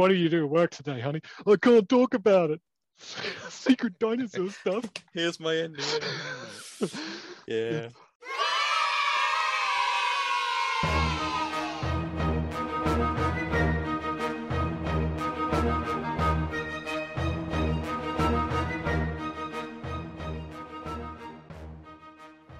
what 0.00 0.08
do 0.08 0.14
you 0.14 0.30
do 0.30 0.44
at 0.44 0.50
work 0.50 0.70
today, 0.70 0.98
honey? 0.98 1.20
I 1.46 1.56
can't 1.56 1.86
talk 1.86 2.14
about 2.14 2.48
it. 2.48 2.62
Secret 3.50 3.98
dinosaur 3.98 4.48
stuff. 4.48 4.86
Here's 5.12 5.38
my 5.38 5.54
ending. 5.54 5.84
yeah. 7.46 7.88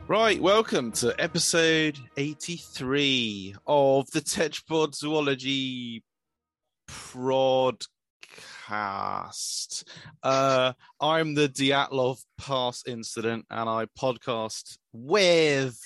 Right, 0.06 0.42
welcome 0.42 0.92
to 0.92 1.14
episode 1.18 1.96
83 2.18 3.54
of 3.66 4.10
the 4.10 4.20
Tetrapod 4.20 4.94
Zoology 4.94 6.02
Prodcast. 6.90 7.84
Uh, 10.22 10.72
I'm 11.00 11.34
the 11.34 11.48
Dyatlov 11.48 12.22
Pass 12.38 12.84
incident 12.86 13.46
and 13.50 13.68
I 13.68 13.86
podcast 13.98 14.78
with 14.92 15.78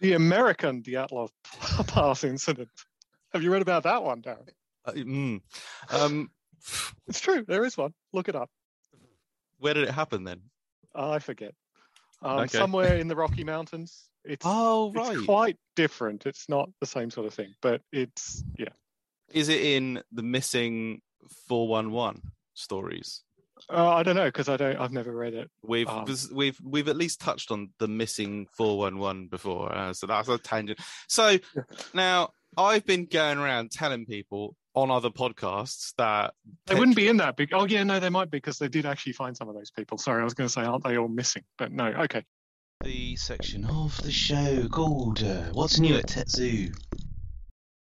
The 0.00 0.14
American 0.14 0.82
Dyatlov 0.82 1.28
Pass 1.88 2.24
incident. 2.24 2.68
Have 3.32 3.42
you 3.42 3.52
read 3.52 3.62
about 3.62 3.82
that 3.84 4.02
one, 4.02 4.22
Darren? 4.22 4.48
uh, 4.84 4.92
mm, 4.92 5.40
um, 5.90 6.30
It's 7.08 7.20
true. 7.20 7.44
There 7.46 7.64
is 7.64 7.76
one. 7.76 7.92
Look 8.12 8.28
it 8.28 8.36
up. 8.36 8.50
where 9.58 9.74
did 9.74 9.84
it 9.84 9.90
happen 9.92 10.24
then? 10.24 10.40
I 10.94 11.18
forget. 11.18 11.54
Um, 12.22 12.40
Okay. 12.40 12.58
Somewhere 12.58 12.96
in 12.98 13.08
the 13.08 13.16
Rocky 13.16 13.44
Mountains. 13.44 14.08
It's, 14.24 14.44
Oh, 14.46 14.92
it's 14.94 15.08
right. 15.08 15.18
quite 15.26 15.56
different. 15.74 16.26
It's 16.26 16.48
not 16.48 16.68
the 16.80 16.86
same 16.86 17.10
sort 17.10 17.26
of 17.26 17.34
thing, 17.34 17.54
but 17.60 17.80
it's 17.92 18.44
yeah. 18.58 18.68
Is 19.32 19.48
it 19.48 19.60
in 19.60 20.02
the 20.12 20.22
missing 20.22 21.00
411 21.48 22.22
stories? 22.54 23.22
Uh, 23.70 23.94
I 23.94 24.02
don't 24.02 24.16
know 24.16 24.26
because 24.26 24.48
I 24.48 24.56
don't. 24.56 24.76
I've 24.76 24.92
never 24.92 25.12
read 25.12 25.34
it. 25.34 25.50
We've 25.62 25.88
Um, 25.88 26.04
we've 26.32 26.58
we've 26.64 26.88
at 26.88 26.96
least 26.96 27.20
touched 27.20 27.50
on 27.50 27.70
the 27.78 27.86
missing 27.86 28.46
411 28.56 29.28
before, 29.28 29.72
uh, 29.72 29.92
so 29.92 30.06
that's 30.06 30.28
a 30.28 30.38
tangent. 30.38 30.80
So 31.08 31.38
now 31.94 32.30
I've 32.56 32.84
been 32.84 33.06
going 33.06 33.38
around 33.38 33.70
telling 33.70 34.04
people 34.04 34.56
on 34.74 34.90
other 34.90 35.10
podcasts 35.10 35.92
that 35.98 36.34
They 36.66 36.74
wouldn't 36.74 36.96
be 36.96 37.08
in 37.08 37.18
that 37.18 37.36
big. 37.36 37.50
Oh 37.52 37.66
yeah, 37.66 37.84
no, 37.84 38.00
they 38.00 38.08
might 38.10 38.30
be 38.30 38.38
because 38.38 38.58
they 38.58 38.68
did 38.68 38.86
actually 38.86 39.12
find 39.12 39.36
some 39.36 39.48
of 39.48 39.54
those 39.54 39.70
people. 39.70 39.98
Sorry, 39.98 40.20
I 40.20 40.24
was 40.24 40.34
going 40.34 40.48
to 40.48 40.52
say, 40.52 40.62
aren't 40.62 40.82
they 40.84 40.96
all 40.96 41.08
missing? 41.08 41.44
But 41.58 41.72
no. 41.72 41.86
Okay. 41.86 42.24
the 42.82 43.14
section 43.16 43.64
of 43.66 43.96
the 44.02 44.10
show 44.10 44.66
called 44.68 45.22
uh, 45.22 45.50
What's 45.52 45.78
New 45.78 45.94
at 45.96 46.06
TetZoo? 46.08 46.74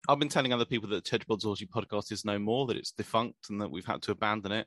I've 0.08 0.18
been 0.18 0.28
telling 0.28 0.52
other 0.52 0.64
people 0.64 0.88
that 0.90 1.04
the 1.04 1.18
Ted 1.18 1.24
Zoology 1.40 1.66
podcast 1.66 2.10
is 2.10 2.24
no 2.24 2.38
more, 2.38 2.66
that 2.66 2.76
it's 2.76 2.92
defunct, 2.92 3.50
and 3.50 3.60
that 3.60 3.70
we've 3.70 3.86
had 3.86 4.02
to 4.02 4.12
abandon 4.12 4.52
it, 4.52 4.66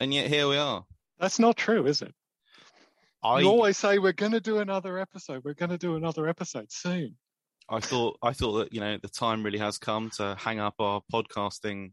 and 0.00 0.12
yet 0.12 0.28
here 0.28 0.48
we 0.48 0.56
are. 0.56 0.84
That's 1.18 1.38
not 1.38 1.56
true, 1.56 1.86
is 1.86 2.02
it? 2.02 2.14
I 3.22 3.40
You 3.40 3.48
always 3.48 3.78
say 3.78 3.98
we're 3.98 4.12
going 4.12 4.32
to 4.32 4.40
do 4.40 4.58
another 4.58 4.98
episode. 4.98 5.42
We're 5.44 5.54
going 5.54 5.70
to 5.70 5.78
do 5.78 5.96
another 5.96 6.28
episode 6.28 6.70
soon. 6.70 7.16
I 7.68 7.80
thought 7.80 8.18
I 8.22 8.32
thought 8.32 8.52
that 8.58 8.74
you 8.74 8.80
know 8.80 8.98
the 9.00 9.08
time 9.08 9.42
really 9.42 9.58
has 9.58 9.78
come 9.78 10.10
to 10.16 10.36
hang 10.38 10.60
up 10.60 10.74
our 10.78 11.00
podcasting 11.12 11.92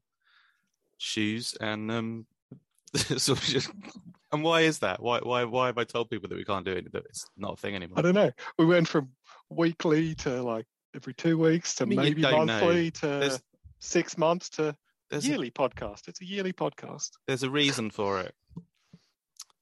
shoes 0.97 1.55
and 1.59 1.89
um 1.89 2.25
so 3.17 3.35
just 3.35 3.71
and 4.33 4.43
why 4.43 4.61
is 4.61 4.79
that 4.79 5.01
why 5.01 5.19
why 5.19 5.45
why 5.45 5.67
have 5.67 5.77
I 5.77 5.85
told 5.85 6.09
people 6.09 6.27
that 6.27 6.35
we 6.37 6.43
can't 6.43 6.65
do 6.65 6.73
it 6.73 6.91
that 6.91 7.05
it's 7.05 7.25
not 7.37 7.53
a 7.53 7.55
thing 7.55 7.75
anymore. 7.75 7.99
I 7.99 8.01
don't 8.01 8.13
know. 8.13 8.31
We 8.57 8.65
went 8.65 8.87
from 8.87 9.09
weekly 9.49 10.13
to 10.15 10.43
like 10.43 10.65
every 10.95 11.13
two 11.13 11.37
weeks 11.37 11.75
to 11.75 11.83
I 11.83 11.87
mean, 11.87 11.99
maybe 11.99 12.21
don't 12.21 12.45
know. 12.47 12.59
monthly 12.59 12.91
to 12.91 13.07
There's- 13.07 13.41
six 13.79 14.17
months 14.17 14.49
to 14.51 14.75
there's 15.09 15.25
a, 15.25 15.29
yearly 15.29 15.51
podcast. 15.51 16.07
It's 16.07 16.21
a 16.21 16.25
yearly 16.25 16.53
podcast. 16.53 17.09
there's 17.27 17.43
a 17.43 17.49
reason 17.49 17.89
for 17.89 18.19
it 18.21 18.33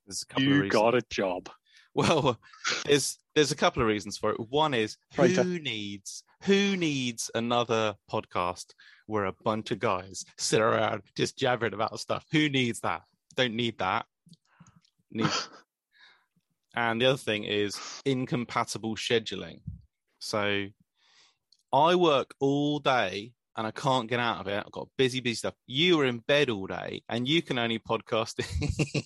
there's 0.06 0.24
a 0.24 0.26
couple 0.26 0.44
of 0.44 0.50
You 0.50 0.56
reasons 0.64 0.74
got 0.74 0.96
a 0.96 1.02
job. 1.10 1.50
well 1.94 2.38
there's 2.86 3.18
there's 3.36 3.52
a 3.52 3.56
couple 3.56 3.82
of 3.82 3.88
reasons 3.88 4.18
for 4.18 4.32
it 4.32 4.40
one 4.50 4.74
is 4.74 4.98
who 5.16 5.60
needs 5.60 6.24
who 6.44 6.76
needs 6.78 7.32
another 7.36 7.96
podcast 8.12 8.66
where 9.08 9.26
a 9.26 9.34
bunch 9.44 9.72
of 9.72 9.80
guys 9.80 10.24
sit 10.38 10.62
around 10.62 11.02
just 11.16 11.38
jabbering 11.38 11.74
about 11.74 12.00
stuff 12.00 12.26
who 12.32 12.50
needs 12.50 12.80
that 12.82 13.02
don't 13.36 13.56
need 13.56 13.78
that 13.80 14.06
need 15.12 15.30
And 16.76 17.02
the 17.02 17.08
other 17.08 17.18
thing 17.18 17.46
is 17.46 17.80
incompatible 18.06 18.96
scheduling. 18.96 19.62
So 20.20 20.68
I 21.74 21.96
work 21.96 22.34
all 22.40 22.80
day 22.80 23.34
and 23.56 23.68
I 23.68 23.72
can't 23.72 24.10
get 24.10 24.20
out 24.20 24.40
of 24.40 24.48
it. 24.48 24.64
I've 24.66 24.72
got 24.72 24.88
busy, 24.98 25.20
busy 25.20 25.36
stuff. 25.36 25.54
You 25.68 26.00
are 26.00 26.06
in 26.06 26.20
bed 26.20 26.50
all 26.50 26.66
day 26.68 27.02
and 27.10 27.28
you 27.28 27.42
can 27.42 27.60
only 27.60 27.78
podcast 27.80 28.40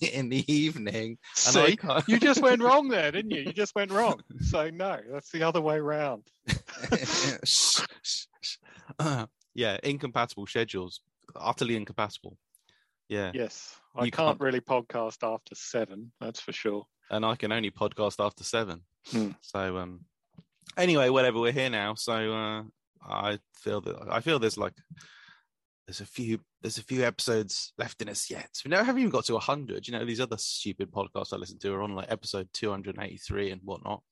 in 0.14 0.28
the 0.28 0.44
evening. 0.52 1.18
And 1.48 1.56
I 1.56 1.66
See, 1.70 1.76
can't. 1.76 2.08
you 2.08 2.18
just 2.20 2.40
went 2.42 2.62
wrong 2.66 2.88
there, 2.88 3.10
didn't 3.10 3.32
you? 3.32 3.40
You 3.42 3.52
just 3.52 3.74
went 3.74 3.90
wrong. 3.90 4.20
So 4.40 4.70
no, 4.70 4.98
that's 5.10 5.30
the 5.30 5.42
other 5.42 5.60
way 5.60 5.80
round. 5.80 6.22
Shh, 7.44 7.80
shh, 8.02 8.26
shh. 8.40 8.56
Uh, 8.98 9.26
yeah, 9.54 9.78
incompatible 9.82 10.46
schedules. 10.46 11.00
Utterly 11.36 11.74
incompatible. 11.76 12.36
Yeah. 13.08 13.32
Yes, 13.34 13.76
I 13.94 14.02
can't, 14.02 14.14
can't- 14.14 14.40
really 14.40 14.60
podcast 14.60 15.18
after 15.22 15.54
seven. 15.54 16.12
That's 16.20 16.40
for 16.40 16.52
sure. 16.52 16.86
and 17.10 17.24
I 17.26 17.36
can 17.36 17.52
only 17.52 17.70
podcast 17.70 18.24
after 18.24 18.44
seven. 18.44 18.82
Hmm. 19.10 19.30
So 19.40 19.76
um 19.78 20.00
anyway, 20.76 21.08
whatever, 21.08 21.38
we're 21.40 21.52
here 21.52 21.70
now. 21.70 21.94
So 21.94 22.32
uh 22.32 22.62
I 23.06 23.38
feel 23.54 23.80
that 23.82 23.96
I 24.10 24.20
feel 24.20 24.38
there's 24.38 24.56
like 24.58 24.74
there's 25.86 26.00
a 26.00 26.06
few 26.06 26.40
there's 26.62 26.78
a 26.78 26.82
few 26.82 27.04
episodes 27.04 27.72
left 27.76 28.00
in 28.00 28.08
us 28.08 28.30
yet. 28.30 28.48
We 28.64 28.70
never 28.70 28.84
haven't 28.84 29.00
even 29.00 29.10
got 29.10 29.26
to 29.26 29.38
hundred. 29.38 29.86
You 29.86 29.92
know, 29.92 30.04
these 30.04 30.20
other 30.20 30.38
stupid 30.38 30.90
podcasts 30.90 31.32
I 31.32 31.36
listen 31.36 31.58
to 31.60 31.72
are 31.74 31.82
on 31.82 31.94
like 31.94 32.10
episode 32.10 32.48
two 32.52 32.70
hundred 32.70 32.96
and 32.96 33.04
eighty 33.04 33.18
three 33.18 33.50
and 33.50 33.60
whatnot. 33.64 34.02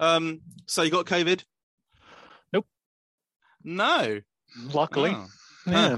Um 0.00 0.40
so 0.66 0.82
you 0.82 0.90
got 0.90 1.04
COVID? 1.06 1.44
Nope. 2.52 2.66
No. 3.62 4.20
Luckily, 4.72 5.12
Oh. 5.14 5.26
yeah. 5.66 5.96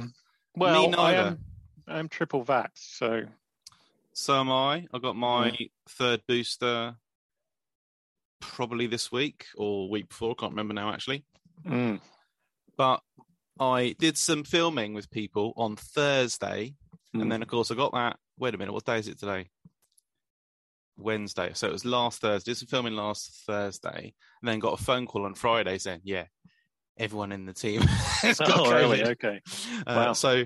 Well, 0.57 0.87
I 0.99 1.13
neither. 1.13 1.29
am. 1.29 1.39
I'm 1.87 2.09
triple 2.09 2.45
vax, 2.45 2.71
so 2.77 3.23
So 4.13 4.39
am 4.41 4.51
I. 4.51 4.87
I 4.93 4.99
got 5.01 5.17
my 5.17 5.57
third 5.89 6.23
booster 6.29 6.95
probably 8.41 8.87
this 8.87 9.11
week 9.13 9.47
or 9.57 9.89
week 9.89 10.09
before. 10.09 10.33
I 10.33 10.35
can't 10.41 10.53
remember 10.53 10.75
now 10.75 10.93
actually. 10.93 11.25
mm, 11.67 12.01
but 12.77 13.01
I 13.61 13.95
did 13.99 14.19
some 14.19 14.45
filming 14.45 14.95
with 14.95 15.11
people 15.11 15.53
on 15.57 15.77
Thursday, 15.77 16.75
Mm. 17.15 17.23
and 17.23 17.33
then 17.33 17.43
of 17.43 17.49
course 17.49 17.71
I 17.71 17.75
got 17.77 17.93
that. 17.93 18.19
Wait 18.39 18.55
a 18.55 18.59
minute, 18.59 18.73
what 18.73 18.85
day 18.85 18.99
is 18.99 19.07
it 19.09 19.19
today? 19.21 19.49
Wednesday. 20.97 21.51
So 21.55 21.69
it 21.69 21.73
was 21.73 21.85
last 21.85 22.21
Thursday. 22.21 22.51
Did 22.53 22.59
some 22.59 22.69
filming 22.69 22.95
last 22.95 23.43
Thursday, 23.47 24.15
and 24.43 24.49
then 24.49 24.59
got 24.59 24.79
a 24.81 24.83
phone 24.83 25.07
call 25.07 25.25
on 25.25 25.35
Friday 25.35 25.79
saying, 25.79 26.01
"Yeah, 26.05 26.25
everyone 26.99 27.33
in 27.33 27.47
the 27.47 27.53
team 27.53 27.81
has 28.23 28.39
got 28.39 28.59
oh, 28.61 28.73
really? 28.73 28.99
COVID." 28.99 29.07
Okay. 29.13 29.41
Uh, 29.87 29.95
Wow. 30.07 30.13
So 30.13 30.45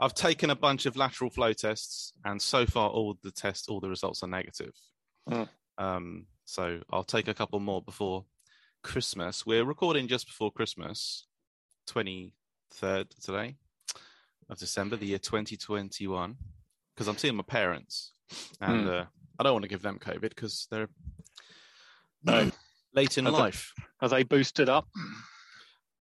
I've 0.00 0.14
taken 0.14 0.50
a 0.50 0.56
bunch 0.56 0.86
of 0.86 0.96
lateral 0.96 1.30
flow 1.30 1.52
tests, 1.52 2.12
and 2.24 2.40
so 2.40 2.66
far 2.66 2.88
all 2.90 3.16
the 3.22 3.30
tests, 3.30 3.68
all 3.68 3.80
the 3.80 3.88
results 3.88 4.22
are 4.22 4.28
negative. 4.28 4.72
Mm. 5.28 5.48
Um, 5.78 6.26
so 6.46 6.80
I'll 6.90 7.04
take 7.04 7.28
a 7.28 7.34
couple 7.34 7.60
more 7.60 7.82
before 7.82 8.24
Christmas. 8.82 9.44
We're 9.44 9.64
recording 9.64 10.08
just 10.08 10.26
before 10.26 10.50
Christmas, 10.50 11.26
twenty 11.86 12.32
third 12.72 13.10
today 13.20 13.56
of 14.48 14.58
December, 14.58 14.96
the 14.96 15.06
year 15.06 15.18
twenty 15.18 15.56
twenty 15.56 16.06
one, 16.06 16.36
because 16.94 17.08
I'm 17.08 17.18
seeing 17.18 17.36
my 17.36 17.42
parents, 17.42 18.12
and 18.60 18.86
Mm. 18.86 19.00
uh, 19.02 19.04
I 19.38 19.42
don't 19.42 19.52
want 19.52 19.64
to 19.64 19.68
give 19.68 19.82
them 19.82 19.98
COVID 19.98 20.30
because 20.30 20.66
they're 20.70 20.88
No. 22.22 22.50
late 22.94 23.18
in 23.18 23.26
Are 23.26 23.32
they- 23.32 23.38
life. 23.38 23.72
Are 24.00 24.08
they 24.08 24.22
boosted 24.22 24.68
up? 24.68 24.88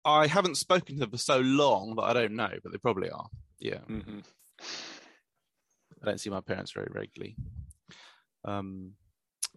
I 0.04 0.26
haven't 0.28 0.54
spoken 0.56 0.94
to 0.94 1.00
them 1.00 1.10
for 1.10 1.18
so 1.18 1.40
long 1.40 1.96
that 1.96 2.02
I 2.04 2.12
don't 2.14 2.36
know, 2.36 2.52
but 2.62 2.72
they 2.72 2.78
probably 2.78 3.10
are. 3.10 3.28
Yeah. 3.58 3.80
hmm 3.80 4.20
I 6.00 6.04
don't 6.06 6.20
see 6.20 6.30
my 6.30 6.40
parents 6.40 6.70
very 6.70 6.86
regularly. 6.92 7.34
Um, 8.44 8.94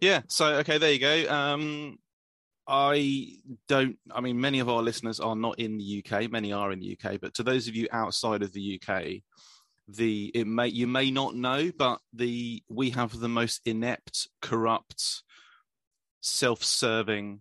yeah. 0.00 0.22
So 0.28 0.46
okay, 0.56 0.78
there 0.78 0.92
you 0.92 0.98
go. 0.98 1.32
Um, 1.32 1.98
I 2.66 3.36
don't. 3.68 3.98
I 4.14 4.20
mean, 4.20 4.40
many 4.40 4.60
of 4.60 4.68
our 4.68 4.82
listeners 4.82 5.20
are 5.20 5.36
not 5.36 5.58
in 5.58 5.78
the 5.78 6.04
UK. 6.04 6.30
Many 6.30 6.52
are 6.52 6.72
in 6.72 6.80
the 6.80 6.96
UK, 6.98 7.20
but 7.20 7.34
to 7.34 7.42
those 7.42 7.68
of 7.68 7.74
you 7.74 7.88
outside 7.92 8.42
of 8.42 8.52
the 8.52 8.80
UK, 8.80 9.22
the 9.88 10.30
it 10.34 10.46
may 10.46 10.68
you 10.68 10.86
may 10.86 11.10
not 11.10 11.34
know, 11.34 11.70
but 11.76 11.98
the 12.12 12.62
we 12.68 12.90
have 12.90 13.18
the 13.18 13.28
most 13.28 13.60
inept, 13.64 14.28
corrupt, 14.40 15.22
self-serving, 16.20 17.40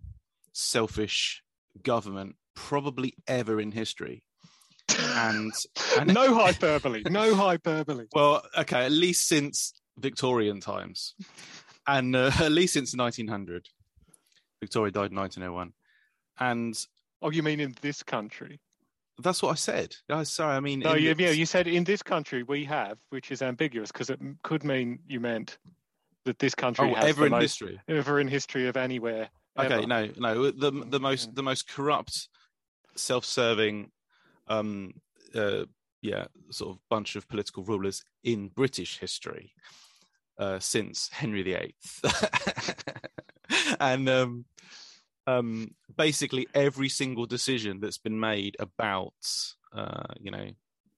selfish 0.53 1.43
government 1.83 2.35
probably 2.55 3.15
ever 3.27 3.59
in 3.59 3.71
history. 3.71 4.23
And, 4.99 5.53
and 5.97 6.13
No 6.13 6.33
hyperbole. 6.35 7.03
No 7.09 7.33
hyperbole. 7.33 8.07
well, 8.13 8.43
okay, 8.57 8.85
at 8.85 8.91
least 8.91 9.27
since 9.27 9.73
Victorian 9.97 10.59
times, 10.59 11.15
and 11.87 12.15
uh, 12.15 12.31
at 12.39 12.51
least 12.51 12.73
since 12.73 12.95
1900. 12.95 13.67
Victoria 14.59 14.91
died 14.91 15.09
in 15.11 15.17
1901, 15.17 15.73
and 16.39 16.85
Oh, 17.21 17.29
you 17.29 17.43
mean 17.43 17.59
in 17.59 17.75
this 17.81 18.01
country? 18.01 18.59
That's 19.19 19.43
what 19.43 19.51
I 19.51 19.55
said. 19.55 19.95
Oh, 20.09 20.23
sorry, 20.23 20.55
I 20.55 20.59
mean. 20.59 20.79
No, 20.79 20.95
you, 20.95 21.13
yeah, 21.17 21.29
you 21.29 21.45
said 21.45 21.67
in 21.67 21.83
this 21.83 22.01
country 22.01 22.43
we 22.43 22.65
have, 22.65 22.97
which 23.09 23.31
is 23.31 23.41
ambiguous 23.41 23.91
because 23.91 24.09
it 24.09 24.19
could 24.41 24.63
mean 24.63 24.99
you 25.07 25.19
meant 25.19 25.59
that 26.25 26.39
this 26.39 26.55
country 26.55 26.89
oh, 26.89 26.95
has 26.95 27.05
ever 27.09 27.21
the 27.21 27.25
in 27.27 27.31
most 27.31 27.41
history. 27.41 27.79
ever 27.87 28.19
in 28.19 28.27
history 28.27 28.67
of 28.67 28.77
anywhere. 28.77 29.29
Okay, 29.59 29.75
ever. 29.75 29.87
no, 29.87 30.09
no. 30.17 30.51
The 30.51 30.71
the 30.71 30.71
Mm, 30.71 30.99
most 30.99 31.35
the 31.35 31.43
most 31.43 31.67
corrupt, 31.67 32.29
self-serving, 32.95 33.91
um, 34.47 34.93
uh, 35.35 35.65
yeah, 36.01 36.25
sort 36.49 36.71
of 36.71 36.79
bunch 36.89 37.15
of 37.15 37.27
political 37.27 37.63
rulers 37.63 38.03
in 38.23 38.47
British 38.47 38.97
history 38.97 39.53
uh, 40.37 40.59
since 40.59 41.09
Henry 41.11 41.43
VIII, 41.43 41.75
and 43.79 44.09
um, 44.09 44.45
um, 45.27 45.75
basically 45.95 46.47
every 46.53 46.89
single 46.89 47.25
decision 47.25 47.79
that's 47.79 47.97
been 47.97 48.19
made 48.19 48.55
about 48.59 49.13
uh, 49.73 50.13
you 50.19 50.31
know 50.31 50.49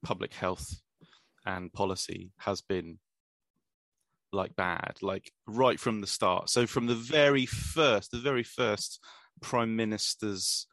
public 0.03 0.33
health 0.33 0.81
and 1.45 1.71
policy 1.73 2.31
has 2.37 2.61
been 2.61 2.99
like 4.31 4.55
bad, 4.55 4.95
like 5.01 5.31
right 5.47 5.79
from 5.79 6.01
the 6.01 6.07
start. 6.07 6.49
So 6.49 6.65
from 6.65 6.87
the 6.87 6.95
very 6.95 7.45
first, 7.45 8.11
the 8.11 8.17
very 8.17 8.43
first 8.43 8.99
prime 9.41 9.75
minister's 9.75 10.67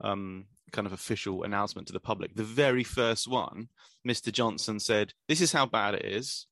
um, 0.00 0.46
kind 0.72 0.86
of 0.86 0.92
official 0.92 1.42
announcement 1.42 1.86
to 1.88 1.92
the 1.92 2.00
public, 2.00 2.34
the 2.34 2.44
very 2.44 2.84
first 2.84 3.26
one, 3.26 3.68
Mr. 4.06 4.30
Johnson 4.30 4.78
said, 4.78 5.14
"This 5.28 5.40
is 5.40 5.52
how 5.52 5.66
bad 5.66 5.94
it 5.94 6.04
is, 6.04 6.46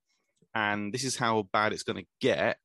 and 0.56 0.92
this 0.92 1.04
is 1.04 1.16
how 1.16 1.48
bad 1.52 1.72
it's 1.72 1.82
going 1.82 2.02
to 2.02 2.10
get." 2.20 2.56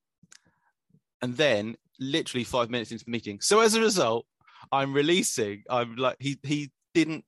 And 1.21 1.35
then, 1.38 1.75
literally 1.99 2.45
five 2.45 2.69
minutes 2.69 2.91
into 2.91 3.05
the 3.05 3.11
meeting, 3.11 3.41
so 3.41 3.59
as 3.59 3.75
a 3.75 3.81
result, 3.81 4.25
I'm 4.71 4.93
releasing. 4.93 5.63
I'm 5.69 5.95
like 5.95 6.15
he 6.19 6.39
he 6.43 6.71
didn't. 6.93 7.25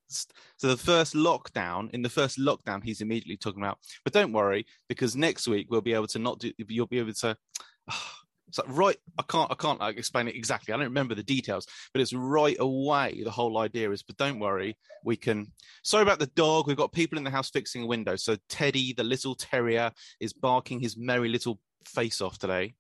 So 0.58 0.68
the 0.68 0.78
first 0.78 1.14
lockdown, 1.14 1.92
in 1.92 2.02
the 2.02 2.10
first 2.10 2.38
lockdown, 2.40 2.84
he's 2.84 3.02
immediately 3.02 3.38
talking 3.38 3.62
about. 3.62 3.80
But 4.04 4.14
don't 4.14 4.34
worry, 4.34 4.66
because 4.90 5.16
next 5.16 5.48
week 5.48 5.68
we'll 5.70 5.82
be 5.82 5.94
able 5.94 6.08
to 6.08 6.20
not 6.20 6.40
do. 6.40 6.52
You'll 6.58 6.88
be 6.88 7.00
able 7.00 7.14
to. 7.14 7.38
Ah, 7.90 8.23
It's 8.54 8.60
like 8.60 8.78
right. 8.78 8.98
I 9.18 9.24
can't. 9.24 9.52
I 9.52 9.56
can't 9.56 9.80
like, 9.80 9.98
explain 9.98 10.28
it 10.28 10.36
exactly. 10.36 10.74
I 10.74 10.78
don't 10.78 10.86
remember 10.86 11.16
the 11.16 11.24
details, 11.24 11.66
but 11.92 12.02
it's 12.02 12.14
right 12.14 12.56
away. 12.60 13.24
The 13.24 13.32
whole 13.32 13.58
idea 13.58 13.90
is. 13.90 14.04
But 14.04 14.18
don't 14.18 14.40
worry, 14.40 14.78
we 15.04 15.16
can. 15.16 15.52
Sorry 15.84 16.04
about 16.04 16.20
the 16.20 16.28
dog. 16.28 16.68
We've 16.68 16.78
got 16.78 16.92
people 16.92 17.18
in 17.18 17.24
the 17.24 17.32
house 17.32 17.50
fixing 17.50 17.82
a 17.82 17.88
window. 17.88 18.16
So 18.16 18.38
Teddy, 18.50 18.94
the 18.94 19.04
little 19.04 19.34
terrier, 19.34 19.92
is 20.20 20.34
barking 20.34 20.80
his 20.80 20.96
merry 20.96 21.30
little 21.30 21.60
face 21.88 22.22
off 22.22 22.38
today. 22.38 22.76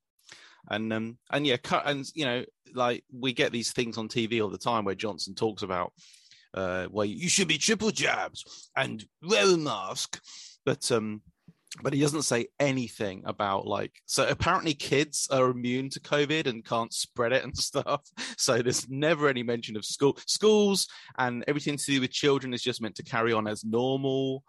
And 0.69 0.93
um 0.93 1.17
and 1.31 1.47
yeah, 1.47 1.57
cut 1.57 1.87
and 1.87 2.05
you 2.13 2.25
know 2.25 2.45
like 2.75 3.03
we 3.11 3.33
get 3.33 3.51
these 3.51 3.71
things 3.71 3.97
on 3.97 4.09
TV 4.09 4.43
all 4.43 4.49
the 4.49 4.59
time 4.59 4.85
where 4.85 4.93
Johnson 4.93 5.33
talks 5.33 5.63
about 5.63 5.91
uh 6.53 6.85
well 6.91 7.05
you 7.05 7.29
should 7.29 7.47
be 7.47 7.57
triple 7.57 7.89
jabs 7.89 8.69
and 8.77 9.03
wear 9.23 9.51
a 9.51 9.57
mask, 9.57 10.21
but 10.65 10.91
um 10.91 11.23
but 11.81 11.93
he 11.93 11.99
doesn't 11.99 12.21
say 12.23 12.47
anything 12.59 13.23
about 13.25 13.65
like 13.65 14.01
so 14.05 14.27
apparently 14.27 14.73
kids 14.73 15.27
are 15.31 15.49
immune 15.49 15.89
to 15.89 15.99
covid 15.99 16.45
and 16.45 16.63
can't 16.63 16.93
spread 16.93 17.33
it 17.33 17.43
and 17.43 17.57
stuff. 17.63 18.01
So 18.37 18.61
there's 18.61 18.87
never 18.89 19.27
any 19.27 19.43
mention 19.43 19.75
of 19.75 19.85
school 19.85 20.17
schools 20.27 20.87
and 21.17 21.43
everything 21.47 21.77
to 21.77 21.85
do 21.85 22.01
with 22.01 22.11
children 22.11 22.53
is 22.53 22.61
just 22.61 22.81
meant 22.81 22.95
to 22.95 23.03
carry 23.03 23.33
on 23.33 23.47
as 23.47 23.63
normal. 23.63 24.43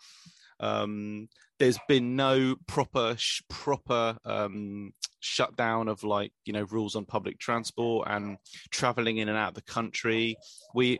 Um 0.61 1.29
there's 1.59 1.79
been 1.89 2.17
no 2.17 2.57
proper 2.67 3.15
sh- 3.17 3.43
proper 3.49 4.19
um 4.25 4.93
shutdown 5.21 5.89
of 5.89 6.05
like 6.05 6.33
you 6.45 6.53
know 6.53 6.65
rules 6.65 6.97
on 6.97 7.07
public 7.07 7.39
transport 7.39 8.07
and 8.11 8.37
traveling 8.71 9.19
in 9.19 9.29
and 9.29 9.39
out 9.39 9.49
of 9.49 9.55
the 9.55 9.63
country. 9.63 10.37
We 10.75 10.99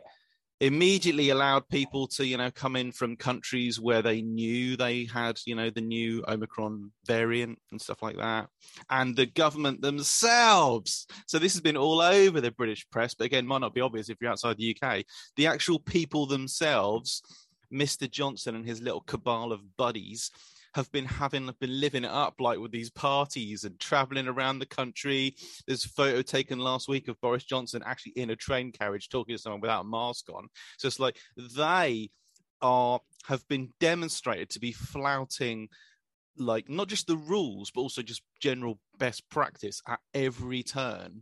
immediately 0.61 1.29
allowed 1.29 1.67
people 1.67 2.07
to 2.07 2.25
you 2.25 2.37
know 2.37 2.49
come 2.49 2.77
in 2.77 2.91
from 2.91 3.17
countries 3.17 3.79
where 3.79 4.01
they 4.01 4.21
knew 4.21 4.77
they 4.77 5.03
had 5.03 5.37
you 5.45 5.53
know 5.53 5.69
the 5.69 5.81
new 5.81 6.23
omicron 6.29 6.89
variant 7.05 7.59
and 7.71 7.81
stuff 7.81 8.01
like 8.01 8.17
that 8.17 8.47
and 8.89 9.15
the 9.15 9.25
government 9.25 9.81
themselves. 9.81 11.07
So 11.27 11.39
this 11.39 11.53
has 11.53 11.61
been 11.61 11.77
all 11.77 11.99
over 11.99 12.39
the 12.39 12.51
british 12.51 12.89
press 12.89 13.13
but 13.13 13.25
again 13.25 13.45
might 13.45 13.59
not 13.59 13.73
be 13.73 13.81
obvious 13.81 14.09
if 14.09 14.17
you're 14.21 14.31
outside 14.31 14.57
the 14.57 14.77
uk 14.81 15.03
the 15.35 15.47
actual 15.47 15.79
people 15.79 16.25
themselves 16.25 17.21
mr 17.73 18.09
johnson 18.09 18.55
and 18.55 18.65
his 18.65 18.81
little 18.81 19.01
cabal 19.01 19.51
of 19.51 19.75
buddies 19.75 20.31
have 20.75 20.91
been 20.91 21.05
having 21.05 21.49
been 21.61 21.79
living 21.79 22.03
it 22.03 22.11
up 22.11 22.35
like 22.41 22.59
with 22.59 22.71
these 22.71 22.89
parties 22.89 23.63
and 23.63 23.79
traveling 23.79 24.27
around 24.27 24.59
the 24.59 24.65
country 24.65 25.33
there's 25.65 25.85
a 25.85 25.89
photo 25.89 26.21
taken 26.21 26.59
last 26.59 26.89
week 26.89 27.07
of 27.07 27.19
Boris 27.21 27.45
Johnson 27.45 27.81
actually 27.85 28.11
in 28.17 28.29
a 28.29 28.35
train 28.35 28.73
carriage 28.73 29.07
talking 29.07 29.33
to 29.33 29.41
someone 29.41 29.61
without 29.61 29.85
a 29.85 29.87
mask 29.87 30.29
on. 30.29 30.49
So 30.77 30.87
it's 30.87 30.99
like 30.99 31.17
they 31.37 32.09
are 32.61 32.99
have 33.25 33.47
been 33.47 33.69
demonstrated 33.79 34.49
to 34.49 34.59
be 34.59 34.73
flouting 34.73 35.69
like 36.37 36.69
not 36.69 36.89
just 36.89 37.07
the 37.07 37.17
rules 37.17 37.71
but 37.71 37.79
also 37.79 38.01
just 38.01 38.23
general 38.41 38.77
best 38.99 39.27
practice 39.29 39.81
at 39.87 39.99
every 40.13 40.61
turn. 40.61 41.21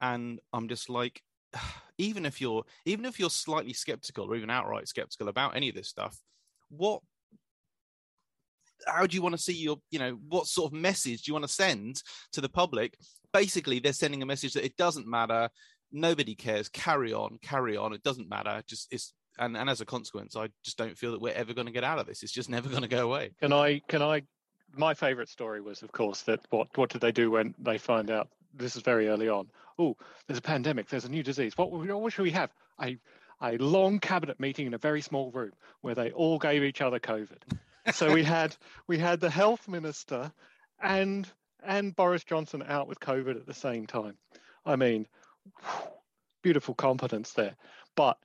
And 0.00 0.40
I'm 0.54 0.66
just 0.66 0.88
like 0.88 1.20
even 1.98 2.24
if 2.24 2.40
you're 2.40 2.64
even 2.86 3.04
if 3.04 3.20
you're 3.20 3.28
slightly 3.28 3.74
skeptical 3.74 4.32
or 4.32 4.36
even 4.36 4.48
outright 4.48 4.88
skeptical 4.88 5.28
about 5.28 5.56
any 5.56 5.68
of 5.68 5.74
this 5.74 5.88
stuff, 5.88 6.18
what 6.70 7.02
how 8.86 9.06
do 9.06 9.14
you 9.14 9.22
want 9.22 9.34
to 9.34 9.40
see 9.40 9.54
your 9.54 9.76
you 9.90 9.98
know 9.98 10.18
what 10.28 10.46
sort 10.46 10.72
of 10.72 10.78
message 10.78 11.22
do 11.22 11.30
you 11.30 11.34
want 11.34 11.46
to 11.46 11.52
send 11.52 12.02
to 12.32 12.40
the 12.40 12.48
public 12.48 12.96
basically 13.32 13.78
they're 13.78 13.92
sending 13.92 14.22
a 14.22 14.26
message 14.26 14.52
that 14.52 14.64
it 14.64 14.76
doesn't 14.76 15.06
matter 15.06 15.48
nobody 15.92 16.34
cares 16.34 16.68
carry 16.68 17.12
on 17.12 17.38
carry 17.42 17.76
on 17.76 17.92
it 17.92 18.02
doesn't 18.02 18.28
matter 18.28 18.62
just 18.66 18.92
it's 18.92 19.14
and, 19.38 19.56
and 19.56 19.70
as 19.70 19.80
a 19.80 19.86
consequence 19.86 20.36
i 20.36 20.48
just 20.64 20.76
don't 20.76 20.96
feel 20.98 21.12
that 21.12 21.20
we're 21.20 21.32
ever 21.34 21.54
going 21.54 21.66
to 21.66 21.72
get 21.72 21.84
out 21.84 21.98
of 21.98 22.06
this 22.06 22.22
it's 22.22 22.32
just 22.32 22.50
never 22.50 22.68
going 22.68 22.82
to 22.82 22.88
go 22.88 23.04
away 23.04 23.30
Can 23.40 23.52
I? 23.52 23.80
Can 23.88 24.02
I? 24.02 24.22
My 24.76 24.92
favourite 24.92 25.28
story 25.28 25.60
was, 25.60 25.82
of 25.82 25.92
course, 25.92 26.22
that 26.22 26.40
what 26.50 26.68
what 26.76 26.90
did 26.90 27.00
they 27.00 27.12
do 27.12 27.30
when 27.30 27.54
they 27.58 27.78
find 27.78 28.10
out? 28.10 28.28
This 28.54 28.76
is 28.76 28.82
very 28.82 29.08
early 29.08 29.28
on. 29.28 29.48
Oh, 29.78 29.96
there's 30.26 30.38
a 30.38 30.42
pandemic. 30.42 30.88
There's 30.88 31.06
a 31.06 31.10
new 31.10 31.22
disease. 31.22 31.56
What 31.56 31.70
what 31.72 32.12
should 32.12 32.22
we 32.22 32.30
have? 32.32 32.50
A 32.82 32.98
a 33.40 33.56
long 33.58 33.98
cabinet 33.98 34.38
meeting 34.38 34.66
in 34.66 34.74
a 34.74 34.78
very 34.78 35.00
small 35.00 35.30
room 35.30 35.52
where 35.80 35.94
they 35.94 36.10
all 36.10 36.38
gave 36.38 36.62
each 36.62 36.82
other 36.82 36.98
COVID. 36.98 37.40
So 37.92 38.12
we 38.12 38.24
had 38.24 38.56
we 38.86 38.98
had 38.98 39.20
the 39.20 39.30
health 39.30 39.68
minister 39.68 40.32
and 40.82 41.28
and 41.62 41.94
Boris 41.94 42.24
Johnson 42.24 42.62
out 42.66 42.88
with 42.88 43.00
COVID 43.00 43.36
at 43.36 43.46
the 43.46 43.54
same 43.54 43.86
time. 43.86 44.16
I 44.64 44.76
mean, 44.76 45.06
beautiful 46.42 46.74
competence 46.74 47.32
there. 47.32 47.56
But 47.96 48.18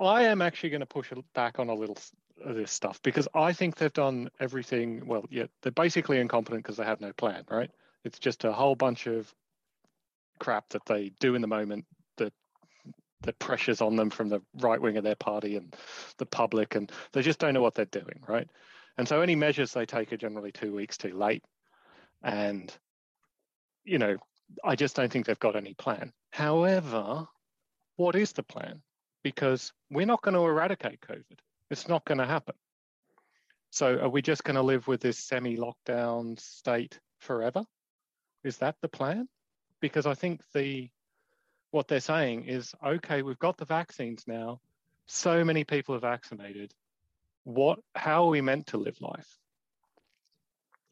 I 0.00 0.24
am 0.24 0.42
actually 0.42 0.70
going 0.70 0.80
to 0.80 0.86
push 0.86 1.12
back 1.34 1.58
on 1.58 1.68
a 1.68 1.74
little 1.74 1.98
of 2.44 2.56
this 2.56 2.72
stuff 2.72 3.00
because 3.02 3.28
I 3.34 3.52
think 3.52 3.76
they've 3.76 3.92
done 3.92 4.30
everything. 4.40 5.06
Well, 5.06 5.24
yeah, 5.30 5.46
they're 5.62 5.72
basically 5.72 6.18
incompetent 6.18 6.64
because 6.64 6.76
they 6.76 6.84
have 6.84 7.00
no 7.00 7.12
plan, 7.12 7.44
right? 7.50 7.70
It's 8.04 8.18
just 8.18 8.44
a 8.44 8.52
whole 8.52 8.74
bunch 8.74 9.06
of 9.06 9.32
crap 10.38 10.70
that 10.70 10.86
they 10.86 11.12
do 11.20 11.34
in 11.34 11.42
the 11.42 11.46
moment 11.46 11.84
that 12.16 12.32
that 13.22 13.38
pressures 13.38 13.82
on 13.82 13.96
them 13.96 14.08
from 14.08 14.30
the 14.30 14.40
right 14.54 14.80
wing 14.80 14.96
of 14.96 15.04
their 15.04 15.14
party 15.14 15.56
and 15.56 15.76
the 16.16 16.26
public, 16.26 16.74
and 16.74 16.90
they 17.12 17.20
just 17.20 17.38
don't 17.38 17.52
know 17.52 17.60
what 17.60 17.74
they're 17.74 17.84
doing, 17.84 18.22
right? 18.26 18.48
And 19.00 19.08
so 19.08 19.22
any 19.22 19.34
measures 19.34 19.72
they 19.72 19.86
take 19.86 20.12
are 20.12 20.18
generally 20.18 20.52
two 20.52 20.74
weeks 20.74 20.98
too 20.98 21.16
late, 21.16 21.42
and 22.22 22.70
you 23.82 23.96
know, 23.96 24.18
I 24.62 24.76
just 24.76 24.94
don't 24.94 25.10
think 25.10 25.24
they've 25.24 25.38
got 25.38 25.56
any 25.56 25.72
plan. 25.72 26.12
However, 26.32 27.26
what 27.96 28.14
is 28.14 28.32
the 28.32 28.42
plan? 28.42 28.82
Because 29.22 29.72
we're 29.90 30.04
not 30.04 30.20
going 30.20 30.34
to 30.34 30.44
eradicate 30.44 31.00
COVID. 31.00 31.38
It's 31.70 31.88
not 31.88 32.04
going 32.04 32.18
to 32.18 32.26
happen. 32.26 32.56
So 33.70 33.98
are 34.00 34.10
we 34.10 34.20
just 34.20 34.44
going 34.44 34.56
to 34.56 34.62
live 34.62 34.86
with 34.86 35.00
this 35.00 35.18
semi-lockdown 35.18 36.38
state 36.38 37.00
forever? 37.20 37.64
Is 38.44 38.58
that 38.58 38.76
the 38.82 38.88
plan? 38.88 39.30
Because 39.80 40.04
I 40.04 40.12
think 40.12 40.42
the 40.52 40.90
what 41.70 41.88
they're 41.88 42.00
saying 42.00 42.48
is 42.48 42.74
okay, 42.84 43.22
we've 43.22 43.38
got 43.38 43.56
the 43.56 43.64
vaccines 43.64 44.24
now. 44.26 44.60
So 45.06 45.42
many 45.42 45.64
people 45.64 45.94
are 45.94 46.00
vaccinated. 46.00 46.74
What 47.44 47.78
how 47.94 48.24
are 48.24 48.30
we 48.30 48.40
meant 48.40 48.68
to 48.68 48.78
live 48.78 49.00
life? 49.00 49.38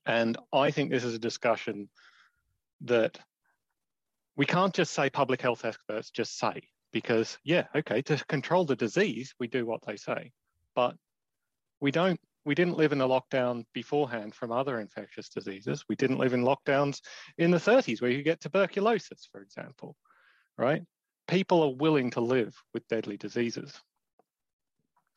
And 0.06 0.36
I 0.52 0.70
think 0.70 0.90
this 0.90 1.04
is 1.04 1.14
a 1.14 1.18
discussion 1.18 1.88
that 2.82 3.18
we 4.36 4.46
can't 4.46 4.74
just 4.74 4.92
say 4.92 5.10
public 5.10 5.42
health 5.42 5.64
experts 5.64 6.10
just 6.10 6.38
say 6.38 6.62
because 6.92 7.36
yeah 7.44 7.64
okay 7.74 8.00
to 8.00 8.16
control 8.26 8.64
the 8.64 8.76
disease 8.76 9.34
we 9.38 9.48
do 9.48 9.66
what 9.66 9.84
they 9.86 9.96
say. 9.96 10.32
But 10.74 10.96
we 11.80 11.90
don't 11.90 12.20
we 12.44 12.54
didn't 12.54 12.78
live 12.78 12.92
in 12.92 13.00
a 13.02 13.08
lockdown 13.08 13.64
beforehand 13.74 14.34
from 14.34 14.52
other 14.52 14.80
infectious 14.80 15.28
diseases. 15.28 15.84
We 15.88 15.96
didn't 15.96 16.18
live 16.18 16.32
in 16.32 16.42
lockdowns 16.44 17.00
in 17.36 17.50
the 17.50 17.58
30s 17.58 18.00
where 18.00 18.10
you 18.10 18.22
get 18.22 18.40
tuberculosis 18.40 19.28
for 19.30 19.42
example 19.42 19.96
right? 20.58 20.82
People 21.28 21.62
are 21.62 21.74
willing 21.76 22.10
to 22.10 22.20
live 22.20 22.54
with 22.74 22.86
deadly 22.88 23.16
diseases 23.16 23.80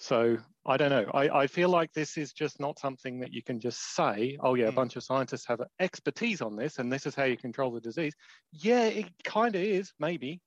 so 0.02 0.38
i 0.66 0.78
don't 0.78 0.90
know 0.90 1.10
i, 1.14 1.44
I 1.44 1.48
feel 1.48 1.70
like 1.70 1.94
this 1.94 2.18
is 2.18 2.34
just 2.34 2.60
not 2.60 2.80
something 2.80 3.20
that 3.20 3.32
you 3.32 3.44
can 3.44 3.60
just 3.60 3.96
say 3.96 4.38
oh 4.42 4.56
yeah 4.56 4.66
a 4.68 4.72
Mm. 4.72 4.76
bunch 4.76 4.96
of 4.96 5.04
scientists 5.04 5.46
have 5.48 5.62
expertise 5.80 6.42
on 6.42 6.56
this 6.56 6.80
and 6.80 6.92
this 6.92 7.06
is 7.06 7.16
how 7.16 7.24
you 7.26 7.38
control 7.38 7.72
the 7.72 7.82
disease 7.82 8.14
yeah 8.52 8.86
it 8.86 9.06
kind 9.24 9.56
of 9.56 9.62
is 9.62 9.94
maybe 10.00 10.42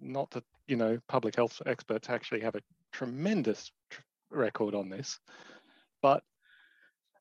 not 0.00 0.30
that 0.30 0.44
you 0.66 0.76
know 0.76 0.98
public 1.08 1.36
health 1.36 1.60
experts 1.66 2.08
actually 2.08 2.40
have 2.40 2.54
a 2.54 2.62
tremendous 2.92 3.70
tr- 3.90 4.00
record 4.30 4.74
on 4.74 4.88
this, 4.88 5.18
but 6.02 6.22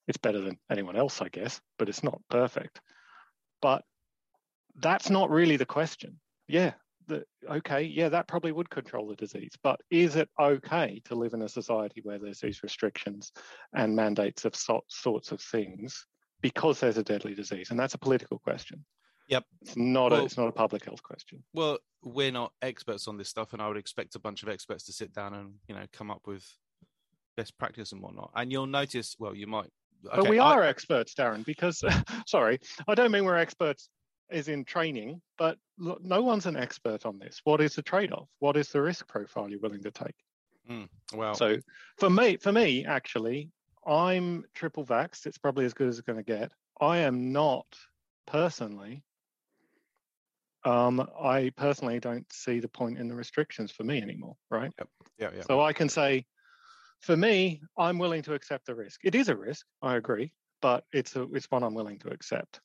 it's 0.07 0.17
better 0.17 0.41
than 0.41 0.57
anyone 0.69 0.95
else, 0.95 1.21
I 1.21 1.29
guess, 1.29 1.59
but 1.77 1.89
it's 1.89 2.03
not 2.03 2.21
perfect. 2.29 2.79
But 3.61 3.83
that's 4.75 5.09
not 5.09 5.29
really 5.29 5.57
the 5.57 5.65
question. 5.65 6.19
Yeah, 6.47 6.73
the, 7.07 7.23
okay, 7.49 7.81
yeah, 7.83 8.09
that 8.09 8.27
probably 8.27 8.51
would 8.51 8.69
control 8.69 9.07
the 9.07 9.15
disease, 9.15 9.53
but 9.63 9.79
is 9.89 10.15
it 10.15 10.29
okay 10.39 11.01
to 11.05 11.15
live 11.15 11.33
in 11.33 11.41
a 11.41 11.49
society 11.49 12.01
where 12.03 12.19
there's 12.19 12.39
these 12.39 12.63
restrictions 12.63 13.31
and 13.73 13.95
mandates 13.95 14.45
of 14.45 14.55
so, 14.55 14.81
sorts 14.87 15.31
of 15.31 15.41
things 15.41 16.05
because 16.41 16.79
there's 16.79 16.97
a 16.97 17.03
deadly 17.03 17.33
disease? 17.33 17.71
And 17.71 17.79
that's 17.79 17.93
a 17.93 17.97
political 17.99 18.39
question. 18.39 18.83
Yep. 19.29 19.45
It's 19.61 19.75
not 19.75 20.11
Well- 20.11 20.21
a 20.21 20.25
it's 20.25 20.37
not 20.37 20.47
a 20.47 20.53
public 20.53 20.85
health 20.85 21.03
question. 21.03 21.43
Well, 21.53 21.79
we're 22.03 22.31
not 22.31 22.53
experts 22.61 23.07
on 23.07 23.17
this 23.17 23.29
stuff, 23.29 23.53
and 23.53 23.61
I 23.61 23.67
would 23.67 23.77
expect 23.77 24.15
a 24.15 24.19
bunch 24.19 24.43
of 24.43 24.49
experts 24.49 24.85
to 24.85 24.93
sit 24.93 25.13
down 25.13 25.33
and 25.33 25.55
you 25.67 25.75
know 25.75 25.85
come 25.91 26.11
up 26.11 26.21
with 26.25 26.45
best 27.35 27.57
practice 27.57 27.91
and 27.91 28.01
whatnot. 28.01 28.31
And 28.35 28.51
you'll 28.51 28.67
notice, 28.67 29.15
well, 29.19 29.35
you 29.35 29.47
might. 29.47 29.69
but 30.03 30.19
okay, 30.19 30.29
we 30.29 30.39
I- 30.39 30.53
are 30.53 30.63
experts, 30.63 31.13
Darren, 31.13 31.45
because 31.45 31.83
sorry, 32.27 32.59
I 32.87 32.95
don't 32.95 33.11
mean 33.11 33.25
we're 33.25 33.37
experts 33.37 33.89
as 34.29 34.47
in 34.47 34.65
training, 34.65 35.21
but 35.37 35.57
look, 35.77 36.03
no 36.03 36.21
one's 36.21 36.45
an 36.45 36.57
expert 36.57 37.05
on 37.05 37.19
this. 37.19 37.41
What 37.43 37.61
is 37.61 37.75
the 37.75 37.81
trade-off? 37.81 38.27
What 38.39 38.57
is 38.57 38.69
the 38.69 38.81
risk 38.81 39.07
profile 39.07 39.49
you're 39.49 39.59
willing 39.59 39.83
to 39.83 39.91
take? 39.91 40.15
well, 41.13 41.33
So 41.33 41.57
for 41.97 42.09
me, 42.09 42.37
for 42.37 42.51
me, 42.51 42.85
actually, 42.85 43.49
I'm 43.85 44.43
triple 44.53 44.85
vaxxed. 44.85 45.25
It's 45.25 45.37
probably 45.37 45.65
as 45.65 45.73
good 45.73 45.87
as 45.87 45.97
it's 45.97 46.05
going 46.05 46.17
to 46.17 46.23
get. 46.23 46.51
I 46.81 46.97
am 46.99 47.31
not 47.31 47.65
personally. 48.25 49.03
Um, 50.65 51.07
I 51.19 51.51
personally 51.55 51.99
don't 51.99 52.25
see 52.31 52.59
the 52.59 52.67
point 52.67 52.97
in 52.97 53.07
the 53.07 53.15
restrictions 53.15 53.71
for 53.71 53.83
me 53.83 54.01
anymore, 54.01 54.35
right? 54.49 54.71
yeah, 55.17 55.29
yeah. 55.33 55.41
So 55.43 55.61
I 55.61 55.71
can 55.71 55.87
say, 55.87 56.25
for 56.99 57.15
me, 57.15 57.61
I'm 57.77 57.97
willing 57.97 58.21
to 58.23 58.33
accept 58.33 58.65
the 58.65 58.75
risk. 58.75 59.01
It 59.03 59.15
is 59.15 59.29
a 59.29 59.35
risk, 59.35 59.65
I 59.81 59.95
agree, 59.95 60.33
but 60.61 60.83
it's 60.91 61.15
a 61.15 61.23
it's 61.33 61.49
one 61.49 61.63
I'm 61.63 61.73
willing 61.73 61.99
to 61.99 62.09
accept. 62.09 62.59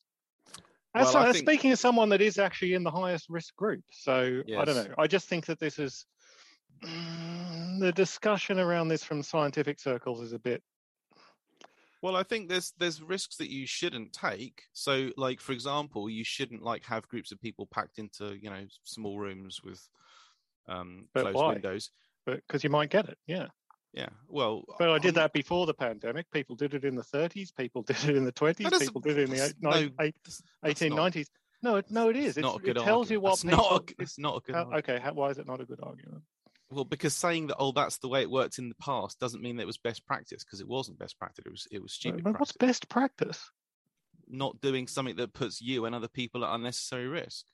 Well, 0.94 1.16
I 1.16 1.28
as 1.28 1.36
think- 1.36 1.48
speaking 1.48 1.70
as 1.72 1.80
someone 1.80 2.08
that 2.10 2.20
is 2.20 2.38
actually 2.38 2.74
in 2.74 2.82
the 2.82 2.90
highest 2.90 3.26
risk 3.30 3.54
group, 3.56 3.82
so 3.92 4.42
I 4.56 4.64
don't 4.64 4.76
know. 4.76 4.94
I 4.98 5.06
just 5.06 5.28
think 5.28 5.46
that 5.46 5.58
this 5.58 5.78
is 5.78 6.04
mm, 6.84 7.80
the 7.80 7.92
discussion 7.92 8.58
around 8.58 8.88
this 8.88 9.02
from 9.02 9.22
scientific 9.22 9.80
circles 9.80 10.20
is 10.20 10.32
a 10.32 10.38
bit. 10.38 10.62
Well, 12.02 12.16
I 12.16 12.24
think 12.24 12.48
there's 12.48 12.72
there's 12.78 13.00
risks 13.00 13.36
that 13.36 13.50
you 13.50 13.66
shouldn't 13.66 14.12
take. 14.12 14.62
So, 14.72 15.10
like 15.16 15.40
for 15.40 15.52
example, 15.52 16.10
you 16.10 16.24
shouldn't 16.24 16.62
like 16.62 16.84
have 16.84 17.08
groups 17.08 17.32
of 17.32 17.40
people 17.40 17.66
packed 17.72 17.98
into 17.98 18.36
you 18.42 18.50
know 18.50 18.66
small 18.84 19.18
rooms 19.18 19.60
with 19.62 19.80
um, 20.68 21.08
But 21.14 21.22
closed 21.22 21.36
why? 21.36 21.52
windows. 21.54 21.90
But 22.26 22.36
because 22.46 22.62
you 22.64 22.70
might 22.70 22.90
get 22.90 23.08
it, 23.08 23.18
yeah. 23.26 23.46
Yeah. 23.92 24.08
Well, 24.28 24.64
But 24.78 24.90
I 24.90 24.98
did 24.98 25.08
I'm- 25.08 25.14
that 25.24 25.32
before 25.32 25.66
the 25.66 25.74
pandemic. 25.74 26.30
People 26.30 26.56
did 26.56 26.72
it 26.74 26.84
in 26.84 26.94
the 26.94 27.02
30s. 27.02 27.54
People 27.54 27.82
did 27.88 28.02
it 28.08 28.16
in 28.16 28.24
the 28.24 28.32
20s. 28.32 28.78
People 28.80 29.00
did 29.00 29.18
it 29.18 29.24
in 29.28 29.36
the 29.36 29.44
eight, 29.44 29.54
nine, 29.60 29.92
no- 29.98 30.04
eight, 30.04 30.14
that's- 30.24 30.42
that's 30.62 30.80
not- 30.82 31.12
1890s. 31.12 31.26
No, 31.64 31.80
no, 31.90 32.08
it 32.08 32.16
is. 32.16 32.28
it's 32.30 32.38
It's, 32.38 32.42
not 32.44 32.56
a 32.56 32.62
good 32.62 32.76
it 32.76 32.82
tells 32.82 33.08
you 33.10 33.18
argument. 33.18 33.22
what 33.22 33.30
That's 33.30 33.42
people. 33.44 33.70
not 33.70 33.90
a, 33.90 34.02
it's 34.02 34.18
not 34.18 34.36
a 34.36 34.40
good. 34.40 34.54
how- 34.56 34.60
argument. 34.62 34.88
okay, 34.88 34.98
how, 35.00 35.12
why 35.12 35.30
is 35.30 35.38
it 35.38 35.46
not 35.46 35.60
a 35.60 35.64
good 35.64 35.78
argument? 35.82 36.22
Well, 36.70 36.84
because 36.86 37.14
saying 37.14 37.48
that 37.48 37.56
oh 37.58 37.70
that's 37.72 37.98
the 37.98 38.08
way 38.08 38.22
it 38.22 38.30
worked 38.30 38.58
in 38.58 38.70
the 38.70 38.74
past 38.76 39.20
doesn't 39.20 39.42
mean 39.42 39.56
that 39.56 39.64
it 39.64 39.66
was 39.66 39.76
best 39.76 40.06
practice 40.06 40.42
because 40.42 40.60
it 40.62 40.66
wasn't 40.66 40.98
best 40.98 41.18
practice. 41.18 41.44
It 41.44 41.50
was 41.50 41.68
it 41.70 41.82
was 41.82 41.92
stupid 41.92 42.24
But 42.24 42.40
what's 42.40 42.52
best 42.52 42.88
practice? 42.88 43.50
Not 44.26 44.60
doing 44.62 44.86
something 44.88 45.16
that 45.16 45.34
puts 45.34 45.60
you 45.60 45.84
and 45.84 45.94
other 45.94 46.08
people 46.08 46.44
at 46.46 46.54
unnecessary 46.54 47.08
risk. 47.08 47.44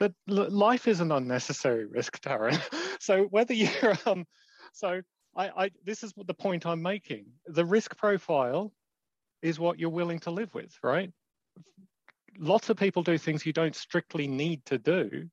But 0.00 0.14
l- 0.28 0.50
life 0.50 0.88
is 0.88 1.00
an 1.00 1.12
unnecessary 1.12 1.86
risk, 1.86 2.20
Darren. 2.22 2.60
so 3.00 3.24
whether 3.30 3.54
you're 3.54 3.96
um, 4.04 4.26
so 4.72 5.00
I, 5.36 5.64
I 5.64 5.70
this 5.84 6.02
is 6.02 6.14
the 6.16 6.34
point 6.34 6.66
I'm 6.66 6.82
making. 6.82 7.26
The 7.46 7.64
risk 7.64 7.96
profile 7.96 8.72
is 9.42 9.60
what 9.60 9.78
you're 9.78 9.90
willing 9.90 10.18
to 10.20 10.30
live 10.30 10.52
with, 10.54 10.76
right? 10.82 11.12
Lots 12.38 12.70
of 12.70 12.76
people 12.76 13.02
do 13.02 13.18
things 13.18 13.46
you 13.46 13.52
don't 13.52 13.76
strictly 13.76 14.26
need 14.26 14.64
to 14.66 14.78
do 14.78 15.28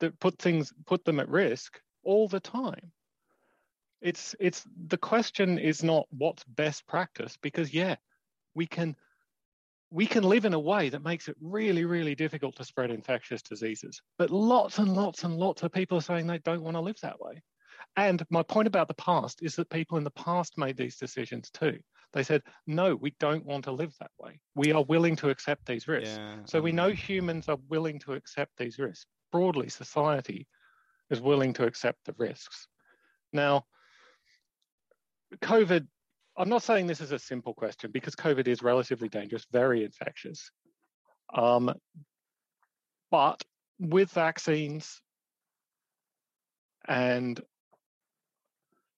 that 0.00 0.18
put 0.18 0.38
things 0.38 0.72
put 0.86 1.04
them 1.04 1.20
at 1.20 1.28
risk 1.28 1.80
all 2.02 2.28
the 2.28 2.40
time. 2.40 2.92
It's 4.00 4.34
it's 4.40 4.64
the 4.88 4.98
question 4.98 5.58
is 5.58 5.84
not 5.84 6.06
what's 6.10 6.44
best 6.44 6.86
practice 6.86 7.38
because 7.40 7.72
yeah, 7.72 7.96
we 8.54 8.66
can 8.66 8.96
we 9.90 10.06
can 10.06 10.24
live 10.24 10.46
in 10.46 10.54
a 10.54 10.58
way 10.58 10.88
that 10.88 11.04
makes 11.04 11.28
it 11.28 11.36
really, 11.40 11.84
really 11.84 12.14
difficult 12.14 12.56
to 12.56 12.64
spread 12.64 12.90
infectious 12.90 13.42
diseases. 13.42 14.00
But 14.16 14.30
lots 14.30 14.78
and 14.78 14.94
lots 14.94 15.22
and 15.22 15.36
lots 15.36 15.62
of 15.62 15.70
people 15.70 15.98
are 15.98 16.02
saying 16.02 16.26
they 16.26 16.38
don't 16.38 16.62
want 16.62 16.76
to 16.76 16.80
live 16.80 16.98
that 17.02 17.20
way. 17.20 17.42
And 17.96 18.24
my 18.30 18.42
point 18.42 18.68
about 18.68 18.88
the 18.88 18.94
past 18.94 19.42
is 19.42 19.56
that 19.56 19.68
people 19.68 19.98
in 19.98 20.04
the 20.04 20.10
past 20.10 20.56
made 20.56 20.76
these 20.76 20.96
decisions 20.96 21.50
too. 21.50 21.78
They 22.12 22.22
said, 22.22 22.42
no, 22.66 22.94
we 22.94 23.14
don't 23.20 23.44
want 23.44 23.64
to 23.64 23.72
live 23.72 23.94
that 24.00 24.10
way. 24.18 24.40
We 24.54 24.72
are 24.72 24.82
willing 24.82 25.16
to 25.16 25.30
accept 25.30 25.66
these 25.66 25.88
risks. 25.88 26.16
Yeah. 26.18 26.36
So 26.44 26.60
we 26.60 26.72
know 26.72 26.86
um, 26.86 26.96
humans 26.96 27.48
are 27.48 27.58
willing 27.68 27.98
to 28.00 28.12
accept 28.12 28.52
these 28.58 28.78
risks. 28.78 29.06
Broadly, 29.30 29.68
society 29.70 30.46
is 31.10 31.20
willing 31.20 31.54
to 31.54 31.64
accept 31.64 31.98
the 32.04 32.14
risks. 32.18 32.68
Now, 33.32 33.64
COVID, 35.40 35.86
I'm 36.36 36.48
not 36.48 36.62
saying 36.62 36.86
this 36.86 37.00
is 37.00 37.12
a 37.12 37.18
simple 37.18 37.54
question 37.54 37.90
because 37.90 38.14
COVID 38.14 38.46
is 38.46 38.62
relatively 38.62 39.08
dangerous, 39.08 39.46
very 39.50 39.84
infectious. 39.84 40.50
Um, 41.32 41.74
but 43.10 43.42
with 43.78 44.10
vaccines 44.10 45.00
and 46.86 47.40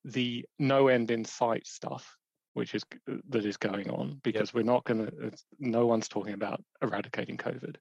the 0.05 0.45
no 0.59 0.89
end 0.89 1.11
in 1.11 1.25
sight 1.25 1.67
stuff, 1.67 2.17
which 2.55 2.75
is 2.75 2.83
uh, 3.11 3.17
that 3.31 3.45
is 3.45 3.57
going 3.57 3.91
on, 3.91 4.21
because 4.23 4.55
we're 4.55 4.63
not 4.63 4.85
going 4.85 5.07
to. 5.07 5.33
No 5.59 5.87
one's 5.87 6.09
talking 6.09 6.35
about 6.35 6.63
eradicating 6.83 7.37
COVID 7.37 7.77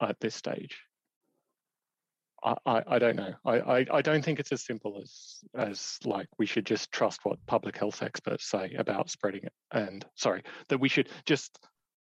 at 0.00 0.20
this 0.20 0.34
stage. 0.34 0.78
I, 2.44 2.54
I, 2.66 2.82
I 2.86 2.98
don't 2.98 3.16
know. 3.16 3.34
I, 3.44 3.58
I, 3.58 3.86
I 3.90 4.02
don't 4.02 4.24
think 4.24 4.38
it's 4.38 4.52
as 4.52 4.64
simple 4.64 5.00
as 5.02 5.38
as 5.54 5.98
like 6.04 6.28
we 6.38 6.46
should 6.46 6.66
just 6.66 6.92
trust 6.92 7.20
what 7.24 7.44
public 7.46 7.76
health 7.76 8.02
experts 8.02 8.48
say 8.48 8.74
about 8.78 9.10
spreading 9.10 9.44
it, 9.44 9.52
and 9.72 10.04
sorry 10.14 10.42
that 10.68 10.78
we 10.78 10.88
should 10.88 11.08
just 11.24 11.58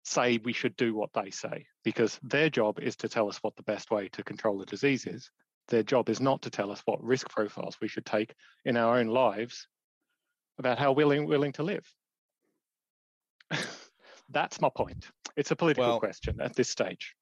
say 0.05 0.38
we 0.38 0.53
should 0.53 0.77
do 0.77 0.95
what 0.95 1.11
they 1.12 1.31
say 1.31 1.67
because 1.85 2.19
their 2.23 2.49
job 2.49 2.81
is 2.81 2.97
to 2.97 3.09
tell 3.09 3.29
us 3.29 3.38
what 3.43 3.55
the 3.57 3.62
best 3.65 3.91
way 3.91 4.09
to 4.09 4.23
control 4.23 4.59
the 4.59 4.67
disease 4.67 5.07
is. 5.07 5.31
Their 5.68 5.82
job 5.82 6.08
is 6.08 6.20
not 6.20 6.42
to 6.42 6.50
tell 6.50 6.70
us 6.70 6.82
what 6.87 7.02
risk 7.02 7.28
profiles 7.28 7.76
we 7.80 7.88
should 7.88 8.06
take 8.06 8.34
in 8.64 8.76
our 8.76 8.98
own 8.98 9.08
lives 9.08 9.68
about 10.58 10.78
how 10.78 10.92
willing 10.92 11.26
willing 11.26 11.52
to 11.52 11.62
live. 11.62 11.87
That's 14.30 14.60
my 14.60 14.68
point. 14.68 15.06
It's 15.37 15.50
a 15.50 15.56
political 15.56 15.90
Well- 15.90 16.00
question 16.00 16.40
at 16.40 16.54
this 16.54 16.68
stage, 16.68 17.14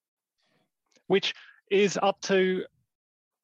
which 1.06 1.34
is 1.70 1.98
up 2.00 2.20
to 2.22 2.64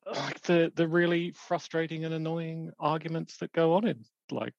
like 0.07 0.41
the 0.43 0.73
the 0.75 0.89
really 0.89 1.33
frustrating 1.33 2.05
and 2.05 2.15
annoying 2.15 2.71
arguments 2.81 3.37
that 3.39 3.53
go 3.53 3.75
on 3.75 3.87
in 3.87 4.05
like 4.31 4.55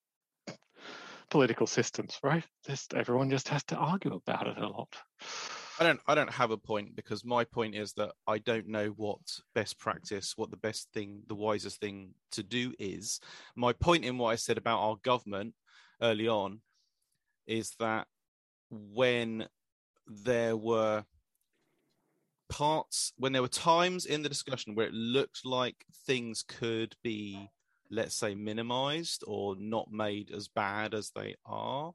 political 1.30 1.66
systems, 1.66 2.18
right? 2.22 2.44
Just 2.66 2.94
everyone 2.94 3.30
just 3.30 3.48
has 3.48 3.64
to 3.64 3.76
argue 3.76 4.14
about 4.14 4.46
it 4.46 4.56
a 4.58 4.68
lot. 4.68 4.96
I 5.78 5.84
don't 5.84 6.00
I 6.06 6.14
don't 6.14 6.32
have 6.32 6.50
a 6.50 6.56
point 6.56 6.94
because 6.94 7.24
my 7.24 7.44
point 7.44 7.74
is 7.74 7.92
that 7.94 8.12
I 8.26 8.38
don't 8.38 8.68
know 8.68 8.88
what 8.96 9.20
best 9.54 9.78
practice, 9.78 10.34
what 10.36 10.50
the 10.50 10.56
best 10.56 10.88
thing, 10.94 11.22
the 11.26 11.34
wisest 11.34 11.80
thing 11.80 12.14
to 12.32 12.42
do 12.42 12.72
is. 12.78 13.20
My 13.56 13.72
point 13.72 14.04
in 14.04 14.18
what 14.18 14.28
I 14.30 14.36
said 14.36 14.58
about 14.58 14.80
our 14.80 14.96
government 15.02 15.54
early 16.00 16.28
on 16.28 16.60
is 17.46 17.74
that 17.80 18.06
when 18.70 19.48
there 20.06 20.56
were 20.56 21.04
parts 22.48 23.12
when 23.16 23.32
there 23.32 23.42
were 23.42 23.48
times 23.48 24.06
in 24.06 24.22
the 24.22 24.28
discussion 24.28 24.74
where 24.74 24.86
it 24.86 24.94
looked 24.94 25.44
like 25.44 25.84
things 26.06 26.44
could 26.46 26.94
be 27.02 27.48
let's 27.90 28.14
say 28.14 28.34
minimized 28.34 29.24
or 29.26 29.56
not 29.58 29.90
made 29.90 30.30
as 30.30 30.46
bad 30.46 30.94
as 30.94 31.10
they 31.10 31.34
are 31.46 31.92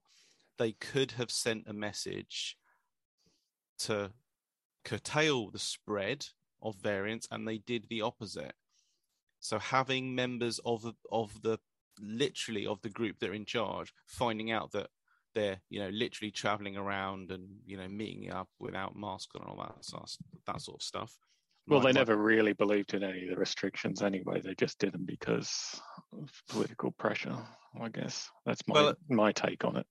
they 0.57 0.74
could 0.74 1.12
have 1.12 1.31
sent 1.31 1.63
a 1.67 1.74
message 1.74 2.57
to 3.79 4.12
curtail 4.83 5.50
the 5.50 5.59
spread 5.59 6.25
of 6.62 6.75
variants 6.75 7.27
and 7.31 7.48
they 7.48 7.57
did 7.57 7.86
the 7.89 8.01
opposite 8.01 8.53
so 9.39 9.57
having 9.57 10.13
members 10.13 10.59
of 10.65 10.81
the, 10.81 10.93
of 11.12 11.41
the 11.41 11.57
literally 12.01 12.65
of 12.65 12.81
the 12.81 12.89
group 12.89 13.19
that 13.19 13.29
are 13.29 13.33
in 13.33 13.45
charge 13.45 13.93
finding 14.05 14.51
out 14.51 14.71
that 14.71 14.88
they're 15.36 15.59
you 15.69 15.79
know 15.79 15.89
literally 15.89 16.31
traveling 16.31 16.77
around 16.77 17.31
and 17.31 17.48
you 17.65 17.77
know 17.77 17.88
meeting 17.88 18.31
up 18.31 18.48
without 18.59 18.95
masks 18.95 19.36
and 19.36 19.43
all 19.45 19.57
that 19.57 19.83
sort 19.83 20.03
of, 20.03 20.09
that 20.48 20.62
sort 20.62 20.77
of 20.77 20.83
stuff 20.83 21.17
Well, 21.67 21.81
they 21.81 21.91
never 21.91 22.17
really 22.17 22.53
believed 22.53 22.93
in 22.93 23.03
any 23.03 23.24
of 23.24 23.29
the 23.29 23.36
restrictions 23.36 24.01
anyway. 24.01 24.41
They 24.41 24.55
just 24.55 24.79
did 24.79 24.91
them 24.91 25.05
because 25.05 25.79
of 26.13 26.31
political 26.50 26.91
pressure. 26.91 27.38
I 27.79 27.89
guess 27.89 28.27
that's 28.45 28.67
my 28.67 28.74
Well, 28.74 28.93
my 29.09 29.31
take 29.31 29.63
on 29.63 29.75
it. 29.75 29.86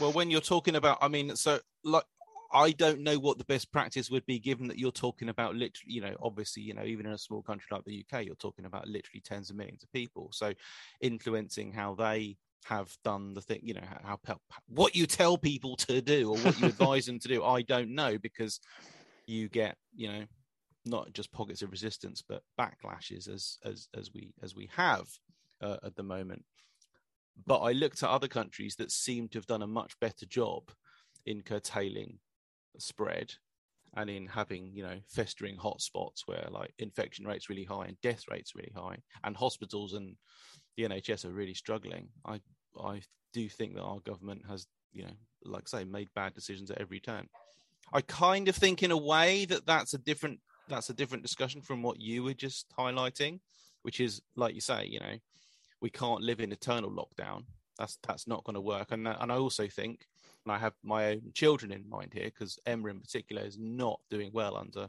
Well, 0.00 0.12
when 0.12 0.30
you're 0.30 0.40
talking 0.40 0.76
about, 0.76 0.98
I 1.00 1.08
mean, 1.08 1.34
so 1.34 1.58
like, 1.82 2.04
I 2.52 2.72
don't 2.72 3.00
know 3.00 3.18
what 3.18 3.38
the 3.38 3.44
best 3.44 3.72
practice 3.72 4.10
would 4.10 4.26
be, 4.26 4.38
given 4.38 4.68
that 4.68 4.78
you're 4.78 4.92
talking 4.92 5.28
about 5.28 5.54
literally, 5.54 5.94
you 5.94 6.00
know, 6.00 6.14
obviously, 6.22 6.62
you 6.62 6.74
know, 6.74 6.84
even 6.84 7.06
in 7.06 7.12
a 7.12 7.18
small 7.18 7.42
country 7.42 7.66
like 7.70 7.84
the 7.84 8.04
UK, 8.04 8.24
you're 8.24 8.34
talking 8.34 8.66
about 8.66 8.86
literally 8.86 9.22
tens 9.24 9.50
of 9.50 9.56
millions 9.56 9.82
of 9.82 9.92
people. 9.92 10.28
So, 10.32 10.52
influencing 11.00 11.72
how 11.72 11.94
they 11.94 12.36
have 12.64 12.94
done 13.04 13.34
the 13.34 13.40
thing, 13.40 13.60
you 13.62 13.74
know, 13.74 13.82
how, 14.04 14.18
how 14.24 14.38
what 14.68 14.94
you 14.94 15.06
tell 15.06 15.38
people 15.38 15.76
to 15.76 16.00
do 16.00 16.30
or 16.30 16.38
what 16.38 16.60
you 16.60 16.66
advise 16.68 17.06
them 17.06 17.18
to 17.20 17.28
do, 17.28 17.42
I 17.42 17.62
don't 17.62 17.94
know 17.94 18.18
because 18.18 18.60
you 19.26 19.48
get, 19.48 19.76
you 19.94 20.08
know, 20.08 20.24
not 20.84 21.12
just 21.12 21.32
pockets 21.32 21.62
of 21.62 21.70
resistance 21.70 22.24
but 22.28 22.42
backlashes 22.58 23.28
as 23.32 23.56
as 23.64 23.88
as 23.96 24.10
we 24.12 24.32
as 24.42 24.54
we 24.54 24.68
have 24.74 25.06
uh, 25.60 25.76
at 25.84 25.96
the 25.96 26.02
moment. 26.02 26.44
But 27.46 27.60
I 27.60 27.72
looked 27.72 28.02
at 28.02 28.10
other 28.10 28.28
countries 28.28 28.76
that 28.76 28.90
seem 28.90 29.28
to 29.28 29.38
have 29.38 29.46
done 29.46 29.62
a 29.62 29.66
much 29.66 29.98
better 30.00 30.26
job 30.26 30.70
in 31.24 31.40
curtailing 31.40 32.18
spread 32.78 33.34
and 33.94 34.08
in 34.08 34.26
having 34.26 34.70
you 34.72 34.82
know 34.82 34.96
festering 35.06 35.56
hotspots 35.56 36.22
where 36.26 36.46
like 36.50 36.72
infection 36.78 37.26
rates 37.26 37.48
really 37.48 37.64
high 37.64 37.84
and 37.84 38.00
death 38.00 38.24
rates 38.30 38.54
really 38.54 38.72
high 38.74 38.96
and 39.24 39.36
hospitals 39.36 39.92
and 39.92 40.16
the 40.76 40.84
NHS 40.84 41.24
are 41.24 41.32
really 41.32 41.54
struggling. 41.54 42.08
I 42.24 42.40
I 42.80 43.02
do 43.32 43.48
think 43.48 43.74
that 43.74 43.82
our 43.82 44.00
government 44.00 44.42
has 44.48 44.66
you 44.92 45.04
know 45.04 45.12
like 45.44 45.64
I 45.72 45.78
say 45.80 45.84
made 45.84 46.08
bad 46.14 46.34
decisions 46.34 46.70
at 46.70 46.80
every 46.80 47.00
turn. 47.00 47.28
I 47.92 48.00
kind 48.00 48.48
of 48.48 48.56
think 48.56 48.82
in 48.82 48.90
a 48.90 48.96
way 48.96 49.44
that 49.46 49.66
that's 49.66 49.94
a 49.94 49.98
different 49.98 50.40
that's 50.68 50.90
a 50.90 50.94
different 50.94 51.22
discussion 51.22 51.60
from 51.60 51.82
what 51.82 52.00
you 52.00 52.22
were 52.22 52.34
just 52.34 52.66
highlighting, 52.78 53.40
which 53.82 54.00
is 54.00 54.22
like 54.36 54.54
you 54.54 54.60
say, 54.60 54.86
you 54.86 55.00
know, 55.00 55.16
we 55.80 55.90
can't 55.90 56.22
live 56.22 56.40
in 56.40 56.52
eternal 56.52 56.90
lockdown. 56.90 57.44
That's 57.78 57.98
that's 58.06 58.26
not 58.26 58.44
going 58.44 58.54
to 58.54 58.60
work. 58.60 58.92
And 58.92 59.06
and 59.06 59.32
I 59.32 59.36
also 59.36 59.68
think, 59.68 60.06
and 60.44 60.52
I 60.52 60.58
have 60.58 60.74
my 60.82 61.10
own 61.10 61.22
children 61.34 61.72
in 61.72 61.88
mind 61.88 62.12
here 62.12 62.24
because 62.24 62.58
Emma 62.66 62.88
in 62.88 63.00
particular 63.00 63.42
is 63.42 63.58
not 63.58 64.00
doing 64.10 64.30
well 64.32 64.56
under 64.56 64.88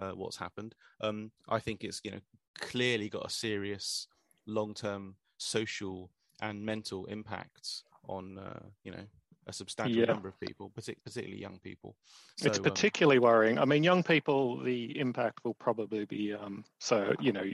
uh, 0.00 0.10
what's 0.10 0.36
happened. 0.36 0.74
Um, 1.00 1.30
I 1.48 1.58
think 1.58 1.84
it's 1.84 2.00
you 2.04 2.10
know 2.10 2.20
clearly 2.58 3.08
got 3.08 3.26
a 3.26 3.30
serious 3.30 4.08
long 4.46 4.74
term 4.74 5.16
social 5.38 6.10
and 6.40 6.64
mental 6.64 7.06
impacts 7.06 7.84
on 8.08 8.38
uh, 8.38 8.60
you 8.84 8.92
know 8.92 9.04
a 9.46 9.52
substantial 9.52 9.98
yeah. 9.98 10.06
number 10.06 10.28
of 10.28 10.38
people, 10.40 10.72
particularly 10.74 11.40
young 11.40 11.58
people. 11.62 11.96
So, 12.36 12.48
it's 12.48 12.58
um, 12.58 12.64
particularly 12.64 13.18
um, 13.18 13.22
worrying. 13.22 13.58
I 13.58 13.64
mean, 13.64 13.84
young 13.84 14.02
people, 14.02 14.60
the 14.62 14.98
impact 14.98 15.40
will 15.44 15.54
probably 15.54 16.04
be 16.04 16.34
um, 16.34 16.64
so 16.80 17.14
you 17.20 17.32
know, 17.32 17.44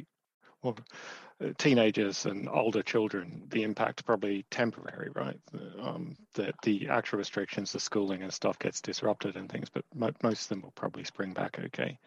well, 0.63 0.77
teenagers 1.59 2.27
and 2.27 2.49
older 2.49 2.83
children, 2.83 3.43
the 3.49 3.63
impact 3.63 4.05
probably 4.05 4.45
temporary, 4.51 5.11
right? 5.15 5.39
Um, 5.81 6.17
that 6.35 6.55
the 6.63 6.89
actual 6.89 7.19
restrictions, 7.19 7.73
the 7.73 7.81
schooling 7.81 8.23
and 8.23 8.33
stuff 8.33 8.59
gets 8.59 8.81
disrupted 8.81 9.37
and 9.37 9.51
things, 9.51 9.69
but 9.69 9.85
mo- 9.95 10.13
most 10.23 10.43
of 10.43 10.49
them 10.49 10.63
will 10.63 10.73
probably 10.73 11.05
spring 11.05 11.33
back 11.33 11.59
okay. 11.59 11.99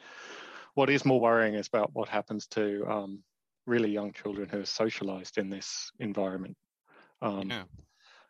What 0.74 0.90
is 0.90 1.06
more 1.06 1.20
worrying 1.20 1.56
is 1.56 1.68
about 1.68 1.92
what 1.94 2.10
happens 2.10 2.48
to 2.48 2.86
um, 2.90 3.24
really 3.66 3.90
young 3.90 4.12
children 4.14 4.50
who 4.50 4.60
are 4.60 4.66
socialized 4.66 5.38
in 5.38 5.50
this 5.50 5.92
environment. 6.00 6.58
Um, 7.22 7.50
yeah. 7.50 7.64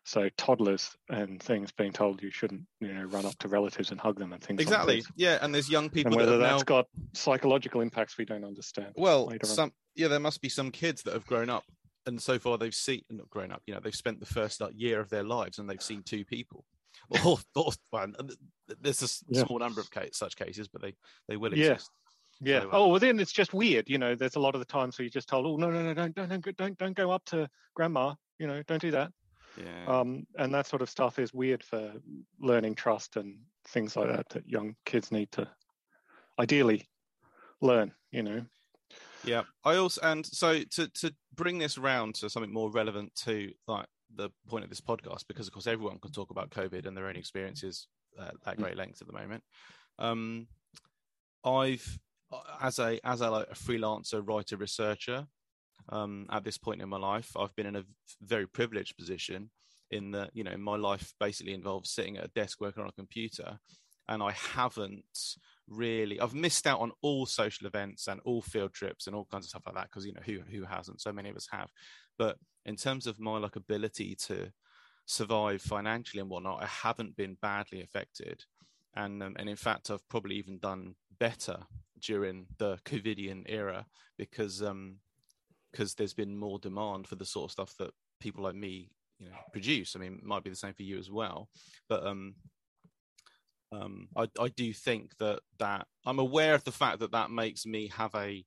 So 0.06 0.28
toddlers 0.36 0.96
and 1.08 1.42
things 1.42 1.72
being 1.72 1.90
told 1.90 2.22
you 2.22 2.30
shouldn't, 2.30 2.62
you 2.80 2.94
know, 2.94 3.06
run 3.06 3.26
up 3.26 3.36
to 3.40 3.48
relatives 3.48 3.90
and 3.90 4.00
hug 4.00 4.20
them 4.20 4.32
and 4.32 4.40
things. 4.40 4.62
Exactly. 4.62 4.98
Like 4.98 5.04
yeah, 5.16 5.38
and 5.42 5.52
there's 5.52 5.68
young 5.68 5.90
people. 5.90 6.12
And 6.12 6.20
whether 6.20 6.38
that 6.38 6.48
that's 6.48 6.60
now... 6.60 6.64
got 6.64 6.86
psychological 7.12 7.80
impacts 7.80 8.16
we 8.16 8.24
don't 8.24 8.44
understand. 8.44 8.92
Well, 8.94 9.32
some 9.42 9.72
yeah, 9.96 10.06
there 10.06 10.20
must 10.20 10.40
be 10.40 10.48
some 10.48 10.70
kids 10.70 11.02
that 11.02 11.14
have 11.14 11.26
grown 11.26 11.50
up, 11.50 11.64
and 12.06 12.22
so 12.22 12.38
far 12.38 12.56
they've 12.56 12.72
seen 12.72 13.02
not 13.10 13.28
grown 13.30 13.50
up. 13.50 13.62
You 13.66 13.74
know, 13.74 13.80
they've 13.80 13.92
spent 13.92 14.20
the 14.20 14.26
first 14.26 14.60
like, 14.60 14.74
year 14.76 15.00
of 15.00 15.10
their 15.10 15.24
lives 15.24 15.58
and 15.58 15.68
they've 15.68 15.82
seen 15.82 16.04
two 16.04 16.24
people. 16.24 16.64
Or, 17.24 17.36
or 17.54 17.72
well, 17.92 18.10
there's 18.80 19.02
a 19.02 19.08
yeah. 19.28 19.44
small 19.44 19.58
number 19.58 19.80
of 19.80 19.90
case, 19.90 20.12
such 20.14 20.34
cases, 20.34 20.66
but 20.66 20.82
they 20.82 20.94
they 21.28 21.36
will 21.36 21.52
exist. 21.52 21.90
Yeah. 22.40 22.54
Yeah. 22.54 22.60
So, 22.62 22.68
uh, 22.68 22.70
oh, 22.72 22.88
well, 22.88 22.98
then 22.98 23.20
it's 23.20 23.32
just 23.32 23.54
weird. 23.54 23.88
You 23.88 23.98
know, 23.98 24.14
there's 24.14 24.36
a 24.36 24.40
lot 24.40 24.54
of 24.54 24.60
the 24.60 24.66
times 24.66 24.98
where 24.98 25.04
you're 25.04 25.10
just 25.10 25.28
told, 25.28 25.46
"Oh, 25.46 25.56
no, 25.56 25.70
no, 25.70 25.82
no, 25.82 25.94
don't, 25.94 26.14
don't, 26.14 26.28
don't, 26.28 26.56
don't, 26.56 26.78
don't 26.78 26.96
go 26.96 27.10
up 27.10 27.24
to 27.26 27.48
grandma. 27.74 28.14
You 28.38 28.46
know, 28.46 28.62
don't 28.66 28.80
do 28.80 28.90
that." 28.92 29.12
Yeah. 29.56 29.86
Um, 29.86 30.26
and 30.38 30.52
that 30.54 30.66
sort 30.66 30.82
of 30.82 30.90
stuff 30.90 31.18
is 31.18 31.32
weird 31.32 31.62
for 31.62 31.92
learning 32.40 32.74
trust 32.74 33.16
and 33.16 33.38
things 33.68 33.96
like 33.96 34.08
that 34.08 34.28
that 34.30 34.48
young 34.48 34.76
kids 34.84 35.10
need 35.10 35.32
to 35.32 35.48
ideally 36.38 36.86
learn, 37.60 37.92
you 38.10 38.22
know. 38.22 38.44
Yeah. 39.24 39.42
I 39.64 39.76
also 39.76 40.00
and 40.02 40.24
so 40.24 40.60
to 40.62 40.88
to 40.88 41.14
bring 41.34 41.58
this 41.58 41.78
around 41.78 42.16
to 42.16 42.30
something 42.30 42.52
more 42.52 42.70
relevant 42.70 43.14
to 43.24 43.50
like 43.66 43.86
the 44.14 44.30
point 44.48 44.64
of 44.64 44.70
this 44.70 44.80
podcast, 44.80 45.24
because 45.28 45.46
of 45.46 45.52
course 45.52 45.66
everyone 45.66 45.98
can 45.98 46.12
talk 46.12 46.30
about 46.30 46.50
COVID 46.50 46.86
and 46.86 46.96
their 46.96 47.06
own 47.06 47.16
experiences 47.16 47.88
uh, 48.18 48.30
at 48.46 48.56
mm. 48.56 48.62
great 48.62 48.76
length 48.76 49.00
at 49.00 49.06
the 49.06 49.12
moment. 49.12 49.42
Um, 49.98 50.46
I've 51.44 51.98
as 52.60 52.78
a 52.78 52.98
as 53.04 53.20
a, 53.20 53.30
like, 53.30 53.48
a 53.50 53.54
freelancer 53.54 54.26
writer 54.26 54.56
researcher 54.56 55.26
um, 55.90 56.26
at 56.30 56.44
this 56.44 56.58
point 56.58 56.82
in 56.82 56.88
my 56.88 56.98
life. 56.98 57.30
I've 57.36 57.54
been 57.54 57.66
in 57.66 57.76
a 57.76 57.84
very 58.20 58.46
privileged 58.46 58.96
position 58.96 59.50
in 59.90 60.10
that, 60.12 60.30
you 60.34 60.44
know, 60.44 60.56
my 60.56 60.76
life 60.76 61.12
basically 61.20 61.54
involves 61.54 61.90
sitting 61.90 62.16
at 62.16 62.24
a 62.24 62.30
desk 62.34 62.60
working 62.60 62.82
on 62.82 62.88
a 62.88 62.92
computer. 62.92 63.58
And 64.08 64.22
I 64.22 64.32
haven't 64.32 65.04
really, 65.68 66.20
I've 66.20 66.34
missed 66.34 66.66
out 66.66 66.80
on 66.80 66.92
all 67.02 67.26
social 67.26 67.66
events 67.66 68.06
and 68.06 68.20
all 68.24 68.42
field 68.42 68.72
trips 68.72 69.06
and 69.06 69.16
all 69.16 69.26
kinds 69.30 69.46
of 69.46 69.50
stuff 69.50 69.62
like 69.66 69.74
that 69.74 69.88
because, 69.90 70.06
you 70.06 70.12
know, 70.12 70.22
who, 70.24 70.40
who 70.50 70.64
hasn't? 70.64 71.00
So 71.00 71.12
many 71.12 71.28
of 71.28 71.36
us 71.36 71.48
have. 71.50 71.70
But 72.18 72.36
in 72.64 72.76
terms 72.76 73.06
of 73.06 73.18
my 73.18 73.38
like 73.38 73.56
ability 73.56 74.16
to 74.26 74.52
survive 75.06 75.62
financially 75.62 76.20
and 76.20 76.30
whatnot, 76.30 76.62
I 76.62 76.66
haven't 76.66 77.16
been 77.16 77.36
badly 77.42 77.82
affected. 77.82 78.44
And, 78.94 79.22
um, 79.22 79.36
and 79.38 79.48
in 79.48 79.56
fact, 79.56 79.90
I've 79.90 80.08
probably 80.08 80.36
even 80.36 80.58
done 80.58 80.94
better 81.18 81.58
during 82.00 82.46
the 82.58 82.78
COVIDian 82.84 83.44
era 83.46 83.86
because 84.16 84.62
um, 84.62 84.96
because 85.76 85.94
there's 85.94 86.14
been 86.14 86.38
more 86.38 86.58
demand 86.58 87.06
for 87.06 87.16
the 87.16 87.26
sort 87.26 87.44
of 87.44 87.52
stuff 87.52 87.74
that 87.78 87.90
people 88.18 88.44
like 88.44 88.54
me 88.54 88.88
you 89.18 89.26
know 89.28 89.36
produce. 89.52 89.94
I 89.94 89.98
mean 89.98 90.20
might 90.22 90.44
be 90.44 90.50
the 90.50 90.56
same 90.56 90.72
for 90.72 90.82
you 90.82 90.98
as 90.98 91.10
well. 91.10 91.48
But 91.88 92.06
um 92.06 92.34
um 93.72 94.08
i 94.16 94.28
i 94.38 94.46
do 94.46 94.72
think 94.72 95.10
that 95.18 95.40
that 95.58 95.88
i'm 96.06 96.20
aware 96.20 96.54
of 96.54 96.62
the 96.62 96.70
fact 96.70 97.00
that 97.00 97.10
that 97.10 97.32
makes 97.32 97.66
me 97.66 97.88
have 97.88 98.14
a 98.14 98.44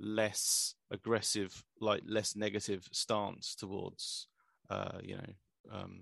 less 0.00 0.74
aggressive 0.90 1.64
like 1.80 2.02
less 2.04 2.34
negative 2.34 2.84
stance 2.90 3.54
towards 3.54 4.26
uh 4.68 4.98
you 5.00 5.14
know 5.14 5.32
um 5.72 6.00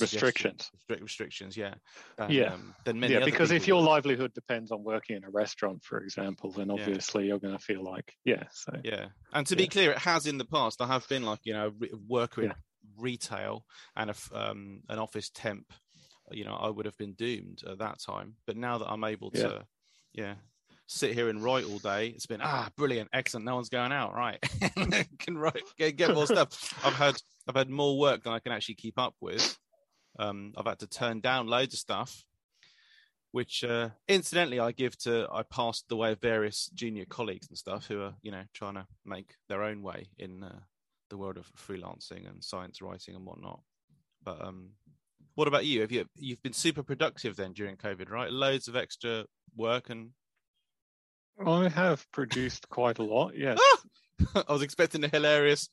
restrictions 0.00 0.70
strict 0.78 1.02
restrictions 1.02 1.56
yeah 1.56 1.74
than, 2.16 2.30
yeah 2.30 2.54
um, 2.54 2.74
than 2.84 3.00
many 3.00 3.14
yeah 3.14 3.24
because 3.24 3.50
if 3.50 3.66
your 3.66 3.82
livelihood 3.82 4.32
depends 4.34 4.70
on 4.70 4.84
working 4.84 5.16
in 5.16 5.24
a 5.24 5.30
restaurant 5.30 5.82
for 5.82 5.98
example 5.98 6.50
then 6.50 6.70
obviously 6.70 7.24
yeah. 7.24 7.28
you're 7.28 7.38
going 7.38 7.56
to 7.56 7.62
feel 7.62 7.82
like 7.82 8.14
yeah 8.24 8.44
so 8.52 8.72
yeah 8.84 9.06
and 9.32 9.46
to 9.46 9.54
yeah. 9.54 9.58
be 9.58 9.66
clear 9.66 9.90
it 9.90 9.98
has 9.98 10.26
in 10.26 10.38
the 10.38 10.44
past 10.44 10.80
i 10.82 10.86
have 10.86 11.08
been 11.08 11.22
like 11.22 11.40
you 11.44 11.52
know 11.52 11.72
a 11.82 11.96
worker 12.06 12.42
in 12.42 12.52
retail 12.98 13.64
and 13.96 14.10
a, 14.10 14.14
um, 14.34 14.80
an 14.88 14.98
office 14.98 15.30
temp 15.30 15.72
you 16.30 16.44
know 16.44 16.54
i 16.54 16.68
would 16.68 16.84
have 16.84 16.96
been 16.98 17.14
doomed 17.14 17.62
at 17.66 17.78
that 17.78 17.98
time 17.98 18.34
but 18.46 18.56
now 18.56 18.78
that 18.78 18.90
i'm 18.90 19.04
able 19.04 19.30
to 19.30 19.64
yeah 20.12 20.34
sit 20.88 21.12
here 21.12 21.28
and 21.28 21.44
write 21.44 21.64
all 21.64 21.78
day. 21.78 22.08
It's 22.08 22.26
been 22.26 22.40
ah 22.42 22.70
brilliant, 22.76 23.10
excellent. 23.12 23.44
No 23.44 23.54
one's 23.54 23.68
going 23.68 23.92
out, 23.92 24.14
right? 24.14 24.42
can 25.18 25.36
write, 25.36 25.62
get, 25.76 25.96
get 25.96 26.14
more 26.14 26.26
stuff. 26.26 26.74
I've 26.82 26.94
had 26.94 27.16
I've 27.46 27.54
had 27.54 27.70
more 27.70 27.98
work 27.98 28.24
than 28.24 28.32
I 28.32 28.40
can 28.40 28.52
actually 28.52 28.76
keep 28.76 28.98
up 28.98 29.14
with, 29.20 29.56
um, 30.18 30.52
I've 30.56 30.66
had 30.66 30.80
to 30.80 30.86
turn 30.86 31.20
down 31.20 31.46
loads 31.46 31.74
of 31.74 31.80
stuff, 31.80 32.24
which 33.32 33.62
uh, 33.62 33.90
incidentally 34.08 34.58
I 34.58 34.72
give 34.72 34.98
to 34.98 35.28
I 35.32 35.42
passed 35.42 35.84
the 35.88 35.96
way 35.96 36.12
of 36.12 36.20
various 36.20 36.70
junior 36.74 37.04
colleagues 37.04 37.48
and 37.48 37.58
stuff 37.58 37.86
who 37.86 38.02
are 38.02 38.14
you 38.22 38.32
know 38.32 38.42
trying 38.54 38.74
to 38.74 38.86
make 39.04 39.34
their 39.48 39.62
own 39.62 39.82
way 39.82 40.08
in 40.18 40.42
uh, 40.42 40.58
the 41.10 41.16
world 41.16 41.36
of 41.36 41.50
freelancing 41.54 42.28
and 42.28 42.42
science 42.42 42.82
writing 42.82 43.14
and 43.14 43.24
whatnot. 43.24 43.60
But 44.24 44.44
um, 44.44 44.70
what 45.34 45.48
about 45.48 45.66
you? 45.66 45.82
Have 45.82 45.92
you 45.92 46.06
you've 46.16 46.42
been 46.42 46.52
super 46.52 46.82
productive 46.82 47.36
then 47.36 47.52
during 47.52 47.76
COVID, 47.76 48.10
right? 48.10 48.30
Loads 48.30 48.68
of 48.68 48.76
extra 48.76 49.24
work 49.56 49.90
and. 49.90 50.10
I 51.46 51.68
have 51.68 52.04
produced 52.10 52.68
quite 52.68 52.98
a 52.98 53.04
lot. 53.04 53.34
Yes. 53.36 53.60
I 54.34 54.52
was 54.52 54.62
expecting 54.62 55.04
a 55.04 55.08
hilarious. 55.08 55.68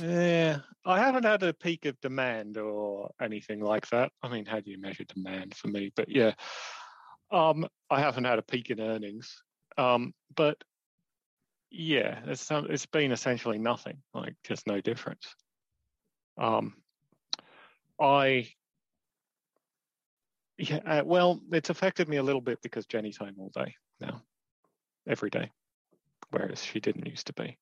Yeah, 0.00 0.58
I 0.84 0.98
haven't 0.98 1.24
had 1.24 1.42
a 1.42 1.52
peak 1.52 1.84
of 1.86 2.00
demand 2.00 2.58
or 2.58 3.10
anything 3.20 3.60
like 3.60 3.88
that. 3.90 4.12
I 4.22 4.28
mean, 4.28 4.46
how 4.46 4.60
do 4.60 4.70
you 4.70 4.80
measure 4.80 5.04
demand 5.04 5.54
for 5.54 5.68
me? 5.68 5.92
But 5.94 6.08
yeah, 6.08 6.32
um, 7.30 7.66
I 7.88 8.00
haven't 8.00 8.24
had 8.24 8.38
a 8.38 8.42
peak 8.42 8.70
in 8.70 8.80
earnings. 8.80 9.42
Um, 9.78 10.12
but 10.34 10.56
yeah, 11.70 12.20
it's 12.26 12.50
it's 12.50 12.86
been 12.86 13.12
essentially 13.12 13.58
nothing, 13.58 13.98
like 14.14 14.34
just 14.44 14.66
no 14.66 14.80
difference. 14.80 15.34
Um, 16.38 16.74
I 18.00 18.48
yeah, 20.58 20.80
uh, 20.84 21.02
well, 21.04 21.40
it's 21.52 21.70
affected 21.70 22.08
me 22.08 22.18
a 22.18 22.22
little 22.22 22.40
bit 22.40 22.60
because 22.62 22.86
Jenny's 22.86 23.16
home 23.16 23.34
all 23.38 23.50
day 23.54 23.74
now, 24.00 24.22
every 25.08 25.30
day, 25.30 25.50
whereas 26.30 26.62
she 26.62 26.80
didn't 26.80 27.06
used 27.06 27.28
to 27.28 27.32
be. 27.32 27.56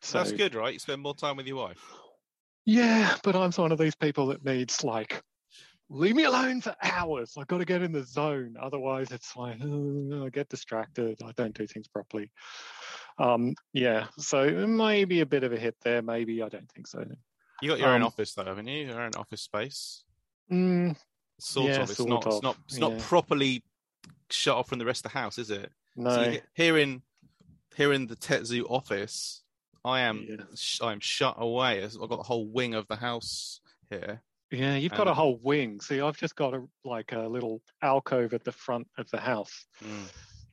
So 0.00 0.18
that's 0.18 0.32
good, 0.32 0.54
right? 0.54 0.72
You 0.72 0.78
spend 0.78 1.02
more 1.02 1.14
time 1.14 1.36
with 1.36 1.46
your 1.46 1.56
wife. 1.56 1.82
Yeah, 2.64 3.16
but 3.22 3.34
I'm 3.34 3.50
one 3.52 3.72
of 3.72 3.78
these 3.78 3.94
people 3.94 4.26
that 4.28 4.44
needs 4.44 4.84
like, 4.84 5.20
leave 5.90 6.14
me 6.14 6.24
alone 6.24 6.60
for 6.60 6.74
hours. 6.82 7.34
I've 7.36 7.48
got 7.48 7.58
to 7.58 7.64
get 7.64 7.82
in 7.82 7.92
the 7.92 8.04
zone. 8.04 8.56
Otherwise, 8.60 9.10
it's 9.10 9.36
like 9.36 9.60
"Uh, 9.60 10.24
I 10.24 10.28
get 10.30 10.48
distracted. 10.48 11.20
I 11.24 11.32
don't 11.32 11.54
do 11.54 11.66
things 11.66 11.88
properly. 11.88 12.30
Um, 13.18 13.54
yeah, 13.72 14.06
so 14.18 14.66
maybe 14.66 15.20
a 15.20 15.26
bit 15.26 15.44
of 15.44 15.52
a 15.52 15.58
hit 15.58 15.76
there. 15.82 16.02
Maybe 16.02 16.42
I 16.42 16.48
don't 16.48 16.70
think 16.70 16.86
so. 16.86 17.04
You 17.60 17.68
got 17.68 17.78
your 17.78 17.88
own 17.90 18.02
Um, 18.02 18.06
office 18.06 18.32
though, 18.34 18.44
haven't 18.44 18.66
you? 18.66 18.86
Your 18.86 19.00
own 19.00 19.14
office 19.16 19.42
space. 19.42 20.04
Mm, 20.50 20.96
Sort 21.38 21.70
Yeah, 21.70 21.82
of. 21.82 21.90
It's 21.90 21.96
sort 21.96 22.08
not. 22.08 22.26
It's 22.26 22.42
not. 22.42 22.56
It's 22.66 22.78
not 22.78 22.92
yeah. 22.92 22.98
properly 23.02 23.64
shut 24.30 24.56
off 24.56 24.68
from 24.68 24.78
the 24.78 24.84
rest 24.86 25.04
of 25.04 25.12
the 25.12 25.18
house, 25.18 25.38
is 25.38 25.50
it? 25.50 25.70
no. 25.96 26.10
So 26.10 26.38
here 26.54 26.78
in 26.78 27.02
here 27.76 27.92
in 27.92 28.06
the 28.06 28.16
TetZoo 28.16 28.64
office, 28.70 29.41
I 29.84 30.00
am 30.00 30.26
Yeah. 30.28 30.44
sh- 30.54 30.80
I 30.80 30.92
am 30.92 31.00
shut 31.00 31.34
away. 31.38 31.82
I've 31.84 31.98
got 31.98 32.08
the 32.16 32.22
whole 32.22 32.48
wing 32.50 32.74
of 32.74 32.86
the 32.88 32.96
house 32.96 33.60
here. 33.90 34.22
Yeah, 34.50 34.76
you've 34.76 34.92
got 34.92 35.08
a 35.08 35.14
whole 35.14 35.38
wing. 35.38 35.80
See, 35.80 36.00
I've 36.00 36.18
just 36.18 36.36
got 36.36 36.52
a 36.54 36.66
like 36.84 37.12
a 37.12 37.20
little 37.20 37.62
alcove 37.82 38.34
at 38.34 38.44
the 38.44 38.52
front 38.52 38.86
of 38.98 39.08
the 39.10 39.18
house. 39.20 39.66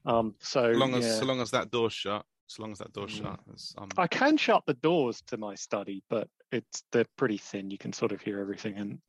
Um, 0.06 0.36
so 0.40 0.74
So 0.74 0.80
long 0.80 0.96
as 0.96 1.06
yeah. 1.06 1.20
so 1.20 1.26
long 1.26 1.42
as 1.42 1.52
that 1.52 1.70
door's 1.72 1.94
shut, 1.94 2.26
so 2.48 2.64
long 2.64 2.72
as 2.72 2.80
that 2.80 2.94
door's 2.94 3.12
Mm. 3.12 3.12
shut, 3.12 3.40
um, 3.78 3.90
I 3.98 4.08
can 4.08 4.38
shut 4.38 4.64
the 4.66 4.74
doors 4.74 5.22
to 5.28 5.38
my 5.38 5.56
study, 5.56 6.04
but 6.10 6.30
it's 6.52 6.84
they're 6.92 7.06
pretty 7.18 7.38
thin. 7.38 7.72
You 7.72 7.78
can 7.78 7.94
sort 7.94 8.12
of 8.12 8.22
hear 8.22 8.40
everything, 8.40 8.78
and 8.78 9.02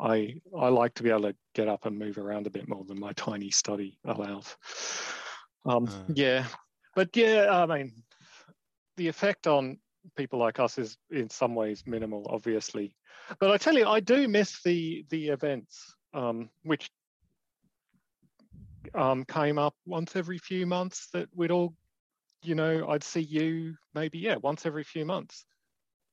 I 0.00 0.40
I 0.56 0.68
like 0.68 0.94
to 0.94 1.02
be 1.02 1.10
able 1.10 1.22
to 1.32 1.36
get 1.54 1.68
up 1.68 1.86
and 1.86 1.98
move 1.98 2.18
around 2.18 2.46
a 2.46 2.50
bit 2.50 2.68
more 2.68 2.84
than 2.84 3.00
my 3.00 3.12
tiny 3.14 3.50
study 3.50 3.98
allows. 4.04 4.56
Um, 5.64 5.86
Uh. 5.86 6.04
yeah, 6.08 6.48
but 6.94 7.16
yeah, 7.16 7.48
I 7.50 7.66
mean, 7.66 8.04
the 8.98 9.08
effect 9.08 9.46
on 9.46 9.78
people 10.16 10.38
like 10.38 10.60
us 10.60 10.78
is 10.78 10.98
in 11.10 11.30
some 11.30 11.54
ways 11.54 11.82
minimal, 11.86 12.26
obviously. 12.28 12.94
But 13.40 13.50
I 13.50 13.56
tell 13.56 13.74
you, 13.74 13.86
I 13.86 14.00
do 14.00 14.28
miss 14.28 14.62
the 14.62 15.04
the 15.08 15.28
events, 15.28 15.94
um, 16.12 16.50
which 16.62 16.90
um, 18.94 19.24
came 19.24 19.58
up 19.58 19.74
once 19.86 20.16
every 20.16 20.38
few 20.38 20.66
months 20.66 21.08
that 21.12 21.28
we'd 21.34 21.50
all 21.50 21.74
you 22.42 22.54
know, 22.54 22.88
I'd 22.88 23.02
see 23.02 23.20
you 23.20 23.74
maybe, 23.94 24.18
yeah, 24.18 24.36
once 24.36 24.64
every 24.64 24.84
few 24.84 25.04
months. 25.04 25.44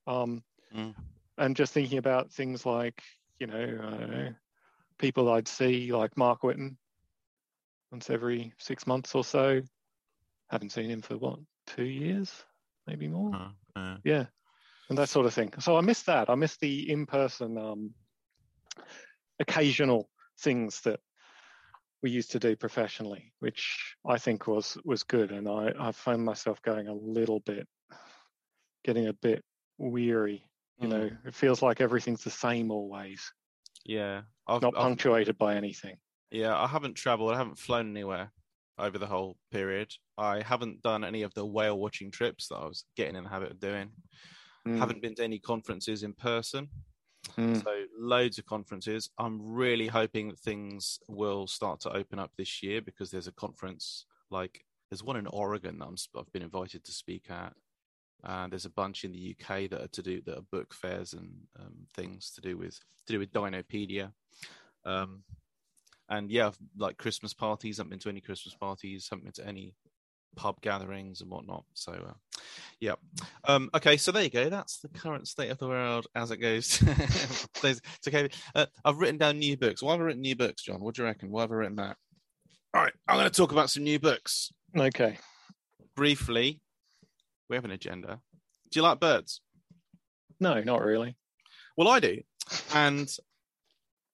Um, 0.07 0.43
Mm. 0.75 0.95
And 1.37 1.55
just 1.55 1.73
thinking 1.73 1.97
about 1.97 2.31
things 2.31 2.65
like, 2.65 3.01
you 3.39 3.47
know, 3.47 3.55
I 3.55 3.97
don't 3.97 4.11
know, 4.11 4.33
people 4.97 5.31
I'd 5.31 5.47
see 5.47 5.91
like 5.91 6.17
Mark 6.17 6.43
Witton 6.43 6.77
once 7.91 8.09
every 8.09 8.53
six 8.57 8.87
months 8.87 9.15
or 9.15 9.23
so. 9.23 9.61
Haven't 10.49 10.71
seen 10.71 10.89
him 10.89 11.01
for 11.01 11.17
what, 11.17 11.39
two 11.67 11.85
years, 11.85 12.31
maybe 12.87 13.07
more? 13.07 13.33
uh, 13.35 13.49
uh, 13.79 13.97
Yeah. 14.03 14.25
And 14.89 14.97
that 14.99 15.09
sort 15.09 15.25
of 15.25 15.33
thing. 15.33 15.51
So 15.59 15.77
I 15.77 15.81
miss 15.81 16.03
that. 16.03 16.29
I 16.29 16.35
miss 16.35 16.57
the 16.57 16.91
in 16.91 17.05
person, 17.07 17.57
um, 17.57 17.93
occasional 19.39 20.09
things 20.39 20.81
that 20.81 20.99
we 22.03 22.11
used 22.11 22.31
to 22.31 22.39
do 22.39 22.55
professionally, 22.55 23.33
which 23.39 23.95
I 24.07 24.17
think 24.19 24.47
was 24.47 24.77
was 24.85 25.03
good. 25.03 25.31
And 25.31 25.47
I, 25.47 25.73
I 25.79 25.91
found 25.91 26.23
myself 26.23 26.61
going 26.61 26.87
a 26.87 26.93
little 26.93 27.39
bit, 27.39 27.67
getting 28.83 29.07
a 29.07 29.13
bit 29.13 29.43
weary. 29.77 30.43
You 30.79 30.87
know, 30.89 31.09
mm, 31.09 31.25
it 31.25 31.33
feels 31.33 31.61
like 31.61 31.79
everything's 31.81 32.23
the 32.23 32.29
same 32.29 32.69
always, 32.69 33.31
yeah. 33.85 34.21
I've, 34.45 34.61
not 34.61 34.75
I've- 34.75 34.83
punctuated 34.83 35.37
by 35.37 35.55
anything. 35.55 35.95
yeah, 36.31 36.55
I 36.55 36.67
haven't 36.67 36.95
travelled. 36.95 37.31
I 37.33 37.37
haven't 37.37 37.57
flown 37.57 37.89
anywhere 37.89 38.31
over 38.77 38.97
the 38.97 39.05
whole 39.07 39.37
period. 39.51 39.91
I 40.17 40.41
haven't 40.41 40.81
done 40.81 41.03
any 41.03 41.21
of 41.21 41.33
the 41.33 41.45
whale 41.45 41.77
watching 41.79 42.11
trips 42.11 42.47
that 42.49 42.55
I 42.57 42.65
was 42.65 42.85
getting 42.97 43.15
in 43.15 43.23
the 43.23 43.29
habit 43.29 43.51
of 43.51 43.59
doing. 43.59 43.89
Mm, 44.67 44.77
Haven't 44.79 45.01
been 45.01 45.15
to 45.15 45.23
any 45.23 45.39
conferences 45.39 46.03
in 46.03 46.13
person. 46.13 46.67
mm, 47.37 47.63
So 47.63 47.83
loads 47.97 48.37
of 48.37 48.45
conferences. 48.45 49.09
I'm 49.17 49.39
really 49.41 49.87
hoping 49.87 50.27
that 50.29 50.39
things 50.39 50.99
will 51.07 51.47
start 51.47 51.79
to 51.81 51.95
open 51.95 52.19
up 52.19 52.31
this 52.37 52.61
year 52.63 52.81
because 52.81 53.11
there's 53.11 53.27
a 53.27 53.33
conference 53.33 54.05
like 54.31 54.65
there's 54.89 55.03
one 55.03 55.17
in 55.17 55.27
Oregon 55.27 55.79
that 55.79 55.85
I'm, 55.85 55.95
I've 56.17 56.31
been 56.33 56.41
invited 56.43 56.83
to 56.83 56.91
speak 56.91 57.29
at. 57.29 57.53
And 58.23 58.51
there's 58.51 58.65
a 58.65 58.71
bunch 58.71 59.03
in 59.03 59.11
the 59.11 59.35
UK 59.39 59.69
that 59.69 59.81
are 59.81 59.87
to 59.89 60.01
do 60.01 60.21
that 60.25 60.37
are 60.37 60.41
book 60.51 60.73
fairs 60.73 61.13
and 61.13 61.29
um, 61.59 61.73
things 61.93 62.31
to 62.31 62.41
do 62.41 62.57
with 62.57 62.79
to 63.05 63.13
do 63.13 63.19
with 63.19 63.31
Dinopedia. 63.31 64.11
Um, 64.83 65.23
and 66.09 66.29
yeah, 66.31 66.51
like 66.77 66.97
Christmas 66.97 67.33
parties. 67.33 67.77
haven't 67.77 67.89
been 67.91 67.99
to 67.99 68.09
any 68.09 68.21
Christmas 68.21 68.53
parties. 68.55 69.07
Haven't 69.09 69.23
been 69.25 69.33
to 69.33 69.47
any 69.47 69.73
pub 70.35 70.59
gatherings 70.61 71.21
and 71.21 71.31
whatnot. 71.31 71.63
So 71.73 71.93
uh, 71.93 72.13
yeah. 72.79 72.95
Um, 73.45 73.69
okay, 73.73 73.95
so 73.97 74.11
there 74.11 74.23
you 74.23 74.29
go. 74.29 74.49
That's 74.49 74.79
the 74.79 74.89
current 74.89 75.27
state 75.27 75.49
of 75.49 75.57
the 75.57 75.67
world 75.67 76.07
as 76.15 76.31
it 76.31 76.37
goes. 76.37 76.81
It's 77.63 77.81
okay. 78.07 78.29
Uh, 78.53 78.67
I've 78.83 78.97
written 78.99 79.17
down 79.17 79.39
new 79.39 79.57
books. 79.57 79.81
Why 79.81 79.93
have 79.93 80.01
I 80.01 80.03
written 80.03 80.21
new 80.21 80.35
books, 80.35 80.61
John? 80.61 80.81
What 80.81 80.93
do 80.95 81.01
you 81.01 81.07
reckon? 81.07 81.31
Why 81.31 81.41
have 81.41 81.51
I 81.51 81.55
written 81.55 81.77
that? 81.77 81.97
All 82.75 82.83
right, 82.83 82.93
I'm 83.07 83.15
going 83.17 83.29
to 83.29 83.35
talk 83.35 83.51
about 83.53 83.69
some 83.71 83.83
new 83.83 83.97
books 83.99 84.51
Okay. 84.77 85.17
briefly. 85.95 86.61
We 87.49 87.55
have 87.55 87.65
an 87.65 87.71
agenda. 87.71 88.19
Do 88.71 88.79
you 88.79 88.83
like 88.83 88.99
birds? 88.99 89.41
No, 90.39 90.61
not 90.61 90.83
really. 90.83 91.15
Well, 91.77 91.87
I 91.87 91.99
do. 91.99 92.19
And 92.73 93.09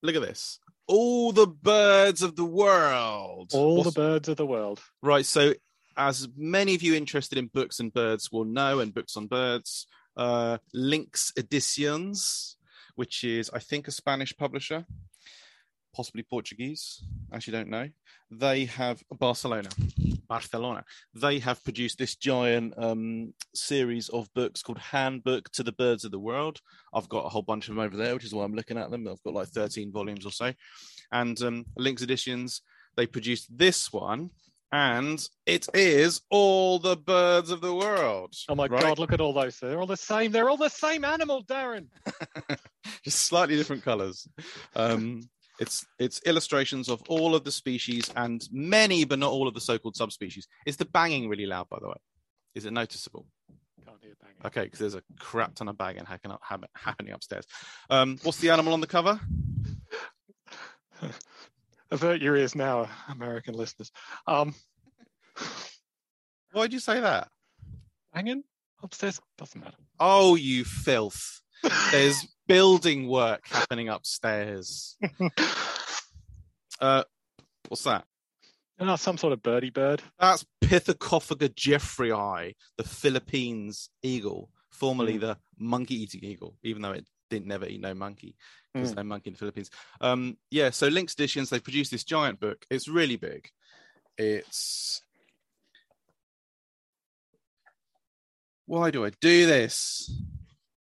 look 0.03 0.15
at 0.15 0.21
this. 0.21 0.59
All 0.91 1.31
the 1.31 1.47
birds 1.47 2.21
of 2.21 2.35
the 2.35 2.43
world. 2.45 3.51
All 3.53 3.77
What's- 3.77 3.93
the 3.93 3.99
birds 3.99 4.27
of 4.29 4.35
the 4.37 4.45
world. 4.45 4.81
Right. 5.01 5.25
So, 5.25 5.53
as 5.95 6.27
many 6.35 6.75
of 6.75 6.81
you 6.83 6.95
interested 6.95 7.37
in 7.37 7.47
books 7.47 7.79
and 7.79 7.93
birds 7.93 8.31
will 8.31 8.45
know, 8.45 8.79
and 8.79 8.93
books 8.93 9.15
on 9.15 9.27
birds, 9.27 9.87
uh, 10.17 10.57
Lynx 10.73 11.31
Editions, 11.37 12.57
which 12.95 13.23
is, 13.23 13.49
I 13.53 13.59
think, 13.59 13.87
a 13.87 13.91
Spanish 13.91 14.35
publisher, 14.35 14.85
possibly 15.95 16.23
Portuguese. 16.23 17.01
Actually, 17.33 17.53
don't 17.53 17.69
know. 17.69 17.89
They 18.29 18.65
have 18.65 19.01
Barcelona. 19.11 19.69
Barcelona. 20.31 20.85
They 21.13 21.39
have 21.39 21.61
produced 21.61 21.97
this 21.97 22.15
giant 22.15 22.73
um, 22.77 23.33
series 23.53 24.07
of 24.07 24.33
books 24.33 24.63
called 24.63 24.77
Handbook 24.77 25.51
to 25.51 25.61
the 25.61 25.73
Birds 25.73 26.05
of 26.05 26.11
the 26.11 26.19
World. 26.19 26.61
I've 26.93 27.09
got 27.09 27.25
a 27.25 27.29
whole 27.29 27.41
bunch 27.41 27.67
of 27.67 27.75
them 27.75 27.83
over 27.83 27.97
there, 27.97 28.13
which 28.13 28.23
is 28.23 28.33
why 28.33 28.45
I'm 28.45 28.53
looking 28.53 28.77
at 28.77 28.89
them. 28.91 29.09
I've 29.09 29.21
got 29.23 29.33
like 29.33 29.49
13 29.49 29.91
volumes 29.91 30.25
or 30.25 30.31
so. 30.31 30.53
And 31.11 31.41
um, 31.41 31.65
Lynx 31.75 32.01
Editions, 32.01 32.61
they 32.95 33.07
produced 33.07 33.49
this 33.57 33.91
one, 33.91 34.29
and 34.71 35.21
it 35.45 35.67
is 35.73 36.21
all 36.29 36.79
the 36.79 36.95
birds 36.95 37.49
of 37.49 37.59
the 37.59 37.75
world. 37.75 38.33
Oh 38.47 38.55
my 38.55 38.67
right? 38.67 38.81
God, 38.81 38.99
look 38.99 39.11
at 39.11 39.19
all 39.19 39.33
those. 39.33 39.59
They're 39.59 39.81
all 39.81 39.85
the 39.85 39.97
same. 39.97 40.31
They're 40.31 40.49
all 40.49 40.55
the 40.55 40.69
same 40.69 41.03
animal, 41.03 41.43
Darren. 41.43 41.87
just 43.03 43.19
slightly 43.19 43.57
different 43.57 43.83
colors. 43.83 44.29
Um, 44.77 45.29
it's 45.61 45.85
it's 45.99 46.19
illustrations 46.25 46.89
of 46.89 47.03
all 47.07 47.35
of 47.35 47.43
the 47.43 47.51
species 47.51 48.11
and 48.15 48.41
many, 48.51 49.05
but 49.05 49.19
not 49.19 49.31
all 49.31 49.47
of 49.47 49.53
the 49.53 49.61
so-called 49.61 49.95
subspecies. 49.95 50.47
Is 50.65 50.75
the 50.75 50.85
banging 50.85 51.29
really 51.29 51.45
loud, 51.45 51.69
by 51.69 51.77
the 51.79 51.87
way? 51.87 51.95
Is 52.55 52.65
it 52.65 52.73
noticeable? 52.73 53.27
Can't 53.85 53.97
hear 54.01 54.15
banging. 54.19 54.37
Okay, 54.43 54.63
because 54.63 54.79
there's 54.79 54.95
a 54.95 55.03
crap 55.19 55.53
ton 55.53 55.69
of 55.69 55.77
banging 55.77 56.05
hacking 56.05 56.31
up, 56.31 56.41
happening 56.75 57.13
upstairs. 57.13 57.45
Um, 57.91 58.17
what's 58.23 58.39
the 58.39 58.49
animal 58.49 58.73
on 58.73 58.81
the 58.81 58.87
cover? 58.87 59.19
Avert 61.91 62.21
your 62.21 62.35
ears 62.35 62.55
now, 62.55 62.89
American 63.09 63.53
listeners. 63.53 63.91
Um, 64.25 64.55
Why'd 66.53 66.73
you 66.73 66.79
say 66.79 66.99
that? 66.99 67.27
Banging 68.13 68.43
upstairs 68.81 69.21
doesn't 69.37 69.61
matter. 69.61 69.77
Oh, 69.99 70.35
you 70.35 70.65
filth! 70.65 71.41
There's 71.91 72.27
building 72.51 73.07
work 73.07 73.47
happening 73.47 73.89
upstairs. 73.89 74.97
Uh, 76.79 77.03
what's 77.67 77.83
that? 77.83 78.05
Ah, 78.79 78.95
some 78.95 79.15
sort 79.15 79.33
of 79.33 79.43
birdie 79.43 79.69
bird. 79.69 80.01
That's 80.19 80.43
Pithecophaga 80.63 81.49
jefferyi, 81.49 82.55
the 82.75 82.83
Philippines 82.83 83.89
eagle, 84.01 84.49
formerly 84.71 85.17
Mm. 85.17 85.21
the 85.21 85.37
monkey-eating 85.59 86.23
eagle, 86.23 86.57
even 86.63 86.81
though 86.81 86.93
it 86.93 87.05
didn't 87.29 87.45
never 87.45 87.67
eat 87.67 87.79
no 87.81 87.93
monkey. 87.93 88.35
There's 88.73 88.93
Mm. 88.93 88.95
no 88.95 89.03
monkey 89.03 89.29
in 89.29 89.33
the 89.33 89.37
Philippines. 89.37 89.69
Um, 89.99 90.37
yeah, 90.49 90.71
so 90.71 90.87
Lynx 90.87 91.13
Editions, 91.13 91.51
they 91.51 91.59
produced 91.59 91.91
this 91.91 92.03
giant 92.03 92.39
book. 92.39 92.65
It's 92.71 92.87
really 92.87 93.15
big. 93.17 93.51
It's 94.17 95.03
why 98.65 98.89
do 98.89 99.05
I 99.05 99.11
do 99.21 99.45
this? 99.45 100.11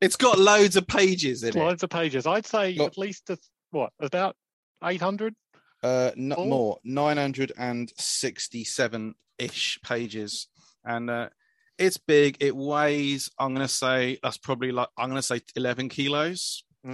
It's 0.02 0.16
got 0.16 0.40
loads 0.40 0.76
of 0.76 0.88
pages 0.88 1.44
in 1.44 1.50
it. 1.50 1.56
Loads 1.56 1.84
of 1.84 1.90
pages. 1.90 2.26
I'd 2.26 2.46
say 2.46 2.74
Look. 2.76 2.94
at 2.94 2.98
least 2.98 3.30
a, 3.30 3.38
what 3.72 3.92
about 4.00 4.36
eight 4.84 5.02
hundred. 5.02 5.36
Uh, 5.82 6.12
no, 6.16 6.36
Full? 6.36 6.46
more, 6.48 6.78
967 6.84 9.16
ish 9.38 9.80
pages. 9.84 10.48
And 10.86 11.10
uh, 11.10 11.30
it's 11.78 11.98
big. 11.98 12.38
It 12.40 12.56
weighs, 12.56 13.30
I'm 13.40 13.54
going 13.54 13.66
to 13.66 13.74
say, 13.74 14.18
that's 14.22 14.38
probably 14.38 14.72
like, 14.72 14.90
I'm 14.98 15.10
going 15.10 15.22
to 15.22 15.26
say 15.26 15.42
11 15.56 15.90
kilos. 15.90 16.64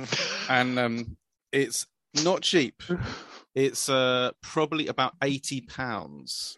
And 0.49 0.77
um, 0.79 1.17
it's 1.51 1.85
not 2.23 2.41
cheap. 2.41 2.81
It's 3.55 3.89
uh, 3.89 4.31
probably 4.41 4.87
about 4.87 5.13
80 5.23 5.61
pounds. 5.61 6.57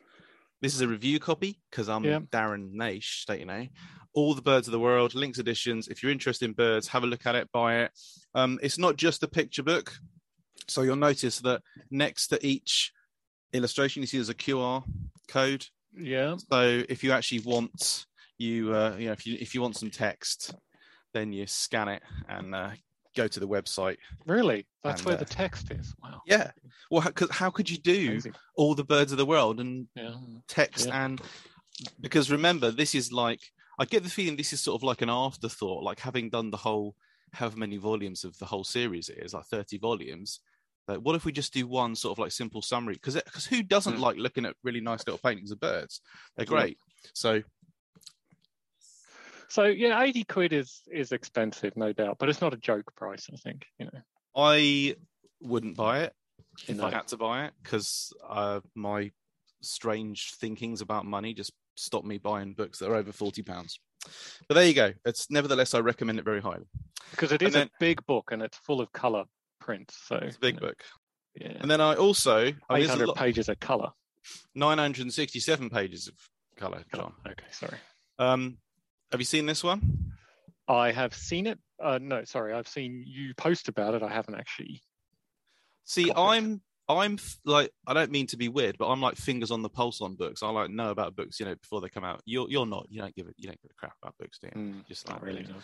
This 0.62 0.74
is 0.76 0.82
a 0.82 0.88
review 0.88 1.20
copy 1.20 1.60
because 1.70 1.88
I'm 1.90 2.04
Yeah. 2.04 2.20
Darren 2.20 2.74
Naish, 2.74 3.26
don't 3.26 3.40
you 3.40 3.46
know? 3.46 3.68
All 4.17 4.34
the 4.34 4.41
birds 4.41 4.67
of 4.67 4.71
the 4.71 4.80
world, 4.80 5.13
Lynx 5.13 5.38
editions. 5.38 5.88
If 5.89 6.01
you're 6.01 6.12
interested 6.12 6.45
in 6.45 6.53
birds, 6.53 6.88
have 6.88 7.03
a 7.03 7.06
look 7.06 7.27
at 7.27 7.36
it, 7.36 7.51
buy 7.51 7.82
it. 7.82 7.91
Um, 8.34 8.58
it's 8.63 8.80
not 8.80 8.95
just 8.95 9.21
a 9.21 9.27
picture 9.27 9.62
book. 9.62 9.93
So 10.67 10.82
you'll 10.82 10.95
notice 10.95 11.39
that 11.41 11.62
next 11.91 12.30
to 12.30 12.43
each 12.43 12.91
illustration, 13.53 14.01
you 14.01 14.08
see 14.08 14.17
there's 14.17 14.30
a 14.30 14.34
QR 14.34 14.84
code. 15.27 15.67
Yeah. 15.95 16.36
So 16.51 16.82
if 16.89 17.03
you 17.03 17.12
actually 17.12 17.41
want 17.41 18.08
you, 18.39 18.73
uh, 18.73 18.95
you 18.97 19.06
know, 19.06 19.12
if 19.12 19.27
you 19.27 19.38
if 19.39 19.53
you 19.53 19.62
want 19.62 19.75
some 19.77 19.91
text, 19.91 20.56
then 21.13 21.32
you 21.32 21.45
scan 21.45 21.88
it 21.88 22.01
and 22.27 22.56
uh, 22.56 22.71
go 23.15 23.27
to 23.27 23.39
the 23.39 23.47
website. 23.47 23.97
Really? 24.25 24.65
That's 24.84 25.01
And, 25.01 25.06
where 25.10 25.15
uh, 25.15 25.19
the 25.19 25.25
text 25.25 25.69
is. 25.69 25.93
Wow. 26.01 26.21
Yeah. 26.25 26.49
Well, 26.89 27.01
how, 27.01 27.12
'cause 27.12 27.30
how 27.30 27.51
could 27.51 27.69
you 27.69 27.77
do 27.77 28.10
Amazing. 28.13 28.34
all 28.56 28.73
the 28.73 28.84
birds 28.84 29.12
of 29.12 29.19
the 29.19 29.27
world 29.27 29.60
and 29.60 29.88
Yeah. 29.95 30.15
text 30.47 30.88
Yeah. 30.88 31.06
and 31.06 31.21
because 32.01 32.32
remember 32.32 32.71
this 32.71 32.95
is 32.95 33.12
like 33.13 33.41
i 33.80 33.86
get 33.86 34.04
the 34.04 34.10
feeling 34.10 34.36
this 34.36 34.54
is 34.54 34.62
sort 34.62 34.80
of 34.80 34.84
like 34.84 35.02
an 35.02 35.10
afterthought 35.10 35.84
like 35.84 36.00
having 36.00 36.30
done 36.30 36.50
the 36.52 36.58
whole 36.58 36.96
however 37.34 37.58
many 37.58 37.78
volumes 37.78 38.24
of 38.24 38.38
the 38.40 38.46
whole 38.46 38.63
series 38.63 39.10
it 39.10 39.18
is 39.20 39.34
like 39.34 39.46
30 39.46 39.78
volumes 39.78 40.40
like 40.88 41.00
what 41.00 41.16
if 41.16 41.26
we 41.26 41.32
just 41.32 41.54
do 41.54 41.68
one 41.68 41.96
sort 41.96 42.13
of 42.16 42.20
like 42.20 42.32
simple 42.32 42.62
summary 42.62 42.94
because 42.94 43.16
because 43.16 43.46
who 43.46 43.62
doesn't 43.62 43.98
Mm. 43.98 44.00
like 44.00 44.18
looking 44.18 44.46
at 44.46 44.56
really 44.63 44.80
nice 44.82 45.06
little 45.06 45.20
paintings 45.20 45.52
of 45.52 45.60
birds 45.60 46.02
they're 46.36 46.46
great 46.46 46.78
so 47.13 47.42
So 49.50 49.63
yeah, 49.63 50.02
eighty 50.02 50.24
quid 50.26 50.52
is 50.52 50.82
is 50.92 51.12
expensive, 51.13 51.78
no 51.78 51.94
doubt, 51.94 52.18
but 52.20 52.28
it's 52.28 52.42
not 52.42 52.54
a 52.54 52.58
joke 52.58 52.94
price. 52.96 53.30
I 53.34 53.38
think 53.38 53.66
you 53.80 53.86
know. 53.86 54.02
i 54.36 54.94
wouldn't 55.42 55.78
buy 55.78 56.02
it 56.02 56.13
if 56.68 56.78
know. 56.78 56.86
i 56.86 56.92
had 56.92 57.08
to 57.08 57.18
buy 57.18 57.46
it 57.46 57.54
because 57.63 58.12
uh, 58.28 58.60
my 58.76 59.10
strange 59.62 60.34
thinkings 60.34 60.82
about 60.82 61.06
money 61.06 61.34
just 61.34 61.54
stop 61.78 62.04
me 62.04 62.18
buying 62.18 62.54
books 62.54 62.80
that 62.80 62.90
are 62.90 62.96
over 62.96 63.12
40 63.12 63.42
pounds 63.44 63.80
but 64.48 64.56
there 64.56 64.66
you 64.66 64.74
go 64.74 64.92
it's 65.06 65.30
nevertheless 65.32 65.74
i 65.74 65.80
recommend 65.80 66.20
it 66.20 66.26
very 66.26 66.42
highly 66.42 66.66
because 67.12 67.32
it 67.32 67.42
is 67.42 67.54
then- 67.54 67.68
a 67.68 67.72
big 67.80 68.06
book 68.06 68.32
and 68.32 68.42
it's 68.42 68.58
full 68.58 68.82
of 68.82 68.92
color 68.92 69.24
prints. 69.60 69.98
So 70.08 70.16
it's 70.16 70.38
a 70.38 70.40
big 70.40 70.56
you 70.56 70.62
know, 70.62 70.68
book 70.68 70.84
Yeah. 71.36 71.58
And 71.60 71.70
then 71.70 71.82
I 71.82 71.96
also, 71.96 72.38
I 72.38 72.44
mean, 72.44 72.54
Eight 72.54 72.56
there's 72.70 72.88
a 72.88 72.92
hundred 72.92 73.08
lot, 73.08 73.18
pages 73.18 73.50
of 73.50 73.60
color. 73.60 73.92
967 74.56 75.70
pages 75.70 76.08
of 76.08 76.13
color, 76.58 76.84
John. 76.96 77.13
Okay, 77.28 77.46
sorry. 77.52 77.78
Um, 78.18 78.58
have 79.12 79.22
you 79.22 79.26
seen 79.26 79.46
this 79.46 79.63
one? 79.63 80.13
I 80.68 80.92
have 80.92 81.13
seen 81.13 81.48
it. 81.48 81.60
Uh, 81.84 82.00
no, 82.02 82.24
sorry, 82.24 82.54
I've 82.54 82.68
seen 82.68 83.04
you 83.06 83.34
post 83.36 83.68
about 83.68 83.94
it. 83.94 84.02
I 84.04 84.10
haven't 84.10 84.36
actually. 84.36 84.82
See, 85.84 86.12
I'm, 86.16 86.62
I'm 86.89 87.15
f- 87.15 87.38
like, 87.45 87.71
I 87.86 87.93
don't 87.93 88.12
mean 88.12 88.28
to 88.28 88.38
be 88.38 88.47
weird, 88.50 88.78
but 88.78 88.88
I'm 88.88 89.02
like 89.02 89.15
fingers 89.15 89.52
on 89.52 89.62
the 89.62 89.69
pulse 89.69 90.00
on 90.02 90.15
books. 90.15 90.41
I 90.43 90.50
like 90.50 90.69
know 90.69 90.89
about 90.91 91.15
books, 91.15 91.39
you 91.39 91.45
know, 91.45 91.56
before 91.56 91.82
they 91.82 91.89
come 91.89 92.04
out. 92.06 92.21
You're, 92.26 92.50
you're 92.50 92.65
not. 92.65 92.88
You 92.89 93.02
don't 93.02 93.15
give 93.15 93.28
it. 93.28 93.36
You 93.38 93.47
don't 93.50 93.62
give 93.62 93.71
a 93.71 93.73
crap 93.80 93.93
about 94.02 94.15
books, 94.17 94.39
do 94.39 94.47
you? 94.47 94.62
Mm, 94.62 94.88
Just 94.88 95.08
not 95.08 95.21
like 95.21 95.23
really. 95.23 95.43
No. 95.43 95.56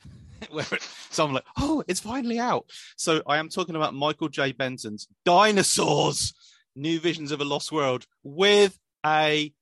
Where 0.50 0.64
it- 0.72 0.82
so 1.10 1.24
I'm 1.24 1.32
like, 1.32 1.44
oh, 1.58 1.82
it's 1.88 2.00
finally 2.00 2.38
out. 2.38 2.70
So 2.96 3.22
I 3.26 3.38
am 3.38 3.48
talking 3.48 3.74
about 3.76 3.94
Michael 3.94 4.28
J. 4.28 4.52
Benton's 4.52 5.08
Dinosaurs: 5.24 6.32
New 6.76 7.00
Visions 7.00 7.32
of 7.32 7.40
a 7.40 7.44
Lost 7.44 7.72
World 7.72 8.06
with 8.22 8.78
a 9.04 9.52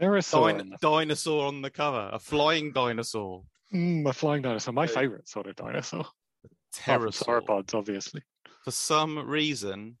Pterosaur. 0.00 0.58
din- 0.58 0.76
dinosaur 0.80 1.46
on 1.46 1.62
the 1.62 1.70
cover, 1.70 2.10
a 2.12 2.18
flying 2.18 2.72
dinosaur. 2.72 3.42
Mm, 3.72 4.08
a 4.08 4.12
flying 4.12 4.42
dinosaur. 4.42 4.72
My 4.74 4.84
Yeah. 4.84 4.88
favorite 4.94 5.28
sort 5.28 5.46
of 5.46 5.56
dinosaur. 5.56 6.00
Apart 6.00 7.00
from 7.00 7.08
Pterosaur. 7.10 7.42
Sauropods, 7.42 7.74
obviously. 7.74 8.22
For 8.64 8.70
some 8.70 9.18
reason, 9.18 9.96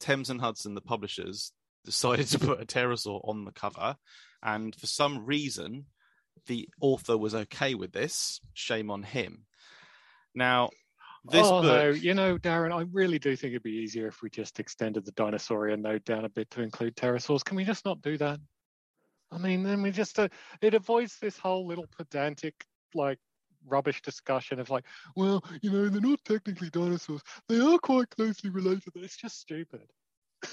Thames 0.00 0.30
and 0.30 0.40
Hudson, 0.40 0.74
the 0.74 0.80
publishers, 0.80 1.52
decided 1.84 2.26
to 2.28 2.38
put 2.38 2.60
a 2.60 2.66
pterosaur 2.66 3.20
on 3.28 3.44
the 3.44 3.52
cover, 3.52 3.96
and 4.42 4.74
for 4.74 4.86
some 4.86 5.24
reason, 5.24 5.86
the 6.46 6.68
author 6.80 7.16
was 7.16 7.34
okay 7.34 7.74
with 7.74 7.92
this. 7.92 8.40
Shame 8.54 8.90
on 8.90 9.02
him. 9.02 9.44
Now, 10.34 10.70
this 11.24 11.46
oh, 11.46 11.62
book. 11.62 11.64
no, 11.64 11.88
you 11.90 12.14
know, 12.14 12.38
Darren, 12.38 12.72
I 12.72 12.86
really 12.92 13.18
do 13.18 13.36
think 13.36 13.52
it'd 13.52 13.62
be 13.62 13.72
easier 13.72 14.06
if 14.06 14.22
we 14.22 14.30
just 14.30 14.58
extended 14.58 15.04
the 15.04 15.12
dinosaurian 15.12 15.82
node 15.82 16.04
down 16.04 16.24
a 16.24 16.30
bit 16.30 16.50
to 16.52 16.62
include 16.62 16.96
pterosaurs. 16.96 17.44
Can 17.44 17.56
we 17.56 17.64
just 17.64 17.84
not 17.84 18.00
do 18.00 18.16
that? 18.18 18.40
I 19.30 19.38
mean, 19.38 19.62
then 19.62 19.82
we 19.82 19.90
just 19.90 20.18
uh, 20.18 20.28
it 20.60 20.74
avoids 20.74 21.18
this 21.18 21.36
whole 21.36 21.66
little 21.66 21.86
pedantic 21.96 22.64
like 22.94 23.18
rubbish 23.66 24.02
discussion 24.02 24.60
of 24.60 24.70
like, 24.70 24.84
well, 25.16 25.44
you 25.62 25.70
know, 25.70 25.88
they're 25.88 26.00
not 26.00 26.24
technically 26.24 26.70
dinosaurs. 26.70 27.22
They 27.48 27.60
are 27.60 27.78
quite 27.78 28.10
closely 28.10 28.50
related. 28.50 28.92
It's 28.96 29.16
just 29.16 29.40
stupid. 29.40 29.88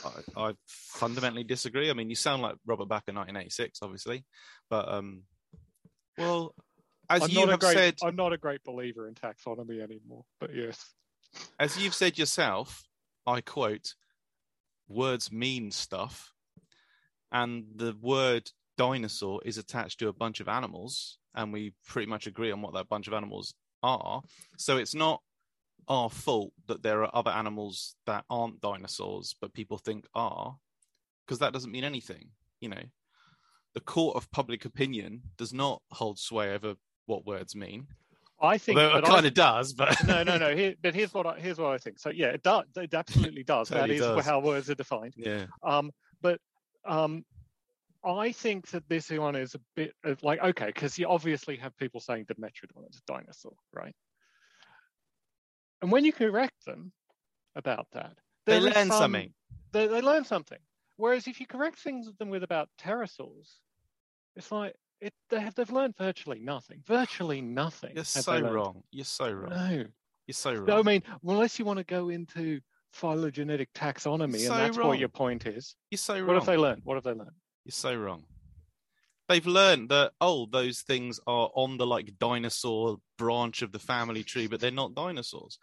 I, 0.04 0.50
I 0.50 0.54
fundamentally 0.66 1.44
disagree. 1.44 1.90
I 1.90 1.94
mean, 1.94 2.10
you 2.10 2.16
sound 2.16 2.42
like 2.42 2.56
Robert 2.66 2.88
Bakker 2.88 3.10
in 3.10 3.16
1986, 3.16 3.80
obviously, 3.82 4.26
but 4.70 4.92
um, 4.92 5.24
well, 6.18 6.54
as 7.10 7.24
I'm 7.24 7.30
you 7.30 7.48
have 7.48 7.60
great 7.60 7.74
said, 7.74 7.96
I'm 8.04 8.16
not 8.16 8.34
a 8.34 8.38
great 8.38 8.64
believer 8.64 9.08
in 9.08 9.14
taxonomy 9.14 9.82
anymore. 9.82 10.26
But 10.40 10.54
yes. 10.54 10.94
as 11.60 11.78
you've 11.78 11.94
said 11.94 12.18
yourself, 12.18 12.84
I 13.26 13.42
quote, 13.42 13.96
"Words 14.90 15.32
mean 15.32 15.72
stuff," 15.72 16.34
and 17.32 17.66
the 17.76 17.96
word 18.02 18.52
dinosaur 18.78 19.42
is 19.46 19.58
attached 19.58 20.00
to 20.00 20.08
a 20.08 20.14
bunch 20.14 20.40
of 20.40 20.48
animals, 20.48 21.18
and 21.38 21.54
we 21.54 21.72
pretty 21.86 22.10
much 22.10 22.28
agree 22.28 22.52
on 22.52 22.62
what 22.62 22.74
that 22.74 22.90
bunch 22.90 23.08
of 23.08 23.14
animals 23.14 23.54
are. 23.84 24.22
So 24.58 24.76
it's 24.78 24.96
not 24.96 25.22
our 25.88 26.10
fault 26.10 26.52
that 26.68 26.84
there 26.84 27.04
are 27.04 27.16
other 27.16 27.32
animals 27.32 27.96
that 28.06 28.26
aren't 28.30 28.60
dinosaurs, 28.60 29.36
but 29.40 29.54
people 29.54 29.78
think 29.78 30.06
are, 30.14 30.58
because 31.26 31.40
that 31.40 31.54
doesn't 31.54 31.72
mean 31.72 31.86
anything. 31.86 32.30
You 32.60 32.70
know, 32.70 32.84
the 33.74 33.80
court 33.80 34.18
of 34.18 34.30
public 34.32 34.66
opinion 34.66 35.22
does 35.38 35.54
not 35.54 35.82
hold 35.92 36.20
sway 36.20 36.54
over 36.54 36.74
what 37.06 37.26
words 37.26 37.56
mean. 37.56 37.88
I 38.42 38.58
think 38.58 38.78
Although 38.78 38.98
it 38.98 39.06
kind 39.06 39.26
of 39.26 39.34
does, 39.34 39.74
but 39.74 39.96
no, 40.06 40.24
no, 40.24 40.38
no. 40.38 40.56
Here, 40.56 40.76
but 40.82 40.94
here's 40.94 41.14
what 41.14 41.26
I, 41.26 41.40
here's 41.40 41.58
what 41.58 41.74
I 41.74 41.78
think. 41.78 41.98
So 42.00 42.10
yeah, 42.10 42.28
it 42.28 42.44
does. 42.44 42.66
It 42.76 42.94
absolutely 42.94 43.44
does. 43.44 43.70
that 43.70 43.78
Totally 43.82 43.96
is 43.96 44.02
does. 44.02 44.26
how 44.26 44.40
words 44.40 44.70
are 44.70 44.76
defined. 44.76 45.14
yeah, 45.18 45.46
Um, 45.64 45.92
but 46.22 46.40
um, 46.86 47.26
I 48.06 48.32
think 48.32 48.68
that 48.70 48.88
this 48.90 49.10
one 49.10 49.36
is 49.36 49.56
a 49.56 49.60
bit 49.76 49.94
of 50.04 50.22
like 50.24 50.42
okay, 50.42 50.68
because 50.68 50.98
you 50.98 51.08
obviously 51.08 51.58
have 51.58 51.76
people 51.78 52.00
saying 52.00 52.26
Dimetrodon 52.26 52.90
is 52.90 52.98
a 52.98 53.12
dinosaur, 53.12 53.54
right? 53.74 53.96
And 55.82 55.92
when 55.92 56.06
you 56.06 56.14
correct 56.14 56.66
them 56.66 56.92
about 57.56 57.88
that, 57.94 58.14
they 58.46 58.60
learn 58.60 58.74
some- 58.74 58.92
something. 58.92 59.34
They, 59.74 59.88
they 59.88 60.02
learn 60.02 60.24
something. 60.24 60.60
Whereas 60.96 61.28
if 61.28 61.40
you 61.40 61.46
correct 61.46 61.78
things 61.80 62.08
with 62.08 62.18
them 62.18 62.30
with 62.30 62.44
about 62.44 62.70
pterosaurs, 62.82 63.58
it's 64.36 64.52
like 64.52 64.74
it 65.02 65.14
they 65.30 65.40
have 65.40 65.54
they've 65.56 65.72
learned 65.72 65.96
virtually 65.98 66.40
nothing. 66.40 66.82
Virtually 66.88 67.42
nothing. 67.42 67.92
You're 67.96 68.04
so 68.06 68.40
wrong. 68.42 68.82
You're 68.92 69.06
so 69.06 69.32
wrong. 69.32 69.50
No. 69.52 69.86
You're 70.26 70.34
so 70.34 70.54
wrong. 70.54 70.66
No, 70.66 70.80
I 70.80 70.84
mean, 70.84 71.04
unless 71.24 71.60
you 71.60 71.66
want 71.66 71.78
to 71.78 71.86
go 71.86 72.10
into 72.10 72.60
phylogenetic 72.94 73.72
taxonomy, 73.74 74.40
So 74.40 74.54
and 74.54 74.62
that's 74.64 74.78
wrong. 74.78 74.88
what 74.88 75.00
your 75.00 75.10
point 75.10 75.46
is. 75.46 75.76
You're 75.92 75.98
so 76.00 76.16
wrong. 76.18 76.28
What 76.28 76.36
have 76.36 76.46
they 76.46 76.58
learned? 76.58 76.82
What 76.84 76.96
have 76.96 77.04
they 77.04 77.12
learned? 77.14 77.32
You're 77.68 77.74
so 77.74 77.94
wrong. 77.98 78.24
They've 79.28 79.46
learned 79.46 79.90
that 79.90 80.14
oh, 80.22 80.48
those 80.50 80.80
things 80.84 81.20
are 81.28 81.50
on 81.54 81.76
the 81.76 81.86
like 81.86 82.18
dinosaur 82.18 83.00
branch 83.18 83.62
of 83.62 83.74
the 83.74 83.80
family 83.80 84.24
tree, 84.24 84.48
but 84.48 84.62
they're 84.62 84.72
not 84.72 84.96
dinosaurs. 84.96 85.60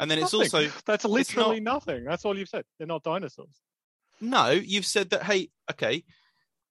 And 0.00 0.10
then 0.10 0.18
it's 0.18 0.34
also 0.34 0.68
that's 0.84 1.04
literally 1.04 1.60
nothing. 1.60 2.02
That's 2.02 2.24
all 2.24 2.36
you've 2.36 2.48
said. 2.48 2.64
They're 2.76 2.88
not 2.88 3.04
dinosaurs. 3.04 3.60
no. 4.20 4.50
You've 4.50 4.84
said 4.84 5.10
that 5.10 5.22
hey, 5.22 5.50
okay, 5.70 6.02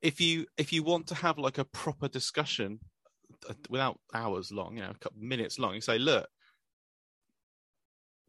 if 0.02 0.20
you 0.20 0.48
if 0.58 0.74
you 0.74 0.84
want 0.84 1.08
to 1.08 1.16
have 1.16 1.38
like 1.38 1.60
a 1.60 1.64
proper 1.64 2.10
discussion 2.10 2.82
uh, 3.50 3.54
without 3.70 4.02
hours 4.14 4.52
long, 4.52 4.76
you 4.76 4.84
know, 4.84 4.90
a 4.90 5.00
couple 5.00 5.22
minutes 5.22 5.60
long, 5.60 5.76
you 5.76 5.82
say, 5.82 5.98
look, 5.98 6.28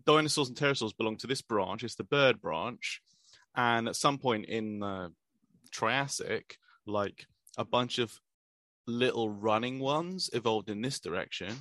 dinosaurs 0.06 0.46
and 0.46 0.56
pterosaurs 0.56 0.96
belong 0.96 1.16
to 1.16 1.26
this 1.26 1.42
branch. 1.42 1.82
It's 1.82 1.96
the 1.96 2.04
bird 2.04 2.40
branch, 2.40 3.00
and 3.56 3.88
at 3.88 3.96
some 3.96 4.18
point 4.18 4.44
in 4.44 4.78
the 4.78 5.10
Triassic, 5.74 6.58
like 6.86 7.26
a 7.58 7.64
bunch 7.64 7.98
of 7.98 8.20
little 8.86 9.28
running 9.28 9.80
ones 9.80 10.30
evolved 10.32 10.70
in 10.70 10.82
this 10.82 11.00
direction. 11.00 11.54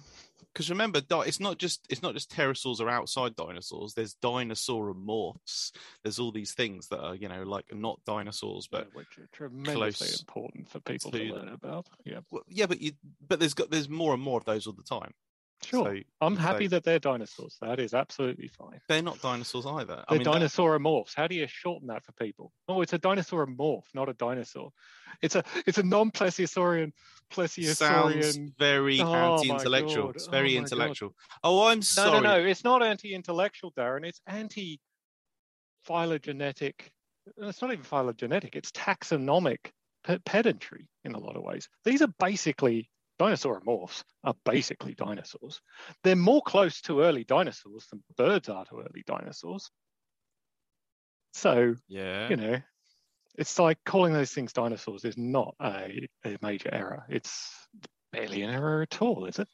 Because 0.53 0.69
remember, 0.69 1.01
it's 1.09 1.39
not 1.39 1.57
just 1.57 1.83
it's 1.89 2.03
not 2.03 2.13
just 2.13 2.31
pterosaurs 2.31 2.79
are 2.79 2.89
outside 2.89 3.35
dinosaurs. 3.35 3.95
There's 3.95 4.15
dinosauromorphs. 4.15 5.71
There's 6.03 6.19
all 6.19 6.31
these 6.31 6.53
things 6.53 6.89
that 6.89 6.99
are 6.99 7.15
you 7.15 7.27
know 7.27 7.41
like 7.41 7.73
not 7.73 7.99
dinosaurs, 8.05 8.67
but 8.67 8.87
yeah, 8.87 8.99
which 8.99 9.17
are 9.17 9.27
tremendously 9.31 10.09
important 10.19 10.69
for 10.69 10.79
people 10.79 11.09
to 11.09 11.17
to, 11.17 11.33
learn 11.33 11.49
about. 11.49 11.87
Yeah, 12.05 12.19
well, 12.29 12.43
yeah, 12.47 12.67
but 12.67 12.81
you 12.81 12.91
but 13.27 13.39
there's 13.39 13.55
got 13.55 13.71
there's 13.71 13.89
more 13.89 14.13
and 14.13 14.21
more 14.21 14.37
of 14.37 14.45
those 14.45 14.67
all 14.67 14.73
the 14.73 14.83
time. 14.83 15.13
Sure. 15.65 15.85
So 15.95 16.01
I'm 16.21 16.35
happy 16.35 16.65
say 16.65 16.67
that 16.69 16.83
they're 16.83 16.99
dinosaurs. 16.99 17.57
That 17.61 17.79
is 17.79 17.93
absolutely 17.93 18.47
fine. 18.49 18.79
they're 18.87 19.01
not 19.01 19.21
dinosaurs 19.21 19.65
either. 19.65 20.03
They're 20.09 20.17
mean, 20.19 20.23
that- 20.23 20.33
dinosauromorphs. 20.41 21.13
How 21.15 21.27
do 21.27 21.35
you 21.35 21.47
shorten 21.47 21.87
that 21.87 22.03
for 22.03 22.11
people? 22.13 22.51
Oh, 22.67 22.81
it's 22.81 22.93
a 22.93 22.99
dinosauromorph, 22.99 23.83
not 23.93 24.09
a 24.09 24.13
dinosaur. 24.13 24.71
It's 25.21 25.35
a 25.35 25.43
it's 25.67 25.77
a 25.77 25.83
non-plesiosaurian 25.83 26.91
plesiosaurian. 27.31 28.23
sounds 28.23 28.37
very 28.57 28.99
Oh 29.01 29.13
anti-intellectual. 29.37 30.07
God. 30.07 30.15
It's 30.15 30.27
Oh 30.27 30.31
very 30.31 30.53
God. 30.53 30.59
intellectual. 30.63 31.15
Oh, 31.43 31.67
I'm 31.67 31.79
No, 31.79 31.81
sorry. 31.81 32.21
no, 32.21 32.37
no. 32.39 32.45
It's 32.45 32.63
not 32.63 32.83
anti-intellectual, 32.83 33.71
Darren. 33.73 34.05
It's 34.05 34.21
anti-phylogenetic. 35.85 36.91
It's 37.37 37.61
not 37.61 37.71
even 37.71 37.83
phylogenetic. 37.83 38.55
It's 38.55 38.71
taxonomic 38.71 39.71
pe- 40.03 40.19
pedantry 40.25 40.87
in 41.05 41.13
a 41.15 41.19
lot 41.19 41.35
of 41.37 41.43
ways. 41.43 41.69
These 41.85 42.01
are 42.01 42.13
basically 42.19 42.89
dinosauromorphs 43.23 44.03
are 44.23 44.35
basically 44.45 44.95
dinosaurs. 44.95 45.61
They're 46.03 46.15
more 46.15 46.41
close 46.41 46.81
to 46.81 47.01
early 47.01 47.23
dinosaurs 47.23 47.87
than 47.89 48.03
birds 48.17 48.49
are 48.49 48.65
to 48.65 48.79
early 48.79 49.03
dinosaurs. 49.05 49.69
So, 51.33 51.75
Yeah. 51.87 52.29
you 52.29 52.35
know, 52.35 52.61
it's 53.37 53.57
like 53.59 53.79
calling 53.85 54.13
those 54.13 54.31
things 54.31 54.53
dinosaurs 54.53 55.05
is 55.05 55.17
not 55.17 55.55
a, 55.61 56.07
a 56.25 56.37
major 56.41 56.69
error. 56.71 57.05
It's 57.09 57.67
barely 58.11 58.43
an 58.43 58.51
error 58.51 58.81
at 58.83 59.01
all, 59.01 59.25
is 59.25 59.39
it? 59.39 59.47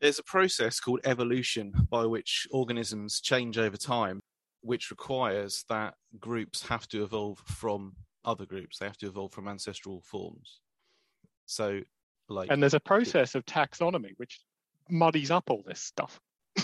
There's 0.00 0.18
a 0.18 0.24
process 0.24 0.80
called 0.80 1.00
evolution 1.04 1.72
by 1.88 2.06
which 2.06 2.48
organisms 2.50 3.20
change 3.20 3.56
over 3.56 3.76
time, 3.76 4.20
which 4.60 4.90
requires 4.90 5.64
that 5.68 5.94
groups 6.18 6.66
have 6.68 6.88
to 6.88 7.04
evolve 7.04 7.38
from 7.38 7.94
other 8.24 8.46
groups. 8.46 8.78
They 8.78 8.86
have 8.86 8.96
to 8.98 9.06
evolve 9.06 9.32
from 9.32 9.46
ancestral 9.46 10.02
forms. 10.02 10.60
So, 11.46 11.82
like, 12.32 12.50
And 12.50 12.62
there's 12.62 12.74
a 12.74 12.80
process 12.80 13.34
of 13.34 13.44
taxonomy 13.44 14.12
which 14.16 14.40
muddies 14.90 15.30
up 15.30 15.50
all 15.50 15.62
this 15.66 15.80
stuff. 15.80 16.20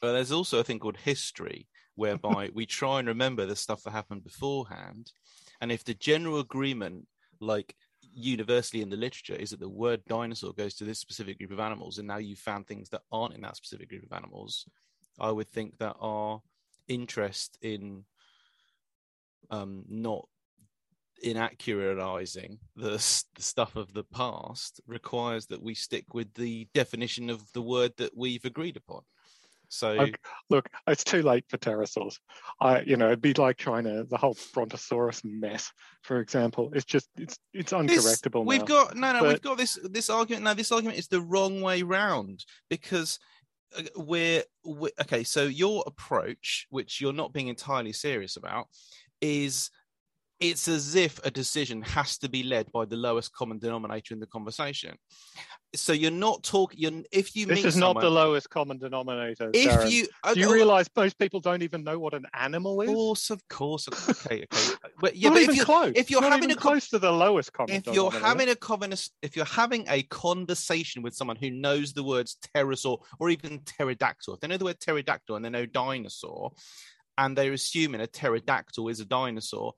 but 0.00 0.12
there's 0.12 0.32
also 0.32 0.60
a 0.60 0.64
thing 0.64 0.78
called 0.78 0.96
history, 0.96 1.66
whereby 1.94 2.50
we 2.54 2.66
try 2.66 2.98
and 2.98 3.08
remember 3.08 3.46
the 3.46 3.56
stuff 3.56 3.82
that 3.82 3.90
happened 3.90 4.24
beforehand. 4.24 5.12
And 5.60 5.72
if 5.72 5.84
the 5.84 5.94
general 5.94 6.40
agreement, 6.40 7.06
like 7.40 7.74
universally 8.14 8.82
in 8.82 8.90
the 8.90 8.96
literature, 8.96 9.34
is 9.34 9.50
that 9.50 9.60
the 9.60 9.68
word 9.68 10.02
dinosaur 10.08 10.52
goes 10.52 10.74
to 10.76 10.84
this 10.84 11.00
specific 11.00 11.38
group 11.38 11.50
of 11.50 11.60
animals, 11.60 11.98
and 11.98 12.06
now 12.06 12.18
you've 12.18 12.38
found 12.38 12.66
things 12.66 12.88
that 12.90 13.02
aren't 13.10 13.34
in 13.34 13.40
that 13.42 13.56
specific 13.56 13.88
group 13.88 14.04
of 14.04 14.12
animals, 14.12 14.68
I 15.18 15.30
would 15.30 15.48
think 15.48 15.78
that 15.78 15.96
our 16.00 16.40
interest 16.86 17.58
in 17.60 18.04
um, 19.50 19.84
not 19.88 20.28
inaccuralizing 21.24 22.58
the, 22.76 22.90
the 22.90 23.42
stuff 23.42 23.76
of 23.76 23.92
the 23.92 24.04
past 24.04 24.80
requires 24.86 25.46
that 25.46 25.62
we 25.62 25.74
stick 25.74 26.14
with 26.14 26.32
the 26.34 26.66
definition 26.74 27.30
of 27.30 27.42
the 27.52 27.62
word 27.62 27.92
that 27.98 28.16
we've 28.16 28.44
agreed 28.44 28.76
upon. 28.76 29.02
So 29.70 29.90
Okay. 29.90 30.14
Look, 30.48 30.68
it's 30.86 31.04
too 31.04 31.22
late 31.22 31.44
for 31.48 31.58
pterosaurs. 31.58 32.18
I, 32.60 32.80
you 32.80 32.96
know, 32.96 33.06
it'd 33.08 33.20
be 33.20 33.34
like 33.34 33.58
trying 33.58 33.84
to 33.84 34.04
the 34.08 34.16
whole 34.16 34.36
Brontosaurus 34.54 35.22
mess, 35.24 35.70
for 36.02 36.20
example. 36.20 36.70
It's 36.74 36.86
just 36.86 37.08
it's 37.18 37.38
it's 37.52 37.70
This- 37.72 37.74
uncorrectable 37.74 38.46
We've 38.46 38.60
now. 38.60 38.64
got 38.66 38.96
no, 38.96 39.12
no. 39.12 39.28
We've 39.28 39.42
got 39.42 39.58
this 39.58 39.78
this 39.84 40.08
argument. 40.08 40.44
No, 40.44 40.54
this 40.54 40.72
argument 40.72 40.98
is 40.98 41.08
the 41.08 41.20
wrong 41.20 41.60
way 41.60 41.82
round 41.82 42.46
because 42.70 43.18
uh, 43.76 43.82
we're, 43.94 44.42
we 44.64 44.90
okay. 45.02 45.22
So 45.22 45.44
your 45.44 45.84
approach, 45.86 46.66
which 46.70 47.00
you're 47.02 47.12
not 47.12 47.34
being 47.34 47.48
entirely 47.48 47.92
serious 47.92 48.36
about, 48.38 48.68
is 49.20 49.70
it's 50.40 50.68
as 50.68 50.94
if 50.94 51.18
a 51.24 51.30
decision 51.30 51.82
has 51.82 52.16
to 52.18 52.28
be 52.28 52.42
led 52.42 52.70
by 52.70 52.84
the 52.84 52.96
lowest 52.96 53.32
common 53.32 53.58
denominator 53.58 54.14
in 54.14 54.20
the 54.20 54.26
conversation. 54.26 54.96
So 55.74 55.92
you're 55.92 56.10
not 56.10 56.44
talking. 56.44 56.78
You're 56.80 57.02
if 57.12 57.36
you 57.36 57.44
this 57.44 57.56
meet 57.56 57.64
is 57.66 57.76
not 57.76 58.00
the 58.00 58.08
lowest 58.08 58.48
common 58.48 58.78
denominator. 58.78 59.50
If 59.52 59.70
Darren. 59.70 59.90
you 59.90 60.06
do 60.32 60.40
you 60.40 60.52
realize 60.52 60.88
most 60.96 61.18
people 61.18 61.40
don't 61.40 61.62
even 61.62 61.84
know 61.84 61.98
what 61.98 62.14
an 62.14 62.24
animal 62.32 62.80
is? 62.80 62.88
of 62.88 62.94
course, 62.94 63.30
of 63.30 63.48
course, 63.48 64.08
okay, 64.26 64.44
okay. 64.44 64.74
But 65.00 65.16
yeah, 65.16 65.28
not 65.28 65.34
but 65.34 65.42
even 65.42 65.50
if 65.50 65.56
you 65.58 65.64
close. 65.64 65.92
if 65.94 66.10
you're 66.10 66.22
Not 66.22 66.32
having 66.32 66.50
a 66.50 66.56
close 66.56 66.88
to 66.88 66.98
the 66.98 67.12
lowest 67.12 67.52
common 67.52 67.74
if 67.76 67.86
you're 67.86 68.10
having 68.10 68.48
a 68.48 68.56
convers- 68.56 69.10
if 69.20 69.36
you're 69.36 69.44
having 69.44 69.84
a 69.88 70.02
conversation 70.04 71.02
with 71.02 71.14
someone 71.14 71.36
who 71.36 71.50
knows 71.50 71.92
the 71.92 72.02
words 72.02 72.38
pterosaur 72.54 72.98
or 73.18 73.28
even 73.28 73.60
pterodactyl, 73.60 74.34
if 74.34 74.40
they 74.40 74.48
know 74.48 74.56
the 74.56 74.64
word 74.64 74.80
pterodactyl 74.80 75.36
and 75.36 75.44
they 75.44 75.50
know 75.50 75.66
dinosaur, 75.66 76.52
and 77.18 77.36
they're 77.36 77.52
assuming 77.52 78.00
a 78.00 78.06
pterodactyl 78.06 78.88
is 78.88 79.00
a 79.00 79.04
dinosaur, 79.04 79.74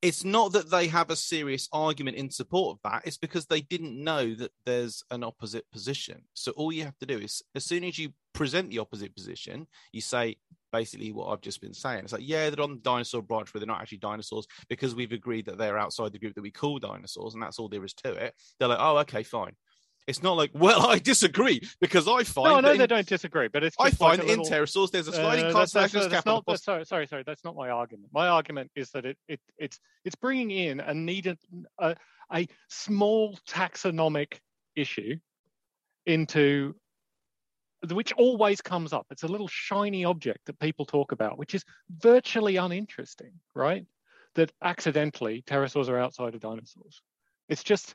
it's 0.00 0.24
not 0.24 0.52
that 0.52 0.70
they 0.70 0.86
have 0.86 1.10
a 1.10 1.16
serious 1.16 1.68
argument 1.72 2.16
in 2.16 2.30
support 2.30 2.76
of 2.76 2.90
that. 2.90 3.02
It's 3.04 3.16
because 3.16 3.46
they 3.46 3.60
didn't 3.62 4.02
know 4.02 4.34
that 4.34 4.52
there's 4.64 5.02
an 5.10 5.24
opposite 5.24 5.64
position. 5.72 6.22
So 6.34 6.52
all 6.52 6.72
you 6.72 6.84
have 6.84 6.98
to 6.98 7.06
do 7.06 7.18
is, 7.18 7.42
as 7.54 7.64
soon 7.64 7.82
as 7.82 7.98
you 7.98 8.10
present 8.32 8.70
the 8.70 8.78
opposite 8.78 9.14
position, 9.16 9.66
you 9.92 10.00
say 10.00 10.36
basically 10.72 11.10
what 11.10 11.28
I've 11.28 11.40
just 11.40 11.60
been 11.60 11.74
saying. 11.74 12.04
It's 12.04 12.12
like, 12.12 12.22
yeah, 12.24 12.48
they're 12.50 12.62
on 12.62 12.74
the 12.76 12.80
dinosaur 12.80 13.22
branch, 13.22 13.52
but 13.52 13.58
they're 13.58 13.66
not 13.66 13.80
actually 13.80 13.98
dinosaurs 13.98 14.46
because 14.68 14.94
we've 14.94 15.12
agreed 15.12 15.46
that 15.46 15.58
they're 15.58 15.78
outside 15.78 16.12
the 16.12 16.18
group 16.18 16.34
that 16.34 16.42
we 16.42 16.50
call 16.50 16.78
dinosaurs, 16.78 17.34
and 17.34 17.42
that's 17.42 17.58
all 17.58 17.68
there 17.68 17.84
is 17.84 17.94
to 17.94 18.12
it. 18.12 18.34
They're 18.58 18.68
like, 18.68 18.78
oh, 18.80 18.98
okay, 18.98 19.24
fine. 19.24 19.56
It's 20.08 20.22
not 20.22 20.38
like, 20.38 20.50
well, 20.54 20.86
I 20.86 20.98
disagree 20.98 21.60
because 21.80 22.08
I 22.08 22.24
find 22.24 22.48
no, 22.48 22.56
I 22.56 22.60
know 22.62 22.72
in- 22.72 22.78
they 22.78 22.86
don't 22.86 23.06
disagree, 23.06 23.48
but 23.48 23.62
it's 23.62 23.76
I 23.78 23.84
like 23.84 23.94
find 23.94 24.18
a 24.20 24.22
in 24.22 24.40
little- 24.40 24.46
pterosaurs 24.46 24.90
there's 24.90 25.06
a 25.06 25.12
sliding 25.12 25.44
Uh, 25.44 25.52
cost 25.52 25.74
that's, 25.74 25.92
that's, 25.92 26.08
that's 26.08 26.26
not, 26.26 26.44
that's, 26.46 26.64
sorry, 26.64 26.86
sorry, 26.86 27.06
sorry. 27.06 27.22
That's 27.24 27.44
not 27.44 27.54
my 27.54 27.68
argument. 27.68 28.08
My 28.12 28.28
argument 28.28 28.70
is 28.74 28.90
that 28.92 29.04
it, 29.04 29.18
it 29.28 29.38
it's 29.58 29.78
it's 30.04 30.16
bringing 30.16 30.50
in 30.50 30.80
a 30.80 30.94
needed 30.94 31.38
a, 31.78 31.94
a 32.32 32.48
small 32.68 33.38
taxonomic 33.46 34.38
issue 34.74 35.16
into 36.06 36.74
which 37.92 38.12
always 38.14 38.60
comes 38.62 38.92
up. 38.94 39.06
It's 39.10 39.22
a 39.24 39.28
little 39.28 39.46
shiny 39.46 40.04
object 40.06 40.46
that 40.46 40.58
people 40.58 40.86
talk 40.86 41.12
about, 41.12 41.38
which 41.38 41.54
is 41.54 41.64
virtually 41.90 42.56
uninteresting, 42.56 43.32
right? 43.54 43.84
That 44.36 44.52
accidentally 44.64 45.42
pterosaurs 45.46 45.88
are 45.90 45.98
outside 45.98 46.34
of 46.34 46.40
dinosaurs. 46.40 47.02
It's 47.50 47.62
just. 47.62 47.94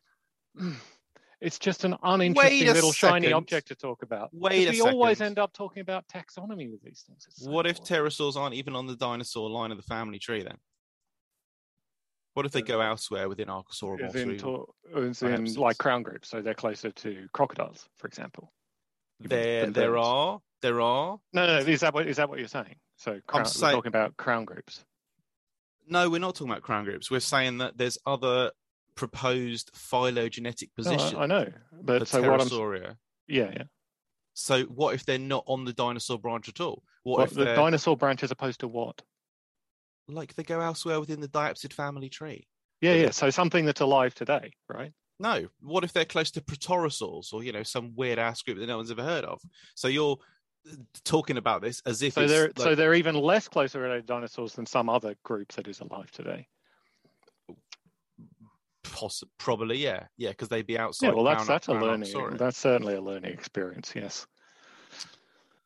It's 1.44 1.60
just 1.60 1.84
an 1.84 1.98
uninteresting 2.04 2.68
little 2.68 2.94
shiny 2.94 3.34
object 3.34 3.68
to 3.68 3.76
talk 3.76 4.02
about. 4.02 4.30
Wait 4.32 4.66
a 4.66 4.72
we 4.72 4.82
always 4.82 5.20
end 5.20 5.38
up 5.40 5.52
talking 5.52 5.82
about 5.82 6.08
taxonomy 6.08 6.72
with 6.72 6.82
these 6.82 7.04
things. 7.06 7.28
So 7.30 7.52
What 7.52 7.68
if 7.68 7.82
pterosaurs 7.82 8.38
aren't 8.38 8.56
even 8.56 8.78
on 8.78 8.88
the 8.88 8.96
dinosaur 8.96 9.50
line 9.50 9.72
of 9.72 9.78
the 9.78 9.84
family 9.84 10.20
tree 10.20 10.42
then? 10.42 10.58
What 12.34 12.46
if 12.46 12.54
they 12.54 12.62
go 12.62 12.80
elsewhere 12.80 13.28
within 13.28 13.50
Archosaurus? 13.50 14.06
As 14.06 14.16
in, 14.16 14.38
to- 14.38 14.74
in 14.96 15.54
like 15.56 15.78
crown 15.78 16.02
groups, 16.02 16.30
so 16.30 16.42
they're 16.42 16.54
closer 16.54 16.92
to 16.92 17.28
crocodiles, 17.34 17.90
for 17.98 18.08
example. 18.08 18.52
There, 19.20 19.70
there 19.70 19.92
birds. 19.92 20.08
are, 20.08 20.40
there 20.62 20.82
are. 20.82 21.20
No, 21.34 21.46
no, 21.46 21.58
is 21.58 21.82
that 21.82 21.94
what 21.94 22.08
is 22.08 22.18
that 22.18 22.30
what 22.30 22.40
you're 22.40 22.48
saying? 22.48 22.76
So 22.96 23.20
crown, 23.28 23.46
saying- 23.46 23.72
we're 23.72 23.78
talking 23.78 23.90
about 23.90 24.16
crown 24.16 24.46
groups. 24.46 24.84
No, 25.88 26.10
we're 26.10 26.20
not 26.20 26.36
talking 26.36 26.50
about 26.52 26.64
crown 26.64 26.86
groups. 26.86 27.12
We're 27.12 27.20
saying 27.20 27.58
that 27.58 27.78
there's 27.78 27.98
other 28.06 28.52
proposed 28.96 29.72
phylogenetic 29.74 30.74
position. 30.76 30.98
positions 30.98 31.20
I, 31.20 31.24
I 31.24 31.26
know, 31.28 31.52
but 31.82 32.08
so 32.08 32.22
what 32.22 32.42
I'm 32.42 32.48
pterosauria. 32.48 32.98
yeah, 33.28 33.52
yeah. 33.54 33.64
So 34.34 34.64
what 34.64 34.96
if 34.96 35.06
they're 35.06 35.20
not 35.20 35.44
on 35.48 35.66
the 35.66 35.74
dinosaur 35.74 36.18
branch 36.18 36.50
at 36.50 36.60
all? 36.60 36.84
What 37.04 37.20
What, 37.20 37.30
if 37.30 37.36
the 37.36 37.46
they're 37.46 37.56
dinosaur 37.56 37.96
branch 37.98 38.24
as 38.24 38.32
opposed 38.32 38.60
to 38.62 38.68
what? 38.68 39.02
like 40.08 40.36
they 40.36 40.44
go 40.44 40.60
elsewhere 40.60 41.00
within 41.00 41.22
the 41.22 41.28
diapsid 41.28 41.74
family 41.74 42.10
tree? 42.10 42.48
Yeah, 42.82 42.94
yeah. 42.96 43.12
So 43.12 43.30
something 43.30 43.66
that's 43.66 43.82
alive 43.82 44.14
today, 44.14 44.52
right? 44.68 44.92
No. 45.20 45.48
What 45.62 45.84
if 45.84 45.94
they're 45.94 46.06
close 46.06 46.32
to 46.32 46.42
protorosaurs 46.42 47.34
or 47.34 47.44
you 47.44 47.52
know 47.52 47.64
some 47.64 47.94
weird 47.96 48.20
ass 48.20 48.42
group 48.42 48.58
that 48.60 48.68
no 48.68 48.78
one's 48.78 48.92
ever 48.92 49.04
heard 49.04 49.24
of? 49.24 49.42
So 49.76 49.88
you're 49.88 50.18
uh, 50.70 50.76
talking 51.06 51.38
about 51.38 51.62
this 51.62 51.82
as 51.86 52.02
if 52.02 52.14
So 52.14 52.28
they're 52.28 52.48
like, 52.48 52.60
so 52.60 52.76
they're 52.76 52.96
even 52.96 53.16
less 53.16 53.48
closer 53.48 53.80
related 53.80 54.08
to 54.08 54.14
dinosaurs 54.14 54.54
than 54.54 54.66
some 54.66 54.90
other 54.90 55.16
groups 55.24 55.56
that 55.56 55.68
is 55.68 55.80
alive 55.80 56.12
today. 56.12 56.48
Possi- 58.84 59.24
probably 59.38 59.78
yeah 59.78 60.06
yeah 60.18 60.30
because 60.30 60.50
they'd 60.50 60.68
be 60.68 60.78
outside. 60.78 61.08
Yeah, 61.08 61.14
well, 61.14 61.24
that's 61.24 61.48
that's 61.48 61.68
a 61.68 61.74
learning. 61.74 62.38
That's 62.38 62.58
certainly 62.58 62.96
a 62.96 63.02
learning 63.02 63.32
experience. 63.32 63.94
Yes, 63.96 64.28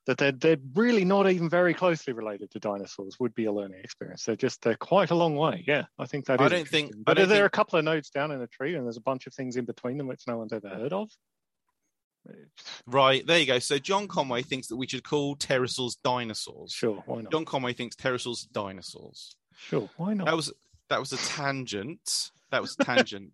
that 0.05 0.17
they're 0.17 0.31
they're 0.31 0.57
really 0.73 1.05
not 1.05 1.29
even 1.29 1.49
very 1.49 1.73
closely 1.73 2.13
related 2.13 2.51
to 2.51 2.59
dinosaurs 2.59 3.19
would 3.19 3.35
be 3.35 3.45
a 3.45 3.51
learning 3.51 3.81
experience. 3.83 4.23
They're 4.23 4.35
just 4.35 4.61
they're 4.61 4.75
quite 4.75 5.11
a 5.11 5.15
long 5.15 5.35
way. 5.35 5.63
Yeah, 5.67 5.83
I 5.99 6.05
think 6.05 6.25
that 6.25 6.39
I 6.41 6.45
is 6.45 6.51
don't 6.51 6.67
think-. 6.67 6.93
I 6.95 6.99
But 7.05 7.17
don't 7.17 7.29
there 7.29 7.43
are 7.43 7.47
a 7.47 7.51
couple 7.51 7.77
of 7.77 7.85
nodes 7.85 8.09
down 8.09 8.31
in 8.31 8.41
a 8.41 8.47
tree, 8.47 8.75
and 8.75 8.85
there's 8.85 8.97
a 8.97 9.01
bunch 9.01 9.27
of 9.27 9.33
things 9.33 9.57
in 9.57 9.65
between 9.65 9.97
them 9.97 10.07
which 10.07 10.21
no 10.27 10.37
one's 10.37 10.53
ever 10.53 10.69
heard 10.69 10.93
of. 10.93 11.09
Right 12.85 13.25
there 13.25 13.39
you 13.39 13.45
go. 13.45 13.59
So 13.59 13.77
John 13.77 14.07
Conway 14.07 14.41
thinks 14.41 14.67
that 14.67 14.75
we 14.75 14.87
should 14.87 15.03
call 15.03 15.35
pterosaurs 15.35 15.97
dinosaurs. 16.03 16.73
Sure, 16.73 17.03
why 17.05 17.21
not? 17.21 17.31
John 17.31 17.45
Conway 17.45 17.73
thinks 17.73 17.95
pterosaurs 17.95 18.51
dinosaurs. 18.51 19.35
Sure, 19.57 19.89
why 19.97 20.13
not? 20.13 20.25
That 20.25 20.35
was 20.35 20.51
that 20.89 20.99
was 20.99 21.13
a 21.13 21.17
tangent. 21.17 22.31
That 22.51 22.61
was 22.61 22.75
a 22.79 22.83
tangent. 22.83 23.31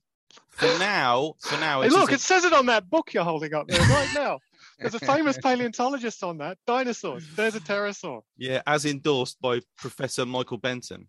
for 0.50 0.66
now, 0.80 1.34
for 1.42 1.58
now, 1.60 1.82
Hey, 1.82 1.90
look, 1.90 2.12
it 2.12 2.20
says 2.22 2.44
it 2.44 2.54
on 2.54 2.66
that 2.68 2.90
book 2.90 3.14
you're 3.14 3.24
holding 3.24 3.54
up 3.54 3.68
there 3.68 3.80
right 3.82 4.10
now. 4.16 4.40
There's 4.80 4.96
a 4.96 5.00
famous 5.00 5.38
paleontologist 5.38 6.24
on 6.24 6.40
that. 6.40 6.58
Dinosaurs. 6.66 7.24
There's 7.36 7.56
a 7.56 7.60
pterosaur. 7.60 8.22
yeah, 8.38 8.62
as 8.66 8.86
endorsed 8.86 9.40
by 9.42 9.62
Professor 9.78 10.26
Michael 10.26 10.58
Benton. 10.58 11.08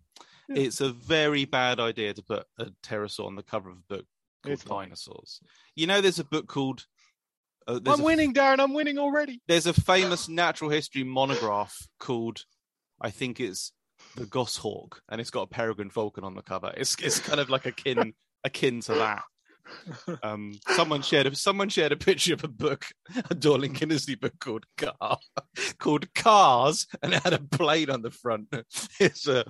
Yeah. 0.49 0.63
It's 0.65 0.81
a 0.83 0.91
very 0.91 1.47
bad 1.47 1.81
idea 1.81 2.13
to 2.13 2.23
put 2.23 2.45
a 2.59 2.67
pterosaur 2.83 3.27
on 3.27 3.37
the 3.37 3.43
cover 3.43 3.71
of 3.71 3.79
a 3.79 3.95
book 3.95 4.07
called 4.43 4.53
It's 4.53 4.63
fine. 4.63 4.89
Dinosaurs. 4.89 5.41
You 5.75 5.87
know, 5.87 6.01
there's 6.03 6.19
a 6.19 6.25
book 6.25 6.47
called. 6.47 6.85
Uh, 7.67 7.81
I'm 7.87 8.01
a- 8.01 8.05
winning, 8.05 8.35
Darren. 8.35 8.61
I'm 8.61 8.75
winning 8.75 8.99
already. 8.99 9.41
There's 9.49 9.67
a 9.67 9.73
famous 9.73 10.29
natural 10.29 10.69
history 10.69 11.03
monograph 11.03 11.89
called, 11.99 12.45
I 13.01 13.09
think 13.11 13.41
it's 13.41 13.73
the 14.17 14.27
Goshawk, 14.27 15.03
and 15.09 15.21
it's 15.21 15.31
got 15.31 15.43
a 15.43 15.47
peregrine 15.47 15.91
falcon 15.91 16.25
on 16.25 16.35
the 16.35 16.43
cover. 16.43 16.73
It's 16.77 16.97
it's 17.03 17.19
kind 17.19 17.41
of 17.41 17.51
like 17.51 17.67
akin 17.67 18.15
akin 18.45 18.81
to 18.83 18.95
that. 18.95 19.25
Um, 20.23 20.59
someone 20.75 21.03
shared 21.03 21.27
a, 21.27 21.35
someone 21.35 21.69
shared 21.69 21.93
a 21.93 21.97
picture 21.97 22.35
of 22.35 22.45
a 22.45 22.49
book, 22.49 22.85
a 23.17 23.35
Dorling 23.35 23.75
Kindersley 23.75 24.19
book 24.19 24.39
called 24.39 24.67
Car, 24.77 25.19
called 25.79 26.13
Cars, 26.15 26.87
and 27.03 27.15
it 27.15 27.23
had 27.23 27.33
a 27.33 27.39
plane 27.39 27.91
on 27.91 28.03
the 28.03 28.11
front. 28.11 28.49
It's 29.01 29.27
a, 29.27 29.45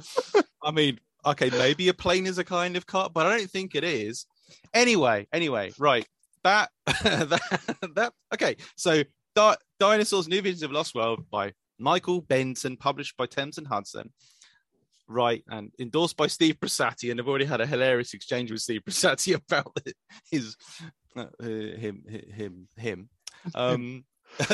I 0.62 0.70
mean, 0.70 1.00
okay, 1.26 1.50
maybe 1.50 1.88
a 1.88 1.94
plane 1.94 2.26
is 2.26 2.38
a 2.38 2.44
kind 2.44 2.76
of 2.76 2.86
car, 2.86 3.10
but 3.12 3.26
I 3.26 3.36
don't 3.36 3.50
think 3.50 3.74
it 3.74 3.84
is. 3.84 4.26
Anyway, 4.72 5.26
anyway, 5.32 5.72
right. 5.78 6.06
that, 6.44 6.70
that 6.86 7.76
that 7.94 8.12
okay. 8.32 8.56
So 8.76 9.02
Di- 9.34 9.56
Dinosaurs: 9.80 10.28
New 10.28 10.42
Visions 10.42 10.62
of 10.62 10.72
Lost 10.72 10.94
World 10.94 11.24
by 11.30 11.52
Michael 11.78 12.20
Benton, 12.20 12.76
published 12.76 13.16
by 13.16 13.26
Thames 13.26 13.58
and 13.58 13.66
Hudson. 13.66 14.12
Right, 15.06 15.44
and 15.48 15.70
endorsed 15.78 16.16
by 16.16 16.28
Steve 16.28 16.58
Brusatte, 16.60 17.10
and 17.10 17.20
I've 17.20 17.28
already 17.28 17.44
had 17.44 17.60
a 17.60 17.66
hilarious 17.66 18.14
exchange 18.14 18.50
with 18.50 18.62
Steve 18.62 18.82
Brusatte 18.84 19.34
about 19.48 19.76
his 20.30 20.56
uh, 21.16 21.26
him 21.40 22.02
him 22.08 22.68
him. 22.76 23.08
Um, 23.54 24.04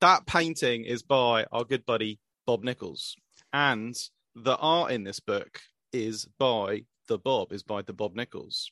that 0.00 0.26
painting 0.26 0.84
is 0.84 1.02
by 1.02 1.46
our 1.50 1.64
good 1.64 1.86
buddy 1.86 2.20
Bob 2.46 2.62
Nicholls, 2.62 3.16
and 3.52 3.96
the 4.34 4.56
art 4.56 4.92
in 4.92 5.04
this 5.04 5.20
book 5.20 5.60
is 5.92 6.26
by 6.38 6.84
the 7.08 7.18
Bob 7.18 7.52
is 7.52 7.62
by 7.62 7.80
the 7.82 7.92
Bob 7.92 8.14
Nicholls. 8.14 8.70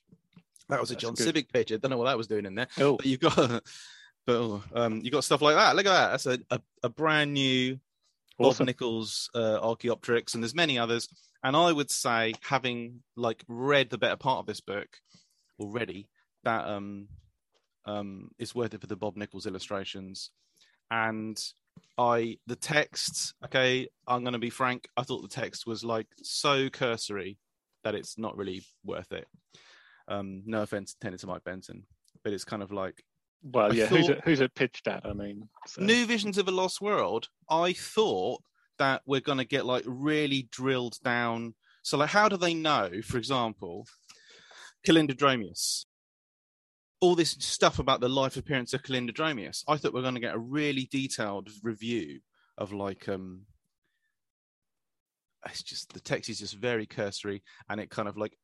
That 0.68 0.80
was 0.80 0.90
a 0.90 0.94
That's 0.94 1.02
John 1.02 1.14
good. 1.14 1.24
Civic 1.24 1.52
picture. 1.52 1.78
Don't 1.78 1.90
know 1.90 1.96
what 1.96 2.04
that 2.04 2.18
was 2.18 2.28
doing 2.28 2.46
in 2.46 2.54
there, 2.54 2.68
Oh, 2.78 2.96
but 2.96 3.06
you've 3.06 3.20
got, 3.20 3.36
but 4.26 4.36
oh, 4.36 4.62
um, 4.74 5.00
you 5.02 5.10
got 5.10 5.24
stuff 5.24 5.42
like 5.42 5.56
that. 5.56 5.74
Look 5.74 5.86
at 5.86 5.90
that. 5.90 6.10
That's 6.10 6.26
a 6.26 6.38
a, 6.50 6.60
a 6.84 6.88
brand 6.88 7.32
new 7.32 7.78
Bob. 8.38 8.66
Nicholls 8.66 9.30
uh, 9.34 9.58
Archaeopteryx, 9.60 10.34
and 10.34 10.42
there's 10.42 10.54
many 10.54 10.78
others. 10.78 11.08
And 11.44 11.56
I 11.56 11.72
would 11.72 11.90
say, 11.90 12.34
having 12.42 13.02
like 13.16 13.44
read 13.48 13.90
the 13.90 13.98
better 13.98 14.16
part 14.16 14.38
of 14.38 14.46
this 14.46 14.60
book 14.60 14.88
already, 15.58 16.08
that 16.44 16.66
um 16.66 17.08
um 17.84 18.30
is 18.38 18.54
worth 18.54 18.74
it 18.74 18.80
for 18.80 18.86
the 18.86 18.96
Bob 18.96 19.16
Nicholls 19.16 19.46
illustrations. 19.46 20.30
And 20.90 21.38
I 21.98 22.38
the 22.46 22.56
text, 22.56 23.34
okay, 23.44 23.88
I'm 24.06 24.24
gonna 24.24 24.38
be 24.38 24.50
frank, 24.50 24.88
I 24.96 25.02
thought 25.02 25.22
the 25.22 25.28
text 25.28 25.66
was 25.66 25.84
like 25.84 26.06
so 26.22 26.68
cursory 26.68 27.38
that 27.84 27.94
it's 27.94 28.18
not 28.18 28.36
really 28.36 28.62
worth 28.84 29.12
it. 29.12 29.26
Um, 30.08 30.42
no 30.46 30.62
offense 30.62 30.94
intended 30.94 31.20
to 31.20 31.26
Mike 31.26 31.44
Benton, 31.44 31.84
but 32.22 32.32
it's 32.32 32.44
kind 32.44 32.62
of 32.62 32.72
like 32.72 33.02
Well, 33.42 33.74
yeah. 33.74 33.86
Who's 33.86 34.08
it? 34.08 34.20
Who's 34.24 34.40
it 34.40 34.54
pitched 34.54 34.86
at? 34.86 35.04
I 35.04 35.12
mean, 35.12 35.48
so- 35.66 35.82
New 35.82 36.06
Visions 36.06 36.38
of 36.38 36.48
a 36.48 36.52
Lost 36.52 36.80
World, 36.80 37.28
I 37.50 37.72
thought 37.72 38.42
that 38.78 39.02
we're 39.06 39.20
going 39.20 39.38
to 39.38 39.44
get 39.44 39.66
like 39.66 39.84
really 39.86 40.48
drilled 40.50 40.98
down. 41.04 41.54
So, 41.82 41.98
like, 41.98 42.10
how 42.10 42.28
do 42.28 42.36
they 42.36 42.54
know, 42.54 42.90
for 43.04 43.18
example, 43.18 43.86
Kulindadromeus? 44.86 45.86
All 47.00 47.16
this 47.16 47.32
stuff 47.32 47.80
about 47.80 48.00
the 48.00 48.08
life 48.08 48.36
appearance 48.36 48.72
of 48.74 48.82
Kulindadromeus. 48.82 49.64
I 49.66 49.76
thought 49.76 49.92
we 49.92 49.98
are 49.98 50.04
going 50.04 50.14
to 50.14 50.20
get 50.20 50.36
a 50.36 50.38
really 50.38 50.88
detailed 50.90 51.50
review 51.64 52.20
of 52.56 52.72
like, 52.72 53.08
um, 53.08 53.42
it's 55.46 55.64
just 55.64 55.92
the 55.92 56.00
text 56.00 56.30
is 56.30 56.38
just 56.38 56.54
very 56.54 56.86
cursory 56.86 57.42
and 57.68 57.80
it 57.80 57.90
kind 57.90 58.06
of 58.06 58.16
like 58.16 58.38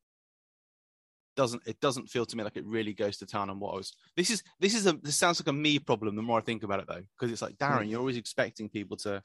doesn't 1.38 1.62
it 1.66 1.78
doesn't 1.80 2.10
feel 2.10 2.26
to 2.26 2.36
me 2.36 2.42
like 2.42 2.56
it 2.56 2.66
really 2.66 2.92
goes 2.92 3.16
to 3.16 3.24
town 3.24 3.48
on 3.48 3.60
what 3.60 3.72
I 3.72 3.76
was. 3.76 3.92
This 4.16 4.28
is 4.28 4.42
this 4.58 4.74
is 4.74 4.88
a 4.88 4.94
this 4.94 5.14
sounds 5.14 5.40
like 5.40 5.46
a 5.46 5.52
me 5.52 5.78
problem. 5.78 6.16
The 6.16 6.22
more 6.22 6.38
I 6.38 6.42
think 6.42 6.64
about 6.64 6.80
it 6.80 6.86
though, 6.88 7.04
because 7.16 7.32
it's 7.32 7.40
like 7.40 7.56
Darren, 7.58 7.88
you're 7.88 8.00
always 8.00 8.16
expecting 8.16 8.68
people 8.68 8.96
to. 8.98 9.22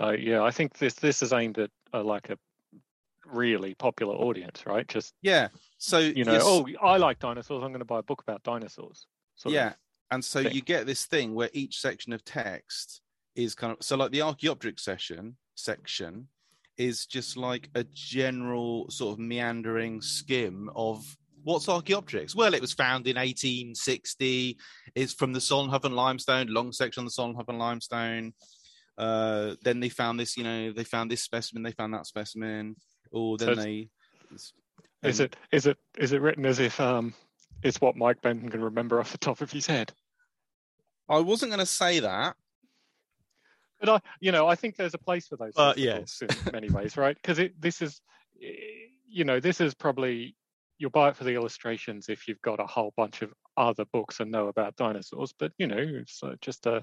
Uh, 0.00 0.12
yeah, 0.12 0.44
I 0.44 0.52
think 0.52 0.78
this 0.78 0.94
this 0.94 1.20
is 1.20 1.32
aimed 1.32 1.58
at 1.58 1.70
uh, 1.92 2.04
like 2.04 2.30
a 2.30 2.38
really 3.26 3.74
popular 3.74 4.14
audience, 4.14 4.66
right? 4.66 4.86
Just 4.86 5.14
Yeah. 5.20 5.48
So 5.78 5.98
you 5.98 6.24
know, 6.24 6.34
yes, 6.34 6.42
oh, 6.44 6.64
I 6.80 6.96
like 6.96 7.18
dinosaurs. 7.18 7.64
I'm 7.64 7.70
going 7.70 7.80
to 7.80 7.84
buy 7.84 7.98
a 7.98 8.04
book 8.04 8.22
about 8.22 8.44
dinosaurs. 8.44 9.08
yeah, 9.48 9.72
and 10.12 10.24
so 10.24 10.44
thing. 10.44 10.54
you 10.54 10.62
get 10.62 10.86
this 10.86 11.06
thing 11.06 11.34
where 11.34 11.50
each 11.52 11.80
section 11.80 12.12
of 12.12 12.24
text 12.24 13.00
is 13.34 13.56
kind 13.56 13.72
of 13.72 13.78
so 13.82 13.96
like 13.96 14.12
the 14.12 14.22
Archaeopteryx 14.22 14.84
session 14.84 15.36
section 15.56 16.28
is 16.76 17.06
just 17.06 17.36
like 17.36 17.68
a 17.74 17.84
general 17.92 18.90
sort 18.90 19.14
of 19.14 19.18
meandering 19.18 20.00
skim 20.00 20.70
of 20.74 21.04
what's 21.42 21.68
Archaeopteryx. 21.68 22.34
Well, 22.34 22.54
it 22.54 22.60
was 22.60 22.72
found 22.72 23.06
in 23.06 23.16
1860. 23.16 24.58
It's 24.94 25.12
from 25.12 25.32
the 25.32 25.38
Solnhofen 25.38 25.92
limestone, 25.92 26.48
long 26.48 26.72
section 26.72 27.04
of 27.04 27.12
the 27.12 27.22
Solnhofen 27.22 27.58
limestone. 27.58 28.32
Uh, 28.96 29.54
then 29.62 29.80
they 29.80 29.88
found 29.88 30.18
this, 30.18 30.36
you 30.36 30.44
know, 30.44 30.72
they 30.72 30.84
found 30.84 31.10
this 31.10 31.22
specimen, 31.22 31.62
they 31.62 31.72
found 31.72 31.94
that 31.94 32.06
specimen, 32.06 32.76
or 33.10 33.36
then 33.36 33.54
So 33.56 33.62
they. 33.62 33.88
Is 35.02 35.20
it 35.20 35.36
is 35.52 35.66
it 35.66 35.76
is 35.98 36.12
it 36.12 36.22
written 36.22 36.46
as 36.46 36.60
if 36.60 36.80
um 36.80 37.12
it's 37.62 37.78
what 37.78 37.94
Mike 37.94 38.22
Benton 38.22 38.48
can 38.48 38.62
remember 38.62 39.00
off 39.00 39.12
the 39.12 39.18
top 39.18 39.42
of 39.42 39.52
his 39.52 39.66
head? 39.66 39.92
I 41.08 41.18
wasn't 41.18 41.50
going 41.50 41.60
to 41.60 41.66
say 41.66 42.00
that. 42.00 42.36
But 43.84 44.02
I, 44.04 44.08
you 44.20 44.32
know, 44.32 44.46
I 44.46 44.54
think 44.54 44.76
there's 44.76 44.94
a 44.94 44.98
place 44.98 45.26
for 45.28 45.36
those. 45.36 45.52
Uh, 45.56 45.74
yes. 45.76 46.20
books 46.20 46.46
in 46.46 46.52
many 46.52 46.70
ways, 46.70 46.96
right? 46.96 47.16
Because 47.20 47.40
this 47.58 47.82
is, 47.82 48.00
you 49.08 49.24
know, 49.24 49.40
this 49.40 49.60
is 49.60 49.74
probably 49.74 50.36
you'll 50.78 50.90
buy 50.90 51.08
it 51.10 51.16
for 51.16 51.24
the 51.24 51.34
illustrations 51.34 52.08
if 52.08 52.26
you've 52.26 52.40
got 52.42 52.60
a 52.60 52.66
whole 52.66 52.92
bunch 52.96 53.22
of 53.22 53.32
other 53.56 53.84
books 53.92 54.20
and 54.20 54.30
know 54.30 54.48
about 54.48 54.76
dinosaurs. 54.76 55.32
But 55.38 55.52
you 55.58 55.66
know, 55.66 55.76
it's 55.78 56.22
uh, 56.22 56.34
just 56.40 56.66
a 56.66 56.76
uh, 56.76 56.82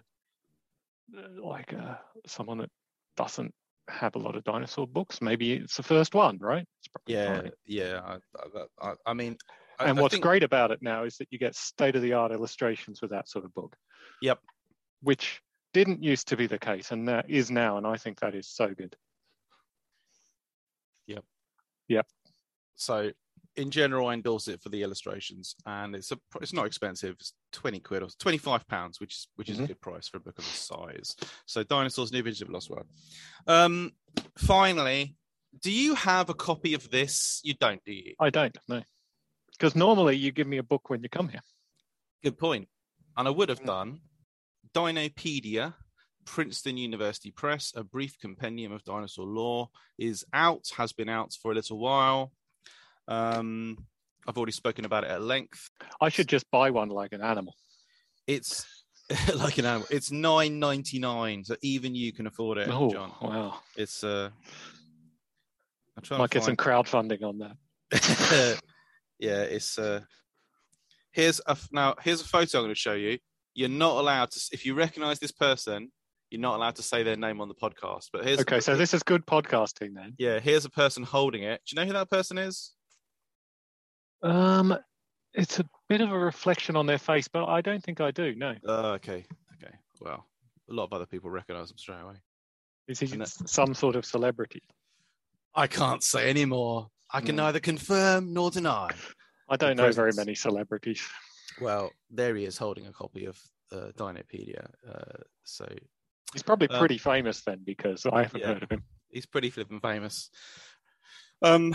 like 1.44 1.74
uh, 1.74 1.96
someone 2.28 2.60
that 2.60 2.70
doesn't 3.18 3.54
have 3.90 4.16
a 4.16 4.20
lot 4.20 4.36
of 4.36 4.44
dinosaur 4.44 4.88
books. 4.88 5.22
Maybe 5.22 5.54
it's 5.54 5.76
the 5.78 5.84
first 5.84 6.14
one, 6.16 6.38
right? 6.40 6.66
It's 6.80 6.88
probably 6.88 7.16
Yeah, 7.16 7.42
fine. 7.42 7.52
yeah. 7.66 8.02
I, 8.82 8.88
I, 8.90 8.94
I, 9.08 9.14
mean, 9.14 9.38
I- 9.80 9.86
And 9.90 10.00
what's 10.00 10.14
think- 10.14 10.24
great 10.24 10.44
about 10.44 10.72
it 10.72 10.80
now 10.82 11.04
is 11.04 11.18
that 11.18 11.28
you 11.32 11.40
get 11.40 11.56
state 11.56 11.96
of 11.96 12.02
the 12.02 12.14
art 12.14 12.32
illustrations 12.32 13.02
with 13.02 13.12
that 13.12 13.28
sort 13.28 13.44
of 13.44 13.54
book. 13.54 13.76
Yep. 14.22 14.40
Which 15.02 15.42
didn't 15.74 16.04
used 16.04 16.28
to 16.30 16.38
be 16.38 16.48
the 16.48 16.60
case 16.60 16.92
and 16.92 17.08
that 17.08 17.30
is 17.30 17.50
now. 17.52 17.78
And 17.78 17.88
I 17.88 17.98
think 17.98 18.20
that 18.20 18.36
is 18.36 18.48
so 18.48 18.74
good. 18.74 18.96
Yep. 21.08 21.24
Yep. 21.88 22.08
So, 22.76 23.12
in 23.58 23.70
general, 23.70 24.08
I 24.08 24.14
endorse 24.14 24.48
it 24.48 24.62
for 24.62 24.70
the 24.70 24.82
illustrations, 24.82 25.56
and 25.66 25.94
it's 25.94 26.12
a 26.12 26.18
it's 26.42 26.54
not 26.54 26.66
expensive. 26.66 27.16
It's 27.20 27.34
twenty 27.52 27.80
quid 27.82 28.02
or 28.02 28.08
twenty 28.18 28.38
five 28.38 28.66
pounds, 28.68 29.00
which 29.02 29.14
is 29.14 29.28
which 29.36 29.50
is 29.50 29.60
a 29.60 29.64
Mhm. 29.64 29.68
good 29.68 29.82
price 29.82 30.08
for 30.08 30.18
a 30.18 30.20
book 30.22 30.38
of 30.40 30.46
this 30.46 30.54
size. 30.54 31.16
So, 31.46 31.64
Dinosaurs: 31.64 32.14
New 32.14 32.24
Visions 32.24 32.44
of 32.44 32.50
Lost 32.50 32.70
World. 32.70 32.88
Um, 33.48 33.92
finally, 34.38 35.18
do 35.60 35.70
you 35.70 35.96
have 35.96 36.30
a 36.30 36.34
copy 36.34 36.74
of 36.74 36.90
this? 36.92 37.42
You 37.44 37.54
don't, 37.56 37.84
do 37.84 37.92
you? 37.92 38.16
I 38.20 38.30
don't 38.30 38.58
know. 38.70 38.84
Because 39.52 39.76
normally 39.76 40.16
you 40.16 40.32
give 40.32 40.48
me 40.48 40.58
a 40.58 40.64
book 40.64 40.90
when 40.90 41.04
you 41.04 41.10
come 41.10 41.28
here. 41.28 41.42
Good. 42.24 42.38
And 43.18 43.28
I 43.28 43.30
would 43.30 43.50
have 43.50 43.62
Mm. 43.62 43.66
done 43.66 44.02
Dinopedia, 44.74 45.74
Princeton 46.26 46.78
University 46.78 47.32
Press, 47.32 47.74
a 47.76 47.84
brief 47.84 48.18
compendium 48.20 48.72
of 48.72 48.84
dinosaur 48.84 49.26
lore, 49.26 49.70
is 49.98 50.26
out, 50.34 50.70
has 50.78 50.94
been 50.94 51.10
out 51.10 51.34
for 51.34 51.52
a 51.52 51.56
little 51.56 51.78
while. 51.80 52.32
Um, 53.08 53.78
I've 54.28 54.38
already 54.38 54.52
spoken 54.52 54.86
about 54.86 55.04
it 55.04 55.10
at 55.12 55.22
length. 55.22 55.70
I 56.00 56.10
should 56.10 56.28
just 56.28 56.50
buy 56.52 56.70
one 56.70 56.90
like 56.90 57.12
an 57.14 57.22
animal. 57.22 57.56
It's 58.28 58.66
like 59.36 59.58
an 59.58 59.66
animal. 59.66 59.88
It's 59.90 60.12
nine 60.12 60.60
ninety 60.60 61.00
nine, 61.00 61.44
so 61.44 61.56
even 61.62 61.96
you 61.96 62.14
can 62.14 62.28
afford 62.28 62.60
it, 62.60 62.70
Oh, 62.70 62.92
John. 62.92 63.12
wow. 63.22 63.60
It's 63.76 64.04
uh, 64.04 64.30
I'm 65.98 66.04
trying 66.04 66.20
Might 66.20 66.32
to 66.32 66.38
get 66.40 66.44
some 66.46 66.56
crowdfunding 66.56 67.24
on 67.24 67.40
that. 67.40 67.58
yeah, 69.20 69.42
it's 69.42 69.78
uh 69.78 70.02
here's 71.12 71.42
a 71.46 71.58
now 71.72 71.96
here's 72.02 72.22
a 72.22 72.26
photo 72.26 72.60
I'm 72.60 72.64
going 72.66 72.76
to 72.76 72.80
show 72.80 72.94
you. 72.94 73.18
You're 73.54 73.70
not 73.70 73.98
allowed 73.98 74.32
to 74.32 74.40
if 74.52 74.66
you 74.66 74.74
recognize 74.74 75.20
this 75.20 75.32
person, 75.32 75.92
you're 76.30 76.40
not 76.42 76.56
allowed 76.56 76.76
to 76.78 76.84
say 76.84 77.04
their 77.04 77.18
name 77.18 77.42
on 77.42 77.48
the 77.50 77.56
podcast. 77.56 78.08
But 78.14 78.24
here's 78.26 78.40
Okay, 78.40 78.60
so 78.62 78.76
this 78.78 78.94
is 78.94 79.04
good 79.04 79.26
podcasting 79.26 79.94
then. 79.94 80.14
yeah, 80.18 80.40
here's 80.40 80.66
a 80.66 80.70
person 80.70 81.04
holding 81.04 81.44
it. 81.44 81.62
Do 81.68 81.76
you 81.76 81.82
know 81.82 81.86
who 81.88 81.94
that 81.94 82.10
person 82.10 82.38
is? 82.38 82.72
Um, 84.24 84.78
it's 85.34 85.60
a 85.60 85.66
bit 85.90 86.02
of 86.02 86.12
a 86.12 86.18
reflection 86.18 86.76
on 86.76 86.86
their 86.86 86.98
face, 86.98 87.28
but 87.28 87.46
I 87.46 87.62
don't 87.62 87.84
think 87.84 88.00
I 88.02 88.12
do. 88.12 88.36
No, 88.36 88.56
Uh, 88.68 88.92
okay, 88.94 89.26
okay. 89.62 89.74
Well, 90.00 90.26
a 90.70 90.74
lot 90.74 90.86
of 90.86 90.94
other 90.94 91.06
people 91.06 91.30
recognize 91.30 91.70
them 91.70 91.78
straight 91.78 92.02
away. 92.02 92.16
is 92.88 93.00
he 93.00 93.08
that- 93.08 93.28
some 93.30 93.74
sort 93.74 93.96
of 93.96 94.06
celebrity? 94.06 94.62
I 95.56 95.68
can't 95.68 96.04
say 96.04 96.30
anymore. 96.30 96.90
I 97.10 97.20
can 97.22 97.32
Hmm. 97.36 97.38
neither 97.38 97.60
confirm 97.60 98.34
nor 98.34 98.52
deny. 98.52 98.90
I 99.50 99.56
don't 99.58 99.76
know 99.78 99.92
very 99.92 100.12
many 100.14 100.36
celebrities. 100.36 101.06
Well, 101.60 101.92
there 102.10 102.36
he 102.36 102.46
is 102.46 102.58
holding 102.58 102.88
a 102.88 102.92
copy 102.92 103.26
of 103.26 103.40
uh, 103.72 103.92
Dinopedia. 103.98 104.70
Uh, 104.88 105.24
so 105.44 105.66
He's 106.34 106.44
probably 106.44 106.70
Um, 106.70 106.80
pretty 106.80 106.98
famous 106.98 107.42
then, 107.42 107.62
because 107.66 108.06
I 108.06 108.24
haven't 108.24 108.40
yeah. 108.42 108.48
heard 108.48 108.64
of 108.64 108.72
him. 108.72 108.84
he's 109.10 109.26
pretty 109.26 109.50
flippin' 109.50 109.82
famous. 109.82 110.30
Um, 111.42 111.74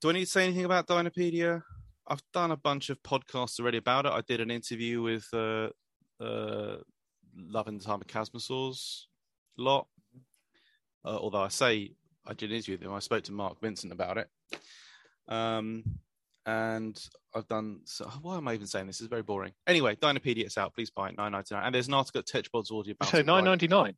do 0.00 0.10
I 0.10 0.12
need 0.14 0.24
to 0.24 0.30
say 0.30 0.44
anything 0.44 0.64
about 0.64 0.88
Dinopedia? 0.88 1.62
I've 2.08 2.22
done 2.32 2.50
a 2.50 2.56
bunch 2.56 2.90
of 2.90 3.02
podcasts 3.02 3.60
already 3.60 3.78
about 3.78 4.06
it. 4.06 4.12
I 4.12 4.20
did 4.22 4.40
an 4.40 4.50
interview 4.50 5.00
with 5.00 5.26
uh, 5.32 5.68
uh, 6.20 6.78
Love 7.36 7.68
in 7.68 7.78
the 7.78 7.84
Time 7.84 8.00
of 8.00 8.06
Chasmosaurs 8.06 9.04
lot. 9.56 9.86
Uh, 11.04 11.16
although 11.16 11.42
I 11.42 11.48
say 11.48 11.92
I 12.26 12.34
did 12.34 12.50
an 12.50 12.56
interview 12.56 12.74
with 12.78 12.82
him, 12.82 12.92
I 12.92 12.98
spoke 12.98 13.24
to 13.24 13.32
Marc 13.32 13.60
Vincent 13.60 13.92
about 13.92 14.18
it. 14.18 14.28
Um, 15.28 15.84
and 16.46 17.00
I've 17.34 17.48
done. 17.48 17.80
So, 17.84 18.08
why 18.22 18.36
am 18.36 18.46
I 18.48 18.54
even 18.54 18.66
saying 18.66 18.86
this? 18.86 19.00
It's 19.00 19.08
very 19.08 19.22
boring. 19.22 19.52
Anyway, 19.66 19.96
Dinopedia 19.96 20.46
is 20.46 20.58
out. 20.58 20.74
Please 20.74 20.90
buy 20.90 21.08
it. 21.10 21.16
Nine 21.16 21.32
ninety 21.32 21.54
nine. 21.54 21.64
And 21.64 21.74
there's 21.74 21.88
an 21.88 21.94
article 21.94 22.20
at 22.20 22.26
Tetrapod 22.26 22.66
Zoology 22.66 22.92
about 22.92 23.08
So 23.10 23.18
it. 23.18 23.26
nine 23.26 23.44
ninety 23.44 23.68
nine. 23.68 23.94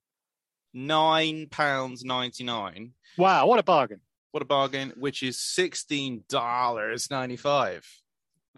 Nine 0.75 1.47
pounds 1.51 2.05
ninety 2.05 2.45
nine. 2.45 2.93
Wow, 3.17 3.47
what 3.47 3.59
a 3.59 3.63
bargain! 3.63 4.01
What 4.33 4.43
a 4.43 4.47
bargain! 4.47 4.93
Which 4.97 5.23
is 5.23 5.39
sixteen 5.39 6.25
dollars 6.29 7.11
ninety 7.11 7.37
five. 7.37 7.87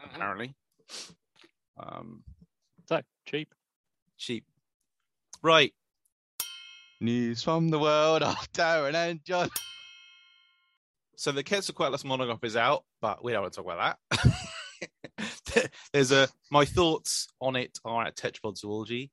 Mm-hmm. 0.01 0.14
Apparently. 0.16 0.55
Um, 1.78 2.24
So 2.89 3.01
cheap. 3.26 3.55
cheap. 4.16 4.45
Right. 5.43 5.72
News 7.01 7.43
from 7.45 7.68
the 7.68 7.78
world 7.78 8.22
of 8.22 8.34
Darren 8.53 8.95
and 8.95 9.24
John. 9.24 9.49
So 11.19 11.33
the 11.33 11.43
Quetzalcoatlus 11.43 12.05
monograph 12.05 12.45
is 12.45 12.55
out, 12.55 12.85
but 13.01 13.25
we 13.25 13.33
don't 13.33 13.43
want 13.43 13.53
to 13.53 13.57
talk 13.61 13.73
about 13.73 13.99
that. 15.51 15.71
There's 15.93 16.12
a 16.12 16.29
my 16.53 16.64
thoughts 16.64 17.27
on 17.41 17.57
it 17.57 17.77
are 17.85 18.05
at 18.05 18.16
Tetrapod 18.16 18.57
Zoology, 18.57 19.11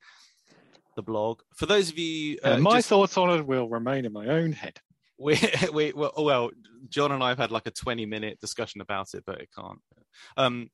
the 0.96 1.02
blog. 1.02 1.42
For 1.56 1.66
those 1.66 1.90
of 1.90 1.98
you, 1.98 2.38
uh, 2.44 2.60
my 2.60 2.76
just- 2.76 2.90
thoughts 2.90 3.18
on 3.18 3.32
it 3.32 3.48
will 3.48 3.68
remain 3.68 4.06
in 4.06 4.14
my 4.14 4.28
own 4.28 4.52
head. 4.52 4.80
we 5.18 5.40
we 5.74 5.94
well, 5.94 6.14
well, 6.16 6.52
John 6.90 7.12
and 7.12 7.24
I 7.24 7.30
have 7.30 7.40
had 7.40 7.50
like 7.50 7.66
a 7.66 7.72
20 7.72 8.06
minute 8.06 8.40
discussion 8.40 8.82
about 8.82 9.16
it, 9.16 9.24
but 9.26 9.42
it 9.42 9.50
can't. 9.58 9.80
Um, 10.38 10.70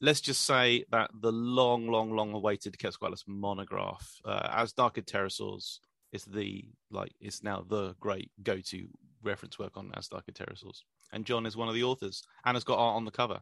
let's 0.00 0.20
just 0.20 0.44
say 0.44 0.84
that 0.90 1.12
the 1.20 1.30
long, 1.30 1.86
long, 1.86 2.10
long 2.10 2.32
awaited 2.32 2.76
Quetzalcoatlus 2.76 3.22
monograph, 3.28 4.04
uh, 4.24 4.48
azhdarchid 4.48 5.04
Pterosaurs, 5.04 5.78
is 6.12 6.24
the 6.24 6.64
like 6.90 7.12
it's 7.20 7.44
now 7.44 7.64
the 7.68 7.94
great 8.00 8.32
go 8.42 8.58
to 8.58 8.88
reference 9.26 9.58
work 9.58 9.76
on 9.76 9.90
azhdarchid 9.96 10.34
Pterosaurs, 10.34 10.82
and 11.12 11.26
John 11.26 11.44
is 11.46 11.56
one 11.56 11.68
of 11.68 11.74
the 11.74 11.82
authors 11.84 12.22
and 12.44 12.54
has 12.56 12.64
got 12.64 12.78
art 12.78 12.96
on 12.96 13.04
the 13.04 13.10
cover. 13.10 13.40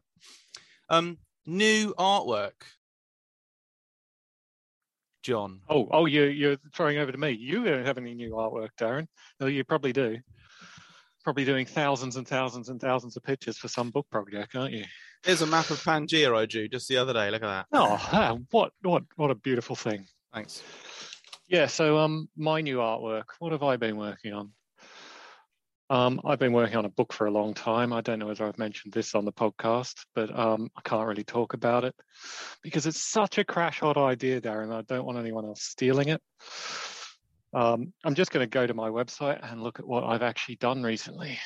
Um, 0.89 1.17
new 1.45 1.93
artwork. 1.97 2.53
John, 5.23 5.61
Oh, 5.69 5.87
oh, 5.91 6.05
you 6.05 6.25
you're 6.25 6.57
throwing 6.75 6.99
over 6.99 7.11
to 7.11 7.17
me. 7.17 7.31
You 7.31 7.63
don't 7.63 7.85
have 7.85 7.97
any 7.97 8.13
new 8.13 8.31
artwork, 8.33 8.69
Darren. 8.79 9.07
No, 9.39 9.47
you 9.47 9.63
probably 9.63 9.91
do. 9.91 10.17
Probably 11.23 11.45
doing 11.45 11.65
thousands 11.65 12.15
and 12.17 12.27
thousands 12.27 12.69
and 12.69 12.79
thousands 12.79 13.17
of 13.17 13.23
pictures 13.23 13.57
for 13.57 13.67
some 13.67 13.89
book 13.89 14.07
project, 14.11 14.55
aren't 14.55 14.73
you? 14.73 14.85
here's 15.23 15.41
a 15.41 15.47
map 15.47 15.71
of 15.71 15.79
Pangaea 15.83 16.37
I 16.37 16.45
drew 16.45 16.67
just 16.67 16.87
the 16.87 16.97
other 16.97 17.13
day. 17.13 17.31
Look 17.31 17.41
at 17.41 17.47
that. 17.47 17.65
Oh, 17.71 18.39
what 18.51 18.71
what 18.83 19.01
what 19.15 19.31
a 19.31 19.35
beautiful 19.35 19.75
thing. 19.75 20.05
Thanks. 20.31 20.61
Yeah, 21.47 21.65
so 21.65 21.97
um 21.97 22.29
my 22.37 22.61
new 22.61 22.77
artwork, 22.77 23.23
what 23.39 23.51
have 23.51 23.63
I 23.63 23.77
been 23.77 23.97
working 23.97 24.33
on? 24.33 24.51
Um, 25.89 26.19
I've 26.25 26.39
been 26.39 26.53
working 26.53 26.77
on 26.77 26.85
a 26.85 26.89
book 26.89 27.13
for 27.13 27.27
a 27.27 27.31
long 27.31 27.53
time. 27.53 27.93
I 27.93 28.01
don't 28.01 28.17
know 28.17 28.27
whether 28.27 28.45
I've 28.45 28.57
mentioned 28.57 28.93
this 28.93 29.13
on 29.13 29.23
the 29.23 29.31
podcast, 29.31 29.93
but 30.15 30.35
um, 30.37 30.69
I 30.75 30.81
can't 30.81 31.07
really 31.07 31.23
talk 31.23 31.53
about 31.53 31.83
it 31.83 31.93
because 32.63 32.87
it's 32.87 33.03
such 33.03 33.37
a 33.37 33.43
crash 33.43 33.81
hot 33.81 33.95
idea, 33.95 34.41
Darren. 34.41 34.73
I 34.73 34.81
don't 34.81 35.05
want 35.05 35.19
anyone 35.19 35.45
else 35.45 35.61
stealing 35.61 36.09
it. 36.09 36.21
Um, 37.53 37.93
I'm 38.03 38.15
just 38.15 38.31
going 38.31 38.43
to 38.43 38.49
go 38.49 38.65
to 38.65 38.73
my 38.73 38.89
website 38.89 39.39
and 39.43 39.61
look 39.61 39.79
at 39.79 39.87
what 39.87 40.03
I've 40.03 40.23
actually 40.23 40.55
done 40.55 40.81
recently. 40.81 41.39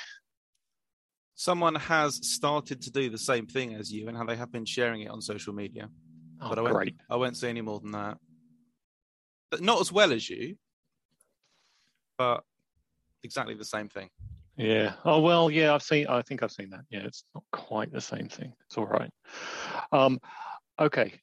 someone 1.35 1.75
has 1.75 2.19
started 2.27 2.81
to 2.81 2.91
do 2.91 3.09
the 3.09 3.17
same 3.17 3.47
thing 3.47 3.73
as 3.73 3.89
you 3.91 4.09
and 4.09 4.17
how 4.17 4.25
they 4.25 4.35
have 4.35 4.51
been 4.51 4.65
sharing 4.65 5.01
it 5.01 5.09
on 5.09 5.21
social 5.21 5.53
media. 5.53 5.89
Oh, 6.41 6.49
but 6.49 6.59
I 6.59 6.61
won't, 6.61 6.75
great. 6.75 6.95
I 7.09 7.15
won't 7.15 7.37
say 7.37 7.49
any 7.49 7.61
more 7.61 7.79
than 7.79 7.91
that. 7.91 8.17
But 9.49 9.61
not 9.61 9.79
as 9.79 9.89
well 9.89 10.11
as 10.11 10.29
you, 10.29 10.57
but 12.17 12.43
exactly 13.23 13.55
the 13.55 13.65
same 13.65 13.89
thing. 13.89 14.09
Yeah. 14.57 14.93
Oh 15.05 15.21
well, 15.21 15.49
yeah, 15.49 15.73
I've 15.73 15.83
seen 15.83 16.07
I 16.07 16.21
think 16.21 16.43
I've 16.43 16.51
seen 16.51 16.69
that. 16.71 16.81
Yeah, 16.89 17.01
it's 17.05 17.23
not 17.33 17.43
quite 17.51 17.91
the 17.91 18.01
same 18.01 18.27
thing. 18.27 18.53
It's 18.65 18.77
all 18.77 18.87
right. 18.87 19.11
Um 19.91 20.19
okay. 20.79 21.13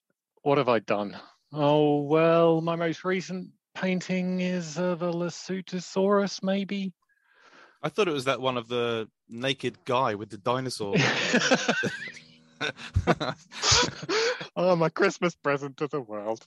What 0.42 0.59
have 0.59 0.68
I 0.68 0.78
done? 0.80 1.16
Oh 1.53 2.03
well, 2.03 2.61
my 2.61 2.76
most 2.76 3.05
recent 3.05 3.51
painting 3.74 4.40
is 4.40 4.78
of 4.78 5.03
a 5.03 5.12
Lesothosaurus, 5.12 6.42
maybe. 6.42 6.92
I 7.82 7.88
thought 7.90 8.09
it 8.09 8.14
was 8.14 8.24
that 8.24 8.40
one 8.40 8.57
of 8.57 8.68
the 8.68 9.09
naked 9.28 9.84
guy 9.84 10.14
with 10.14 10.30
the 10.30 10.38
dinosaur. 10.38 10.97
oh, 14.57 14.76
my 14.76 14.88
Christmas 14.88 15.34
present 15.34 15.76
to 15.78 15.88
the 15.88 16.01
world. 16.01 16.47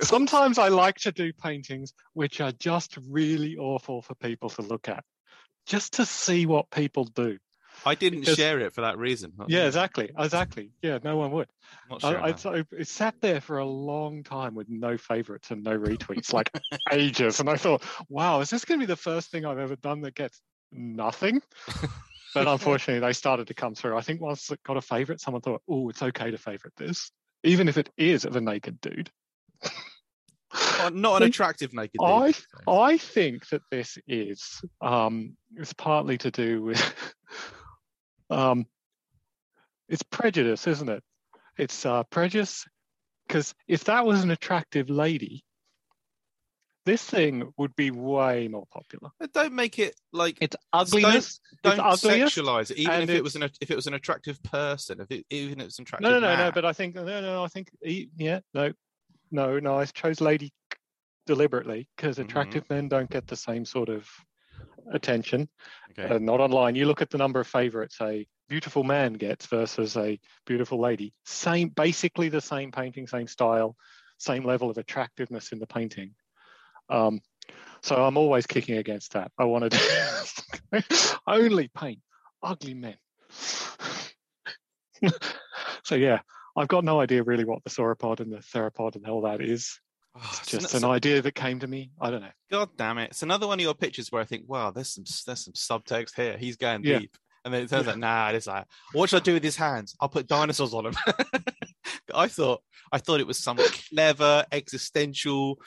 Sometimes 0.00 0.58
I 0.58 0.68
like 0.68 0.96
to 1.00 1.12
do 1.12 1.32
paintings 1.32 1.92
which 2.12 2.40
are 2.40 2.52
just 2.52 2.96
really 3.08 3.56
awful 3.56 4.02
for 4.02 4.14
people 4.14 4.50
to 4.50 4.62
look 4.62 4.88
at, 4.88 5.04
just 5.66 5.94
to 5.94 6.06
see 6.06 6.46
what 6.46 6.70
people 6.70 7.04
do. 7.04 7.38
I 7.84 7.94
didn't 7.96 8.20
because- 8.20 8.36
share 8.36 8.60
it 8.60 8.72
for 8.72 8.82
that 8.82 8.98
reason. 8.98 9.32
Yeah, 9.48 9.66
exactly, 9.66 10.10
exactly. 10.16 10.70
Yeah, 10.80 10.98
no 11.02 11.16
one 11.16 11.32
would. 11.32 11.48
I'm 11.90 11.98
not 11.98 12.00
sure. 12.00 12.52
I, 12.52 12.58
I, 12.58 12.64
it 12.72 12.88
sat 12.88 13.16
there 13.20 13.40
for 13.40 13.58
a 13.58 13.66
long 13.66 14.22
time 14.22 14.54
with 14.54 14.68
no 14.68 14.96
favorites 14.96 15.50
and 15.50 15.64
no 15.64 15.76
retweets, 15.76 16.32
like 16.32 16.50
ages. 16.92 17.40
And 17.40 17.50
I 17.50 17.56
thought, 17.56 17.82
wow, 18.08 18.40
is 18.40 18.50
this 18.50 18.64
going 18.64 18.78
to 18.80 18.86
be 18.86 18.90
the 18.90 18.96
first 18.96 19.30
thing 19.30 19.44
I've 19.44 19.58
ever 19.58 19.76
done 19.76 20.02
that 20.02 20.14
gets 20.14 20.40
nothing? 20.72 21.42
But 22.34 22.48
unfortunately, 22.48 22.98
they 22.98 23.12
started 23.12 23.46
to 23.46 23.54
come 23.54 23.76
through. 23.76 23.96
I 23.96 24.00
think 24.00 24.20
once 24.20 24.50
it 24.50 24.60
got 24.64 24.76
a 24.76 24.82
favorite, 24.82 25.20
someone 25.20 25.40
thought, 25.40 25.62
oh, 25.68 25.88
it's 25.88 26.02
okay 26.02 26.32
to 26.32 26.36
favorite 26.36 26.74
this, 26.76 27.12
even 27.44 27.68
if 27.68 27.78
it 27.78 27.90
is 27.96 28.24
of 28.24 28.34
a 28.34 28.40
naked 28.40 28.80
dude. 28.80 29.08
Oh, 30.56 30.90
not 30.92 31.22
an 31.22 31.28
attractive 31.28 31.72
naked 31.72 31.98
dude. 31.98 32.08
I 32.08 32.32
I 32.68 32.96
think 32.96 33.48
that 33.48 33.62
this 33.70 33.98
is 34.06 34.60
um, 34.80 35.36
it's 35.56 35.72
partly 35.72 36.16
to 36.18 36.30
do 36.30 36.62
with 36.62 36.94
um, 38.30 38.66
it's 39.88 40.02
prejudice, 40.04 40.66
isn't 40.66 40.88
it? 40.88 41.02
It's 41.58 41.84
uh, 41.84 42.04
prejudice 42.04 42.64
because 43.26 43.54
if 43.66 43.84
that 43.84 44.06
was 44.06 44.22
an 44.22 44.30
attractive 44.30 44.90
lady, 44.90 45.44
this 46.86 47.02
thing 47.02 47.52
would 47.56 47.74
be 47.74 47.90
way 47.90 48.46
more 48.48 48.66
popular. 48.72 49.10
But 49.18 49.32
don't 49.32 49.54
make 49.54 49.78
it 49.80 49.94
like 50.12 50.38
It's 50.40 50.56
ugliness. 50.72 51.40
don't 51.64 51.80
it's 51.80 52.04
ugliest, 52.04 52.36
sexualize 52.36 52.70
it. 52.70 52.78
Even 52.78 52.94
if 53.02 53.08
it 53.08 53.12
it's- 53.14 53.22
was 53.22 53.36
an 53.36 53.42
if 53.60 53.70
it 53.72 53.76
was 53.76 53.86
an 53.88 53.94
attractive 53.94 54.40
person, 54.44 55.00
if 55.00 55.10
it 55.10 55.26
even 55.30 55.60
if 55.60 55.66
it's 55.66 55.78
an 55.80 55.82
attractive 55.82 56.10
No, 56.10 56.20
no, 56.20 56.28
no, 56.28 56.36
no. 56.46 56.52
But 56.52 56.64
I 56.64 56.72
think 56.72 56.94
no, 56.94 57.04
no. 57.04 57.42
I 57.42 57.48
think 57.48 57.70
e- 57.84 58.08
yeah, 58.16 58.40
no, 58.52 58.72
no, 59.34 59.58
no. 59.58 59.78
I 59.78 59.84
chose 59.86 60.20
lady 60.20 60.52
deliberately 61.26 61.88
because 61.96 62.18
Mhm. 62.18 62.24
attractive 62.24 62.70
men 62.70 62.88
don't 62.88 63.10
get 63.10 63.26
the 63.26 63.36
same 63.36 63.64
sort 63.64 63.88
of 63.88 64.08
attention. 64.92 65.48
okay. 65.90 66.14
uh, 66.14 66.18
not 66.18 66.40
online. 66.40 66.74
You 66.74 66.86
look 66.86 67.02
at 67.02 67.10
the 67.10 67.18
number 67.18 67.40
of 67.40 67.46
favorites 67.46 68.00
a 68.00 68.26
beautiful 68.48 68.84
man 68.84 69.14
gets 69.14 69.46
versus 69.46 69.96
a 69.96 70.18
beautiful 70.44 70.78
lady. 70.78 71.14
Same, 71.24 71.68
basically 71.70 72.28
the 72.28 72.40
same 72.40 72.70
painting, 72.70 73.06
same 73.06 73.26
style, 73.26 73.76
same 74.18 74.44
level 74.44 74.70
of 74.70 74.76
attractiveness 74.78 75.52
in 75.52 75.58
the 75.58 75.66
painting. 75.66 76.14
Um, 76.88 77.22
so 77.82 78.04
I'm 78.04 78.16
always 78.16 78.46
kicking 78.46 78.76
against 78.78 79.12
that. 79.12 79.32
I 79.38 79.44
want 79.44 79.70
to 79.70 81.20
only 81.26 81.68
paint 81.68 82.00
ugly 82.42 82.74
men. 82.74 82.96
so 85.82 85.94
yeah, 85.94 86.20
I've 86.56 86.68
got 86.68 86.84
no 86.84 87.00
idea 87.00 87.22
really 87.22 87.44
what 87.44 87.64
the 87.64 87.70
sauropod 87.70 88.20
and 88.20 88.32
the 88.32 88.38
theropod 88.38 88.96
and 88.96 89.06
all 89.08 89.22
that 89.22 89.40
is. 89.40 89.80
Oh, 90.16 90.20
It's 90.40 90.46
just 90.50 90.74
an- 90.74 90.84
an 90.84 90.90
idea 90.90 91.20
that 91.22 91.32
came 91.34 91.58
to 91.60 91.66
me. 91.66 91.90
I 92.00 92.10
don't 92.10 92.20
know. 92.22 92.30
God 92.50 92.70
damn 92.76 92.98
it! 92.98 93.10
It's 93.10 93.22
another 93.24 93.46
one 93.48 93.58
of 93.58 93.62
your 93.64 93.74
pictures 93.74 94.12
where 94.12 94.22
I 94.22 94.24
think, 94.24 94.44
wow, 94.48 94.70
there's 94.70 94.94
some 94.94 95.04
there's 95.26 95.44
some 95.44 95.54
subtext 95.54 96.14
here. 96.14 96.36
He's 96.38 96.56
going 96.56 96.84
Yeah. 96.84 97.00
deep, 97.00 97.16
and 97.44 97.52
then 97.52 97.62
it 97.64 97.70
turns 97.70 97.86
Yeah. 97.86 97.92
out, 97.92 97.98
nah, 97.98 98.28
it's 98.28 98.46
like, 98.46 98.66
what 98.92 99.10
should 99.10 99.22
I 99.22 99.24
do 99.24 99.34
with 99.34 99.42
his 99.42 99.56
hands? 99.56 99.96
I'll 100.00 100.08
put 100.08 100.28
dinosaurs 100.28 100.72
on 100.72 100.86
him. 100.86 100.94
I 102.14 102.28
thought 102.28 102.62
I 102.92 102.98
thought 102.98 103.18
it 103.20 103.26
was 103.26 103.38
some 103.42 103.56
clever, 103.56 104.44
existential, 104.52 105.58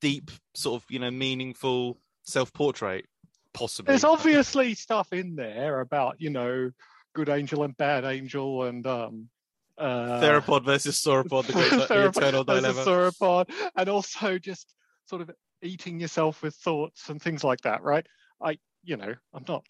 deep, 0.00 0.32
sort 0.54 0.82
of 0.82 0.90
you 0.90 0.98
know, 0.98 1.10
meaningful 1.12 2.00
self-portrait, 2.24 3.06
possibly. 3.54 3.92
There's 3.92 4.02
obviously 4.04 4.74
stuff 4.74 5.12
in 5.12 5.36
there 5.36 5.78
about 5.80 6.16
you 6.20 6.30
know 6.30 6.72
good 7.14 7.28
angel 7.28 7.62
and 7.62 7.76
bad 7.76 8.04
angel 8.04 8.64
and 8.64 8.84
um 8.86 9.28
uh 9.78 10.20
Theropod 10.20 10.64
versus 10.64 11.00
sauropod, 11.00 11.46
the, 11.46 11.52
great, 11.52 11.70
the 11.70 12.08
eternal 12.08 12.44
dilemma. 12.44 12.84
sauropod, 12.84 13.50
and 13.76 13.88
also 13.88 14.38
just 14.38 14.74
sort 15.06 15.22
of 15.22 15.30
eating 15.62 16.00
yourself 16.00 16.42
with 16.42 16.54
thoughts 16.54 17.08
and 17.08 17.20
things 17.20 17.42
like 17.42 17.60
that 17.62 17.82
right 17.82 18.06
i 18.40 18.56
you 18.84 18.96
know 18.96 19.12
i'm 19.34 19.44
not 19.48 19.64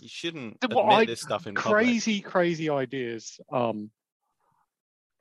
You 0.00 0.08
shouldn't 0.08 0.58
admit 0.62 0.84
I- 0.86 1.04
this 1.06 1.22
stuff 1.22 1.46
in 1.46 1.54
public. 1.54 1.84
crazy 1.84 2.20
crazy 2.20 2.68
ideas 2.70 3.40
um 3.52 3.90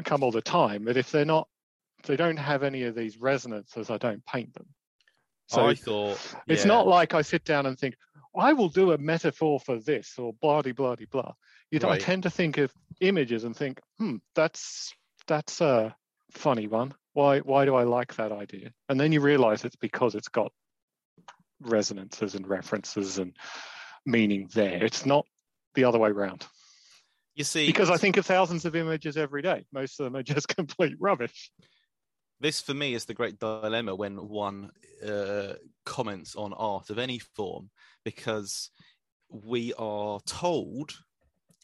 come 0.04 0.22
all 0.24 0.32
the 0.32 0.42
time 0.42 0.84
but 0.86 0.98
if 0.98 1.12
they're 1.12 1.26
not 1.26 1.48
if 2.00 2.06
they 2.06 2.16
don't 2.16 2.38
have 2.38 2.62
any 2.62 2.84
of 2.84 2.94
these 2.94 3.18
resonances 3.18 3.90
i 3.90 3.98
don't 3.98 4.24
paint 4.26 4.54
them 4.54 4.68
so 5.48 5.66
I 5.68 5.76
thought 5.76 6.20
It's 6.48 6.64
yeah. 6.66 6.68
not 6.68 6.88
like 6.88 7.14
I 7.14 7.22
sit 7.22 7.46
down 7.46 7.68
and 7.68 7.80
think, 7.80 7.96
I 8.38 8.52
will 8.52 8.68
do 8.68 8.92
a 8.92 8.98
metaphor 8.98 9.62
for 9.62 9.80
this 9.80 10.20
or 10.20 10.34
blah 10.42 10.62
de 10.62 10.74
blah 10.74 10.96
de 10.96 11.06
blah. 11.08 11.32
You 11.72 11.80
know, 11.80 11.90
I 11.90 11.98
tend 11.98 12.24
to 12.24 12.30
think 12.30 12.58
of 12.58 12.72
images 13.02 13.44
and 13.44 13.56
think, 13.56 13.80
hmm, 13.98 14.18
that's 14.36 14.94
that's 15.28 15.62
a 15.62 15.96
funny 16.32 16.68
one. 16.68 16.94
Why 17.14 17.40
why 17.40 17.66
do 17.66 17.76
I 17.76 17.84
like 17.84 18.16
that 18.16 18.32
idea? 18.32 18.72
And 18.90 19.00
then 19.00 19.12
you 19.12 19.22
realize 19.22 19.66
it's 19.66 19.76
because 19.76 20.16
it's 20.16 20.30
got 20.30 20.52
resonances 21.62 22.36
and 22.36 22.48
references 22.48 23.18
and 23.18 23.36
meaning 24.06 24.50
there. 24.54 24.84
It's 24.84 25.06
not 25.06 25.26
the 25.76 25.84
other 25.84 26.00
way 26.00 26.10
around. 26.10 26.46
You 27.36 27.44
see, 27.44 27.68
Because 27.68 27.90
I 27.92 27.98
think 27.98 28.18
of 28.18 28.26
thousands 28.26 28.66
of 28.66 28.76
images 28.76 29.16
every 29.16 29.42
day. 29.44 29.66
Most 29.72 30.00
of 30.00 30.06
them 30.06 30.16
are 30.16 30.24
just 30.36 30.48
complete 30.48 30.96
rubbish. 31.00 31.52
this 32.40 32.62
for 32.62 32.74
me 32.74 32.94
is 32.94 33.06
the 33.06 33.14
great 33.14 33.40
dilemma 33.40 33.96
when 33.96 34.16
one 34.16 34.72
uh, 35.06 35.54
comments 35.86 36.36
on 36.36 36.54
art 36.54 36.90
of 36.90 36.98
any 36.98 37.20
form 37.20 37.70
because 38.04 38.72
we 39.30 39.74
are 39.78 40.20
told 40.26 40.94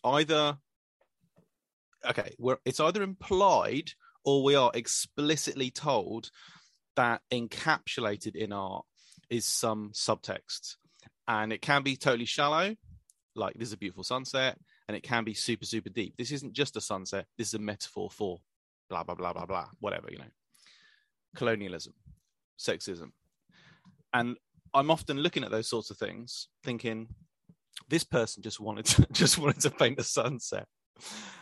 either 0.03 0.57
okay, 2.09 2.33
we're 2.37 2.57
it's 2.65 2.79
either 2.79 3.03
implied 3.03 3.91
or 4.25 4.43
we 4.43 4.55
are 4.55 4.71
explicitly 4.73 5.69
told 5.69 6.29
that 6.95 7.21
encapsulated 7.31 8.35
in 8.35 8.53
art 8.53 8.85
is 9.29 9.45
some 9.45 9.91
subtext, 9.93 10.75
and 11.27 11.51
it 11.51 11.61
can 11.61 11.83
be 11.83 11.95
totally 11.95 12.25
shallow, 12.25 12.75
like 13.35 13.55
this 13.55 13.69
is 13.69 13.73
a 13.73 13.77
beautiful 13.77 14.03
sunset, 14.03 14.57
and 14.87 14.95
it 14.95 15.03
can 15.03 15.23
be 15.23 15.33
super 15.33 15.65
super 15.65 15.89
deep. 15.89 16.15
This 16.17 16.31
isn't 16.31 16.53
just 16.53 16.77
a 16.77 16.81
sunset. 16.81 17.25
This 17.37 17.49
is 17.49 17.53
a 17.55 17.59
metaphor 17.59 18.09
for 18.09 18.39
blah 18.89 19.03
blah 19.03 19.15
blah 19.15 19.33
blah 19.33 19.45
blah 19.45 19.67
whatever 19.79 20.07
you 20.11 20.19
know, 20.19 20.31
colonialism, 21.35 21.93
sexism, 22.59 23.11
and 24.13 24.37
I'm 24.73 24.91
often 24.91 25.17
looking 25.19 25.43
at 25.43 25.51
those 25.51 25.69
sorts 25.69 25.89
of 25.89 25.97
things, 25.97 26.47
thinking 26.63 27.07
this 27.89 28.03
person 28.03 28.43
just 28.43 28.59
wanted 28.59 28.85
to 28.85 29.07
just 29.11 29.37
wanted 29.37 29.61
to 29.61 29.69
paint 29.69 29.99
a 29.99 30.03
sunset, 30.03 30.67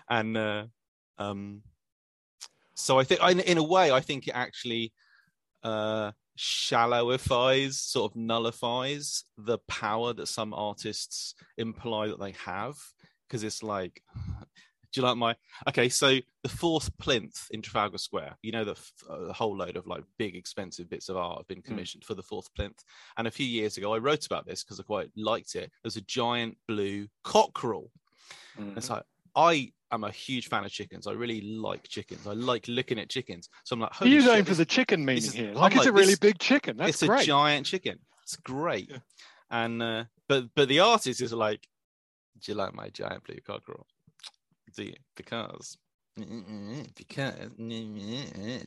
and 0.10 0.38
uh, 0.38 0.66
um, 1.18 1.62
so 2.76 3.00
I 3.00 3.04
think, 3.04 3.22
in, 3.22 3.39
in 3.42 3.58
a 3.58 3.64
way, 3.64 3.92
I 3.92 4.00
think 4.00 4.28
it 4.28 4.32
actually 4.32 4.94
uh, 5.64 6.12
shallowifies, 6.38 7.74
sort 7.74 8.12
of 8.12 8.16
nullifies 8.16 9.24
the 9.38 9.60
power 9.68 10.14
that 10.14 10.28
some 10.28 10.54
artists 10.54 11.36
imply 11.58 12.08
that 12.08 12.20
they 12.20 12.34
have, 12.46 12.76
because 13.28 13.44
it's 13.44 13.64
like. 13.64 14.02
Do 14.94 15.02
you 15.02 15.08
like 15.08 15.18
my 15.18 15.36
okay? 15.68 15.89
So 15.89 16.18
the 16.44 16.50
fourth 16.50 16.96
plinth 16.98 17.48
in 17.52 17.62
Trafalgar 17.62 17.98
Square, 17.98 18.38
you 18.42 18.52
know, 18.52 18.66
the, 18.66 18.76
uh, 19.10 19.32
whole 19.32 19.56
load 19.56 19.78
of 19.78 19.88
like 19.88 20.04
big, 20.18 20.36
expensive 20.36 20.89
bits 20.89 21.10
of 21.10 21.18
art 21.18 21.39
have 21.39 21.48
been 21.48 21.62
commissioned 21.62 22.04
mm. 22.04 22.08
for 22.08 22.14
the 22.14 22.24
fourth 22.24 22.54
plinth. 22.56 22.84
And 23.18 23.28
a 23.28 23.32
few 23.32 23.46
years 23.46 23.78
ago, 23.78 23.94
I 23.94 24.00
wrote 24.00 24.26
about 24.26 24.46
this 24.46 24.64
because 24.64 24.80
I 24.80 24.84
quite 24.84 25.10
liked 25.16 25.56
it. 25.56 25.72
There's 25.84 25.98
a 25.98 26.02
giant 26.02 26.58
blue 26.68 27.08
cockerel. 27.24 27.89
Mm. 28.60 28.76
It's 28.78 28.89
like 28.89 29.04
I 29.36 29.72
am 29.92 30.04
a 30.04 30.12
huge 30.12 30.48
fan 30.48 30.66
of 30.66 30.72
chickens. 30.72 31.08
I 31.08 31.12
really 31.12 31.42
like 31.42 31.84
chickens. 31.88 32.28
I 32.28 32.34
like 32.34 32.68
looking 32.68 33.00
at 33.00 33.10
chickens. 33.10 33.50
So 33.64 33.76
I'm 33.76 33.82
like, 33.82 34.02
are 34.02 34.08
you 34.08 34.24
going 34.24 34.46
for 34.46 34.56
the 34.56 34.66
chicken 34.66 35.06
meaning 35.06 35.24
is, 35.24 35.34
here? 35.34 35.54
Like, 35.54 35.76
it's 35.76 35.86
a 35.86 35.92
really 35.92 36.08
this, 36.08 36.20
big 36.20 36.39
chicken. 36.39 36.78
That's 36.78 37.02
it's 37.02 37.04
great. 37.04 37.24
a 37.24 37.26
giant 37.26 37.66
chicken. 37.66 38.00
It's 38.24 38.36
great. 38.38 38.89
Yeah. 38.89 38.98
And 39.50 39.82
uh, 39.82 40.04
but 40.28 40.46
but 40.56 40.70
the 40.70 40.80
artist 40.80 41.22
is 41.22 41.34
like, 41.34 41.68
do 42.42 42.52
you 42.52 42.58
like 42.58 42.74
my 42.74 42.89
giant 42.89 43.24
blue 43.24 43.39
cockerel? 43.46 43.86
Because 45.15 45.78
because 46.95 47.34
do 47.57 47.74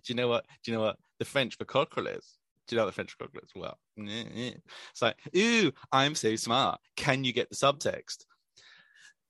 you 0.06 0.14
know 0.14 0.28
what? 0.28 0.46
Do 0.62 0.70
you 0.70 0.76
know 0.76 0.82
what 0.82 0.96
the 1.18 1.24
French 1.24 1.56
for 1.56 1.64
cockerel 1.64 2.06
is? 2.08 2.38
Do 2.66 2.74
you 2.74 2.80
know 2.80 2.86
the 2.86 2.92
French 2.92 3.12
for 3.12 3.24
cockerel 3.24 3.44
is? 3.44 3.50
Well, 3.54 3.78
it's 3.96 5.02
like, 5.02 5.16
ooh, 5.36 5.72
I'm 5.92 6.14
so 6.14 6.34
smart. 6.36 6.80
Can 6.96 7.24
you 7.24 7.32
get 7.32 7.50
the 7.50 7.56
subtext? 7.56 8.24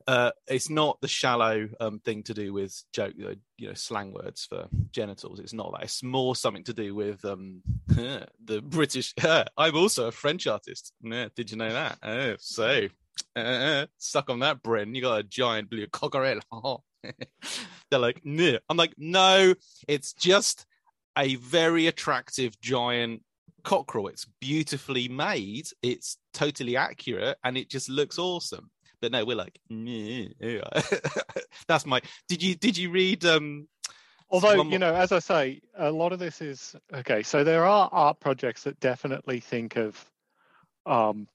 uh, 0.07 0.31
it's 0.49 0.69
not 0.69 1.01
the 1.01 1.09
shallow 1.09 1.69
um, 1.81 1.99
thing 2.01 2.23
to 2.25 2.35
do 2.35 2.53
with 2.53 2.83
joke, 2.93 3.15
you 3.17 3.37
know, 3.61 3.75
slang 3.75 4.13
words 4.13 4.45
for 4.45 4.67
genitals. 4.91 5.41
It's 5.41 5.53
not 5.53 5.73
that. 5.73 5.85
It's 5.85 6.03
more 6.03 6.37
something 6.37 6.65
to 6.65 6.75
do 6.75 6.95
with 6.95 7.25
um, 7.25 7.63
the 7.89 8.63
British. 8.63 9.15
I'm 9.57 9.77
also 9.77 10.09
a 10.09 10.13
French 10.13 10.47
artist. 10.47 10.93
did 11.03 11.51
you 11.51 11.57
know 11.57 11.73
that? 11.73 11.99
Oh, 12.03 12.35
so 12.39 12.89
uh, 13.37 13.87
suck 13.99 14.31
on 14.31 14.41
that, 14.41 14.63
Bren. 14.63 14.95
You 14.95 15.03
got 15.03 15.21
a 15.21 15.23
giant 15.23 15.71
blue 15.71 15.87
cockerel. 15.89 16.85
They're 17.91 17.99
like, 17.99 18.21
no. 18.25 18.59
I'm 18.69 18.77
like, 18.77 18.95
no. 18.97 19.55
It's 19.89 20.13
just 20.13 20.67
a 21.17 21.37
very 21.37 21.87
attractive 21.87 22.61
giant 22.61 23.23
cockerel. 23.63 24.09
It's 24.09 24.27
beautifully 24.41 25.09
made. 25.09 25.69
It's 25.83 26.19
totally 26.33 26.77
accurate, 26.77 27.39
and 27.45 27.57
it 27.57 27.71
just 27.71 27.89
looks 27.89 28.19
awesome 28.19 28.71
but 29.05 29.13
no, 29.13 29.23
we're 29.23 29.37
like, 29.37 29.59
that's 31.69 31.85
my. 31.85 32.01
Did 32.27 32.43
you 32.43 32.55
did 32.55 32.79
you 32.79 32.91
read? 32.91 33.27
um 33.27 33.69
Although 34.31 34.65
you 34.65 34.79
know, 34.79 34.95
as 34.95 35.13
I 35.13 35.19
say, 35.19 35.61
a 35.77 35.93
lot 35.93 36.15
of 36.15 36.19
this 36.19 36.41
is 36.41 36.75
okay. 36.91 37.23
So 37.23 37.45
there 37.45 37.67
are 37.67 37.91
art 37.93 38.19
projects 38.19 38.63
that 38.63 38.81
definitely 38.81 39.41
think 39.41 39.77
of, 39.77 40.03
um, 40.87 41.29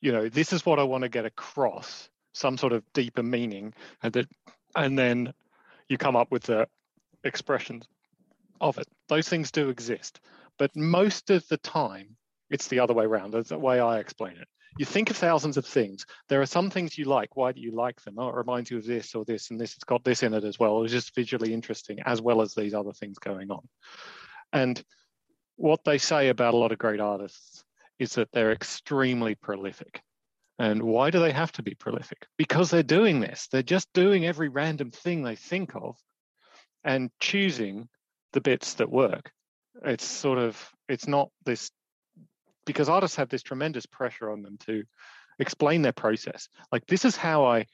you 0.00 0.12
know, 0.12 0.28
this 0.28 0.52
is 0.52 0.66
what 0.66 0.78
I 0.78 0.84
want 0.84 1.02
to 1.02 1.08
get 1.08 1.24
across, 1.24 2.08
some 2.32 2.58
sort 2.58 2.72
of 2.72 2.82
deeper 2.92 3.22
meaning, 3.22 3.74
and 4.02 4.12
that, 4.12 4.26
and 4.74 4.98
then 4.98 5.32
you 5.88 5.98
come 5.98 6.16
up 6.16 6.30
with 6.30 6.44
the 6.44 6.68
expressions 7.24 7.86
of 8.60 8.78
it. 8.78 8.86
Those 9.08 9.28
things 9.28 9.50
do 9.50 9.68
exist, 9.68 10.20
but 10.58 10.74
most 10.76 11.30
of 11.30 11.46
the 11.48 11.58
time, 11.58 12.16
it's 12.50 12.68
the 12.68 12.80
other 12.80 12.94
way 12.94 13.04
around. 13.04 13.32
That's 13.32 13.48
the 13.48 13.58
way 13.58 13.80
I 13.80 13.98
explain 13.98 14.36
it 14.36 14.48
you 14.78 14.84
think 14.84 15.10
of 15.10 15.16
thousands 15.16 15.56
of 15.56 15.64
things. 15.64 16.04
There 16.28 16.40
are 16.40 16.46
some 16.46 16.70
things 16.70 16.98
you 16.98 17.06
like. 17.06 17.36
Why 17.36 17.52
do 17.52 17.60
you 17.60 17.72
like 17.72 18.00
them? 18.02 18.18
Oh, 18.18 18.28
it 18.28 18.34
reminds 18.34 18.70
you 18.70 18.78
of 18.78 18.86
this 18.86 19.14
or 19.14 19.24
this, 19.24 19.50
and 19.50 19.60
this 19.60 19.74
It's 19.74 19.84
got 19.84 20.04
this 20.04 20.22
in 20.22 20.34
it 20.34 20.44
as 20.44 20.58
well. 20.58 20.82
It's 20.82 20.92
just 20.92 21.14
visually 21.14 21.52
interesting, 21.52 22.00
as 22.04 22.20
well 22.20 22.42
as 22.42 22.54
these 22.54 22.74
other 22.74 22.92
things 22.92 23.18
going 23.18 23.50
on. 23.50 23.66
And 24.52 24.82
what 25.56 25.84
they 25.84 25.98
say 25.98 26.28
about 26.28 26.54
a 26.54 26.58
lot 26.58 26.72
of 26.72 26.78
great 26.78 27.00
artists 27.00 27.64
is 27.98 28.14
that 28.14 28.30
they're 28.32 28.52
extremely 28.52 29.34
prolific. 29.34 30.02
And 30.58 30.82
why 30.82 31.10
do 31.10 31.20
they 31.20 31.32
have 31.32 31.52
to 31.52 31.62
be 31.62 31.74
prolific? 31.74 32.26
Because 32.38 32.70
they're 32.70 32.82
doing 32.82 33.20
this. 33.20 33.48
They're 33.50 33.62
just 33.62 33.92
doing 33.92 34.24
every 34.24 34.48
random 34.48 34.90
thing 34.90 35.22
they 35.22 35.36
think 35.36 35.74
of 35.74 35.96
and 36.82 37.10
choosing 37.20 37.88
the 38.32 38.40
bits 38.40 38.74
that 38.74 38.90
work. 38.90 39.30
It's 39.84 40.04
sort 40.04 40.38
of, 40.38 40.72
it's 40.88 41.06
not 41.06 41.30
this 41.44 41.70
because 42.64 42.88
artists 42.88 43.16
have 43.16 43.28
this 43.28 43.42
tremendous 43.42 43.86
pressure 43.86 44.30
on 44.30 44.42
them 44.42 44.56
to 44.66 44.82
explain 45.38 45.82
their 45.82 45.92
process. 45.92 46.48
Like, 46.72 46.86
this 46.86 47.04
is 47.04 47.16
how 47.16 47.44
I 47.44 47.66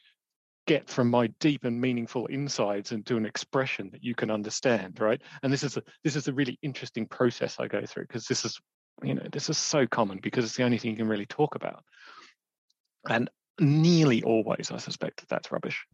get 0.67 0.89
from 0.89 1.11
my 1.11 1.27
deep 1.41 1.65
and 1.65 1.81
meaningful 1.81 2.27
insides 2.27 2.93
into 2.93 3.17
an 3.17 3.27
expression 3.27 3.91
that 3.93 4.05
you 4.05 4.15
can 4.15 4.31
understand, 4.31 5.01
right? 5.01 5.21
And 5.43 5.53
this 5.53 5.65
is 5.65 5.77
a 5.77 5.83
this 6.05 6.15
is 6.15 6.29
a 6.29 6.33
really 6.33 6.59
interesting 6.63 7.07
process 7.07 7.59
I 7.59 7.67
go 7.67 7.85
through 7.85 8.05
because 8.05 8.27
this 8.27 8.45
is 8.45 8.61
you 9.03 9.15
know 9.15 9.27
this 9.31 9.51
is 9.51 9.59
so 9.59 9.87
common 9.87 10.19
because 10.23 10.45
it's 10.45 10.57
the 10.57 10.65
only 10.65 10.79
thing 10.79 10.93
you 10.93 10.97
can 10.97 11.09
really 11.09 11.27
talk 11.27 11.55
about. 11.55 11.85
And 13.09 13.29
nearly 13.59 14.23
always, 14.23 14.71
I 14.71 14.79
suspect 14.79 15.21
that 15.21 15.29
that's 15.29 15.51
rubbish. 15.51 15.87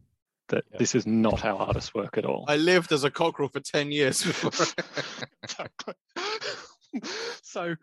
That 0.49 0.63
yeah. 0.71 0.77
this 0.79 0.95
is 0.95 1.05
not 1.05 1.39
how 1.39 1.57
artists 1.57 1.93
work 1.93 2.17
at 2.17 2.25
all. 2.25 2.45
I 2.47 2.57
lived 2.57 2.91
as 2.91 3.03
a 3.03 3.11
cockerel 3.11 3.49
for 3.49 3.59
ten 3.59 3.91
years 3.91 4.25
so 7.43 7.75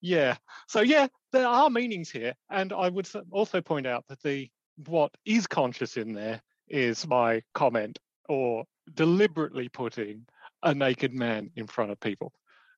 yeah 0.00 0.36
so 0.68 0.80
yeah 0.80 1.06
there 1.32 1.46
are 1.46 1.70
meanings 1.70 2.10
here 2.10 2.34
and 2.50 2.72
i 2.72 2.88
would 2.88 3.08
also 3.30 3.60
point 3.60 3.86
out 3.86 4.04
that 4.08 4.22
the 4.22 4.48
what 4.86 5.10
is 5.24 5.46
conscious 5.46 5.96
in 5.96 6.12
there 6.12 6.40
is 6.68 7.06
my 7.06 7.42
comment 7.54 7.98
or 8.28 8.64
deliberately 8.94 9.68
putting 9.68 10.26
a 10.62 10.74
naked 10.74 11.12
man 11.12 11.50
in 11.56 11.66
front 11.66 11.90
of 11.90 12.00
people 12.00 12.32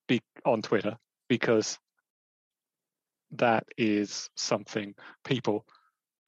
be, 0.08 0.20
on 0.44 0.62
twitter 0.62 0.96
because 1.28 1.78
that 3.38 3.64
is 3.76 4.28
something 4.36 4.94
people 5.24 5.66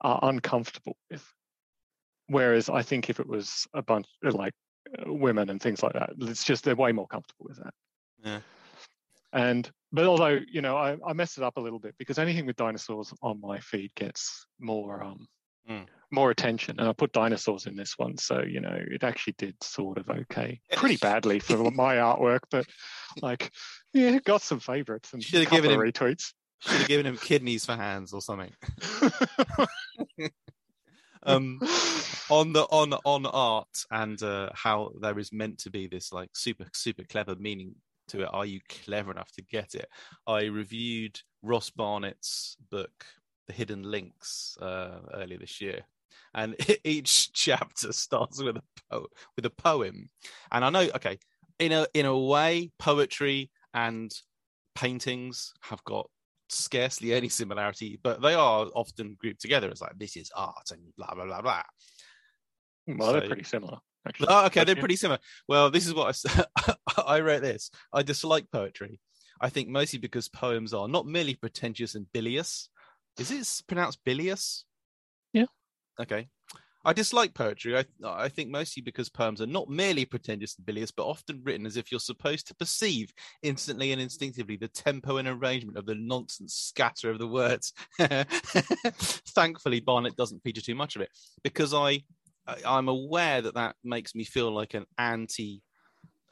are 0.00 0.18
uncomfortable 0.22 0.96
with. 1.11 1.24
Whereas 2.28 2.68
i 2.68 2.82
think 2.82 3.09
if 3.09 3.20
it 3.20 3.28
was 3.28 3.66
a 3.72 3.82
bunch 3.82 4.07
like 4.22 4.52
uh, 4.98 5.12
women 5.12 5.48
and 5.48 5.61
things 5.61 5.82
like 5.82 5.92
that 5.92 6.11
it's 6.20 6.44
just 6.44 6.64
they're 6.64 6.74
way 6.74 6.92
more 6.92 7.07
comfortable 7.07 7.46
with 7.48 7.59
that. 7.59 7.74
Yeah. 8.24 8.40
And 9.32 9.70
but 9.92 10.07
although 10.07 10.38
you 10.50 10.62
know 10.62 10.76
I, 10.76 10.96
I 11.07 11.12
messed 11.12 11.38
it 11.38 11.44
up 11.44 11.57
a 11.57 11.61
little 11.61 11.78
bit 11.78 11.94
because 11.98 12.18
anything 12.18 12.46
with 12.46 12.57
dinosaurs 12.57 13.12
on 13.22 13.40
my 13.40 13.61
feed 13.61 13.92
gets 13.94 14.46
more 14.59 15.02
um 15.02 15.26
mm. 15.68 15.86
more 16.11 16.30
attention, 16.30 16.78
and 16.78 16.88
I 16.88 16.92
put 16.92 17.12
dinosaurs 17.12 17.66
in 17.66 17.76
this 17.76 17.94
one, 17.96 18.16
so 18.16 18.42
you 18.42 18.61
know 18.61 18.76
it 18.76 19.04
actually 19.04 19.34
did 19.38 19.54
sort 19.62 19.98
of 19.98 20.09
okay, 20.09 20.61
pretty 20.72 20.96
badly 20.96 21.38
for 21.38 21.70
my 21.70 21.96
artwork, 21.96 22.40
but 22.50 22.66
like 23.22 23.50
yeah, 23.92 24.18
got 24.24 24.42
some 24.42 24.61
favorites 24.61 25.12
and 25.12 25.22
should 25.22 25.42
have 25.42 25.50
given 25.50 25.70
him 25.70 25.80
retweets. 25.80 26.32
Should 26.61 26.78
have 26.78 26.88
given 26.88 27.07
him 27.07 27.16
kidneys 27.16 27.64
for 27.64 27.76
hands 27.76 28.12
or 28.12 28.20
something. 28.20 28.52
um, 31.22 31.61
on 32.30 32.52
the 32.52 32.62
on 32.70 32.92
on 33.04 33.26
art 33.26 33.84
and 33.90 34.22
uh, 34.22 34.50
how 34.54 34.92
there 35.00 35.18
is 35.18 35.32
meant 35.32 35.59
to 35.59 35.70
be 35.70 35.86
this 35.86 36.12
like 36.12 36.30
super 36.34 36.66
super 36.72 37.04
clever 37.04 37.36
meaning 37.36 37.74
to 38.09 38.22
it. 38.22 38.28
Are 38.32 38.46
you 38.46 38.61
clever 38.68 39.11
enough 39.11 39.30
to 39.32 39.42
get 39.42 39.74
it? 39.74 39.88
I 40.26 40.44
reviewed 40.44 41.20
Ross 41.42 41.70
Barnett's 41.70 42.57
book, 42.70 43.04
The 43.48 43.54
Missing 43.59 43.82
Lynx, 43.82 44.57
uh, 44.61 44.98
earlier 45.14 45.38
this 45.38 45.61
year, 45.61 45.82
and 46.34 46.57
each 46.84 47.32
chapter 47.32 47.92
starts 47.92 48.42
with 48.42 48.57
a 48.57 48.62
po- 48.90 49.09
with 49.36 49.46
a 49.46 49.50
poem. 49.50 50.11
And 50.50 50.64
I 50.64 50.70
know, 50.70 50.88
okay, 50.96 51.18
in 51.59 51.72
a 51.72 51.86
in 51.94 52.07
a 52.07 52.18
way, 52.18 52.70
poetry 52.78 53.50
and 53.74 54.12
paintings 54.74 55.52
have 55.62 55.82
got 55.84 56.11
scarcely 56.49 57.12
any 57.12 57.28
similarity, 57.28 57.99
but 58.03 58.22
they 58.22 58.34
are 58.34 58.66
often 58.74 59.16
grouped 59.18 59.40
together 59.40 59.70
as 59.70 59.80
like 59.80 59.99
this 59.99 60.16
is 60.16 60.30
art 60.34 60.70
and 60.70 60.80
blah 60.97 61.14
blah 61.14 61.26
blah 61.26 61.42
blah. 61.42 61.62
Well, 62.86 63.09
so, 63.09 63.12
they're 63.20 63.28
pretty 63.28 63.44
similar. 63.44 63.78
Actually. 64.07 64.28
Oh, 64.30 64.47
okay, 64.47 64.64
they're 64.64 64.76
pretty 64.76 64.97
similar. 64.97 65.18
Well, 65.49 65.70
this 65.70 65.86
is 65.86 65.94
what 65.94 66.16
I 66.57 66.74
I 67.07 67.20
wrote 67.20 67.42
this. 67.42 67.70
I 67.92 68.03
dislike 68.03 68.51
poetry. 68.53 69.01
I 69.40 69.49
think 69.49 69.68
mostly 69.68 69.99
because 69.99 70.28
poems 70.28 70.72
are 70.72 70.88
not 70.88 71.07
merely 71.07 71.34
pretentious 71.34 71.94
and 71.94 72.11
bilious. 72.12 72.70
Is 73.18 73.30
it 73.30 73.66
pronounced 73.66 73.99
bilious? 74.05 74.64
Yeah. 75.32 75.47
Okay. 76.01 76.28
I 76.87 76.93
dislike 76.93 77.34
poetry. 77.34 77.76
I 77.76 77.84
I 78.05 78.28
think 78.28 78.49
mostly 78.49 78.80
because 78.80 79.09
poems 79.09 79.41
are 79.41 79.47
not 79.47 79.68
merely 79.68 80.05
pretentious 80.05 80.57
and 80.57 80.64
bilious, 80.64 80.93
but 80.93 81.05
often 81.05 81.43
written 81.43 81.66
as 81.66 81.76
if 81.76 81.91
you're 81.91 81.99
supposed 81.99 82.47
to 82.47 82.55
perceive 82.55 83.12
instantly 83.43 83.91
and 83.91 84.01
instinctively 84.01 84.57
the 84.57 84.68
tempo 84.68 85.16
and 85.16 85.26
arrangement 85.26 85.76
of 85.76 85.84
the 85.84 85.97
nonsense 85.97 86.55
scatter 86.55 87.11
of 87.11 87.18
the 87.18 87.26
words. 87.26 87.72
Thankfully, 87.99 89.80
Barnett 89.80 90.14
doesn't 90.14 90.45
feature 90.45 90.61
too 90.61 90.76
much 90.76 90.95
of 90.95 91.03
it 91.03 91.11
because 91.43 91.74
I, 91.74 92.05
I 92.47 92.57
I'm 92.64 92.89
aware 92.89 93.43
that 93.43 93.55
that 93.55 93.74
makes 93.82 94.14
me 94.14 94.22
feel 94.22 94.53
like 94.53 94.74
an 94.74 94.87
anti. 94.97 95.62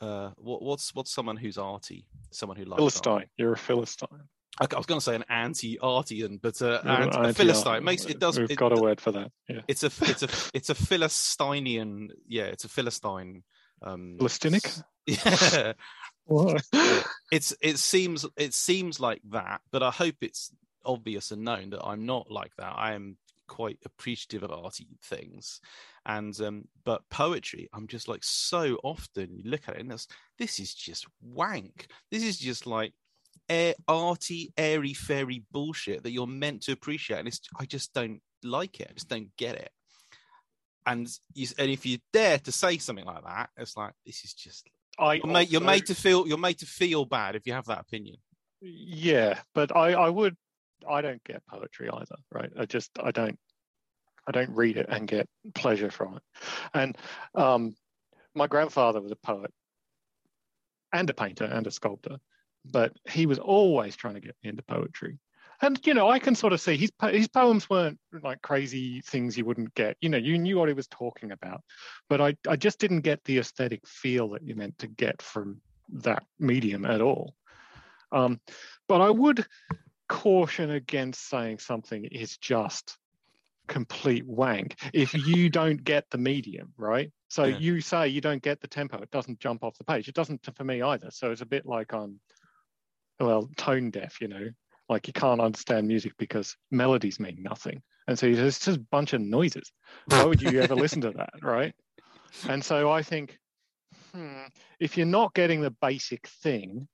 Uh, 0.00 0.30
what, 0.36 0.62
what's 0.62 0.94
what's 0.94 1.12
someone 1.12 1.36
who's 1.36 1.58
arty? 1.58 2.06
Someone 2.30 2.56
who 2.56 2.64
likes 2.64 2.80
art. 2.80 2.92
Philistine. 2.92 3.28
You're 3.36 3.54
a 3.54 3.58
Philistine. 3.58 4.28
I 4.60 4.66
was 4.76 4.86
going 4.86 5.00
to 5.00 5.04
say 5.04 5.16
an 5.16 5.24
anti-artian, 5.28 6.38
but 6.40 6.60
uh, 6.62 6.80
You're 6.84 6.92
an 6.94 7.02
anti- 7.04 7.28
a 7.30 7.32
philistine 7.32 7.76
It 7.78 7.82
makes 7.82 8.04
it 8.04 8.20
does. 8.20 8.38
We've 8.38 8.50
it- 8.50 8.56
got 8.58 8.76
a 8.76 8.80
word 8.80 9.00
for 9.00 9.10
that. 9.12 9.32
Yeah. 9.48 9.60
it's 9.66 9.82
a 9.82 9.90
it's 10.02 10.22
a 10.22 10.28
it's 10.54 10.70
a 10.70 10.74
philistinian. 10.74 12.10
Yeah, 12.28 12.44
it's 12.44 12.64
a 12.64 12.68
philistine. 12.68 13.42
Um, 13.82 14.16
Philistinic? 14.18 14.82
Yeah, 15.06 15.72
it's 17.32 17.54
it 17.60 17.78
seems 17.78 18.24
it 18.36 18.54
seems 18.54 19.00
like 19.00 19.20
that, 19.30 19.60
but 19.72 19.82
I 19.82 19.90
hope 19.90 20.16
it's 20.20 20.52
obvious 20.84 21.30
and 21.30 21.42
known 21.42 21.70
that 21.70 21.84
I'm 21.84 22.06
not 22.06 22.30
like 22.30 22.52
that. 22.58 22.72
I 22.76 22.92
am 22.94 23.16
quite 23.46 23.78
appreciative 23.84 24.42
of 24.42 24.50
arty 24.52 24.86
things, 25.02 25.60
and 26.06 26.38
um, 26.40 26.64
but 26.84 27.02
poetry, 27.10 27.68
I'm 27.74 27.88
just 27.88 28.08
like 28.08 28.22
so 28.24 28.78
often 28.82 29.40
you 29.42 29.50
look 29.50 29.68
at 29.68 29.74
it 29.74 29.80
and 29.80 29.90
this 29.90 30.06
this 30.38 30.60
is 30.60 30.72
just 30.74 31.06
wank. 31.20 31.88
This 32.10 32.22
is 32.22 32.38
just 32.38 32.66
like 32.66 32.92
air, 33.48 33.74
arty, 33.88 34.52
airy 34.56 34.94
fairy 34.94 35.44
bullshit 35.52 36.02
that 36.02 36.12
you're 36.12 36.26
meant 36.26 36.62
to 36.62 36.72
appreciate, 36.72 37.18
and 37.18 37.28
it's 37.28 37.40
I 37.58 37.66
just 37.66 37.92
don't 37.92 38.20
like 38.42 38.80
it. 38.80 38.88
I 38.90 38.94
just 38.94 39.08
don't 39.08 39.30
get 39.36 39.56
it. 39.56 39.70
And 40.86 41.08
you, 41.32 41.48
and 41.58 41.70
if 41.70 41.86
you 41.86 41.98
dare 42.12 42.38
to 42.38 42.52
say 42.52 42.78
something 42.78 43.06
like 43.06 43.24
that, 43.24 43.50
it's 43.56 43.76
like 43.76 43.92
this 44.04 44.24
is 44.24 44.34
just 44.34 44.68
I 44.98 45.14
you're 45.14 45.26
made, 45.26 45.50
you're 45.50 45.60
made 45.60 45.86
to 45.86 45.94
feel 45.94 46.26
you're 46.26 46.38
made 46.38 46.58
to 46.58 46.66
feel 46.66 47.04
bad 47.04 47.36
if 47.36 47.46
you 47.46 47.52
have 47.52 47.66
that 47.66 47.80
opinion. 47.80 48.16
Yeah, 48.60 49.38
but 49.54 49.74
I, 49.76 49.92
I 49.92 50.08
would 50.08 50.36
I 50.88 51.00
don't 51.00 51.22
get 51.24 51.46
poetry 51.46 51.88
either, 51.90 52.16
right? 52.32 52.50
I 52.58 52.66
just 52.66 52.90
I 53.02 53.10
don't 53.10 53.38
I 54.26 54.32
don't 54.32 54.50
read 54.50 54.76
it 54.76 54.86
and 54.88 55.06
get 55.06 55.28
pleasure 55.54 55.90
from 55.90 56.16
it. 56.16 56.22
And 56.72 56.96
um, 57.34 57.76
my 58.34 58.46
grandfather 58.46 59.00
was 59.00 59.12
a 59.12 59.16
poet 59.16 59.52
and 60.92 61.08
a 61.10 61.14
painter 61.14 61.44
and 61.44 61.66
a 61.66 61.70
sculptor, 61.70 62.18
but 62.64 62.92
he 63.08 63.26
was 63.26 63.38
always 63.38 63.96
trying 63.96 64.14
to 64.14 64.20
get 64.20 64.36
me 64.42 64.50
into 64.50 64.62
poetry. 64.62 65.18
And 65.62 65.78
you 65.86 65.94
know, 65.94 66.10
I 66.10 66.18
can 66.18 66.34
sort 66.34 66.52
of 66.52 66.60
see 66.60 66.76
his 66.76 66.92
his 67.10 67.28
poems 67.28 67.70
weren't 67.70 67.98
like 68.22 68.42
crazy 68.42 69.00
things 69.02 69.38
you 69.38 69.44
wouldn't 69.44 69.74
get. 69.74 69.96
You 70.00 70.08
know, 70.08 70.18
you 70.18 70.36
knew 70.38 70.58
what 70.58 70.68
he 70.68 70.74
was 70.74 70.88
talking 70.88 71.30
about, 71.30 71.62
but 72.08 72.20
I 72.20 72.36
I 72.48 72.56
just 72.56 72.78
didn't 72.78 73.00
get 73.02 73.24
the 73.24 73.38
aesthetic 73.38 73.86
feel 73.86 74.30
that 74.30 74.42
you 74.42 74.56
meant 74.56 74.78
to 74.78 74.86
get 74.86 75.22
from 75.22 75.60
that 75.92 76.24
medium 76.38 76.84
at 76.84 77.00
all. 77.00 77.34
Um, 78.10 78.40
but 78.88 79.00
I 79.00 79.10
would 79.10 79.46
caution 80.08 80.70
against 80.70 81.28
saying 81.28 81.58
something 81.58 82.04
is 82.04 82.36
just 82.36 82.98
complete 83.66 84.26
wank 84.26 84.76
if 84.92 85.14
you 85.14 85.48
don't 85.48 85.82
get 85.82 86.04
the 86.10 86.18
medium, 86.18 86.72
right? 86.76 87.10
So 87.28 87.44
Yeah. 87.44 87.58
you 87.58 87.80
say 87.80 88.08
you 88.08 88.20
don't 88.20 88.42
get 88.42 88.60
the 88.60 88.68
tempo, 88.68 88.98
it 88.98 89.10
doesn't 89.10 89.40
jump 89.40 89.64
off 89.64 89.78
the 89.78 89.84
page. 89.84 90.08
It 90.08 90.14
doesn't 90.14 90.46
for 90.54 90.64
me 90.64 90.82
either. 90.82 91.10
So 91.10 91.30
it's 91.30 91.40
a 91.40 91.46
bit 91.46 91.66
like 91.66 91.92
I'm, 91.92 92.20
well, 93.20 93.48
tone 93.56 93.90
deaf, 93.90 94.20
you 94.20 94.28
know, 94.28 94.48
like 94.88 95.06
you 95.06 95.12
can't 95.12 95.40
understand 95.40 95.88
music 95.88 96.12
because 96.18 96.56
melodies 96.70 97.20
mean 97.20 97.38
nothing. 97.40 97.82
And 98.06 98.18
so 98.18 98.26
it's 98.26 98.38
just 98.38 98.76
a 98.76 98.80
bunch 98.90 99.12
of 99.12 99.20
noises. 99.20 99.72
Why 100.06 100.24
would 100.24 100.42
you 100.42 100.60
ever 100.60 100.74
listen 100.74 101.00
to 101.02 101.10
that, 101.12 101.30
right? 101.42 101.74
And 102.48 102.62
so 102.62 102.90
I 102.90 103.02
think, 103.02 103.38
hmm, 104.12 104.42
if 104.78 104.96
you're 104.96 105.06
not 105.06 105.34
getting 105.34 105.60
the 105.62 105.70
basic 105.70 106.26
thing, 106.26 106.86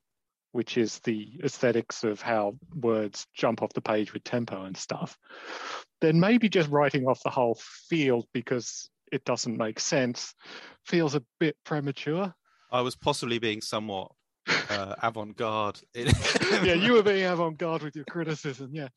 which 0.53 0.77
is 0.77 0.99
the 0.99 1.39
aesthetics 1.43 2.03
of 2.03 2.21
how 2.21 2.55
words 2.75 3.25
jump 3.33 3.61
off 3.61 3.73
the 3.73 3.81
page 3.81 4.13
with 4.13 4.23
tempo 4.23 4.63
and 4.63 4.75
stuff, 4.75 5.17
then 6.01 6.19
maybe 6.19 6.49
just 6.49 6.69
writing 6.69 7.05
off 7.05 7.21
the 7.23 7.29
whole 7.29 7.57
field 7.89 8.25
because 8.33 8.89
it 9.11 9.23
doesn't 9.25 9.57
make 9.57 9.79
sense 9.79 10.33
feels 10.85 11.15
a 11.15 11.23
bit 11.39 11.55
premature. 11.65 12.33
I 12.71 12.81
was 12.81 12.95
possibly 12.95 13.39
being 13.39 13.61
somewhat 13.61 14.11
uh, 14.81 14.95
avant-garde. 15.03 15.79
yeah, 15.95 16.73
you 16.73 16.93
were 16.93 17.03
being 17.03 17.25
avant-garde 17.25 17.83
with 17.83 17.95
your 17.95 18.05
criticism. 18.05 18.69
Yeah. 18.73 18.87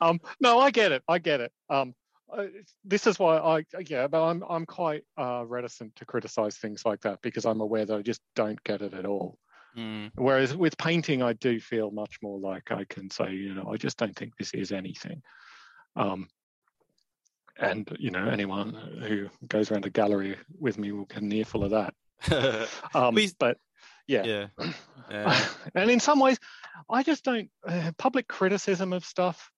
Um, 0.00 0.20
no, 0.40 0.58
I 0.58 0.70
get 0.70 0.92
it. 0.92 1.02
I 1.08 1.18
get 1.18 1.40
it. 1.40 1.52
Um, 1.70 1.94
I- 2.32 2.48
this 2.84 3.06
is 3.06 3.18
why 3.18 3.38
I 3.38 3.64
yeah, 3.86 4.06
but 4.06 4.22
I'm 4.22 4.42
I'm 4.48 4.66
quite 4.66 5.04
uh, 5.16 5.44
reticent 5.46 5.96
to 5.96 6.04
criticize 6.04 6.56
things 6.56 6.82
like 6.84 7.00
that 7.02 7.20
because 7.22 7.46
I'm 7.46 7.60
aware 7.60 7.86
that 7.86 7.96
I 7.96 8.02
just 8.02 8.20
don't 8.34 8.62
get 8.64 8.82
it 8.82 8.94
at 8.94 9.06
all. 9.06 9.38
Mm, 9.76 10.10
Whereas 10.16 10.56
with 10.56 10.76
painting, 10.78 11.22
I 11.22 11.34
do 11.34 11.60
feel 11.60 11.90
much 11.90 12.18
more 12.22 12.38
like 12.38 12.70
I 12.72 12.84
can 12.84 13.10
say, 13.10 13.32
you 13.32 13.54
know, 13.54 13.70
I 13.72 13.76
just 13.76 13.96
don't 13.96 14.16
think 14.16 14.36
this 14.36 14.52
is 14.52 14.72
anything. 14.72 15.22
Um, 15.94 16.28
and 17.58 17.88
you 17.98 18.10
know, 18.10 18.28
anyone 18.28 18.72
who 19.06 19.28
goes 19.46 19.70
around 19.70 19.86
a 19.86 19.90
gallery 19.90 20.36
with 20.58 20.78
me 20.78 20.92
will 20.92 21.04
get 21.06 21.22
an 21.22 21.32
earful 21.32 21.64
of 21.64 21.70
that. 21.70 21.94
Um, 22.94 23.14
but 23.38 23.58
yeah, 24.08 24.24
yeah. 24.24 24.46
yeah. 25.10 25.46
and 25.74 25.90
in 25.90 26.00
some 26.00 26.18
ways, 26.18 26.38
I 26.90 27.02
just 27.02 27.24
don't 27.24 27.50
uh, 27.66 27.92
public 27.98 28.26
criticism 28.26 28.92
of 28.92 29.04
stuff. 29.04 29.50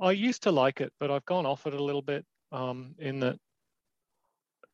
I 0.00 0.12
used 0.12 0.44
to 0.44 0.52
like 0.52 0.80
it, 0.80 0.92
but 0.98 1.10
I've 1.10 1.26
gone 1.26 1.44
off 1.44 1.66
it 1.66 1.74
a 1.74 1.82
little 1.82 2.02
bit. 2.02 2.24
Um, 2.52 2.94
in 2.98 3.20
that 3.20 3.38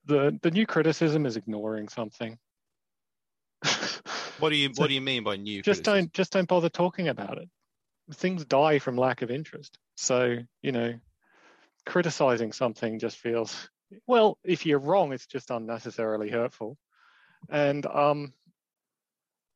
the 0.07 0.39
the 0.43 0.51
new 0.51 0.67
criticism 0.67 1.27
is 1.27 1.37
ignoring 1.37 1.89
something. 1.89 2.39
What 4.39 4.51
do 4.51 4.57
you 4.57 4.71
So 4.75 4.83
What 4.83 4.89
do 4.89 4.95
you 4.95 5.01
mean 5.01 5.25
by 5.25 5.37
new? 5.37 5.62
just 5.62 5.83
criticism? 5.83 5.95
don't 5.95 6.12
just 6.12 6.33
don't 6.33 6.49
bother 6.49 6.69
talking 6.69 7.09
about 7.09 7.39
it. 7.39 7.49
Things 8.14 8.45
die 8.45 8.79
from 8.79 8.97
lack 8.97 9.23
of 9.23 9.31
interest. 9.31 9.79
So 9.97 10.39
you 10.62 10.73
know, 10.73 10.95
criticizing 11.85 12.53
something 12.53 12.99
just 12.99 13.19
feels 13.19 13.69
well. 14.07 14.39
If 14.45 14.67
you're 14.67 14.79
wrong, 14.79 15.12
it's 15.12 15.27
just 15.27 15.51
unnecessarily 15.51 16.31
hurtful, 16.31 16.77
and 17.49 17.85
um, 17.87 18.33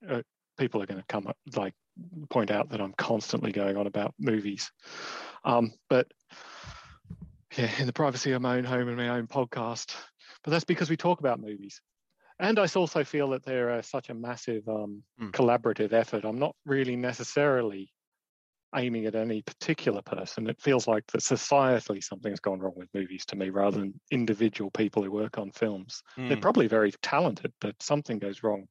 uh, 0.08 0.22
people 0.58 0.82
are 0.82 0.86
going 0.86 1.00
to 1.00 1.06
come 1.06 1.26
up 1.26 1.36
like 1.56 1.74
point 2.28 2.50
out 2.50 2.70
that 2.70 2.80
I'm 2.80 2.94
constantly 2.94 3.52
going 3.52 3.76
on 3.76 3.86
about 3.86 4.14
movies, 4.18 4.70
um, 5.44 5.72
but 5.88 6.06
yeah, 7.56 7.70
in 7.78 7.86
the 7.86 7.92
privacy 7.92 8.32
of 8.32 8.42
my 8.42 8.56
own 8.56 8.64
home 8.64 8.88
and 8.88 8.96
my 8.96 9.08
own 9.08 9.26
podcast. 9.26 9.94
But 10.44 10.52
that's 10.52 10.64
because 10.64 10.88
we 10.88 10.96
talk 10.96 11.20
about 11.20 11.40
movies. 11.40 11.80
And 12.38 12.58
I 12.58 12.66
also 12.74 13.04
feel 13.04 13.28
that 13.30 13.44
they're 13.44 13.70
uh, 13.70 13.82
such 13.82 14.08
a 14.08 14.14
massive 14.14 14.66
um, 14.68 15.02
Mm. 15.20 15.32
collaborative 15.32 15.92
effort. 15.92 16.24
I'm 16.24 16.38
not 16.38 16.56
really 16.64 16.96
necessarily 16.96 17.92
aiming 18.74 19.04
at 19.06 19.14
any 19.14 19.42
particular 19.42 20.00
person. 20.00 20.48
It 20.48 20.60
feels 20.60 20.86
like 20.86 21.04
that 21.08 21.20
societally 21.20 22.02
something's 22.02 22.40
gone 22.40 22.60
wrong 22.60 22.74
with 22.76 22.88
movies 22.94 23.26
to 23.26 23.36
me 23.36 23.50
rather 23.50 23.80
than 23.80 24.00
individual 24.10 24.70
people 24.70 25.02
who 25.02 25.10
work 25.10 25.38
on 25.38 25.50
films. 25.50 26.02
They're 26.16 26.36
Mm. 26.36 26.42
probably 26.42 26.68
very 26.68 26.92
talented, 27.02 27.52
but 27.60 27.82
something 27.82 28.18
goes 28.18 28.42
wrong. 28.42 28.68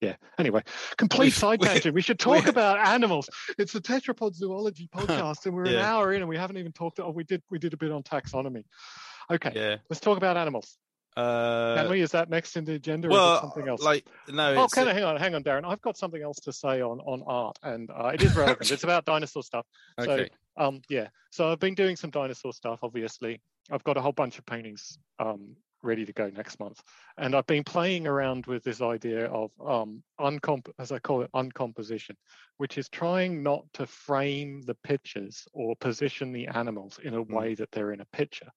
Yeah. 0.00 0.16
Anyway, 0.38 0.62
complete 0.96 1.30
side 1.32 1.60
tangent. 1.60 1.94
We 1.94 2.02
should 2.02 2.18
talk 2.30 2.46
about 2.46 2.78
animals. 2.78 3.28
It's 3.58 3.72
the 3.72 3.80
Tetrapod 3.80 4.34
Zoology 4.34 4.88
podcast, 4.94 5.46
and 5.46 5.54
we're 5.54 5.64
an 5.64 5.76
hour 5.76 6.12
in, 6.12 6.20
and 6.20 6.28
we 6.28 6.36
haven't 6.36 6.58
even 6.58 6.72
talked. 6.72 7.00
Oh, 7.00 7.10
we 7.10 7.24
did. 7.24 7.42
We 7.50 7.58
did 7.58 7.72
a 7.72 7.76
bit 7.76 7.90
on 7.90 8.02
taxonomy. 8.02 8.64
Okay, 9.30 9.52
Yeah. 9.54 9.76
let's 9.88 10.00
talk 10.00 10.18
about 10.18 10.36
animals. 10.36 10.76
Uh, 11.16 11.76
Can 11.76 11.90
we? 11.90 12.00
Is 12.00 12.10
that 12.10 12.28
next 12.28 12.56
in 12.56 12.64
the 12.64 12.72
agenda, 12.74 13.06
or 13.06 13.12
well, 13.12 13.36
it 13.36 13.40
something 13.42 13.68
else? 13.68 13.82
like 13.82 14.04
no. 14.28 14.56
Oh, 14.56 14.66
can 14.66 14.88
I, 14.88 14.94
hang 14.94 15.04
on, 15.04 15.16
hang 15.16 15.34
on, 15.36 15.44
Darren. 15.44 15.64
I've 15.64 15.80
got 15.80 15.96
something 15.96 16.20
else 16.20 16.38
to 16.40 16.52
say 16.52 16.82
on 16.82 16.98
on 17.00 17.22
art, 17.26 17.56
and 17.62 17.88
uh, 17.90 18.08
it 18.08 18.22
is 18.22 18.34
relevant. 18.36 18.70
it's 18.72 18.82
about 18.82 19.04
dinosaur 19.04 19.44
stuff. 19.44 19.64
So, 20.00 20.10
okay. 20.10 20.28
um, 20.56 20.82
yeah. 20.88 21.08
So 21.30 21.52
I've 21.52 21.60
been 21.60 21.74
doing 21.74 21.94
some 21.94 22.10
dinosaur 22.10 22.52
stuff. 22.52 22.80
Obviously, 22.82 23.40
I've 23.70 23.84
got 23.84 23.96
a 23.96 24.00
whole 24.00 24.12
bunch 24.12 24.38
of 24.38 24.46
paintings 24.46 24.98
um 25.20 25.54
ready 25.84 26.04
to 26.04 26.12
go 26.12 26.30
next 26.30 26.58
month, 26.58 26.82
and 27.18 27.34
I've 27.34 27.46
been 27.46 27.64
playing 27.64 28.06
around 28.06 28.46
with 28.46 28.64
this 28.64 28.80
idea 28.80 29.26
of 29.26 29.50
um 29.60 30.02
uncomp, 30.18 30.70
as 30.78 30.90
I 30.90 30.98
call 30.98 31.22
it, 31.22 31.30
uncomposition, 31.34 32.16
which 32.56 32.78
is 32.78 32.88
trying 32.88 33.42
not 33.42 33.64
to 33.74 33.86
frame 33.86 34.62
the 34.62 34.74
pictures 34.74 35.46
or 35.52 35.76
position 35.76 36.32
the 36.32 36.48
animals 36.48 36.98
in 36.98 37.14
a 37.14 37.24
Mm. 37.24 37.34
way 37.34 37.54
that 37.54 37.70
they're 37.70 37.92
in 37.92 38.00
a 38.00 38.06
picture. 38.06 38.50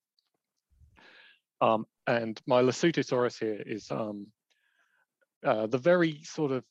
Um, 1.59 1.86
and 2.05 2.39
my 2.47 2.61
Lesothosaurus 2.61 3.39
here 3.39 3.61
is 3.65 3.91
um, 3.91 4.28
uh, 5.43 5.67
the 5.67 5.78
very 5.78 6.23
sort 6.23 6.51
of 6.51 6.63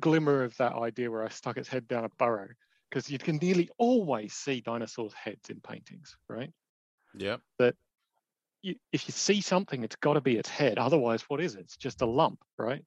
glimmer 0.00 0.42
of 0.44 0.56
that 0.58 0.74
idea 0.74 1.10
where 1.10 1.24
I 1.24 1.28
stuck 1.30 1.56
its 1.56 1.68
head 1.68 1.88
down 1.88 2.04
a 2.04 2.10
burrow, 2.18 2.48
because 2.90 3.10
you 3.10 3.18
can 3.18 3.36
nearly 3.36 3.70
always 3.78 4.34
see 4.34 4.60
dinosaurs' 4.60 5.14
heads 5.14 5.50
in 5.50 5.60
paintings, 5.60 6.16
right? 6.28 6.52
Yeah. 7.16 7.38
You, 8.64 8.76
if 8.92 9.06
you 9.06 9.12
see 9.12 9.42
something, 9.42 9.84
it's 9.84 9.96
got 9.96 10.14
to 10.14 10.22
be 10.22 10.38
its 10.38 10.48
head. 10.48 10.78
Otherwise, 10.78 11.22
what 11.28 11.38
is 11.38 11.54
it? 11.54 11.60
It's 11.60 11.76
just 11.76 12.00
a 12.00 12.06
lump, 12.06 12.38
right? 12.58 12.82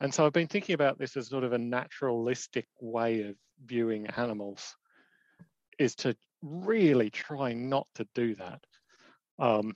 And 0.00 0.14
so 0.14 0.24
I've 0.24 0.32
been 0.32 0.46
thinking 0.46 0.74
about 0.74 0.98
this 0.98 1.16
as 1.16 1.28
sort 1.28 1.42
of 1.42 1.52
a 1.52 1.58
naturalistic 1.58 2.68
way 2.80 3.22
of 3.22 3.34
viewing 3.66 4.06
animals, 4.06 4.76
is 5.80 5.96
to 5.96 6.16
really 6.42 7.10
try 7.10 7.54
not 7.54 7.88
to 7.96 8.06
do 8.14 8.36
that, 8.36 8.60
um, 9.40 9.74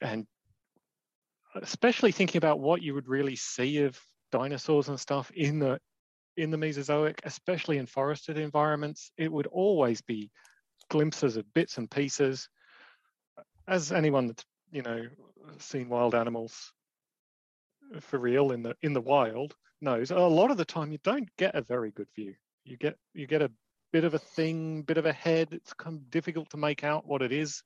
and 0.00 0.24
especially 1.56 2.12
thinking 2.12 2.38
about 2.38 2.60
what 2.60 2.80
you 2.80 2.94
would 2.94 3.08
really 3.08 3.36
see 3.36 3.82
of 3.82 3.98
dinosaurs 4.30 4.88
and 4.88 5.00
stuff 5.00 5.32
in 5.32 5.58
the 5.58 5.80
in 6.36 6.50
the 6.50 6.58
Mesozoic, 6.58 7.20
especially 7.24 7.78
in 7.78 7.86
forested 7.86 8.38
environments, 8.38 9.10
it 9.16 9.32
would 9.32 9.48
always 9.48 10.00
be 10.02 10.30
glimpses 10.90 11.36
of 11.36 11.52
bits 11.54 11.78
and 11.78 11.90
pieces. 11.90 12.48
As 13.66 13.90
anyone 13.90 14.28
that's 14.28 14.44
you 14.70 14.82
know 14.82 15.06
seen 15.58 15.88
wild 15.88 16.14
animals 16.14 16.72
for 18.00 18.18
real 18.18 18.52
in 18.52 18.62
the 18.62 18.76
in 18.82 18.92
the 18.92 19.00
wild 19.00 19.54
knows, 19.80 20.10
a 20.10 20.18
lot 20.18 20.50
of 20.50 20.56
the 20.56 20.64
time 20.64 20.92
you 20.92 20.98
don't 21.04 21.28
get 21.36 21.54
a 21.54 21.62
very 21.62 21.90
good 21.90 22.08
view. 22.14 22.34
You 22.64 22.76
get 22.76 22.96
you 23.14 23.26
get 23.26 23.42
a 23.42 23.50
bit 23.92 24.04
of 24.04 24.14
a 24.14 24.18
thing, 24.18 24.82
bit 24.82 24.98
of 24.98 25.06
a 25.06 25.12
head. 25.12 25.48
It's 25.52 25.72
kind 25.74 25.96
of 25.96 26.10
difficult 26.10 26.50
to 26.50 26.56
make 26.56 26.84
out 26.84 27.06
what 27.06 27.22
it 27.22 27.32
is, 27.32 27.62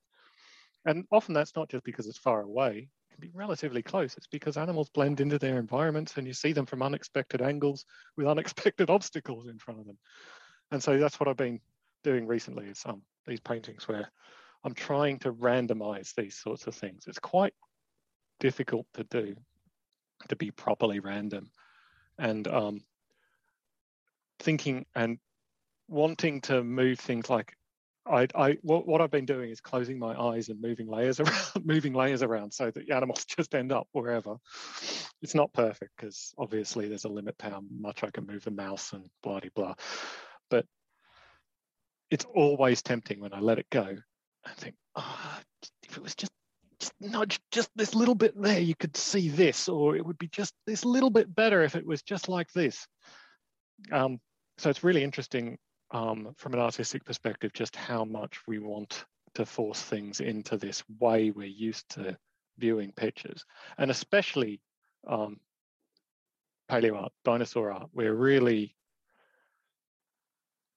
and 0.84 1.04
often 1.10 1.34
that's 1.34 1.56
not 1.56 1.68
just 1.68 1.84
because 1.84 2.06
it's 2.06 2.18
far 2.18 2.42
away. 2.42 2.88
It 3.10 3.14
can 3.14 3.20
be 3.20 3.30
relatively 3.34 3.82
close. 3.82 4.16
It's 4.16 4.26
because 4.26 4.56
animals 4.56 4.90
blend 4.90 5.20
into 5.20 5.38
their 5.38 5.58
environments, 5.58 6.16
and 6.16 6.26
you 6.26 6.34
see 6.34 6.52
them 6.52 6.66
from 6.66 6.82
unexpected 6.82 7.42
angles 7.42 7.84
with 8.16 8.26
unexpected 8.26 8.90
obstacles 8.96 9.46
in 9.46 9.58
front 9.58 9.80
of 9.80 9.86
them. 9.86 9.98
And 10.70 10.82
so 10.82 10.98
that's 10.98 11.18
what 11.18 11.28
I've 11.28 11.36
been 11.36 11.60
doing 12.04 12.26
recently. 12.26 12.66
Is 12.66 12.82
um 12.84 13.02
these 13.26 13.40
paintings 13.40 13.86
where 13.88 14.10
I'm 14.64 14.74
trying 14.74 15.18
to 15.20 15.32
randomize 15.32 16.14
these 16.14 16.36
sorts 16.36 16.66
of 16.66 16.74
things. 16.74 17.04
It's 17.06 17.18
quite 17.18 17.54
difficult 18.38 18.86
to 18.94 19.04
do 19.04 19.34
to 20.28 20.36
be 20.36 20.50
properly 20.50 21.00
random 21.00 21.50
and 22.18 22.46
um, 22.48 22.80
thinking 24.38 24.84
and 24.94 25.18
wanting 25.88 26.40
to 26.42 26.62
move 26.62 26.98
things 26.98 27.30
like 27.30 27.56
I, 28.06 28.26
I 28.34 28.58
what, 28.62 28.86
what 28.86 29.00
I've 29.00 29.10
been 29.10 29.26
doing 29.26 29.50
is 29.50 29.60
closing 29.60 29.98
my 29.98 30.18
eyes 30.18 30.48
and 30.48 30.60
moving 30.60 30.88
layers 30.88 31.20
around, 31.20 31.64
moving 31.64 31.92
layers 31.92 32.22
around 32.22 32.52
so 32.52 32.70
that 32.70 32.86
the 32.86 32.94
animals 32.94 33.24
just 33.36 33.54
end 33.54 33.72
up 33.72 33.88
wherever. 33.92 34.36
It's 35.22 35.34
not 35.34 35.52
perfect 35.52 35.92
because 35.96 36.32
obviously 36.38 36.88
there's 36.88 37.04
a 37.04 37.08
limit 37.08 37.38
to 37.38 37.50
how 37.50 37.62
much 37.70 38.02
I 38.02 38.10
can 38.10 38.26
move 38.26 38.44
the 38.44 38.50
mouse 38.50 38.92
and 38.92 39.04
blah 39.22 39.40
blah. 39.54 39.74
But 40.48 40.66
it's 42.10 42.24
always 42.24 42.82
tempting 42.82 43.20
when 43.20 43.34
I 43.34 43.40
let 43.40 43.58
it 43.58 43.70
go 43.70 43.98
I 44.44 44.52
think, 44.54 44.74
oh, 44.96 45.38
if 45.82 45.96
it 45.96 46.02
was 46.02 46.14
just 46.14 46.32
just 46.78 46.94
nudge 46.98 47.38
just 47.50 47.68
this 47.76 47.94
little 47.94 48.14
bit 48.14 48.40
there, 48.40 48.58
you 48.58 48.74
could 48.74 48.96
see 48.96 49.28
this, 49.28 49.68
or 49.68 49.96
it 49.96 50.04
would 50.04 50.18
be 50.18 50.28
just 50.28 50.54
this 50.66 50.84
little 50.84 51.10
bit 51.10 51.34
better 51.34 51.62
if 51.62 51.76
it 51.76 51.86
was 51.86 52.02
just 52.02 52.28
like 52.28 52.50
this. 52.52 52.86
Um, 53.92 54.18
so 54.56 54.70
it's 54.70 54.82
really 54.82 55.04
interesting 55.04 55.58
um, 55.90 56.32
from 56.36 56.54
an 56.54 56.60
artistic 56.60 57.04
perspective, 57.04 57.52
just 57.52 57.76
how 57.76 58.04
much 58.04 58.38
we 58.46 58.58
want 58.58 59.04
to 59.34 59.44
force 59.44 59.82
things 59.82 60.20
into 60.20 60.56
this 60.56 60.82
way 60.98 61.30
we're 61.30 61.46
used 61.46 61.88
to 61.90 62.16
viewing 62.58 62.92
pictures, 62.92 63.44
and 63.78 63.90
especially 63.90 64.60
um, 65.06 65.38
paleo 66.70 66.96
art, 67.02 67.12
dinosaur 67.24 67.72
art. 67.72 67.90
We're 67.92 68.14
really 68.14 68.74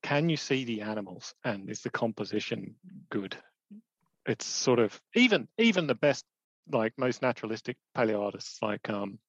can 0.01 0.27
you 0.27 0.35
see 0.35 0.65
the 0.65 0.81
animals 0.81 1.33
and 1.45 1.69
is 1.69 1.81
the 1.81 1.89
composition 1.89 2.75
good 3.09 3.37
it's 4.25 4.45
sort 4.45 4.79
of 4.79 4.99
even 5.15 5.47
even 5.57 5.87
the 5.87 5.95
best 5.95 6.23
like 6.71 6.93
most 6.97 7.21
naturalistic 7.21 7.77
paleo 7.95 8.23
artists 8.23 8.59
like 8.61 8.89
um, 8.89 9.19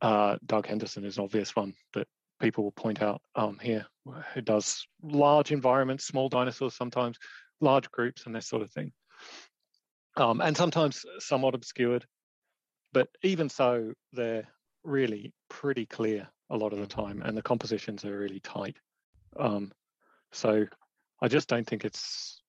uh, 0.00 0.36
Doug 0.44 0.66
Henderson 0.66 1.04
is 1.04 1.18
an 1.18 1.24
obvious 1.24 1.54
one 1.54 1.74
that 1.94 2.06
people 2.40 2.64
will 2.64 2.72
point 2.72 3.00
out 3.02 3.22
um, 3.36 3.58
here, 3.60 3.86
who 4.34 4.40
does 4.40 4.86
large 5.02 5.52
environments, 5.52 6.06
small 6.06 6.28
dinosaurs 6.28 6.74
sometimes, 6.74 7.18
large 7.60 7.90
groups 7.90 8.26
and 8.26 8.34
this 8.34 8.46
sort 8.46 8.62
of 8.62 8.70
thing. 8.72 8.92
Um, 10.16 10.40
and 10.40 10.56
sometimes 10.56 11.04
somewhat 11.18 11.54
obscured, 11.54 12.06
but 12.92 13.08
even 13.22 13.48
so, 13.48 13.92
they're 14.12 14.46
really 14.84 15.32
pretty 15.48 15.86
clear 15.86 16.28
a 16.50 16.56
lot 16.56 16.72
of 16.72 16.78
the 16.78 16.86
time, 16.86 17.22
and 17.22 17.36
the 17.36 17.42
compositions 17.42 18.04
are 18.04 18.18
really 18.18 18.40
tight. 18.40 18.76
Um, 19.38 19.72
so 20.32 20.66
I 21.20 21.28
just 21.28 21.48
don't 21.48 21.66
think 21.66 21.84
it's 21.84 22.42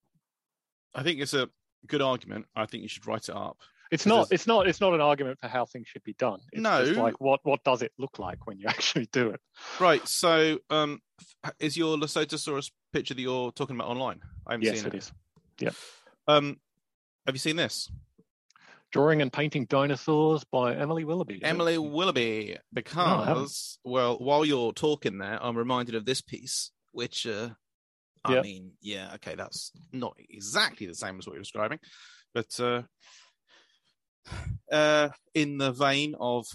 I 0.95 1.03
think 1.03 1.19
it's 1.19 1.33
a 1.33 1.49
good 1.87 2.01
argument. 2.01 2.45
I 2.55 2.65
think 2.65 2.83
you 2.83 2.89
should 2.89 3.05
write 3.05 3.29
it 3.29 3.35
up. 3.35 3.57
It's 3.91 4.05
not. 4.05 4.29
It's 4.31 4.47
not. 4.47 4.67
It's 4.67 4.81
not 4.81 4.93
an 4.93 5.01
argument 5.01 5.39
for 5.39 5.47
how 5.47 5.65
things 5.65 5.87
should 5.87 6.03
be 6.03 6.13
done. 6.13 6.39
It's 6.51 6.61
no, 6.61 6.83
just 6.83 6.99
like 6.99 7.21
what 7.21 7.41
what 7.43 7.63
does 7.63 7.81
it 7.81 7.91
look 7.99 8.17
like 8.17 8.47
when 8.47 8.57
you 8.57 8.65
actually 8.67 9.07
do 9.11 9.29
it? 9.29 9.39
Right. 9.79 10.05
So, 10.07 10.59
um, 10.69 11.01
is 11.59 11.77
your 11.77 11.97
Lesothosaurus 11.97 12.71
picture 12.93 13.13
that 13.13 13.21
you're 13.21 13.51
talking 13.51 13.75
about 13.75 13.89
online? 13.89 14.21
I 14.47 14.53
haven't 14.53 14.65
yes, 14.65 14.79
seen 14.79 14.87
it. 14.87 14.93
Yes, 14.95 15.11
it 15.61 15.67
is. 15.67 15.75
Yeah. 16.27 16.33
Um, 16.33 16.57
have 17.25 17.35
you 17.35 17.39
seen 17.39 17.57
this? 17.57 17.91
Drawing 18.91 19.21
and 19.21 19.31
painting 19.31 19.65
dinosaurs 19.65 20.45
by 20.45 20.73
Emily 20.75 21.03
Willoughby. 21.03 21.43
Emily 21.43 21.77
Willoughby, 21.77 22.57
because 22.73 23.77
no, 23.83 23.91
well, 23.91 24.17
while 24.17 24.45
you're 24.45 24.71
talking 24.71 25.17
there, 25.17 25.37
I'm 25.41 25.57
reminded 25.57 25.95
of 25.95 26.05
this 26.05 26.21
piece, 26.21 26.71
which 26.91 27.27
uh, 27.27 27.49
I 28.25 28.33
yep. 28.33 28.43
mean, 28.43 28.71
yeah, 28.81 29.11
okay, 29.15 29.35
that's 29.35 29.71
not 29.91 30.17
exactly 30.29 30.87
the 30.87 30.95
same 30.95 31.19
as 31.19 31.27
what 31.27 31.33
you're 31.33 31.43
describing, 31.43 31.79
but 32.33 32.59
uh, 32.59 32.81
uh, 34.71 35.09
in 35.33 35.57
the 35.57 35.71
vein 35.71 36.15
of 36.19 36.47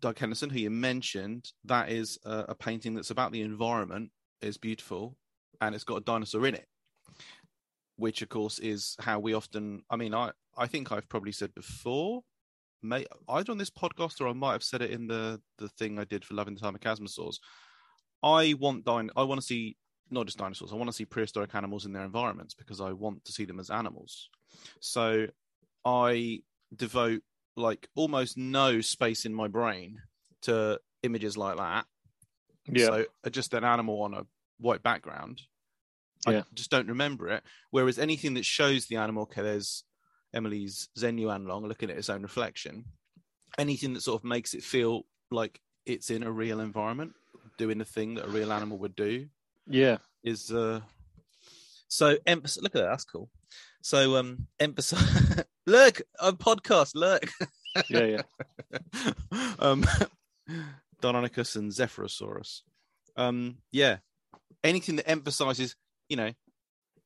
Doug 0.00 0.18
Henderson, 0.18 0.50
who 0.50 0.58
you 0.58 0.70
mentioned, 0.70 1.50
that 1.64 1.90
is 1.90 2.18
a, 2.24 2.46
a 2.48 2.54
painting 2.54 2.94
that's 2.94 3.10
about 3.10 3.32
the 3.32 3.42
environment, 3.42 4.10
is 4.42 4.58
beautiful, 4.58 5.16
and 5.60 5.74
it's 5.74 5.84
got 5.84 5.96
a 5.96 6.04
dinosaur 6.04 6.46
in 6.46 6.54
it, 6.54 6.66
which 7.96 8.20
of 8.20 8.28
course 8.28 8.58
is 8.58 8.96
how 9.00 9.18
we 9.18 9.32
often. 9.34 9.82
I 9.88 9.96
mean, 9.96 10.14
I 10.14 10.32
I 10.56 10.66
think 10.66 10.92
I've 10.92 11.08
probably 11.08 11.32
said 11.32 11.54
before, 11.54 12.22
may 12.82 13.06
either 13.28 13.52
on 13.52 13.58
this 13.58 13.70
podcast 13.70 14.20
or 14.20 14.28
I 14.28 14.32
might 14.32 14.52
have 14.52 14.64
said 14.64 14.82
it 14.82 14.90
in 14.90 15.06
the 15.06 15.40
the 15.58 15.68
thing 15.68 15.98
I 15.98 16.04
did 16.04 16.24
for 16.24 16.34
Love 16.34 16.48
in 16.48 16.54
the 16.54 16.60
Time 16.60 16.74
of 16.74 16.80
Chasmosaurs. 16.80 17.36
I 18.22 18.54
want 18.58 18.84
dine. 18.84 19.10
I 19.16 19.22
want 19.22 19.40
to 19.40 19.46
see 19.46 19.76
not 20.10 20.26
just 20.26 20.38
dinosaurs. 20.38 20.72
I 20.72 20.76
want 20.76 20.88
to 20.88 20.96
see 20.96 21.04
prehistoric 21.04 21.54
animals 21.54 21.86
in 21.86 21.92
their 21.92 22.04
environments 22.04 22.54
because 22.54 22.80
I 22.80 22.92
want 22.92 23.24
to 23.24 23.32
see 23.32 23.44
them 23.44 23.60
as 23.60 23.70
animals. 23.70 24.28
So 24.80 25.26
I 25.84 26.40
devote 26.74 27.22
like 27.56 27.88
almost 27.94 28.36
no 28.36 28.80
space 28.80 29.24
in 29.24 29.34
my 29.34 29.48
brain 29.48 29.98
to 30.42 30.80
images 31.02 31.36
like 31.36 31.56
that. 31.56 31.86
Yeah. 32.66 32.86
So 32.86 33.04
uh, 33.24 33.30
just 33.30 33.54
an 33.54 33.64
animal 33.64 34.02
on 34.02 34.14
a 34.14 34.26
white 34.58 34.82
background. 34.82 35.42
Yeah. 36.26 36.40
I 36.40 36.44
just 36.54 36.70
don't 36.70 36.88
remember 36.88 37.28
it. 37.28 37.42
Whereas 37.70 37.98
anything 37.98 38.34
that 38.34 38.44
shows 38.44 38.86
the 38.86 38.96
animal, 38.96 39.24
okay, 39.24 39.42
there's 39.42 39.84
Emily's 40.34 40.88
Zhenyuanlong 40.98 41.66
looking 41.66 41.90
at 41.90 41.98
its 41.98 42.08
own 42.10 42.22
reflection. 42.22 42.84
Anything 43.58 43.94
that 43.94 44.02
sort 44.02 44.20
of 44.20 44.24
makes 44.24 44.54
it 44.54 44.62
feel 44.62 45.02
like 45.30 45.60
it's 45.84 46.10
in 46.10 46.22
a 46.22 46.30
real 46.30 46.60
environment, 46.60 47.12
doing 47.58 47.78
the 47.78 47.84
thing 47.84 48.14
that 48.14 48.26
a 48.26 48.30
real 48.30 48.52
animal 48.52 48.78
would 48.78 48.94
do, 48.94 49.26
yeah. 49.66 49.98
Is 50.22 50.50
uh 50.50 50.80
so 51.88 52.16
emphasis 52.26 52.62
look 52.62 52.74
at 52.74 52.82
that, 52.82 52.90
that's 52.90 53.04
cool. 53.04 53.28
So 53.82 54.16
um 54.16 54.46
emphasize 54.60 55.44
look, 55.66 56.02
a 56.18 56.32
podcast, 56.32 56.94
look. 56.94 57.24
yeah, 57.88 58.22
yeah. 58.84 59.42
um 59.58 59.84
Deinonychus 61.02 61.56
and 61.56 61.72
Zephyrosaurus. 61.72 62.62
Um 63.16 63.58
yeah. 63.72 63.98
Anything 64.64 64.96
that 64.96 65.08
emphasizes, 65.08 65.74
you 66.08 66.16
know, 66.16 66.30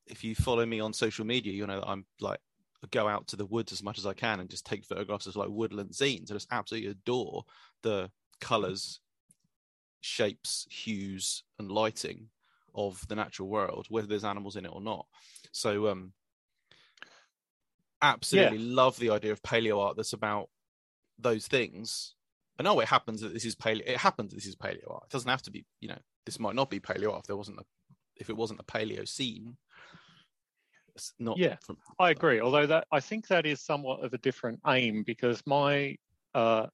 if 0.05 0.23
you 0.23 0.35
follow 0.35 0.65
me 0.65 0.79
on 0.79 0.93
social 0.93 1.25
media, 1.25 1.53
you 1.53 1.65
know 1.65 1.79
that 1.79 1.87
I'm 1.89 2.05
like 2.21 2.39
go 2.91 3.07
out 3.07 3.27
to 3.27 3.35
the 3.35 3.45
woods 3.45 3.71
as 3.71 3.83
much 3.83 3.97
as 3.97 4.05
I 4.05 4.13
can 4.13 4.39
and 4.39 4.49
just 4.49 4.65
take 4.65 4.85
photographs 4.85 5.25
of 5.25 5.35
like 5.35 5.49
woodland 5.49 5.95
scenes. 5.95 6.29
I 6.29 6.35
just 6.35 6.47
absolutely 6.51 6.91
adore 6.91 7.43
the 7.83 8.11
colors, 8.39 8.99
shapes, 10.01 10.67
hues, 10.69 11.43
and 11.59 11.71
lighting 11.71 12.29
of 12.77 13.05
the 13.07 13.15
natural 13.15 13.49
world, 13.49 13.87
whether 13.89 14.07
there's 14.07 14.23
animals 14.23 14.55
in 14.55 14.65
it 14.65 14.71
or 14.71 14.81
not. 14.81 15.05
So, 15.51 15.89
um, 15.89 16.13
absolutely 18.01 18.59
yeah. 18.59 18.75
love 18.75 18.97
the 18.99 19.09
idea 19.09 19.31
of 19.31 19.41
paleo 19.41 19.79
art 19.79 19.97
that's 19.97 20.13
about 20.13 20.49
those 21.19 21.47
things. 21.47 22.13
I 22.59 22.63
know 22.63 22.79
it 22.79 22.87
happens 22.87 23.21
that 23.21 23.33
this 23.33 23.45
is 23.45 23.55
paleo. 23.55 23.83
It 23.85 23.97
happens 23.97 24.31
that 24.31 24.37
this 24.37 24.45
is 24.45 24.55
paleo 24.55 24.91
art. 24.91 25.03
It 25.05 25.11
doesn't 25.11 25.29
have 25.29 25.41
to 25.43 25.51
be. 25.51 25.65
You 25.79 25.89
know, 25.89 25.99
this 26.25 26.39
might 26.39 26.55
not 26.55 26.69
be 26.69 26.79
paleo 26.79 27.11
art 27.11 27.21
if 27.21 27.27
there 27.27 27.35
wasn't 27.35 27.59
a 27.59 27.63
if 28.15 28.29
it 28.29 28.37
wasn't 28.37 28.59
a 28.59 28.63
paleo 28.63 29.07
scene. 29.07 29.57
It's 30.95 31.13
not. 31.19 31.37
Yeah, 31.37 31.57
from, 31.63 31.77
I 31.99 32.09
agree. 32.09 32.39
Although 32.39 32.65
that 32.67 32.87
I 32.91 32.99
think 32.99 33.27
that 33.27 33.45
is 33.45 33.61
somewhat 33.61 34.03
of 34.03 34.13
a 34.13 34.17
different 34.17 34.59
aim 34.65 35.03
because 35.05 35.43
my 35.45 35.97
uh, 36.33 36.67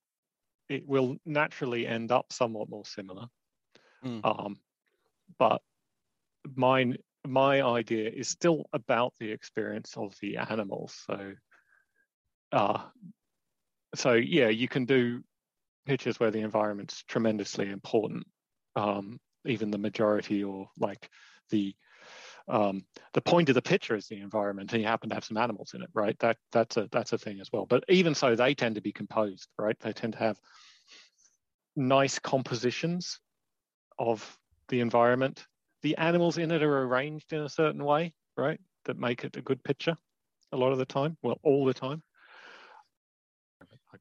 it 0.70 0.88
will 0.88 1.18
naturally 1.26 1.86
end 1.86 2.12
up 2.12 2.32
somewhat 2.32 2.70
more 2.70 2.86
similar. 2.86 3.28
Mm. 4.06 4.22
Um, 4.24 4.58
but 5.38 5.62
mine 6.56 6.98
my 7.26 7.62
idea 7.62 8.10
is 8.10 8.28
still 8.28 8.66
about 8.74 9.14
the 9.20 9.32
experience 9.32 9.96
of 9.96 10.14
the 10.22 10.38
animals. 10.38 10.94
So, 11.08 11.34
uh, 12.52 12.80
so 13.96 14.14
yeah, 14.14 14.50
you 14.50 14.68
can 14.68 14.86
do 14.86 15.24
pictures 15.86 16.20
where 16.20 16.32
the 16.32 16.42
environment's 16.42 17.04
tremendously 17.04 17.70
important, 17.70 18.26
um, 18.76 19.20
even 19.46 19.72
the 19.72 19.78
majority 19.78 20.44
or 20.44 20.68
like 20.80 21.10
the 21.50 21.74
um, 22.50 22.84
the 23.14 23.22
point 23.22 23.48
of 23.48 23.56
the 23.56 23.62
picture 23.62 23.96
is 23.96 24.08
the 24.08 24.20
environment, 24.20 24.74
and 24.74 24.82
you 24.82 24.88
happen 24.88 25.10
to 25.10 25.16
have 25.16 25.24
some 25.24 25.38
animals 25.38 25.72
in 25.74 25.82
it, 25.82 25.90
right? 25.94 26.18
That 26.20 26.38
that's 26.52 26.76
a 26.76 26.90
that's 26.92 27.14
a 27.14 27.18
thing 27.18 27.40
as 27.40 27.50
well. 27.54 27.66
But 27.66 27.86
even 27.88 28.16
so, 28.16 28.36
they 28.36 28.54
tend 28.54 28.76
to 28.76 28.82
be 28.82 28.92
composed, 28.92 29.48
right? 29.58 29.80
They 29.80 29.94
tend 29.94 30.14
to 30.14 30.20
have 30.20 30.38
nice 31.76 32.20
compositions 32.20 33.20
of 33.98 34.38
the 34.68 34.82
environment. 34.82 35.46
The 35.84 35.98
animals 35.98 36.38
in 36.38 36.52
it 36.52 36.64
are 36.64 36.84
arranged 36.84 37.34
in 37.34 37.42
a 37.42 37.50
certain 37.50 37.84
way, 37.84 38.14
right? 38.36 38.60
That 38.86 38.98
make 38.98 39.24
it 39.24 39.38
a 39.38 39.42
good 39.42 39.64
picture 39.64 39.98
a 40.52 40.58
lot 40.58 40.72
of 40.72 40.78
the 40.78 40.86
time. 40.86 41.18
Well, 41.22 41.40
all 41.44 41.66
the 41.66 41.74
time. 41.74 42.02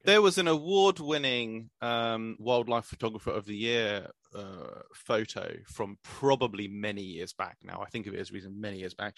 There 0.05 0.21
was 0.21 0.37
an 0.37 0.47
award-winning 0.47 1.69
um, 1.81 2.35
wildlife 2.39 2.85
photographer 2.85 3.31
of 3.31 3.45
the 3.45 3.55
year 3.55 4.07
uh, 4.35 4.81
photo 4.93 5.53
from 5.67 5.97
probably 6.03 6.67
many 6.67 7.01
years 7.01 7.33
back. 7.33 7.57
Now 7.63 7.81
I 7.85 7.89
think 7.89 8.07
of 8.07 8.13
it 8.13 8.19
as 8.19 8.31
reason 8.31 8.59
many 8.59 8.79
years 8.79 8.93
back, 8.93 9.15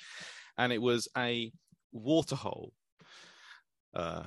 and 0.58 0.74
it 0.74 0.82
was 0.82 1.08
a 1.18 1.52
waterhole 1.92 2.74
uh, 3.94 4.24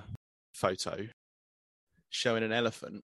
photo 0.54 1.06
showing 2.10 2.42
an 2.42 2.52
elephant. 2.52 3.04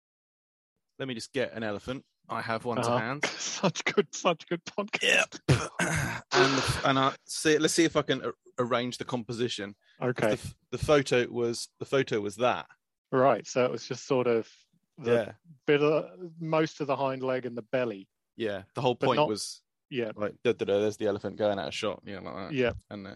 Let 1.00 1.08
me 1.08 1.14
just 1.14 1.32
get 1.34 1.54
an 1.54 1.64
elephant. 1.64 2.04
I 2.28 2.42
have 2.42 2.66
one 2.66 2.78
to 2.78 2.84
Uh-huh. 2.84 2.98
hand. 2.98 3.26
such 3.38 3.84
good, 3.86 4.08
such 4.14 4.46
good 4.48 4.62
podcast. 4.66 5.40
and 6.32 6.64
and 6.86 7.00
I 7.00 7.14
see. 7.26 7.58
Let's 7.58 7.74
see 7.74 7.86
if 7.86 7.96
I 7.96 8.02
can 8.04 8.22
arrange 8.60 8.98
the 8.98 9.06
composition. 9.06 9.76
Okay, 10.02 10.36
The, 10.36 10.54
the 10.72 10.78
photo 10.78 11.26
was 11.30 11.70
the 11.80 11.86
photo 11.86 12.20
was 12.22 12.36
that. 12.38 12.68
right. 13.12 13.48
So 13.48 13.66
it 13.66 13.72
was 13.72 13.88
just 13.88 14.06
sort 14.06 14.28
of 14.28 14.48
the 14.98 15.12
Yeah, 15.12 15.32
bit 15.66 15.82
of 15.82 16.06
most 16.40 16.82
of 16.82 16.88
the 16.88 16.96
hind 16.96 17.24
leg 17.24 17.46
and 17.46 17.58
the 17.58 17.62
belly. 17.72 18.08
yeah. 18.36 18.64
The 18.76 18.82
whole 18.82 18.96
point 18.96 19.18
not- 19.18 19.30
was 19.30 19.62
Yeah, 19.90 20.12
like, 20.16 20.36
da, 20.44 20.52
da, 20.54 20.66
da, 20.66 20.80
there's 20.82 20.98
the 20.98 21.08
elephant 21.08 21.38
going 21.38 21.58
out 21.58 21.70
of 21.70 21.74
shot. 21.74 22.02
Yeah, 22.06 22.20
like 22.20 22.36
that. 22.36 22.54
yeah, 22.54 22.74
And 22.92 23.08
uh, 23.08 23.12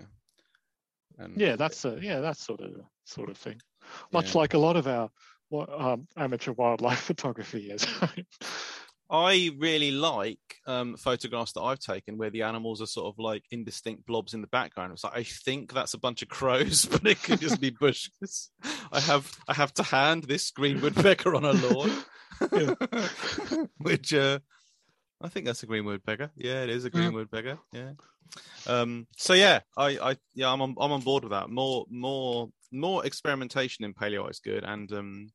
and 1.20 1.38
yeah. 1.40 1.56
That's 1.56 1.86
a 1.86 2.00
yeah, 2.02 2.22
that 2.22 2.38
sort 2.38 2.62
of 2.62 2.72
sort 3.04 3.30
of 3.30 3.38
thing. 3.38 3.62
Much 4.12 4.34
yeah. 4.34 4.40
like 4.42 4.54
a 4.54 4.58
lot 4.58 4.76
of 4.78 4.88
our 4.88 5.12
wa- 5.54 5.94
um, 5.94 6.08
amateur 6.18 6.52
wildlife 6.52 7.00
photography 7.00 7.72
is. 7.72 7.88
I 9.10 9.52
really 9.60 9.92
like 9.92 10.40
um, 10.66 10.98
photographs 10.98 11.52
that 11.54 11.62
I've 11.62 11.80
taken 11.80 12.18
where 12.18 12.32
the 12.32 12.42
animals 12.42 12.82
are 12.82 12.88
sort 12.88 13.14
of 13.14 13.20
like 13.20 13.44
indistinct 13.52 14.08
blobs 14.08 14.34
in 14.34 14.42
the 14.42 14.48
background. 14.48 14.94
It's 14.94 15.04
like 15.04 15.16
I 15.16 15.24
think 15.24 15.72
that's 15.72 15.94
a 15.94 16.00
bunch 16.00 16.24
of 16.24 16.30
crows, 16.30 16.86
but 16.92 17.06
it 17.06 17.22
could 17.22 17.40
just 17.40 17.62
be 17.62 17.70
bushes. 17.70 18.50
I 18.92 19.00
have 19.02 19.32
I 19.48 19.54
have 19.54 19.74
to 19.76 19.84
hand 19.84 20.24
this 20.24 20.50
green 20.52 20.82
woodpecker 20.82 21.36
on 21.36 21.46
a 21.46 21.54
lawn, 21.54 23.68
which 23.78 24.14
uh, 24.14 24.40
I 25.22 25.30
think 25.30 25.46
that's 25.46 25.64
a 25.64 25.68
green 25.68 25.86
woodpecker. 25.86 26.32
Yeah, 26.36 26.64
it 26.64 26.70
is 26.72 26.86
a 26.86 26.90
green 26.90 27.14
woodpecker. 27.14 27.60
Yeah. 27.72 27.92
Um, 28.66 29.06
so 29.18 29.34
yeah, 29.34 29.60
I, 29.78 30.00
I 30.00 30.18
yeah 30.34 30.52
I'm 30.52 30.62
on 30.62 30.76
I'm 30.80 30.92
on 30.92 31.02
board 31.02 31.24
with 31.24 31.32
that. 31.32 31.50
More 31.50 31.86
more 31.90 32.50
more 32.72 33.06
experimentation 33.06 33.86
in 33.86 33.94
paleo 33.94 34.30
is 34.32 34.40
good, 34.40 34.64
and 34.64 34.92
um, 34.92 35.28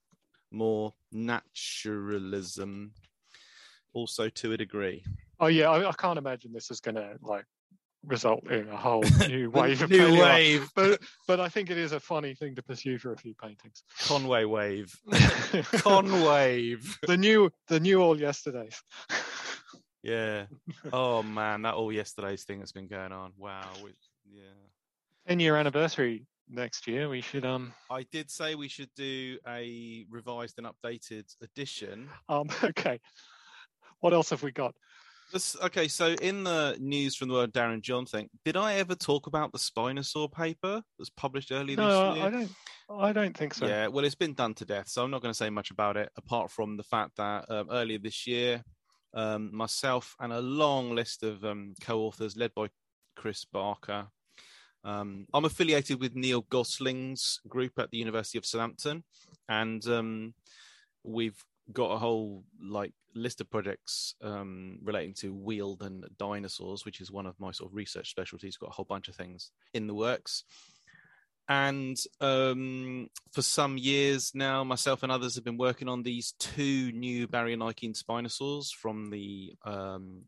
more 0.50 0.94
naturalism 1.12 2.92
also 3.92 4.28
to 4.28 4.52
a 4.52 4.56
degree. 4.56 5.04
oh 5.40 5.46
yeah, 5.46 5.68
I, 5.70 5.88
I 5.88 5.92
can't 5.92 6.18
imagine 6.18 6.52
this 6.52 6.70
is 6.70 6.80
going 6.80 6.94
to 6.96 7.16
like 7.22 7.44
result 8.06 8.48
in 8.50 8.68
a 8.68 8.76
whole 8.76 9.02
new 9.28 9.50
wave 9.50 9.82
of 9.82 9.90
New 9.90 10.20
art. 10.20 10.34
wave, 10.34 10.68
But 10.76 11.00
but 11.26 11.40
I 11.40 11.48
think 11.48 11.70
it 11.70 11.78
is 11.78 11.92
a 11.92 12.00
funny 12.00 12.34
thing 12.34 12.54
to 12.54 12.62
pursue 12.62 12.98
for 12.98 13.12
a 13.12 13.16
few 13.16 13.34
paintings. 13.34 13.82
Conway 14.06 14.44
wave, 14.44 14.94
Conway. 15.78 16.76
the 17.06 17.16
new 17.16 17.50
the 17.68 17.80
new 17.80 18.00
all 18.00 18.18
yesterdays. 18.18 18.80
Yeah. 20.02 20.46
Oh 20.92 21.22
man, 21.22 21.62
that 21.62 21.74
all 21.74 21.92
yesterday's 21.92 22.44
thing 22.44 22.60
that's 22.60 22.72
been 22.72 22.86
going 22.88 23.12
on. 23.12 23.32
Wow. 23.36 23.68
Yeah. 24.30 24.42
Ten 25.26 25.40
year 25.40 25.56
anniversary 25.56 26.24
next 26.50 26.86
year. 26.86 27.08
We 27.08 27.20
should 27.20 27.44
um 27.44 27.72
I 27.90 28.04
did 28.04 28.30
say 28.30 28.54
we 28.54 28.68
should 28.68 28.90
do 28.96 29.38
a 29.46 30.06
revised 30.10 30.58
and 30.58 30.66
updated 30.66 31.24
edition. 31.42 32.08
um 32.28 32.48
okay. 32.64 33.00
What 34.00 34.12
else 34.12 34.30
have 34.30 34.42
we 34.42 34.52
got? 34.52 34.74
This, 35.32 35.56
okay, 35.62 35.88
so 35.88 36.14
in 36.22 36.44
the 36.44 36.76
news 36.80 37.14
from 37.14 37.28
the 37.28 37.34
World 37.34 37.52
Darren 37.52 37.82
John 37.82 38.06
thing, 38.06 38.30
did 38.46 38.56
I 38.56 38.74
ever 38.76 38.94
talk 38.94 39.26
about 39.26 39.52
the 39.52 39.58
Spinosaur 39.58 40.32
paper 40.32 40.76
that 40.76 40.98
was 40.98 41.10
published 41.10 41.52
earlier 41.52 41.76
No, 41.76 41.86
this 41.86 42.16
year? 42.16 42.26
I 42.26 42.30
don't. 42.30 42.50
I 42.90 43.12
don't 43.12 43.36
think 43.36 43.52
so. 43.52 43.66
Yeah, 43.66 43.88
well, 43.88 44.06
it's 44.06 44.14
been 44.14 44.32
done 44.32 44.54
to 44.54 44.64
death, 44.64 44.88
so 44.88 45.04
I'm 45.04 45.10
not 45.10 45.20
going 45.20 45.32
to 45.32 45.36
say 45.36 45.50
much 45.50 45.70
about 45.70 45.98
it, 45.98 46.10
apart 46.16 46.50
from 46.50 46.78
the 46.78 46.82
fact 46.82 47.16
that 47.18 47.44
um, 47.50 47.68
earlier 47.70 47.98
this 47.98 48.26
year, 48.26 48.64
um, 49.12 49.54
myself 49.54 50.16
and 50.18 50.32
a 50.32 50.40
long 50.40 50.94
list 50.94 51.22
of 51.22 51.44
um, 51.44 51.74
co-authors, 51.82 52.34
led 52.34 52.54
by 52.54 52.68
Chris 53.14 53.44
Barker, 53.44 54.06
um, 54.88 55.26
I'm 55.34 55.44
affiliated 55.44 56.00
with 56.00 56.14
Neil 56.14 56.46
Gostling's 56.48 57.40
group 57.46 57.72
at 57.78 57.90
the 57.90 57.98
University 57.98 58.38
of 58.38 58.46
Southampton, 58.46 59.04
and 59.48 59.86
um, 59.86 60.34
we've 61.04 61.44
got 61.72 61.92
a 61.92 61.98
whole 61.98 62.44
like 62.62 62.94
list 63.14 63.42
of 63.42 63.50
projects 63.50 64.14
um, 64.22 64.78
relating 64.82 65.12
to 65.14 65.34
Wealden 65.34 66.04
dinosaurs, 66.18 66.86
which 66.86 67.02
is 67.02 67.10
one 67.10 67.26
of 67.26 67.38
my 67.38 67.52
sort 67.52 67.70
of 67.70 67.76
research 67.76 68.08
specialties. 68.08 68.56
Got 68.56 68.70
a 68.70 68.72
whole 68.72 68.86
bunch 68.86 69.08
of 69.08 69.14
things 69.14 69.50
in 69.74 69.86
the 69.86 69.94
works. 69.94 70.44
And 71.50 71.98
um, 72.20 73.08
for 73.32 73.42
some 73.42 73.76
years 73.76 74.32
now, 74.34 74.64
myself 74.64 75.02
and 75.02 75.12
others 75.12 75.34
have 75.34 75.44
been 75.44 75.56
working 75.58 75.88
on 75.88 76.02
these 76.02 76.34
two 76.38 76.92
new 76.92 77.26
Baryonychine 77.26 77.96
spinosaurs 77.96 78.70
from 78.72 79.10
the 79.10 79.54
um, 79.64 80.22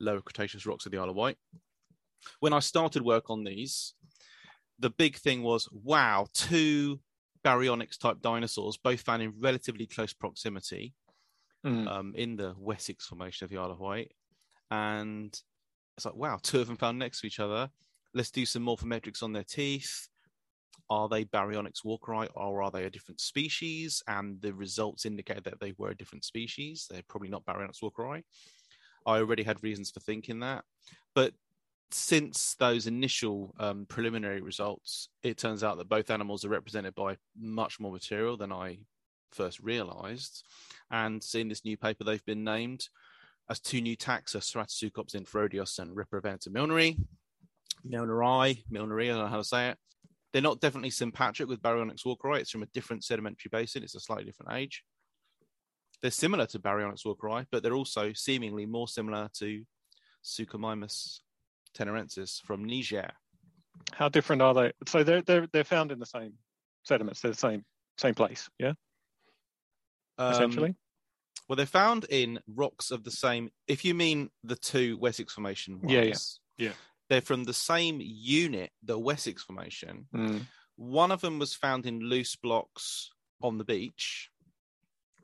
lower 0.00 0.20
Cretaceous 0.20 0.66
rocks 0.66 0.86
of 0.86 0.92
the 0.92 0.98
Isle 0.98 1.10
of 1.10 1.16
Wight. 1.16 1.36
When 2.40 2.52
I 2.52 2.58
started 2.58 3.02
work 3.02 3.30
on 3.30 3.44
these, 3.44 3.94
the 4.78 4.90
big 4.90 5.16
thing 5.16 5.42
was 5.42 5.68
wow, 5.72 6.26
two 6.34 7.00
baryonyx 7.44 7.98
type 7.98 8.20
dinosaurs, 8.20 8.76
both 8.76 9.00
found 9.00 9.22
in 9.22 9.32
relatively 9.38 9.86
close 9.86 10.12
proximity 10.12 10.94
Mm. 11.66 11.88
um, 11.88 12.14
in 12.14 12.36
the 12.36 12.54
Wessex 12.56 13.06
Formation 13.06 13.44
of 13.44 13.50
the 13.50 13.58
Isle 13.58 13.72
of 13.72 13.80
Wight. 13.80 14.12
And 14.70 15.36
it's 15.96 16.06
like, 16.06 16.14
wow, 16.14 16.38
two 16.40 16.60
of 16.60 16.68
them 16.68 16.76
found 16.76 16.98
next 16.98 17.20
to 17.20 17.26
each 17.26 17.40
other. 17.40 17.68
Let's 18.14 18.30
do 18.30 18.46
some 18.46 18.64
morphometrics 18.64 19.24
on 19.24 19.32
their 19.32 19.42
teeth. 19.42 20.06
Are 20.88 21.08
they 21.08 21.24
Baryonyx 21.24 21.84
walkeri 21.84 22.28
or 22.34 22.62
are 22.62 22.70
they 22.70 22.84
a 22.84 22.90
different 22.90 23.20
species? 23.20 24.02
And 24.06 24.40
the 24.40 24.54
results 24.54 25.04
indicated 25.04 25.44
that 25.44 25.58
they 25.58 25.74
were 25.78 25.90
a 25.90 25.96
different 25.96 26.24
species. 26.24 26.86
They're 26.88 27.02
probably 27.08 27.28
not 27.28 27.44
Baryonyx 27.44 27.82
walkeri. 27.82 28.22
I 29.04 29.18
already 29.18 29.42
had 29.42 29.62
reasons 29.62 29.90
for 29.90 30.00
thinking 30.00 30.38
that. 30.40 30.64
But 31.14 31.34
since 31.90 32.54
those 32.58 32.86
initial 32.86 33.54
um, 33.58 33.86
preliminary 33.88 34.42
results, 34.42 35.08
it 35.22 35.38
turns 35.38 35.64
out 35.64 35.78
that 35.78 35.88
both 35.88 36.10
animals 36.10 36.44
are 36.44 36.50
represented 36.50 36.94
by 36.94 37.16
much 37.38 37.80
more 37.80 37.92
material 37.92 38.36
than 38.36 38.52
I 38.52 38.78
first 39.32 39.60
realized. 39.60 40.44
And 40.90 41.24
in 41.34 41.48
this 41.48 41.64
new 41.64 41.76
paper, 41.76 42.04
they've 42.04 42.24
been 42.24 42.44
named 42.44 42.88
as 43.50 43.60
two 43.60 43.80
new 43.80 43.96
taxa, 43.96 44.38
Ceratosuchops 44.38 45.14
inferodios 45.14 45.78
and 45.78 45.96
Riparovenator 45.96 46.48
milneri. 46.48 46.98
Milneri, 47.86 48.64
Milneri, 48.70 49.04
I 49.04 49.08
don't 49.08 49.18
know 49.18 49.26
how 49.28 49.36
to 49.38 49.44
say 49.44 49.70
it. 49.70 49.78
They're 50.32 50.42
not 50.42 50.60
definitely 50.60 50.90
sympatric 50.90 51.48
with 51.48 51.62
Baryonyx 51.62 52.04
walkeri. 52.04 52.40
It's 52.40 52.50
from 52.50 52.62
a 52.62 52.66
different 52.66 53.04
sedimentary 53.04 53.48
basin. 53.50 53.82
It's 53.82 53.94
a 53.94 54.00
slightly 54.00 54.24
different 54.24 54.52
age. 54.52 54.82
They're 56.02 56.10
similar 56.10 56.46
to 56.46 56.58
Baryonyx 56.58 57.04
walkeri, 57.06 57.46
but 57.50 57.62
they're 57.62 57.74
also 57.74 58.12
seemingly 58.12 58.66
more 58.66 58.88
similar 58.88 59.28
to 59.38 59.64
Suchomimus 60.22 61.20
tenerensis 61.78 62.40
from 62.42 62.64
Niger. 62.64 63.10
How 63.92 64.08
different 64.08 64.42
are 64.42 64.54
they? 64.54 64.72
So 64.86 65.04
they're 65.04 65.22
they're 65.22 65.46
they're 65.52 65.64
found 65.64 65.92
in 65.92 65.98
the 65.98 66.06
same 66.06 66.34
sediments. 66.82 67.20
They're 67.20 67.30
the 67.30 67.36
same 67.36 67.64
same 67.96 68.14
place. 68.14 68.48
Yeah, 68.58 68.72
Um, 70.18 70.32
essentially. 70.32 70.74
Well, 71.48 71.56
they're 71.56 71.66
found 71.66 72.04
in 72.10 72.40
rocks 72.46 72.90
of 72.90 73.04
the 73.04 73.10
same. 73.10 73.50
If 73.66 73.84
you 73.84 73.94
mean 73.94 74.28
the 74.44 74.56
two 74.56 74.98
Wessex 74.98 75.32
Formation 75.32 75.80
ones, 75.80 75.90
Yeah, 75.90 76.02
yeah, 76.02 76.14
yeah. 76.58 76.72
they're 77.08 77.22
from 77.22 77.44
the 77.44 77.54
same 77.54 78.00
unit, 78.02 78.70
the 78.82 78.98
Wessex 78.98 79.42
Formation. 79.44 80.06
Mm. 80.14 80.42
One 80.76 81.10
of 81.10 81.22
them 81.22 81.38
was 81.38 81.54
found 81.54 81.86
in 81.86 82.00
loose 82.00 82.36
blocks 82.36 83.10
on 83.42 83.56
the 83.56 83.64
beach. 83.64 84.30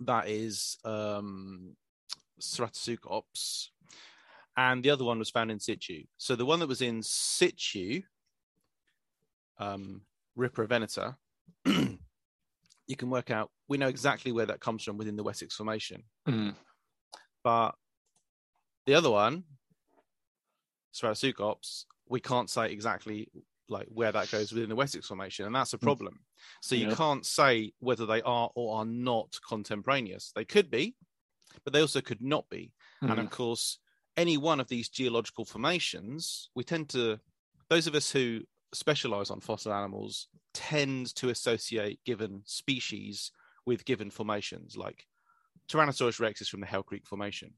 That 0.00 0.28
is 0.28 0.78
um, 0.84 1.76
Ceratosuchops. 2.40 3.68
And 4.56 4.82
the 4.84 4.90
other 4.90 5.04
one 5.04 5.18
was 5.18 5.30
found 5.30 5.50
in 5.50 5.58
situ. 5.58 6.04
So 6.16 6.36
the 6.36 6.44
one 6.46 6.60
that 6.60 6.68
was 6.68 6.80
in 6.82 7.02
situ, 7.02 8.02
um, 9.58 10.02
Riparovenator, 10.38 11.16
you 11.66 12.96
can 12.96 13.10
work 13.10 13.30
out, 13.30 13.50
we 13.68 13.78
know 13.78 13.88
exactly 13.88 14.30
where 14.32 14.46
that 14.46 14.60
comes 14.60 14.84
from 14.84 14.96
within 14.96 15.16
the 15.16 15.22
Wessex 15.24 15.56
Formation. 15.56 16.04
Mm. 16.28 16.54
But 17.42 17.72
the 18.86 18.94
other 18.94 19.10
one, 19.10 19.44
Ceratosuchops, 20.94 21.84
we 22.08 22.20
can't 22.20 22.48
say 22.50 22.70
exactly 22.70 23.28
like 23.68 23.86
where 23.88 24.12
that 24.12 24.30
goes 24.30 24.52
within 24.52 24.68
the 24.68 24.76
Wessex 24.76 25.06
Formation, 25.08 25.46
and 25.46 25.54
that's 25.54 25.72
a 25.72 25.78
problem. 25.78 26.20
So 26.60 26.74
you 26.74 26.88
Yeah. 26.88 26.94
can't 26.94 27.24
say 27.26 27.72
whether 27.78 28.06
they 28.06 28.20
are 28.22 28.50
or 28.54 28.76
are 28.78 28.84
not 28.84 29.36
contemporaneous. 29.48 30.32
They 30.34 30.44
could 30.44 30.70
be, 30.70 30.94
but 31.64 31.72
they 31.72 31.80
also 31.80 32.00
could 32.00 32.20
not 32.20 32.48
be. 32.50 32.72
And 33.00 33.10
Mm. 33.12 33.24
of 33.24 33.30
course, 33.30 33.78
any 34.16 34.36
one 34.36 34.60
of 34.60 34.68
these 34.68 34.88
geological 34.88 35.44
formations, 35.44 36.50
we 36.54 36.64
tend 36.64 36.88
to, 36.90 37.18
those 37.68 37.86
of 37.86 37.94
us 37.94 38.10
who 38.10 38.40
specialize 38.72 39.30
on 39.30 39.40
fossil 39.40 39.72
animals 39.72 40.28
tend 40.52 41.14
to 41.16 41.30
associate 41.30 42.00
given 42.04 42.42
species 42.44 43.32
with 43.66 43.84
given 43.84 44.10
formations, 44.10 44.76
like 44.76 45.06
Tyrannosaurus 45.68 46.20
rex 46.20 46.40
is 46.40 46.48
from 46.48 46.60
the 46.60 46.66
Hell 46.66 46.82
Creek 46.82 47.06
Formation. 47.06 47.52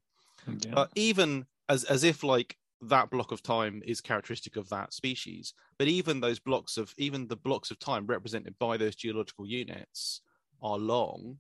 Mm, 0.49 0.65
yeah. 0.65 0.71
But 0.75 0.91
even 0.95 1.47
as 1.69 1.85
as 1.85 2.05
if 2.05 2.23
like 2.23 2.57
that 2.83 3.11
block 3.11 3.33
of 3.33 3.43
time 3.43 3.83
is 3.85 4.01
characteristic 4.01 4.57
of 4.57 4.69
that 4.69 4.93
species, 4.93 5.55
but 5.79 5.89
even 5.89 6.21
those 6.21 6.39
blocks 6.39 6.77
of 6.77 6.95
even 6.99 7.27
the 7.27 7.37
blocks 7.37 7.71
of 7.71 7.79
time 7.79 8.07
represented 8.07 8.55
by 8.59 8.77
those 8.77 8.95
geological 8.95 9.47
units 9.47 10.21
are 10.63 10.79
long. 10.79 11.39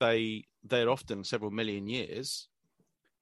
They 0.00 0.44
they're 0.64 0.90
often 0.90 1.24
several 1.24 1.50
million 1.50 1.86
years. 1.86 2.48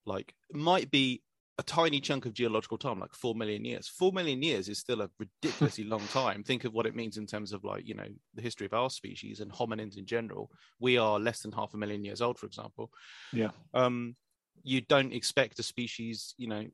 Like 0.06 0.34
might 0.52 0.90
be 0.90 1.22
a 1.58 1.62
tiny 1.64 2.00
chunk 2.00 2.24
of 2.24 2.34
geological 2.34 2.78
time, 2.78 3.00
like 3.00 3.12
four 3.12 3.34
million 3.34 3.64
years. 3.64 3.88
Four 3.88 4.12
million 4.12 4.42
years 4.42 4.68
is 4.68 4.78
still 4.78 5.02
a 5.02 5.10
ridiculously 5.18 5.84
long 5.84 6.06
time. 6.12 6.44
Think 6.44 6.64
of 6.64 6.72
what 6.72 6.86
it 6.86 6.94
means 6.94 7.16
in 7.16 7.26
terms 7.26 7.52
of 7.52 7.64
like, 7.64 7.86
you 7.86 7.94
know, 7.94 8.06
the 8.34 8.42
history 8.42 8.66
of 8.66 8.74
our 8.74 8.90
species 8.90 9.40
and 9.40 9.52
hominins 9.52 9.98
in 9.98 10.06
general. 10.06 10.50
We 10.78 10.98
are 10.98 11.18
less 11.18 11.40
than 11.40 11.50
half 11.50 11.74
a 11.74 11.76
million 11.76 12.04
years 12.04 12.22
old, 12.22 12.38
for 12.38 12.46
example. 12.46 12.92
Yeah. 13.32 13.50
Um, 13.74 14.14
you 14.62 14.82
don't 14.82 15.12
expect 15.12 15.58
a 15.58 15.64
species, 15.64 16.34
you 16.38 16.46
know, 16.46 16.66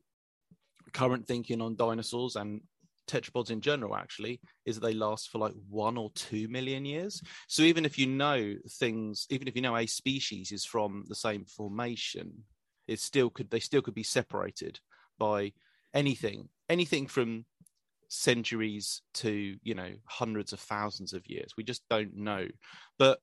current 0.93 1.27
thinking 1.27 1.61
on 1.61 1.75
dinosaurs 1.75 2.35
and 2.35 2.61
tetrapods 3.07 3.51
in 3.51 3.61
general 3.61 3.95
actually 3.95 4.39
is 4.65 4.79
that 4.79 4.87
they 4.87 4.93
last 4.93 5.29
for 5.29 5.37
like 5.37 5.53
one 5.69 5.95
or 5.95 6.09
two 6.15 6.47
million 6.47 6.83
years 6.85 7.21
so 7.47 7.61
even 7.61 7.85
if 7.85 7.99
you 7.99 8.07
know 8.07 8.55
things 8.79 9.27
even 9.29 9.47
if 9.47 9.55
you 9.55 9.61
know 9.61 9.77
a 9.77 9.85
species 9.85 10.51
is 10.51 10.65
from 10.65 11.03
the 11.07 11.13
same 11.13 11.45
formation 11.45 12.33
it 12.87 12.99
still 12.99 13.29
could 13.29 13.49
they 13.49 13.59
still 13.59 13.81
could 13.81 13.93
be 13.93 14.03
separated 14.03 14.79
by 15.17 15.51
anything 15.93 16.49
anything 16.69 17.07
from 17.07 17.45
centuries 18.07 19.01
to 19.13 19.57
you 19.63 19.73
know 19.73 19.91
hundreds 20.05 20.53
of 20.53 20.59
thousands 20.59 21.13
of 21.13 21.25
years 21.27 21.53
we 21.57 21.63
just 21.63 21.83
don't 21.89 22.15
know 22.15 22.47
but 22.99 23.19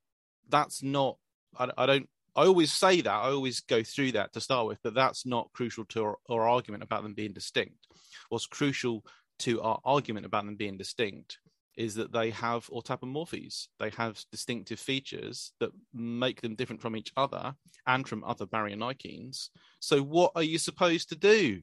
that's 0.49 0.83
not 0.83 1.17
i, 1.59 1.69
I 1.79 1.87
don't 1.87 2.09
I 2.35 2.47
always 2.47 2.73
say 2.73 3.03
that, 3.03 3.13
I 3.13 3.29
always 3.29 3.61
go 3.61 3.83
through 3.83 4.13
that 4.13 4.33
to 4.33 4.41
start 4.41 4.67
with, 4.67 4.79
but 4.83 4.95
that's 4.95 5.27
not 5.27 5.53
crucial 5.53 5.85
to 5.91 6.03
our, 6.03 6.17
our, 6.31 6.49
argument 6.49 6.83
about 6.83 7.03
them 7.03 7.13
being 7.13 7.35
distinct. 7.35 7.87
What's 8.31 8.47
crucial 8.47 9.05
to 9.41 9.61
our 9.61 9.79
argument 9.85 10.25
about 10.25 10.47
them 10.47 10.57
being 10.57 10.79
distinct 10.79 11.37
is 11.77 11.95
that 11.95 12.13
they 12.13 12.31
have 12.31 12.67
autapomorphies. 12.67 13.69
They 13.79 13.91
have 13.91 14.25
distinctive 14.31 14.79
features 14.79 15.53
that 15.61 15.71
make 15.93 16.41
them 16.41 16.55
different 16.55 16.83
from 16.83 16.97
each 16.97 17.13
other 17.17 17.55
and 17.87 18.07
from 18.07 18.25
other 18.25 18.47
baryonychines. 18.47 19.49
So, 19.81 20.03
what 20.03 20.33
are 20.35 20.43
you 20.43 20.59
supposed 20.59 21.09
to 21.11 21.17
do? 21.17 21.63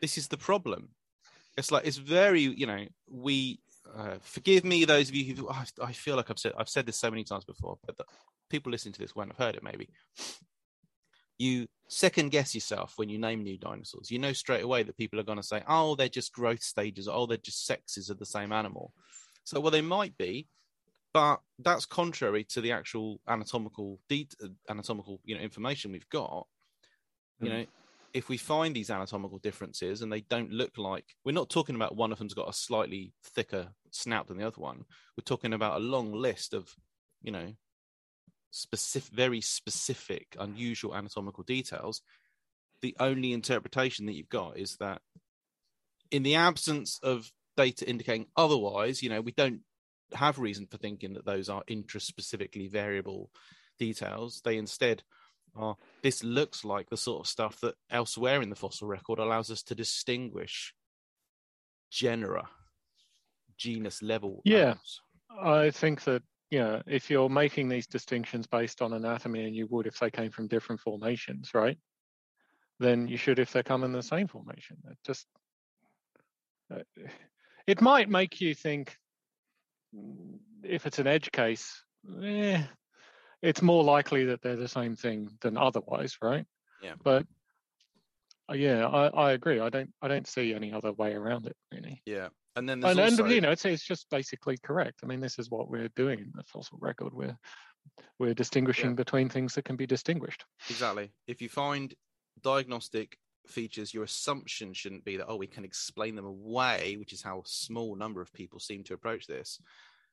This 0.00 0.18
is 0.18 0.28
the 0.28 0.36
problem. 0.36 0.90
It's 1.56 1.70
like, 1.70 1.86
it's 1.86 1.98
very, 1.98 2.40
you 2.40 2.66
know, 2.66 2.86
we, 3.08 3.60
uh, 3.96 4.16
forgive 4.22 4.64
me, 4.64 4.84
those 4.84 5.08
of 5.08 5.14
you 5.14 5.34
who, 5.34 5.48
I, 5.50 5.64
I 5.82 5.92
feel 5.92 6.16
like 6.16 6.30
I've 6.30 6.38
said, 6.38 6.52
I've 6.56 6.68
said 6.68 6.86
this 6.86 6.98
so 6.98 7.10
many 7.10 7.24
times 7.24 7.44
before, 7.44 7.78
but 7.86 7.98
the, 7.98 8.04
people 8.50 8.70
listening 8.70 8.92
to 8.92 9.00
this 9.00 9.16
won't 9.16 9.30
have 9.30 9.38
heard 9.38 9.54
it 9.56 9.62
maybe 9.62 9.88
you 11.42 11.66
second 11.88 12.30
guess 12.30 12.54
yourself 12.54 12.94
when 12.96 13.08
you 13.08 13.18
name 13.18 13.42
new 13.42 13.58
dinosaurs. 13.58 14.10
You 14.10 14.18
know 14.18 14.32
straight 14.32 14.64
away 14.64 14.82
that 14.82 14.96
people 14.96 15.18
are 15.20 15.28
going 15.30 15.42
to 15.42 15.50
say 15.52 15.62
oh 15.68 15.94
they're 15.96 16.18
just 16.20 16.32
growth 16.32 16.62
stages. 16.62 17.08
Oh 17.08 17.26
they're 17.26 17.48
just 17.50 17.66
sexes 17.66 18.10
of 18.10 18.18
the 18.18 18.32
same 18.36 18.52
animal. 18.52 18.92
So 19.44 19.60
well 19.60 19.70
they 19.76 19.82
might 19.96 20.16
be 20.16 20.46
but 21.12 21.40
that's 21.58 21.84
contrary 21.84 22.42
to 22.44 22.60
the 22.62 22.72
actual 22.72 23.20
anatomical 23.28 24.00
de- 24.08 24.28
anatomical 24.70 25.20
you 25.24 25.34
know 25.34 25.42
information 25.42 25.92
we've 25.92 26.08
got. 26.20 26.46
You 27.40 27.48
Mm. 27.48 27.52
know 27.52 27.66
if 28.14 28.28
we 28.28 28.36
find 28.36 28.76
these 28.76 28.90
anatomical 28.90 29.38
differences 29.38 30.02
and 30.02 30.12
they 30.12 30.20
don't 30.34 30.52
look 30.52 30.76
like 30.76 31.06
we're 31.24 31.40
not 31.40 31.48
talking 31.48 31.76
about 31.76 31.96
one 31.96 32.12
of 32.12 32.18
them's 32.18 32.34
got 32.34 32.48
a 32.48 32.52
slightly 32.68 33.12
thicker 33.34 33.64
snout 33.90 34.28
than 34.28 34.36
the 34.38 34.46
other 34.46 34.60
one. 34.60 34.84
We're 35.16 35.24
talking 35.32 35.54
about 35.54 35.80
a 35.80 35.84
long 35.94 36.12
list 36.12 36.54
of 36.54 36.64
you 37.26 37.32
know 37.32 37.48
specific, 38.52 39.12
very 39.12 39.40
specific, 39.40 40.36
unusual 40.38 40.94
anatomical 40.94 41.42
details. 41.42 42.02
The 42.82 42.94
only 43.00 43.32
interpretation 43.32 44.06
that 44.06 44.12
you've 44.12 44.28
got 44.28 44.56
is 44.56 44.76
that, 44.76 45.02
in 46.10 46.22
the 46.22 46.36
absence 46.36 47.00
of 47.02 47.32
data 47.56 47.88
indicating 47.88 48.26
otherwise, 48.36 49.02
you 49.02 49.08
know, 49.08 49.20
we 49.20 49.32
don't 49.32 49.62
have 50.12 50.38
reason 50.38 50.66
for 50.70 50.76
thinking 50.76 51.14
that 51.14 51.24
those 51.24 51.48
are 51.48 51.64
intraspecifically 51.64 52.70
variable 52.70 53.30
details. 53.78 54.42
They 54.44 54.58
instead 54.58 55.02
are. 55.56 55.76
This 56.02 56.22
looks 56.22 56.64
like 56.64 56.90
the 56.90 56.96
sort 56.96 57.20
of 57.20 57.26
stuff 57.26 57.60
that 57.60 57.74
elsewhere 57.90 58.42
in 58.42 58.50
the 58.50 58.56
fossil 58.56 58.86
record 58.88 59.18
allows 59.18 59.50
us 59.50 59.62
to 59.64 59.74
distinguish 59.74 60.74
genera, 61.90 62.48
genus 63.56 64.02
level. 64.02 64.42
Yeah. 64.44 64.60
animals. 64.60 65.00
I 65.42 65.70
think 65.70 66.04
that 66.04 66.22
you 66.52 66.58
know 66.58 66.82
if 66.86 67.08
you're 67.08 67.30
making 67.30 67.70
these 67.70 67.86
distinctions 67.86 68.46
based 68.46 68.82
on 68.82 68.92
anatomy, 68.92 69.46
and 69.46 69.56
you 69.56 69.66
would 69.70 69.86
if 69.86 69.98
they 69.98 70.10
came 70.10 70.30
from 70.30 70.48
different 70.48 70.82
formations, 70.82 71.54
right? 71.54 71.78
Then 72.78 73.08
you 73.08 73.16
should 73.16 73.38
if 73.38 73.52
they 73.52 73.62
come 73.62 73.84
in 73.84 73.92
the 73.92 74.02
same 74.02 74.28
formation. 74.28 74.76
It 74.90 74.98
just 75.02 75.26
uh, 76.70 76.80
it 77.66 77.80
might 77.80 78.10
make 78.10 78.42
you 78.42 78.54
think 78.54 78.98
mm, 79.96 80.38
if 80.62 80.84
it's 80.84 80.98
an 80.98 81.06
edge 81.06 81.32
case, 81.32 81.82
eh, 82.22 82.62
it's 83.40 83.62
more 83.62 83.82
likely 83.82 84.26
that 84.26 84.42
they're 84.42 84.56
the 84.56 84.68
same 84.68 84.94
thing 84.94 85.30
than 85.40 85.56
otherwise, 85.56 86.18
right? 86.20 86.44
Yeah. 86.82 86.96
But 87.02 87.24
uh, 88.50 88.56
yeah, 88.56 88.86
I, 88.86 89.06
I 89.06 89.32
agree. 89.32 89.58
I 89.58 89.70
don't 89.70 89.90
I 90.02 90.08
don't 90.08 90.28
see 90.28 90.52
any 90.52 90.70
other 90.70 90.92
way 90.92 91.14
around 91.14 91.46
it 91.46 91.56
really. 91.72 92.02
Yeah. 92.04 92.28
And 92.56 92.68
then 92.68 92.80
there's 92.80 92.96
And, 92.96 93.00
also, 93.00 93.24
and 93.24 93.32
you 93.32 93.40
know, 93.40 93.50
it's 93.50 93.64
it's 93.64 93.84
just 93.84 94.08
basically 94.10 94.58
correct. 94.62 95.00
I 95.02 95.06
mean, 95.06 95.20
this 95.20 95.38
is 95.38 95.50
what 95.50 95.70
we're 95.70 95.88
doing 95.96 96.18
in 96.18 96.32
the 96.34 96.44
fossil 96.44 96.78
record. 96.80 97.12
We're 97.12 97.36
we're 98.18 98.34
distinguishing 98.34 98.94
between 98.94 99.28
things 99.28 99.54
that 99.54 99.64
can 99.64 99.76
be 99.76 99.86
distinguished. 99.86 100.44
Exactly. 100.68 101.10
If 101.26 101.42
you 101.42 101.48
find 101.48 101.92
diagnostic 102.42 103.16
features, 103.46 103.92
your 103.92 104.04
assumption 104.04 104.72
shouldn't 104.72 105.04
be 105.04 105.16
that, 105.16 105.26
oh, 105.26 105.36
we 105.36 105.46
can 105.46 105.64
explain 105.64 106.14
them 106.14 106.26
away, 106.26 106.96
which 106.98 107.12
is 107.12 107.22
how 107.22 107.40
a 107.40 107.46
small 107.46 107.96
number 107.96 108.20
of 108.20 108.32
people 108.32 108.60
seem 108.60 108.84
to 108.84 108.94
approach 108.94 109.26
this. 109.26 109.60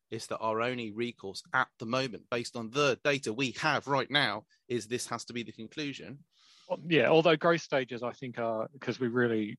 It's 0.10 0.26
that 0.28 0.40
our 0.40 0.62
only 0.62 0.92
recourse 0.92 1.44
at 1.54 1.68
the 1.78 1.86
moment, 1.86 2.24
based 2.32 2.56
on 2.56 2.72
the 2.72 2.98
data 3.04 3.32
we 3.32 3.52
have 3.60 3.88
right 3.88 4.10
now, 4.10 4.46
is 4.68 4.88
this 4.88 5.06
has 5.08 5.26
to 5.26 5.34
be 5.34 5.44
the 5.44 5.52
conclusion. 5.52 6.20
Yeah, 6.88 7.10
although 7.10 7.36
growth 7.36 7.62
stages, 7.62 8.02
I 8.02 8.12
think, 8.12 8.40
are 8.40 8.68
because 8.74 9.00
we 9.00 9.08
really 9.08 9.58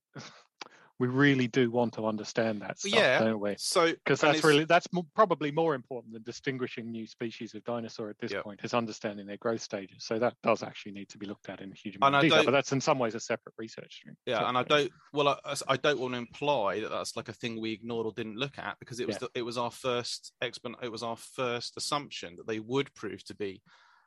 we 1.00 1.06
really 1.08 1.46
do 1.46 1.70
want 1.70 1.94
to 1.94 2.06
understand 2.06 2.60
that 2.60 2.78
stuff, 2.78 2.92
yeah, 2.92 3.18
don't 3.20 3.40
we? 3.40 3.54
So, 3.58 3.86
Because 3.90 4.20
that's 4.20 4.44
really 4.44 4.66
that's 4.66 4.86
mo- 4.92 5.06
probably 5.14 5.50
more 5.50 5.74
important 5.74 6.12
than 6.12 6.22
distinguishing 6.22 6.90
new 6.90 7.06
species 7.06 7.54
of 7.54 7.64
dinosaur 7.64 8.10
at 8.10 8.18
this 8.20 8.34
point 8.42 8.60
is 8.62 8.74
understanding 8.74 9.26
their 9.26 9.38
growth 9.38 9.62
stages. 9.62 10.04
So 10.04 10.18
that 10.18 10.34
does 10.42 10.62
actually 10.62 10.92
need 10.92 11.08
to 11.08 11.16
be 11.18 11.24
looked 11.24 11.48
at 11.48 11.62
in 11.62 11.72
a 11.72 11.74
huge 11.74 11.96
amount 11.96 12.16
of 12.16 12.22
detail. 12.22 12.44
But 12.44 12.50
that's 12.50 12.72
in 12.72 12.82
some 12.82 12.98
ways 12.98 13.14
a 13.14 13.20
separate 13.20 13.54
research 13.56 13.94
stream. 13.94 14.14
yeah, 14.26 14.46
and 14.46 14.58
I 14.58 14.62
don't. 14.62 14.92
Well, 15.14 15.28
I, 15.28 15.54
I 15.68 15.76
don't 15.78 15.98
want 15.98 16.12
to 16.12 16.18
imply 16.18 16.80
that 16.80 16.90
that's 16.90 17.16
like 17.16 17.30
a 17.30 17.32
thing 17.32 17.58
we 17.58 17.72
ignored 17.72 18.04
or 18.04 18.12
didn't 18.12 18.36
look 18.36 18.58
at 18.58 18.78
because 18.78 19.00
it 19.00 19.06
was 19.06 19.16
Yeah. 19.16 19.28
the, 19.32 19.38
it 19.40 19.42
was 19.42 19.56
our 19.56 19.70
first 19.70 20.34
expon- 20.44 20.82
It 20.82 20.92
was 20.92 21.02
our 21.02 21.16
first 21.16 21.78
assumption 21.78 22.36
that 22.36 22.46
they 22.46 22.60
would 22.60 22.92
prove 22.94 23.24
to 23.24 23.34
be 23.34 23.62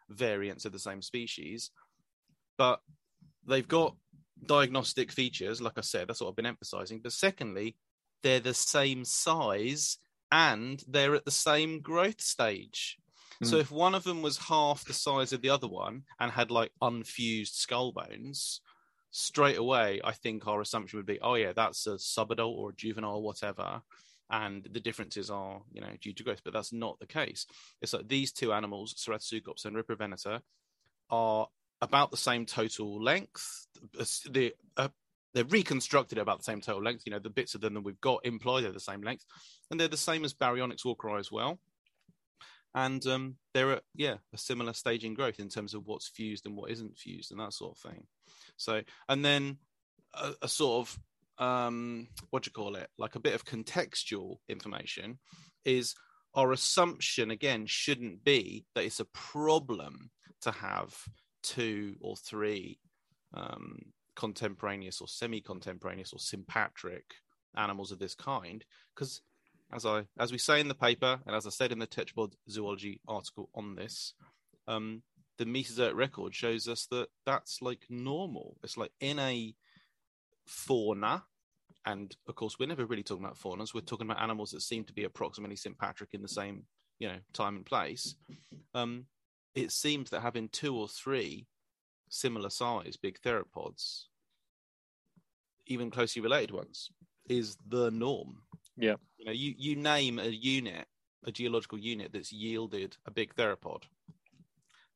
variants 0.09 0.63
of 0.65 0.71
the 0.71 0.79
same 0.79 1.01
species, 1.01 1.71
but 2.55 2.81
they've 3.47 3.67
got 3.67 3.95
diagnostic 4.47 5.11
features. 5.11 5.61
Like 5.61 5.77
I 5.77 5.81
said, 5.81 6.07
that's 6.07 6.21
what 6.21 6.29
I've 6.29 6.35
been 6.35 6.45
emphasizing. 6.45 6.99
But 7.01 7.13
secondly, 7.13 7.75
they're 8.21 8.39
the 8.39 8.53
same 8.53 9.05
size 9.05 9.97
and 10.31 10.83
they're 10.87 11.15
at 11.15 11.25
the 11.25 11.31
same 11.31 11.81
growth 11.81 12.21
stage. 12.21 12.97
So 13.43 13.57
Mm. 13.57 13.61
if 13.61 13.71
one 13.71 13.95
of 13.95 14.03
them 14.03 14.21
was 14.21 14.37
half 14.37 14.85
the 14.85 14.93
size 14.93 15.33
of 15.33 15.41
the 15.41 15.49
other 15.49 15.67
one 15.67 16.03
and 16.19 16.31
had 16.31 16.51
like 16.51 16.71
unfused 16.81 17.55
skull 17.55 17.91
bones, 17.91 18.61
straight 19.11 19.57
away, 19.57 20.01
I 20.03 20.11
think 20.11 20.47
our 20.47 20.61
assumption 20.61 20.97
would 20.97 21.05
be, 21.05 21.19
oh 21.21 21.35
yeah, 21.35 21.53
that's 21.53 21.85
a 21.87 21.95
subadult 21.95 22.57
or 22.57 22.69
a 22.69 22.75
juvenile, 22.75 23.21
whatever, 23.21 23.81
and 24.29 24.67
the 24.71 24.79
differences 24.79 25.29
are, 25.29 25.61
you 25.71 25.81
know, 25.81 25.95
due 26.01 26.13
to 26.13 26.23
growth. 26.23 26.41
But 26.43 26.53
that's 26.53 26.73
not 26.73 26.99
the 26.99 27.05
case. 27.05 27.45
It's 27.81 27.93
like 27.93 28.07
these 28.07 28.31
two 28.31 28.53
animals, 28.53 28.95
Ceratosuchops 28.95 29.65
and 29.65 29.75
Riparovenator, 29.75 30.41
are 31.09 31.47
about 31.83 32.11
the 32.11 32.17
same 32.17 32.45
total 32.45 33.03
length. 33.03 33.67
The 34.31 34.53
uh, 34.77 34.87
they're 35.33 35.43
reconstructed 35.43 36.17
about 36.17 36.39
the 36.39 36.45
same 36.45 36.61
total 36.61 36.81
length. 36.81 37.03
You 37.05 37.11
know, 37.11 37.19
the 37.19 37.29
bits 37.29 37.55
of 37.55 37.61
them 37.61 37.73
that 37.73 37.83
we've 37.83 37.99
got 37.99 38.25
imply 38.25 38.61
they're 38.61 38.71
the 38.71 38.79
same 38.79 39.01
length, 39.01 39.25
and 39.69 39.79
they're 39.79 39.87
the 39.87 39.97
same 39.97 40.23
as 40.23 40.33
Baryonyx 40.33 40.83
walkeri 40.85 41.19
as 41.19 41.31
well. 41.31 41.59
And 42.73 43.05
um, 43.05 43.35
they're 43.53 43.81
yeah 43.93 44.15
a 44.33 44.37
similar 44.37 44.73
stage 44.73 45.03
in 45.03 45.13
growth 45.13 45.39
in 45.39 45.49
terms 45.49 45.73
of 45.73 45.85
what's 45.85 46.07
fused 46.07 46.45
and 46.45 46.55
what 46.55 46.71
isn't 46.71 46.97
fused 46.97 47.31
and 47.31 47.39
that 47.39 47.53
sort 47.53 47.75
of 47.75 47.91
thing. 47.91 48.05
So 48.57 48.81
and 49.09 49.23
then 49.23 49.57
a, 50.13 50.31
a 50.43 50.47
sort 50.47 50.87
of 50.87 50.99
um, 51.45 52.07
what 52.29 52.43
do 52.43 52.47
you 52.47 52.53
call 52.53 52.75
it, 52.75 52.89
like 52.97 53.15
a 53.15 53.19
bit 53.19 53.35
of 53.35 53.45
contextual 53.45 54.37
information, 54.47 55.19
is 55.65 55.95
our 56.33 56.51
assumption 56.51 57.29
again 57.29 57.65
shouldn't 57.65 58.23
be 58.23 58.65
that 58.73 58.85
it's 58.85 58.99
a 58.99 59.05
problem 59.05 60.09
to 60.41 60.51
have 60.51 60.95
two 61.43 61.95
or 61.99 62.15
three 62.15 62.79
um, 63.33 63.77
contemporaneous 64.15 65.01
or 65.01 65.07
semi-contemporaneous 65.07 66.13
or 66.13 66.19
sympatric 66.19 67.15
animals 67.55 67.91
of 67.91 67.99
this 67.99 68.15
kind. 68.15 68.63
Because 68.95 69.21
as 69.71 69.85
i 69.85 70.03
as 70.19 70.31
we 70.31 70.37
say 70.37 70.59
in 70.59 70.67
the 70.67 70.75
paper 70.75 71.19
and 71.25 71.35
as 71.35 71.47
i 71.47 71.49
said 71.49 71.71
in 71.71 71.79
the 71.79 71.87
tetrapod 71.87 72.33
zoology 72.47 73.01
article 73.07 73.49
on 73.55 73.73
this 73.73 74.13
um 74.67 75.01
the 75.37 75.45
mesozoic 75.45 75.95
record 75.95 76.35
shows 76.35 76.67
us 76.67 76.87
that 76.91 77.07
that's 77.25 77.61
like 77.61 77.85
normal. 77.89 78.57
It's 78.63 78.77
like 78.77 78.91
in 78.99 79.19
a 79.19 79.53
fauna 80.45 81.23
and 81.85 82.15
of 82.27 82.35
course 82.35 82.57
we're 82.59 82.67
never 82.67 82.85
really 82.85 83.03
talking 83.03 83.25
about 83.25 83.37
faunas. 83.37 83.73
We're 83.73 83.81
talking 83.81 84.07
about 84.07 84.21
animals 84.21 84.51
that 84.51 84.61
seem 84.61 84.83
to 84.85 84.93
be 84.93 85.05
approximately 85.05 85.55
sympatric 85.55 86.09
in 86.13 86.21
the 86.21 86.27
same 86.27 86.63
you 86.99 87.07
know 87.07 87.17
time 87.33 87.57
and 87.57 87.65
place. 87.65 88.15
Um 88.73 89.05
it 89.55 89.71
seems 89.71 90.09
that 90.09 90.21
having 90.21 90.49
two 90.49 90.75
or 90.75 90.87
three 90.87 91.47
similar 92.09 92.49
size 92.49 92.97
big 92.97 93.19
theropods, 93.21 94.03
even 95.67 95.91
closely 95.91 96.21
related 96.21 96.51
ones, 96.51 96.89
is 97.29 97.57
the 97.67 97.91
norm. 97.91 98.41
Yeah. 98.77 98.95
You 99.17 99.25
know, 99.25 99.31
you, 99.31 99.53
you 99.57 99.75
name 99.75 100.19
a 100.19 100.27
unit, 100.27 100.85
a 101.25 101.31
geological 101.31 101.77
unit 101.79 102.11
that's 102.11 102.31
yielded 102.33 102.97
a 103.05 103.11
big 103.11 103.35
theropod, 103.35 103.83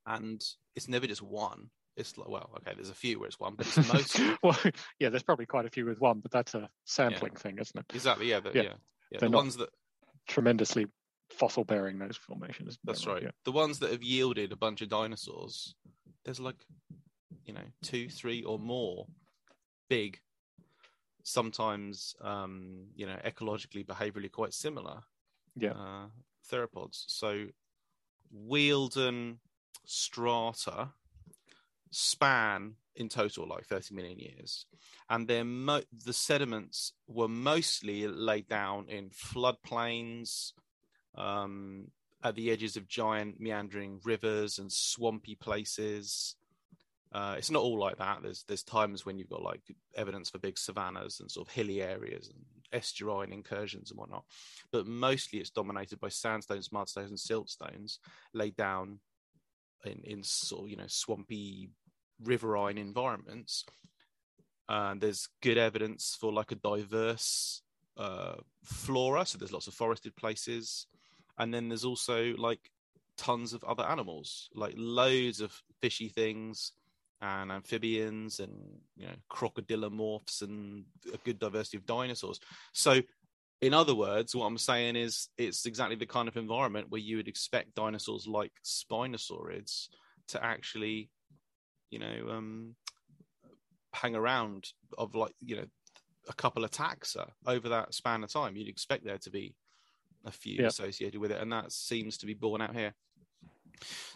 and 0.06 0.44
it's 0.76 0.88
never 0.88 1.08
just 1.08 1.22
one. 1.22 1.70
It's 1.96 2.18
like, 2.18 2.30
well, 2.30 2.52
okay, 2.58 2.74
there's 2.76 2.92
a 2.92 2.96
few 2.96 3.20
where 3.20 3.28
it's 3.28 3.40
one, 3.40 3.56
but 3.56 3.66
it's 3.66 3.92
most 3.92 4.20
well, 4.44 4.58
yeah, 5.00 5.10
there's 5.10 5.24
probably 5.24 5.48
quite 5.48 5.66
a 5.66 5.70
few 5.70 5.86
with 5.86 6.00
one, 6.00 6.20
but 6.20 6.32
that's 6.32 6.54
a 6.54 6.70
sampling 6.86 7.34
thing, 7.36 7.58
isn't 7.60 7.80
it? 7.80 7.86
exactly, 7.96 8.30
yeah, 8.30 8.40
the, 8.40 8.52
Yeah. 8.54 8.62
yeah, 8.62 8.74
yeah. 9.12 9.20
The 9.20 9.30
not- 9.30 9.38
ones 9.38 9.58
that 9.58 9.70
Tremendously 10.28 10.88
fossil 11.30 11.64
bearing 11.64 11.99
those 11.99 12.18
formations. 12.18 12.78
That's 12.84 13.06
right. 13.08 13.24
The 13.45 13.52
ones 13.52 13.80
that 13.80 13.91
have 13.91 14.04
yielded 14.04 14.52
a 14.52 14.56
bunch 14.58 14.82
of 14.82 14.90
dinosaurs, 14.90 15.76
there's 16.26 16.40
like, 16.40 16.66
you 17.45 17.54
know, 17.54 17.64
two, 17.84 18.10
three, 18.10 18.44
or 18.44 18.58
more 18.60 19.08
big, 19.90 20.20
sometimes, 21.24 22.16
um, 22.22 22.88
you 22.95 23.06
know, 23.06 23.18
ecologically, 23.26 23.86
behaviorally 23.86 24.32
quite 24.32 24.54
similar 24.54 25.04
Yeah. 25.56 25.72
uh, 25.72 26.08
theropods. 26.52 27.04
So, 27.08 27.48
Wealden 28.34 29.38
strata 29.86 30.90
span 31.91 32.76
in 32.95 33.08
total 33.08 33.48
like 33.48 33.66
30 33.66 33.95
million 33.95 34.20
years 34.20 34.66
and 35.10 35.28
they're 35.28 35.45
mo- 35.45 35.84
the 36.06 36.12
sediments 36.12 36.91
were 37.08 37.30
mostly 37.30 38.06
laid 38.08 38.49
down 38.49 38.90
in 38.90 39.10
floodplains 39.10 40.52
um, 41.18 41.88
at 42.23 42.35
the 42.35 42.52
edges 42.52 42.77
of 42.77 42.88
giant 42.88 43.39
meandering 43.39 43.99
rivers 44.03 44.60
and 44.60 44.72
swampy 44.72 45.35
places. 45.35 46.35
Uh, 47.11 47.35
it's 47.38 47.52
not 47.52 47.64
all 47.64 47.80
like 47.80 47.98
that. 47.98 48.19
There's 48.22 48.44
there's 48.48 48.64
times 48.64 49.06
when 49.06 49.18
you've 49.18 49.30
got 49.30 49.41
like 49.41 49.61
evidence 49.95 50.30
for 50.30 50.39
big 50.39 50.57
savannas 50.57 51.19
and 51.19 51.31
sort 51.31 51.48
of 51.48 51.53
hilly 51.53 51.81
areas 51.81 52.30
and 52.30 52.81
estuarine 52.81 53.31
incursions 53.31 53.91
and 53.91 53.99
whatnot, 53.99 54.26
but 54.72 54.85
mostly 54.85 55.39
it's 55.39 55.49
dominated 55.49 55.99
by 55.99 56.10
sandstones, 56.10 56.69
mudstones, 56.69 57.07
and 57.07 57.18
siltstones 57.18 57.99
laid 58.34 58.56
down 58.57 58.99
in 59.85 60.02
in 60.03 60.23
sort 60.23 60.64
of 60.64 60.69
you 60.69 60.76
know 60.76 60.88
swampy 60.88 61.69
riverine 62.23 62.77
environments. 62.77 63.64
And 64.69 64.99
there's 64.99 65.30
good 65.41 65.57
evidence 65.57 66.18
for 66.19 66.34
like 66.34 66.52
a 66.52 66.56
diverse 66.56 67.61
uh, 67.95 68.35
flora, 68.65 69.26
so 69.26 69.38
there's 69.38 69.53
lots 69.53 69.68
of 69.68 69.73
forested 69.73 70.14
places 70.18 70.88
and 71.38 71.54
then 71.54 71.70
there's 71.70 71.86
also 71.86 72.34
like 72.38 72.72
tons 73.18 73.54
of 73.54 73.64
other 73.64 73.84
animals 73.84 74.50
like 74.54 74.74
loads 74.78 75.42
of 75.42 75.52
fishy 75.82 76.10
things 76.10 76.74
and 77.22 77.52
amphibians 77.52 78.40
and 78.40 78.54
you 78.96 79.08
know 79.08 79.16
crocodilomorphs 79.32 80.44
and 80.44 80.86
a 81.12 81.18
good 81.18 81.40
diversity 81.40 81.78
of 81.78 81.86
dinosaurs. 81.86 82.40
So 82.74 83.02
in 83.62 83.74
other 83.74 83.96
words 83.96 84.36
what 84.36 84.46
i'm 84.46 84.56
saying 84.56 84.96
is 84.96 85.30
it's 85.36 85.66
exactly 85.66 85.96
the 85.96 86.06
kind 86.06 86.28
of 86.28 86.38
environment 86.38 86.86
where 86.90 87.02
you 87.02 87.18
would 87.18 87.28
expect 87.28 87.74
dinosaurs 87.74 88.28
like 88.28 88.52
spinosaurids 88.64 89.88
to 90.28 90.44
actually 90.46 91.10
you 91.90 91.98
know 91.98 92.30
um 92.30 92.76
hang 93.94 94.16
around 94.16 94.68
of 94.98 95.16
like 95.16 95.34
you 95.40 95.56
know 95.56 95.66
a 96.30 96.34
couple 96.34 96.64
of 96.64 96.72
taxa 96.72 97.30
over 97.46 97.70
that 97.70 97.94
span 97.94 98.24
of 98.24 98.32
time. 98.32 98.56
You'd 98.56 98.68
expect 98.68 99.06
there 99.06 99.18
to 99.20 99.30
be 99.30 99.56
a 100.28 100.32
few 100.32 100.62
Yeah. 100.62 100.68
associated 100.68 101.20
with 101.20 101.32
it, 101.32 101.41
and 101.41 101.52
that 101.52 101.72
seems 101.72 102.18
to 102.20 102.26
be 102.26 102.34
borne 102.34 102.62
out 102.62 102.76
here. 102.76 102.94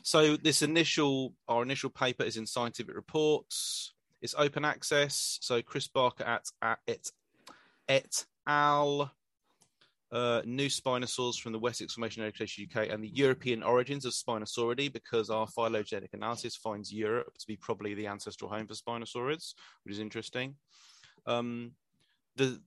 So 0.04 0.38
this 0.38 0.62
initial, 0.62 1.34
our 1.48 1.62
initial 1.64 1.90
paper 1.90 2.24
is 2.24 2.38
in 2.38 2.46
Scientific 2.48 2.96
Reports. 2.96 3.94
It's 4.22 4.36
open 4.38 4.66
access. 4.66 5.38
So 5.42 5.62
Chris 5.62 5.88
Barker 5.88 6.24
at, 6.24 6.46
at 6.62 6.80
et, 6.88 7.12
et 7.88 8.26
al. 8.48 9.12
Uh, 10.12 10.42
new 10.44 10.68
spinosaurs 10.68 11.40
from 11.40 11.54
the 11.54 11.60
Wessex 11.60 11.94
Formation 11.94 12.22
Education 12.22 12.68
UK 12.70 12.90
and 12.90 13.02
the 13.02 13.08
European 13.14 13.64
origins 13.64 14.04
of 14.04 14.12
Spinosauridae, 14.12 14.92
because 14.92 15.30
our 15.30 15.48
phylogenetic 15.48 16.14
analysis 16.14 16.58
finds 16.58 16.92
Europe 16.92 17.38
to 17.40 17.48
be 17.48 17.56
probably 17.56 17.94
the 17.94 18.08
ancestral 18.08 18.52
home 18.52 18.68
for 18.68 18.74
Spinosaurids, 18.74 19.54
which 19.84 19.94
is 19.94 20.00
interesting. 20.00 20.56
Um, 21.26 21.72
the 22.36 22.62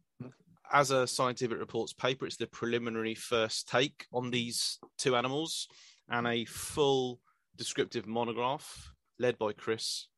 as 0.75 0.91
a 0.91 1.07
scientific 1.07 1.59
reports 1.59 1.93
paper, 1.93 2.27
it's 2.27 2.37
the 2.37 2.49
preliminary 2.49 3.15
first 3.15 3.69
take 3.69 4.07
on 4.13 4.31
these 4.31 4.79
two 4.99 5.15
animals 5.15 5.69
and 6.11 6.27
a 6.27 6.45
full 6.47 7.21
descriptive 7.57 8.09
monograph 8.09 8.93
led 9.21 9.39
by 9.39 9.53
Chris 9.53 10.09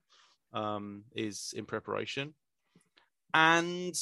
um, 0.55 1.05
is 1.15 1.53
in 1.55 1.66
preparation. 1.66 2.35
And 3.35 3.95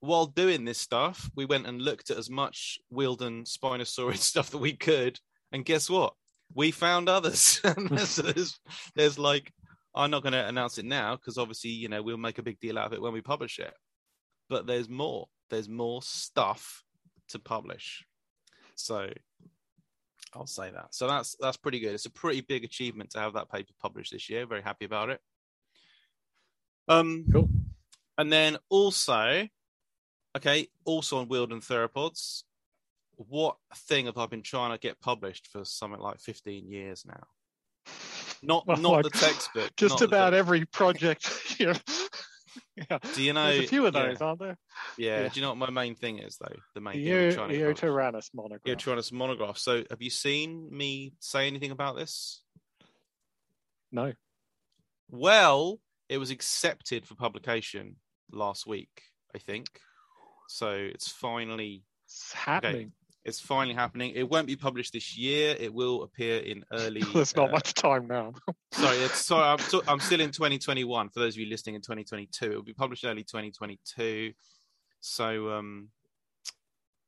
while 0.00 0.26
doing 0.26 0.66
this 0.66 0.78
stuff, 0.78 1.30
we 1.34 1.46
went 1.46 1.66
and 1.66 1.80
looked 1.80 2.10
at 2.10 2.18
as 2.18 2.28
much 2.28 2.78
Wealden 2.92 3.48
Spinosaurid 3.48 4.18
stuff 4.18 4.50
that 4.50 4.58
we 4.58 4.74
could. 4.74 5.18
And 5.50 5.64
guess 5.64 5.88
what? 5.88 6.12
We 6.54 6.72
found 6.72 7.08
others. 7.08 7.40
so 8.04 8.22
there's, 8.22 8.60
there's 8.94 9.18
like, 9.18 9.50
I'm 9.94 10.10
not 10.10 10.22
going 10.22 10.34
to 10.34 10.46
announce 10.46 10.76
it 10.76 10.84
now 10.84 11.16
because 11.16 11.38
obviously, 11.38 11.70
you 11.70 11.88
know, 11.88 12.02
we'll 12.02 12.18
make 12.18 12.38
a 12.38 12.42
big 12.42 12.60
deal 12.60 12.78
out 12.78 12.86
of 12.88 12.92
it 12.92 13.00
when 13.00 13.14
we 13.14 13.22
publish 13.22 13.58
it. 13.58 13.72
But 14.50 14.66
there's 14.66 14.90
more. 14.90 15.28
There's 15.52 15.68
more 15.68 16.00
stuff 16.00 16.82
to 17.28 17.38
publish. 17.38 18.06
So 18.74 19.10
I'll 20.32 20.46
say 20.46 20.70
that. 20.70 20.94
So 20.94 21.06
that's 21.06 21.36
that's 21.38 21.58
pretty 21.58 21.78
good. 21.78 21.92
It's 21.92 22.06
a 22.06 22.10
pretty 22.10 22.40
big 22.40 22.64
achievement 22.64 23.10
to 23.10 23.20
have 23.20 23.34
that 23.34 23.52
paper 23.52 23.74
published 23.78 24.12
this 24.12 24.30
year. 24.30 24.46
Very 24.46 24.62
happy 24.62 24.86
about 24.86 25.10
it. 25.10 25.20
Um, 26.88 27.26
Cool. 27.30 27.50
And 28.16 28.32
then 28.32 28.56
also, 28.70 29.46
okay, 30.36 30.68
also 30.86 31.18
on 31.18 31.28
Wealden 31.28 31.60
Theropods, 31.62 32.44
what 33.16 33.56
thing 33.74 34.06
have 34.06 34.16
I 34.16 34.24
been 34.26 34.42
trying 34.42 34.72
to 34.72 34.78
get 34.78 35.00
published 35.00 35.48
for 35.48 35.66
something 35.66 36.00
like 36.00 36.18
15 36.18 36.66
years 36.66 37.04
now? 37.06 37.24
Not 38.42 38.66
Well, 38.66 38.78
not 38.78 38.92
like, 38.92 39.04
the 39.04 39.10
textbook. 39.10 39.76
Just 39.76 40.00
about 40.00 40.32
every 40.32 40.64
project. 40.64 41.30
you 41.58 41.66
know. 41.66 41.74
Yeah. 42.76 42.98
Do 43.14 43.22
you 43.22 43.32
know? 43.32 43.46
There's 43.46 43.64
a 43.64 43.68
few 43.68 43.86
of 43.86 43.94
yeah, 43.94 44.06
those, 44.08 44.20
aren't 44.20 44.40
there? 44.40 44.58
Yeah. 44.96 45.22
yeah. 45.22 45.28
Do 45.28 45.40
you 45.40 45.42
know 45.42 45.54
what 45.54 45.58
my 45.58 45.70
main 45.70 45.94
thing 45.94 46.18
is 46.18 46.36
though? 46.38 46.54
The 46.74 46.80
main 46.80 46.94
The 46.96 47.04
thing 47.04 47.12
I'm 47.12 47.18
Eo- 47.20 47.32
trying 47.32 47.48
to 47.48 47.54
get 47.56 47.62
published? 47.64 47.82
Eotyrannus 47.82 48.30
monograph. 48.34 48.60
Yeah, 48.64 48.74
Tyrannus 48.74 49.12
monograph. 49.12 49.58
So, 49.58 49.84
have 49.90 50.02
you 50.02 50.10
seen 50.10 50.68
me 50.70 51.12
say 51.20 51.46
anything 51.46 51.70
about 51.70 51.96
this? 51.96 52.42
No. 53.90 54.12
Well, 55.10 55.80
it 56.08 56.18
was 56.18 56.30
accepted 56.30 57.06
for 57.06 57.14
publication 57.14 57.96
last 58.30 58.66
week, 58.66 59.02
I 59.34 59.38
think. 59.38 59.68
So 60.48 60.70
it's 60.70 61.08
finally 61.08 61.84
It's 62.06 62.32
happening. 62.32 62.92
It's 63.24 63.40
finally 63.40 63.74
happening. 63.74 64.12
It 64.14 64.28
won't 64.28 64.46
be 64.46 64.56
published 64.56 64.92
this 64.92 65.16
year. 65.16 65.56
It 65.58 65.72
will 65.72 66.02
appear 66.02 66.38
in 66.38 66.64
early. 66.72 67.02
There's 67.14 67.36
not 67.36 67.50
uh, 67.50 67.52
much 67.52 67.74
time 67.74 68.06
now. 68.08 68.34
Sorry, 68.72 68.96
it's, 68.98 69.26
sorry. 69.26 69.44
I'm, 69.44 69.58
so, 69.58 69.82
I'm 69.86 70.00
still 70.00 70.20
in 70.20 70.30
2021. 70.30 71.10
For 71.10 71.20
those 71.20 71.34
of 71.34 71.40
you 71.40 71.46
listening 71.46 71.76
in 71.76 71.82
2022, 71.82 72.46
it 72.46 72.54
will 72.54 72.62
be 72.62 72.72
published 72.72 73.04
early 73.04 73.22
2022. 73.22 74.32
So, 75.00 75.50
um, 75.50 75.88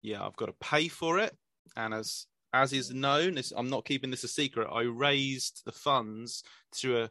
yeah, 0.03 0.25
I've 0.25 0.37
got 0.37 0.47
to 0.47 0.55
pay 0.61 0.89
for 0.89 1.19
it, 1.19 1.35
and 1.77 1.95
as 1.95 2.27
as 2.53 2.73
is 2.73 2.93
known, 2.93 3.39
I'm 3.57 3.71
not 3.71 3.87
keeping 3.87 4.11
this 4.11 4.23
a 4.25 4.29
secret. 4.29 4.69
I 4.71 4.83
raised 4.83 5.63
the 5.65 5.73
funds 5.73 6.45
through 6.73 7.05
a 7.05 7.11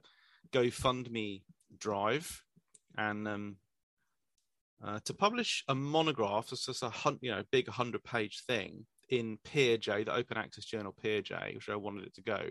GoFundMe 0.53 1.41
drive, 1.77 2.43
and 2.97 3.27
um, 3.27 3.55
uh, 4.85 4.99
to 5.05 5.13
publish 5.13 5.63
a 5.67 5.75
monograph, 5.75 6.51
it's 6.51 6.67
just 6.67 6.83
a 6.83 6.91
you 7.21 7.31
know 7.31 7.43
big 7.51 7.67
hundred 7.67 8.03
page 8.03 8.43
thing 8.45 8.85
in 9.13 9.37
PeerJ, 9.45 10.05
the 10.05 10.15
open 10.15 10.37
access 10.37 10.65
journal 10.65 10.95
PeerJ, 11.03 11.53
which 11.53 11.69
I 11.69 11.75
wanted 11.75 12.05
it 12.05 12.15
to 12.15 12.23
go. 12.23 12.41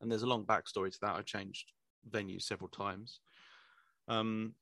And 0.00 0.10
there's 0.10 0.24
a 0.24 0.26
long 0.26 0.44
backstory 0.44 0.90
to 0.92 0.98
that. 1.02 1.14
I 1.14 1.22
changed 1.22 1.70
venues 2.10 2.42
several 2.42 2.68
times. 2.68 3.20
Um, 4.08 4.54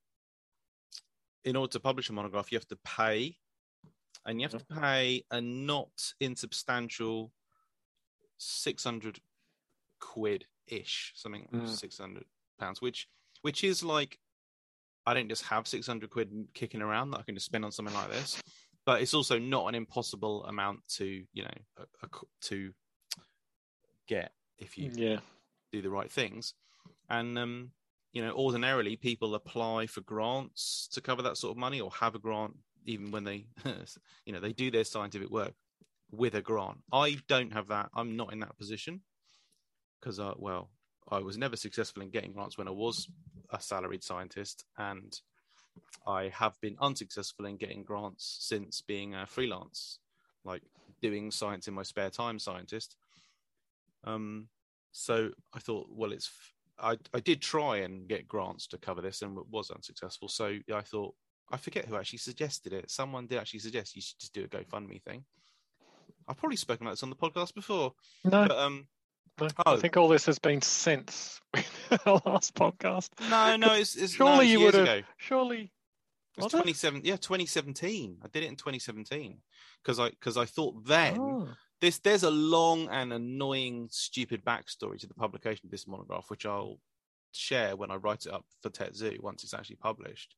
in 1.43 1.56
order 1.56 1.73
to 1.73 1.81
publish 1.81 2.11
a 2.11 2.12
monograph, 2.12 2.52
you 2.52 2.59
have 2.59 2.69
to 2.69 2.78
pay, 2.85 3.39
and 4.27 4.40
you 4.40 4.47
have 4.47 4.59
to 4.59 4.74
pay 4.81 5.24
a 5.31 5.40
not 5.40 6.12
insubstantial 6.20 7.32
600 8.36 9.20
quid 10.01 10.44
ish, 10.66 11.12
something 11.15 11.48
Mm. 11.51 11.69
600 11.69 12.24
pounds, 12.59 12.82
which 12.82 13.09
which 13.40 13.65
is 13.65 13.82
like 13.82 14.19
I 15.06 15.12
don't 15.15 15.28
just 15.28 15.44
have 15.44 15.66
600 15.66 16.09
quid 16.11 16.48
kicking 16.55 16.81
around 16.82 17.11
that 17.11 17.20
I 17.20 17.23
can 17.23 17.35
just 17.35 17.47
spend 17.47 17.65
on 17.65 17.73
something 17.73 17.94
like 17.94 18.11
this. 18.11 18.43
But 18.86 19.01
it's 19.01 19.15
also 19.15 19.39
not 19.39 19.69
an 19.69 19.74
impossible 19.74 20.44
amount 20.44 20.81
to, 20.97 21.24
you 21.32 21.43
know, 21.43 21.55
a, 21.78 21.82
a, 22.02 22.09
to 22.43 22.73
get 24.06 24.32
if 24.59 24.77
you 24.77 24.90
Yeah. 24.94 25.20
do 25.73 25.82
the 25.82 25.90
right 25.90 26.11
things. 26.11 26.55
And 27.09 27.39
um, 27.39 27.70
you 28.12 28.23
know, 28.23 28.32
ordinarily 28.32 28.97
people 28.97 29.35
apply 29.35 29.86
for 29.86 30.01
grants 30.02 30.89
to 30.93 31.01
cover 31.01 31.23
that 31.23 31.36
sort 31.36 31.52
of 31.52 31.56
money 31.56 31.81
or 31.81 31.90
have 32.01 32.15
a 32.15 32.19
grant 32.19 32.56
even 32.86 33.11
when 33.11 33.24
they 33.24 33.47
you 34.27 34.32
know, 34.32 34.40
they 34.40 34.52
do 34.52 34.70
their 34.70 34.85
scientific 34.85 35.31
work 35.31 35.55
with 36.11 36.35
a 36.35 36.43
grant. 36.43 36.78
I 36.93 37.16
don't 37.28 37.52
have 37.52 37.69
that. 37.69 37.90
I'm 37.94 38.16
not 38.16 38.32
in 38.32 38.40
that 38.40 38.59
position 38.59 39.01
because 40.01 40.20
uh, 40.20 40.35
well, 40.36 40.70
I 41.09 41.19
was 41.20 41.36
never 41.39 41.56
successful 41.56 42.02
in 42.02 42.11
getting 42.11 42.32
grants 42.32 42.56
when 42.59 42.69
I 42.69 42.73
was 42.73 43.09
a 43.51 43.61
salaried 43.61 44.05
scientist 44.05 44.65
and 44.77 45.12
I 46.06 46.28
have 46.28 46.60
been 46.60 46.76
unsuccessful 46.80 47.46
in 47.46 47.56
getting 47.56 47.82
grants 47.82 48.36
since 48.40 48.80
being 48.82 49.14
a 49.14 49.26
freelance, 49.26 49.98
like 50.44 50.62
doing 51.01 51.30
science 51.30 51.68
in 51.68 51.74
my 51.74 51.82
spare 51.82 52.10
time 52.10 52.38
scientist. 52.38 52.96
Um, 54.05 54.48
so 54.92 55.30
I 55.55 55.59
thought, 55.60 55.86
well, 55.90 56.12
it's 56.12 56.30
I 56.78 56.98
I 57.12 57.20
did 57.20 57.40
try 57.40 57.78
and 57.78 58.09
get 58.09 58.28
grants 58.28 58.66
to 58.68 58.78
cover 58.78 59.01
this 59.01 59.22
and 59.22 59.38
was 59.51 59.70
unsuccessful. 59.70 60.28
So 60.28 60.59
I 60.72 60.82
thought 60.82 61.14
I 61.51 61.56
forget 61.56 61.86
who 61.86 61.96
actually 61.96 62.18
suggested 62.18 62.72
it. 62.72 62.90
Someone 62.90 63.26
did 63.26 63.38
actually 63.38 63.60
suggest 63.60 63.96
you 63.96 64.02
should 64.02 64.18
just 64.18 64.34
do 64.34 64.44
a 64.44 64.48
GoFundMe 64.48 65.02
thing. 65.02 65.24
I've 66.26 66.36
probably 66.36 66.56
spoken 66.56 66.86
about 66.86 66.94
this 66.94 67.02
on 67.02 67.10
the 67.10 67.16
podcast 67.16 67.55
before, 67.55 67.92
No, 68.24 68.48
but 68.48 68.52
um, 68.52 68.86
no, 69.40 69.48
oh. 69.66 69.74
I 69.74 69.77
think 69.77 69.97
all 69.97 70.09
this 70.09 70.27
has 70.27 70.39
been 70.39 70.62
since 70.62 71.40
our 72.06 72.20
last 72.24 72.55
podcast. 72.55 73.11
no, 73.31 73.56
no, 73.56 73.74
it's, 73.74 73.97
it's 73.97 74.15
Surely 74.15 74.36
no, 74.36 74.40
you 74.43 74.61
would 74.61 74.74
have. 74.74 74.82
ago. 74.85 75.02
Surely. 75.16 75.73
It's 76.36 76.43
Was 76.44 76.52
27 76.52 77.02
yeah 77.05 77.15
2017 77.15 78.16
i 78.24 78.27
did 78.27 78.43
it 78.43 78.48
in 78.48 78.56
2017 78.56 79.39
because 79.81 80.01
i 80.01 80.11
because 80.11 80.36
i 80.36 80.44
thought 80.44 80.85
then 80.85 81.16
Oh. 81.20 81.48
this 81.81 82.01
there's 82.01 82.24
a 82.24 82.31
long 82.31 82.89
and 82.89 83.12
annoying 83.12 83.86
stupid 83.93 84.44
backstory 84.44 84.98
to 84.98 85.06
the 85.06 85.15
publication 85.15 85.66
of 85.66 85.70
this 85.70 85.86
monograph 85.86 86.24
which 86.31 86.44
i'll 86.44 86.81
share 87.31 87.77
when 87.77 87.93
i 87.93 87.94
write 87.94 88.27
it 88.27 88.32
up 88.32 88.44
for 88.61 88.69
TetZoo 88.69 89.23
once 89.23 89.44
it's 89.44 89.55
actually 89.55 89.77
published 89.77 90.35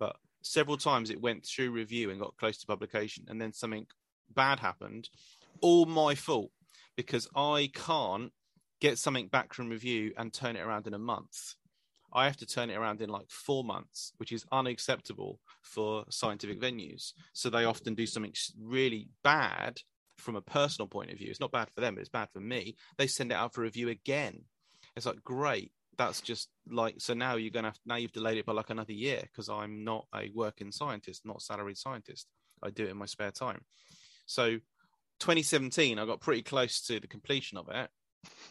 but 0.00 0.16
several 0.42 0.76
times 0.76 1.08
it 1.08 1.20
went 1.22 1.46
through 1.46 1.70
review 1.70 2.10
and 2.10 2.18
got 2.20 2.36
close 2.36 2.58
to 2.58 2.66
publication 2.66 3.24
and 3.28 3.40
then 3.40 3.52
something 3.52 3.86
bad 4.34 4.58
happened 4.58 5.08
all 5.60 5.86
my 5.86 6.16
fault 6.16 6.50
because 6.98 7.26
i 7.34 7.70
can't 7.72 8.30
get 8.80 8.98
something 8.98 9.28
back 9.28 9.54
from 9.54 9.70
review 9.70 10.12
and 10.18 10.34
turn 10.34 10.56
it 10.56 10.60
around 10.60 10.86
in 10.86 10.92
a 10.92 10.98
month 10.98 11.54
I 12.12 12.24
have 12.24 12.36
to 12.38 12.46
turn 12.46 12.70
it 12.70 12.76
around 12.76 13.02
in 13.02 13.10
like 13.10 13.28
four 13.28 13.64
months, 13.64 14.12
which 14.16 14.32
is 14.32 14.46
unacceptable 14.50 15.40
for 15.62 16.04
scientific 16.08 16.60
venues. 16.60 17.12
So 17.34 17.50
they 17.50 17.64
often 17.64 17.94
do 17.94 18.06
something 18.06 18.32
really 18.58 19.08
bad 19.22 19.80
from 20.16 20.36
a 20.36 20.40
personal 20.40 20.88
point 20.88 21.10
of 21.10 21.18
view. 21.18 21.28
It's 21.30 21.40
not 21.40 21.52
bad 21.52 21.68
for 21.74 21.80
them, 21.80 21.94
but 21.94 22.00
it's 22.00 22.08
bad 22.08 22.28
for 22.32 22.40
me. 22.40 22.76
They 22.96 23.06
send 23.06 23.30
it 23.30 23.36
out 23.36 23.54
for 23.54 23.60
review 23.60 23.88
again. 23.88 24.44
It's 24.96 25.06
like, 25.06 25.22
great. 25.22 25.72
That's 25.96 26.20
just 26.20 26.48
like, 26.70 26.96
so 26.98 27.12
now 27.12 27.36
you're 27.36 27.50
going 27.50 27.64
to 27.64 27.70
have, 27.70 27.78
now 27.84 27.96
you've 27.96 28.12
delayed 28.12 28.38
it 28.38 28.46
by 28.46 28.52
like 28.52 28.70
another 28.70 28.92
year 28.92 29.20
because 29.22 29.48
I'm 29.48 29.84
not 29.84 30.06
a 30.14 30.30
working 30.34 30.72
scientist, 30.72 31.26
not 31.26 31.42
salaried 31.42 31.76
scientist. 31.76 32.26
I 32.62 32.70
do 32.70 32.84
it 32.84 32.90
in 32.90 32.96
my 32.96 33.06
spare 33.06 33.32
time. 33.32 33.62
So 34.26 34.58
2017, 35.20 35.98
I 35.98 36.06
got 36.06 36.20
pretty 36.20 36.42
close 36.42 36.80
to 36.86 37.00
the 37.00 37.06
completion 37.06 37.58
of 37.58 37.68
it. 37.68 37.90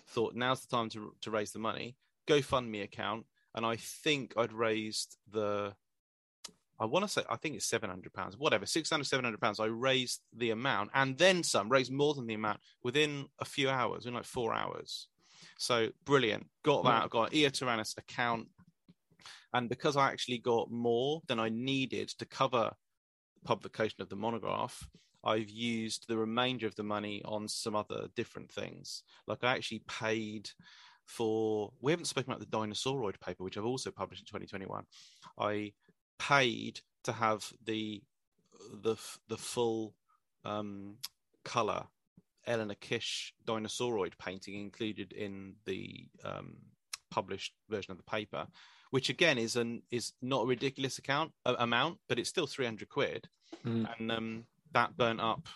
Thought 0.09 0.35
now's 0.35 0.61
the 0.61 0.75
time 0.75 0.89
to, 0.89 1.13
to 1.21 1.31
raise 1.31 1.51
the 1.51 1.59
money. 1.59 1.95
GoFundMe 2.27 2.83
account 2.83 3.25
and 3.55 3.65
I 3.65 3.77
think 3.77 4.33
I'd 4.37 4.53
raised 4.53 5.17
the 5.31 5.73
I 6.79 6.85
want 6.85 7.03
to 7.05 7.09
say 7.09 7.23
I 7.27 7.37
think 7.37 7.55
it's 7.55 7.65
700 7.65 8.13
pounds 8.13 8.37
whatever 8.37 8.65
600 8.65 9.03
700 9.03 9.41
pounds. 9.41 9.59
I 9.59 9.65
raised 9.65 10.21
the 10.35 10.51
amount 10.51 10.91
and 10.93 11.17
then 11.17 11.43
some 11.43 11.69
raised 11.69 11.91
more 11.91 12.13
than 12.13 12.27
the 12.27 12.35
amount 12.35 12.59
within 12.83 13.25
a 13.39 13.45
few 13.45 13.69
hours 13.69 14.05
in 14.05 14.13
like 14.13 14.25
4 14.25 14.53
hours. 14.53 15.07
So 15.57 15.89
brilliant. 16.05 16.47
Got 16.63 16.83
that 16.83 17.09
got 17.09 17.33
an 17.33 17.39
Eotyrannus 17.39 17.97
account. 17.97 18.47
And 19.53 19.69
because 19.69 19.97
I 19.97 20.11
actually 20.11 20.37
got 20.37 20.69
more 20.69 21.21
than 21.27 21.39
I 21.39 21.49
needed 21.49 22.09
to 22.19 22.25
cover 22.25 22.71
the 23.33 23.47
publication 23.47 24.01
of 24.01 24.09
the 24.09 24.15
monograph 24.15 24.87
I've 25.27 25.49
used 25.49 26.07
the 26.07 26.17
remainder 26.17 26.65
of 26.65 26.75
the 26.75 26.83
money 26.83 27.21
on 27.25 27.47
some 27.47 27.75
other 27.75 28.07
different 28.15 28.49
things. 28.51 29.03
Like 29.27 29.43
I 29.43 29.51
actually 29.53 29.83
paid 29.87 30.49
for 31.07 31.71
we 31.79 31.91
haven't 31.91 32.05
spoken 32.05 32.31
about 32.31 32.39
the 32.39 32.57
dinosauroid 32.57 33.19
paper 33.21 33.43
which 33.43 33.57
i've 33.57 33.65
also 33.65 33.89
published 33.89 34.21
in 34.21 34.25
2021 34.25 34.83
i 35.39 35.71
paid 36.19 36.81
to 37.03 37.13
have 37.13 37.49
the 37.65 38.03
the 38.83 38.95
the 39.29 39.37
full 39.37 39.95
um 40.43 40.97
color 41.45 41.83
eleanor 42.45 42.75
kish 42.75 43.33
dinosauroid 43.45 44.13
painting 44.19 44.55
included 44.59 45.13
in 45.13 45.53
the 45.65 46.09
um 46.25 46.57
published 47.09 47.53
version 47.69 47.91
of 47.91 47.97
the 47.97 48.03
paper 48.03 48.45
which 48.91 49.09
again 49.09 49.37
is 49.37 49.55
an 49.55 49.81
is 49.91 50.11
not 50.21 50.43
a 50.43 50.47
ridiculous 50.47 50.97
account 50.97 51.31
uh, 51.45 51.55
amount 51.59 51.97
but 52.09 52.19
it's 52.19 52.29
still 52.29 52.47
300 52.47 52.89
quid. 52.89 53.29
Mm. 53.65 53.87
and 53.97 54.11
um 54.11 54.43
that 54.73 54.95
burnt 54.97 55.19
up 55.21 55.47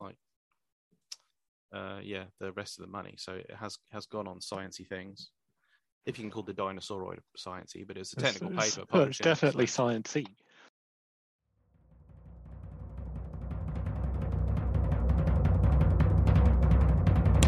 like 0.00 0.16
uh 1.74 1.98
yeah 2.02 2.24
the 2.40 2.52
rest 2.52 2.78
of 2.78 2.84
the 2.86 2.90
money 2.90 3.14
so 3.18 3.32
it 3.34 3.50
has 3.58 3.78
has 3.92 4.06
gone 4.06 4.26
on 4.26 4.38
sciencey 4.40 4.86
things 4.86 5.30
if 6.06 6.18
you 6.18 6.22
can 6.24 6.30
call 6.30 6.42
the 6.42 6.54
dinosauroid 6.54 7.18
sciencey 7.38 7.86
but 7.86 7.96
it's 7.96 8.12
a 8.14 8.16
technical 8.16 8.48
it's- 8.52 8.74
paper 8.74 8.86
published 8.86 9.20
it's 9.20 9.26
in 9.26 9.30
definitely 9.30 9.66
Science. 9.66 10.12
sciencey. 10.12 10.26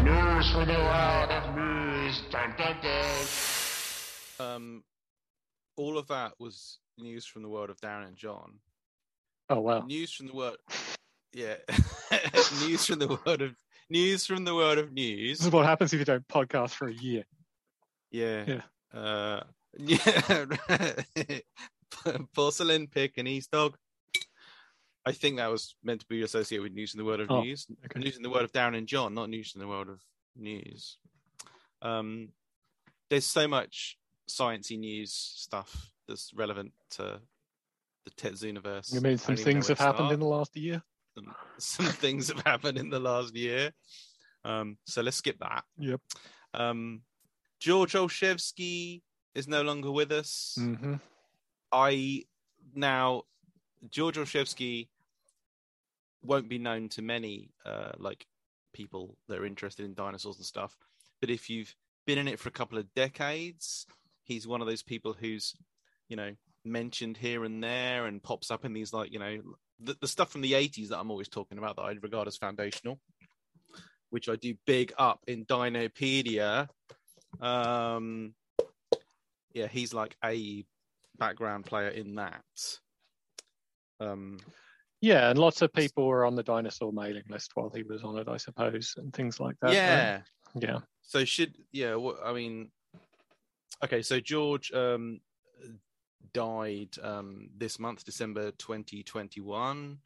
News 0.03 0.51
from 0.51 0.67
the 0.67 0.73
world 0.73 1.29
of 1.31 1.55
news. 1.55 2.21
Dun, 2.29 2.53
dun, 2.57 2.75
dun. 2.81 3.25
um 4.39 4.83
all 5.77 5.97
of 5.97 6.07
that 6.07 6.33
was 6.39 6.79
news 6.97 7.25
from 7.25 7.41
the 7.43 7.49
world 7.49 7.69
of 7.69 7.77
darren 7.81 8.07
and 8.07 8.15
john 8.17 8.53
Oh 9.49 9.59
wow. 9.59 9.81
news 9.85 10.13
from 10.13 10.27
the 10.27 10.33
world 10.33 10.57
yeah 11.33 11.55
news 12.61 12.85
from 12.85 12.99
the 12.99 13.07
world 13.25 13.41
of 13.41 13.55
news 13.89 14.25
from 14.25 14.45
the 14.45 14.53
world 14.55 14.77
of 14.77 14.91
news 14.93 15.39
This 15.39 15.47
is 15.47 15.51
what 15.53 15.65
happens 15.65 15.93
if 15.93 15.99
you 15.99 16.05
don't 16.05 16.27
podcast 16.27 16.71
for 16.71 16.87
a 16.87 16.93
year. 16.93 17.23
Yeah. 18.11 18.45
Yeah. 18.47 18.61
Uh, 18.99 19.43
yeah. 19.77 20.45
Porcelain 22.35 22.87
Pekingese 22.87 23.47
dog. 23.47 23.75
I 25.05 25.11
think 25.11 25.37
that 25.37 25.51
was 25.51 25.75
meant 25.83 26.01
to 26.01 26.07
be 26.07 26.21
associated 26.21 26.63
with 26.63 26.73
news 26.73 26.93
in 26.93 26.97
the 26.99 27.03
world 27.05 27.19
of 27.19 27.29
Oh, 27.31 27.41
news. 27.41 27.67
okay. 27.85 27.99
News 27.99 28.15
in 28.15 28.23
the 28.23 28.29
world 28.29 28.43
of 28.45 28.51
Darren 28.53 28.77
and 28.77 28.87
John, 28.87 29.13
not 29.13 29.29
news 29.29 29.53
in 29.55 29.59
the 29.61 29.67
world 29.67 29.89
of 29.89 29.99
news. 30.35 30.97
Um, 31.81 32.29
there's 33.09 33.25
so 33.25 33.47
much 33.47 33.97
sciencey 34.29 34.79
news 34.79 35.11
stuff 35.13 35.91
that's 36.07 36.31
relevant 36.33 36.71
to 36.91 37.19
the 38.05 38.11
TetZoo 38.11 38.43
universe. 38.43 38.93
You 38.93 39.01
mean 39.01 39.17
some 39.17 39.35
don't 39.35 39.41
even 39.41 39.53
know 39.53 39.53
things 39.53 39.67
have 39.69 39.79
happened 39.79 39.97
start 39.97 40.13
in 40.13 40.19
the 40.19 40.25
last 40.25 40.57
year? 40.57 40.83
some, 41.15 41.35
some 41.57 41.85
things 42.03 42.27
have 42.29 42.41
happened 42.41 42.77
in 42.77 42.89
the 42.89 42.99
last 42.99 43.35
year. 43.35 43.71
Um, 44.45 44.77
so 44.85 45.01
let's 45.01 45.17
skip 45.17 45.39
that. 45.39 45.63
Yep. 45.77 46.01
Um, 46.53 47.01
George 47.59 47.93
Olshevsky 47.93 49.01
is 49.35 49.47
no 49.47 49.61
longer 49.61 49.91
with 49.91 50.11
us. 50.11 50.55
hmm 50.57 50.95
I 51.71 52.23
now 52.75 53.23
George 53.89 54.17
Olshevsky 54.17 54.89
won't 56.23 56.47
be 56.47 56.59
known 56.59 56.87
to 56.89 57.01
many 57.01 57.49
uh, 57.65 57.91
like 57.97 58.27
people 58.73 59.17
that 59.27 59.39
are 59.39 59.45
interested 59.45 59.85
in 59.85 59.93
dinosaurs 59.93 60.37
and 60.37 60.45
stuff. 60.45 60.77
But 61.19 61.29
if 61.29 61.49
you've 61.49 61.73
been 62.05 62.19
in 62.19 62.27
it 62.27 62.39
for 62.39 62.49
a 62.49 62.51
couple 62.51 62.77
of 62.77 62.93
decades, 62.93 63.87
he's 64.23 64.47
one 64.47 64.61
of 64.61 64.67
those 64.67 64.83
people 64.83 65.15
who's 65.19 65.55
you 66.09 66.15
know 66.15 66.31
mentioned 66.65 67.17
here 67.17 67.43
and 67.43 67.63
there 67.63 68.05
and 68.05 68.23
pops 68.23 68.51
up 68.51 68.65
in 68.65 68.73
these 68.73 68.93
like 68.93 69.11
you 69.11 69.19
know 69.19 69.37
the, 69.79 69.95
the 70.01 70.07
stuff 70.07 70.31
from 70.31 70.41
the 70.41 70.53
80s 70.53 70.89
that 70.89 70.99
I'm 70.99 71.11
always 71.11 71.29
talking 71.29 71.57
about 71.57 71.75
that 71.75 71.83
I 71.83 71.91
regard 72.01 72.27
as 72.27 72.37
foundational, 72.37 72.99
which 74.09 74.29
I 74.29 74.35
do 74.35 74.53
big 74.65 74.93
up 74.97 75.19
in 75.27 75.45
Dinopedia. 75.45 76.67
Um, 77.41 78.33
yeah, 79.53 79.67
he's 79.67 79.93
like 79.93 80.15
a 80.23 80.65
background 81.17 81.65
player 81.65 81.89
in 81.89 82.15
that. 82.15 82.43
Um, 83.99 84.39
Yeah, 85.01 85.29
and 85.29 85.37
lots 85.37 85.61
of 85.61 85.73
people 85.73 86.07
were 86.07 86.25
on 86.25 86.35
the 86.35 86.43
dinosaur 86.43 86.93
mailing 86.93 87.23
list 87.29 87.51
while 87.55 87.69
he 87.69 87.83
was 87.83 88.03
on 88.03 88.17
it, 88.17 88.27
I 88.27 88.37
suppose, 88.37 88.95
and 88.97 89.13
things 89.13 89.39
like 89.39 89.55
that. 89.61 89.67
right? 89.67 89.75
yeah. 89.75 90.21
Yeah. 90.55 90.79
So 91.01 91.25
should 91.25 91.55
yeah. 91.71 91.95
What 91.95 92.17
I 92.23 92.33
mean. 92.33 92.71
Okay, 93.83 94.01
so 94.01 94.19
George 94.19 94.71
um, 94.71 95.19
died 96.31 96.95
um, 97.01 97.49
this 97.57 97.79
month, 97.79 98.05
December 98.05 98.51
2021. 98.51 99.97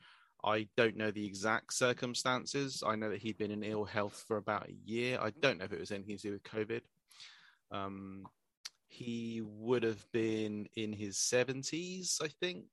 I 0.43 0.67
don't 0.77 0.97
know 0.97 1.11
the 1.11 1.25
exact 1.25 1.73
circumstances. 1.73 2.83
I 2.85 2.95
know 2.95 3.09
that 3.09 3.21
he'd 3.21 3.37
been 3.37 3.51
in 3.51 3.63
ill 3.63 3.85
health 3.85 4.23
for 4.27 4.37
about 4.37 4.69
a 4.69 4.73
year. 4.85 5.19
I 5.21 5.31
don't 5.41 5.57
know 5.57 5.65
if 5.65 5.73
it 5.73 5.79
was 5.79 5.91
anything 5.91 6.17
to 6.17 6.23
do 6.23 6.31
with 6.33 6.43
COVID. 6.43 6.81
Um, 7.71 8.25
he 8.87 9.41
would 9.43 9.83
have 9.83 10.09
been 10.11 10.69
in 10.75 10.93
his 10.93 11.17
70s, 11.17 12.21
I 12.23 12.27
think. 12.27 12.67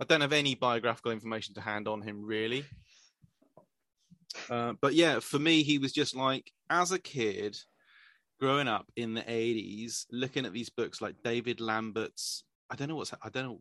I 0.00 0.04
don't 0.04 0.20
have 0.20 0.32
any 0.32 0.54
biographical 0.54 1.12
information 1.12 1.54
to 1.54 1.60
hand 1.60 1.88
on 1.88 2.02
him, 2.02 2.24
really. 2.24 2.64
Uh, 4.50 4.74
but 4.80 4.94
yeah, 4.94 5.20
for 5.20 5.38
me, 5.38 5.62
he 5.62 5.78
was 5.78 5.92
just 5.92 6.14
like, 6.14 6.52
as 6.70 6.92
a 6.92 6.98
kid, 6.98 7.56
growing 8.38 8.68
up 8.68 8.90
in 8.96 9.14
the 9.14 9.22
80s, 9.22 10.06
looking 10.10 10.46
at 10.46 10.52
these 10.52 10.70
books 10.70 11.00
like 11.00 11.16
David 11.24 11.60
Lambert's. 11.60 12.44
I 12.70 12.76
don't 12.76 12.88
know 12.88 12.96
what's, 12.96 13.12
I 13.22 13.28
don't 13.28 13.44
know 13.44 13.60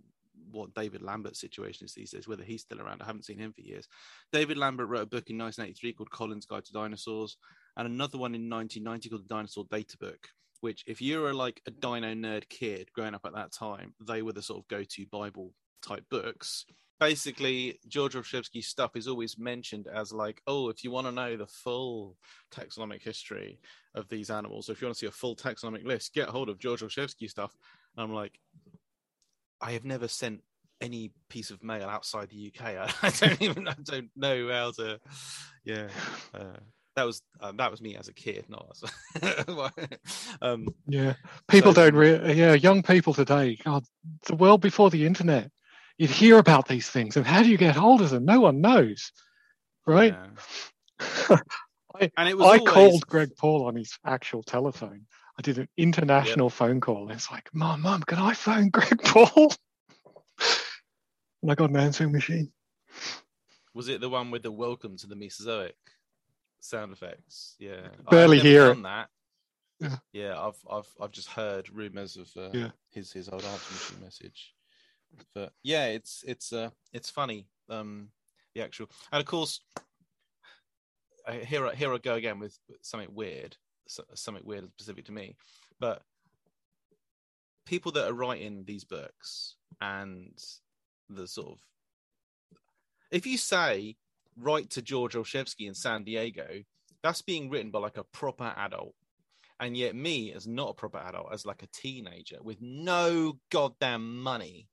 what 0.51 0.73
David 0.73 1.01
Lambert's 1.01 1.39
situation 1.39 1.85
is 1.85 1.93
these 1.93 2.11
days, 2.11 2.27
whether 2.27 2.43
he's 2.43 2.61
still 2.61 2.81
around. 2.81 3.01
I 3.01 3.05
haven't 3.05 3.25
seen 3.25 3.39
him 3.39 3.53
for 3.53 3.61
years. 3.61 3.87
David 4.31 4.57
Lambert 4.57 4.89
wrote 4.89 5.03
a 5.03 5.05
book 5.05 5.29
in 5.29 5.37
1983 5.37 5.93
called 5.93 6.11
Collins 6.11 6.45
Guide 6.45 6.65
to 6.65 6.73
Dinosaurs, 6.73 7.37
and 7.75 7.87
another 7.87 8.17
one 8.17 8.35
in 8.35 8.49
1990 8.49 9.09
called 9.09 9.23
The 9.23 9.33
Dinosaur 9.33 9.65
Data 9.71 9.97
Book. 9.97 10.27
Which, 10.61 10.83
if 10.87 11.01
you 11.01 11.21
were 11.21 11.35
like 11.35 11.61
a 11.67 11.71
dino 11.71 12.15
nerd 12.15 12.49
kid 12.49 12.89
growing 12.91 13.13
up 13.13 13.25
at 13.25 13.35
that 13.35 13.51
time, 13.51 13.93
they 14.01 14.23
were 14.23 14.33
the 14.33 14.41
sort 14.41 14.59
of 14.59 14.67
go-to 14.67 15.05
Bible 15.11 15.53
type 15.85 16.03
books. 16.09 16.65
Basically, 16.99 17.79
George 17.87 18.15
Olshevsky's 18.15 18.67
stuff 18.67 18.95
is 18.95 19.07
always 19.07 19.37
mentioned 19.37 19.87
as 19.87 20.11
like, 20.11 20.41
oh, 20.47 20.69
if 20.69 20.83
you 20.83 20.89
want 20.91 21.05
to 21.07 21.11
know 21.11 21.37
the 21.37 21.45
full 21.45 22.17
taxonomic 22.51 23.01
history 23.03 23.59
of 23.93 24.09
these 24.09 24.29
animals, 24.31 24.67
or 24.67 24.71
if 24.73 24.81
you 24.81 24.87
want 24.87 24.95
to 24.95 24.99
see 24.99 25.05
a 25.07 25.11
full 25.11 25.35
taxonomic 25.35 25.85
list, 25.85 26.13
get 26.13 26.27
hold 26.27 26.49
of 26.49 26.57
George 26.59 26.81
Olshevsky 26.81 27.29
stuff. 27.29 27.55
And 27.95 28.03
I'm 28.03 28.13
like, 28.13 28.39
I 29.61 29.71
have 29.73 29.85
never 29.85 30.07
sent 30.07 30.41
any 30.81 31.11
piece 31.29 31.49
of 31.51 31.63
mail 31.63 31.87
outside 31.89 32.29
the 32.29 32.51
UK. 32.55 32.65
I, 32.65 32.91
I 33.07 33.09
don't 33.09 33.41
even 33.41 33.67
I 33.67 33.75
don't 33.83 34.09
know 34.15 34.49
how 34.51 34.71
to. 34.71 34.99
Yeah, 35.63 35.87
uh, 36.33 36.57
that 36.95 37.03
was 37.03 37.21
uh, 37.39 37.51
that 37.57 37.69
was 37.71 37.81
me 37.81 37.95
as 37.95 38.07
a 38.07 38.13
kid, 38.13 38.45
not 38.49 38.67
as. 38.71 39.51
um, 40.41 40.67
Yeah, 40.87 41.13
people 41.47 41.73
So- 41.73 41.89
don't. 41.91 41.95
Re- 41.95 42.33
yeah, 42.33 42.53
young 42.53 42.81
people 42.81 43.13
today. 43.13 43.57
God, 43.63 43.83
the 44.25 44.35
world 44.35 44.61
before 44.61 44.89
the 44.89 45.05
internet, 45.05 45.51
you'd 45.97 46.09
hear 46.09 46.37
about 46.37 46.67
these 46.67 46.89
things, 46.89 47.17
and 47.17 47.25
how 47.25 47.43
do 47.43 47.49
you 47.49 47.57
get 47.57 47.75
hold 47.75 48.01
of 48.01 48.09
them? 48.09 48.25
No 48.25 48.39
one 48.41 48.61
knows, 48.61 49.11
right? 49.85 50.15
yeah. 50.99 51.37
And 52.15 52.29
it 52.29 52.37
was 52.37 52.45
I 52.45 52.57
always, 52.59 52.69
called 52.69 53.07
Greg 53.07 53.35
Paul 53.37 53.65
on 53.65 53.75
his 53.75 53.97
actual 54.05 54.43
telephone. 54.43 55.07
I 55.39 55.41
did 55.41 55.57
an 55.57 55.67
international 55.77 56.49
phone 56.51 56.79
call. 56.79 57.09
It's 57.09 57.31
like, 57.31 57.49
Mom, 57.53 57.81
Mom, 57.81 58.03
can 58.03 58.19
I 58.19 58.33
phone 58.33 58.69
Greg 58.71 59.01
Paul? 59.03 59.51
and 61.41 61.51
I 61.51 61.55
got 61.55 61.71
an 61.71 61.77
answering 61.77 62.11
machine. 62.11 62.51
Was 63.73 63.87
it 63.87 63.99
the 64.01 64.09
one 64.09 64.29
with 64.29 64.43
the 64.43 64.51
welcome 64.51 64.95
to 64.97 65.07
the 65.07 65.15
Mesozoic 65.15 65.75
sound 66.59 66.93
effects? 66.93 67.55
Yeah, 67.57 67.87
Barely 68.09 68.39
hear 68.39 68.67
it. 68.71 68.83
That. 68.83 69.09
Yeah. 69.79 69.97
Yeah, 70.13 70.39
I've 70.39 70.59
I've 70.69 70.89
I've 71.01 71.11
just 71.11 71.29
heard 71.29 71.69
rumors 71.69 72.17
of 72.17 72.29
uh, 72.35 72.49
Yeah. 72.53 72.69
his 72.91 73.11
his 73.11 73.29
old 73.29 73.43
answer 73.43 73.73
machine 73.73 74.03
message, 74.03 74.53
but 75.33 75.51
yeah, 75.63 75.85
it's 75.85 76.23
it's 76.27 76.53
uh 76.53 76.69
it's 76.93 77.09
funny. 77.09 77.47
Um, 77.69 78.09
the 78.55 78.61
actual 78.61 78.89
and 79.11 79.19
of 79.19 79.25
course, 79.25 79.61
here 81.43 81.67
I, 81.67 81.75
here 81.75 81.93
I 81.93 81.97
go 81.97 82.15
again 82.15 82.39
with 82.39 82.57
something 82.81 83.13
weird, 83.13 83.57
something 84.15 84.43
weird 84.45 84.63
and 84.63 84.71
specific 84.71 85.05
to 85.05 85.11
me, 85.11 85.35
but 85.79 86.01
people 87.65 87.91
that 87.91 88.09
are 88.09 88.13
writing 88.13 88.63
these 88.65 88.85
books 88.85 89.55
and 89.81 90.31
the 91.09 91.27
sort 91.27 91.49
of 91.49 91.59
if 93.11 93.25
you 93.25 93.37
say 93.37 93.95
write 94.37 94.69
to 94.71 94.81
George 94.81 95.13
Olshevsky 95.13 95.67
in 95.67 95.73
San 95.73 96.03
Diego, 96.03 96.63
that's 97.03 97.21
being 97.21 97.49
written 97.49 97.71
by 97.71 97.79
like 97.79 97.97
a 97.97 98.03
proper 98.03 98.53
adult. 98.57 98.93
And 99.59 99.75
yet, 99.75 99.95
me 99.95 100.33
as 100.33 100.45
not 100.45 100.71
a 100.71 100.73
proper 100.73 100.99
adult, 100.99 101.33
as 101.33 101.45
like 101.45 101.63
a 101.63 101.67
teenager 101.67 102.37
with 102.41 102.61
no 102.61 103.39
goddamn 103.49 104.21
money, 104.21 104.67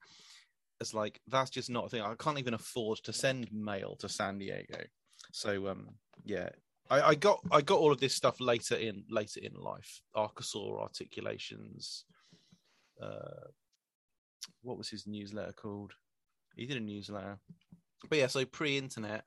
like 0.93 1.20
that's 1.28 1.51
just 1.51 1.70
not 1.70 1.86
a 1.86 1.89
thing. 1.89 2.02
I 2.02 2.15
can't 2.19 2.39
even 2.39 2.55
afford 2.55 2.98
to 3.05 3.12
send 3.12 3.51
mail 3.52 3.97
to 4.01 4.09
San 4.09 4.39
Diego. 4.39 4.81
So, 5.32 5.69
um, 5.69 5.89
yeah, 6.24 6.51
I, 6.90 7.01
I 7.01 7.15
got 7.15 7.40
I 7.51 7.62
got 7.62 7.78
all 7.78 7.93
of 7.93 8.01
this 8.01 8.15
stuff 8.15 8.40
later 8.40 8.74
in 8.77 9.05
later 9.09 9.40
in 9.40 9.55
life. 9.55 10.01
Archosaur 10.16 10.82
articulations. 10.82 12.05
Uh, 13.01 13.48
what 14.62 14.77
was 14.77 14.90
his 14.90 15.06
newsletter 15.06 15.52
called? 15.52 15.93
He 16.56 16.66
did 16.66 16.77
a 16.77 16.81
newsletter 16.81 17.39
but 18.09 18.19
yeah, 18.19 18.27
so 18.27 18.44
pre-internet, 18.44 19.24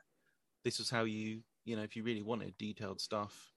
this 0.63 0.79
was 0.79 0.89
how 0.89 1.03
you, 1.03 1.41
you 1.65 1.75
know, 1.75 1.83
if 1.83 1.95
you 1.95 2.03
really 2.03 2.21
wanted 2.21 2.57
detailed 2.57 3.01
stuff, 3.01 3.51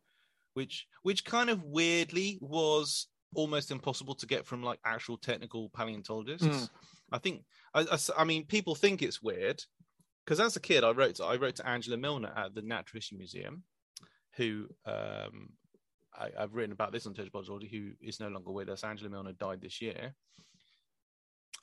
which 0.54 0.86
which 1.02 1.24
kind 1.24 1.50
of 1.50 1.62
weirdly 1.64 2.38
was 2.40 3.06
almost 3.34 3.70
impossible 3.70 4.14
to 4.16 4.26
get 4.26 4.46
from 4.46 4.62
like 4.62 4.80
actual 4.84 5.16
technical 5.16 5.70
paleontologists. 5.70 6.46
Mm. 6.46 6.68
I 7.12 7.18
think, 7.18 7.44
I 7.74 8.24
mean, 8.24 8.46
people 8.46 8.74
think 8.74 9.02
it's 9.02 9.22
weird 9.22 9.62
because 10.24 10.40
as 10.40 10.56
a 10.56 10.60
kid, 10.60 10.84
I 10.84 10.90
wrote 10.90 11.16
to, 11.16 11.24
I 11.24 11.36
wrote 11.36 11.56
to 11.56 11.68
Angela 11.68 11.96
Milner 11.96 12.32
at 12.36 12.54
the 12.54 12.62
Natural 12.62 12.98
History 12.98 13.18
Museum, 13.18 13.64
who 14.36 14.66
um, 14.86 15.50
I, 16.14 16.30
I've 16.38 16.54
written 16.54 16.72
about 16.72 16.92
this 16.92 17.06
on 17.06 17.14
Touch 17.14 17.32
Biology, 17.32 17.68
who 17.68 18.06
is 18.06 18.20
no 18.20 18.28
longer 18.28 18.52
with 18.52 18.68
us. 18.68 18.84
Angela 18.84 19.10
Milner 19.10 19.32
died 19.32 19.60
this 19.60 19.80
year 19.80 20.14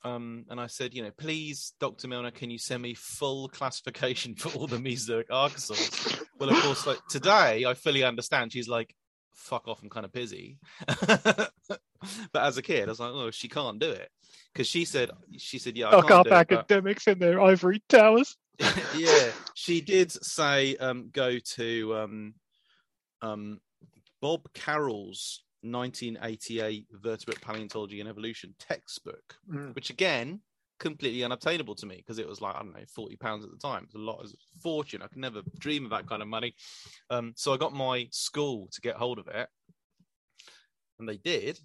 um, 0.03 0.45
and 0.49 0.59
I 0.59 0.67
said, 0.67 0.93
you 0.93 1.03
know, 1.03 1.11
please, 1.11 1.73
Dr. 1.79 2.07
Milner, 2.07 2.31
can 2.31 2.49
you 2.49 2.57
send 2.57 2.83
me 2.83 2.93
full 2.93 3.49
classification 3.49 4.35
for 4.37 4.57
all 4.57 4.67
the 4.67 4.79
Mesozoic 4.79 5.29
archosaurs? 5.29 6.23
well, 6.39 6.49
of 6.49 6.61
course, 6.61 6.85
like 6.85 6.99
today, 7.09 7.65
I 7.65 7.73
fully 7.73 8.03
understand. 8.03 8.53
She's 8.53 8.67
like, 8.67 8.93
fuck 9.33 9.67
off, 9.67 9.81
I'm 9.81 9.89
kind 9.89 10.05
of 10.05 10.11
busy. 10.11 10.59
but 12.33 12.43
as 12.43 12.57
a 12.57 12.61
kid, 12.61 12.87
I 12.87 12.91
was 12.91 12.99
like, 12.99 13.11
oh, 13.13 13.31
she 13.31 13.47
can't 13.47 13.79
do 13.79 13.89
it 13.89 14.09
because 14.53 14.67
she 14.67 14.85
said, 14.85 15.11
she 15.37 15.59
said, 15.59 15.77
yeah, 15.77 15.89
I 15.89 15.95
Lock 15.95 16.07
can't 16.07 16.19
up 16.19 16.25
do 16.25 16.31
it, 16.31 16.59
academics 16.59 17.07
in 17.07 17.19
their 17.19 17.41
ivory 17.41 17.81
towers. 17.89 18.35
yeah, 18.95 19.29
she 19.53 19.81
did 19.81 20.11
say 20.11 20.75
um, 20.77 21.09
go 21.11 21.37
to 21.37 21.95
um, 21.95 22.33
um, 23.21 23.59
Bob 24.21 24.51
Carroll's 24.53 25.43
1988 25.61 26.87
Vertebrate 26.91 27.41
Paleontology 27.41 27.99
and 27.99 28.09
Evolution 28.09 28.55
textbook, 28.59 29.35
Mm. 29.51 29.75
which 29.75 29.89
again 29.89 30.41
completely 30.79 31.23
unobtainable 31.23 31.75
to 31.75 31.85
me 31.85 31.95
because 31.97 32.19
it 32.19 32.27
was 32.27 32.39
like 32.39 32.55
I 32.55 32.59
don't 32.59 32.73
know 32.73 32.83
40 32.93 33.15
pounds 33.17 33.43
at 33.43 33.51
the 33.51 33.57
time. 33.57 33.83
It's 33.85 33.95
a 33.95 33.99
lot, 33.99 34.21
it's 34.23 34.33
a 34.33 34.59
fortune. 34.61 35.01
I 35.01 35.07
could 35.07 35.17
never 35.17 35.41
dream 35.57 35.85
of 35.85 35.91
that 35.91 36.07
kind 36.07 36.21
of 36.21 36.27
money. 36.27 36.55
Um, 37.09 37.33
so 37.35 37.53
I 37.53 37.57
got 37.57 37.73
my 37.73 38.07
school 38.11 38.69
to 38.73 38.81
get 38.81 38.95
hold 38.95 39.19
of 39.19 39.27
it, 39.27 39.47
and 40.99 41.07
they 41.07 41.17
did. 41.17 41.59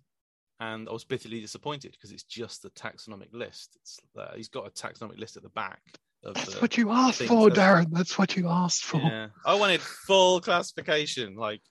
And 0.63 0.89
I 0.89 0.93
was 0.93 1.03
bitterly 1.03 1.41
disappointed 1.41 1.91
because 1.91 2.13
it's 2.13 2.23
just 2.23 2.63
the 2.63 2.71
taxonomic 2.71 3.33
list. 3.33 3.77
It's 3.81 3.99
uh, 4.17 4.29
he's 4.37 4.49
got 4.49 4.65
a 4.65 4.71
taxonomic 4.71 5.19
list 5.19 5.37
at 5.37 5.43
the 5.43 5.49
back 5.49 5.81
of 6.25 6.35
That's 6.35 6.55
the, 6.55 6.61
what 6.61 6.77
you 6.77 6.93
asked 6.93 7.19
things 7.19 7.29
for, 7.29 7.51
that- 7.51 7.59
Darren. 7.59 7.87
That's 7.91 8.17
what 8.17 8.37
you 8.37 8.49
asked 8.49 8.85
for. 8.85 8.99
yeah, 8.99 9.27
I 9.45 9.55
wanted 9.55 9.81
full 9.81 10.41
classification, 10.41 11.35
like, 11.35 11.63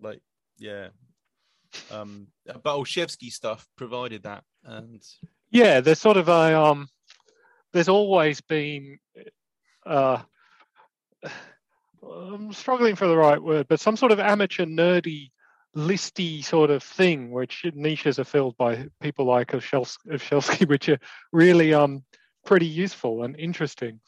like, 0.00 0.20
yeah. 0.58 0.88
Um, 1.92 2.26
but 2.46 2.64
Olshevsky 2.64 3.30
stuff 3.30 3.68
provided 3.76 4.24
that, 4.24 4.42
and 4.64 5.00
Yeah, 5.52 5.80
there's 5.80 6.00
sort 6.00 6.16
of 6.16 6.28
a 6.28 6.60
um. 6.60 6.88
There's 7.72 7.88
always 7.88 8.40
been, 8.40 8.98
uh, 9.86 10.22
I'm 12.02 12.52
struggling 12.52 12.96
for 12.96 13.06
the 13.06 13.16
right 13.16 13.40
word, 13.40 13.68
but 13.68 13.78
some 13.78 13.96
sort 13.96 14.10
of 14.10 14.18
amateur 14.18 14.64
nerdy, 14.64 15.30
listy 15.78 16.44
sort 16.44 16.70
of 16.70 16.82
thing, 16.82 17.30
which 17.30 17.64
niches 17.74 18.18
are 18.18 18.24
filled 18.24 18.56
by 18.56 18.88
people 19.00 19.24
like 19.24 19.52
Olshevsky, 19.52 20.68
which 20.68 20.88
are 20.88 20.98
really 21.32 21.72
um 21.72 22.04
pretty 22.44 22.66
useful 22.66 23.22
and 23.22 23.36
interesting. 23.38 24.00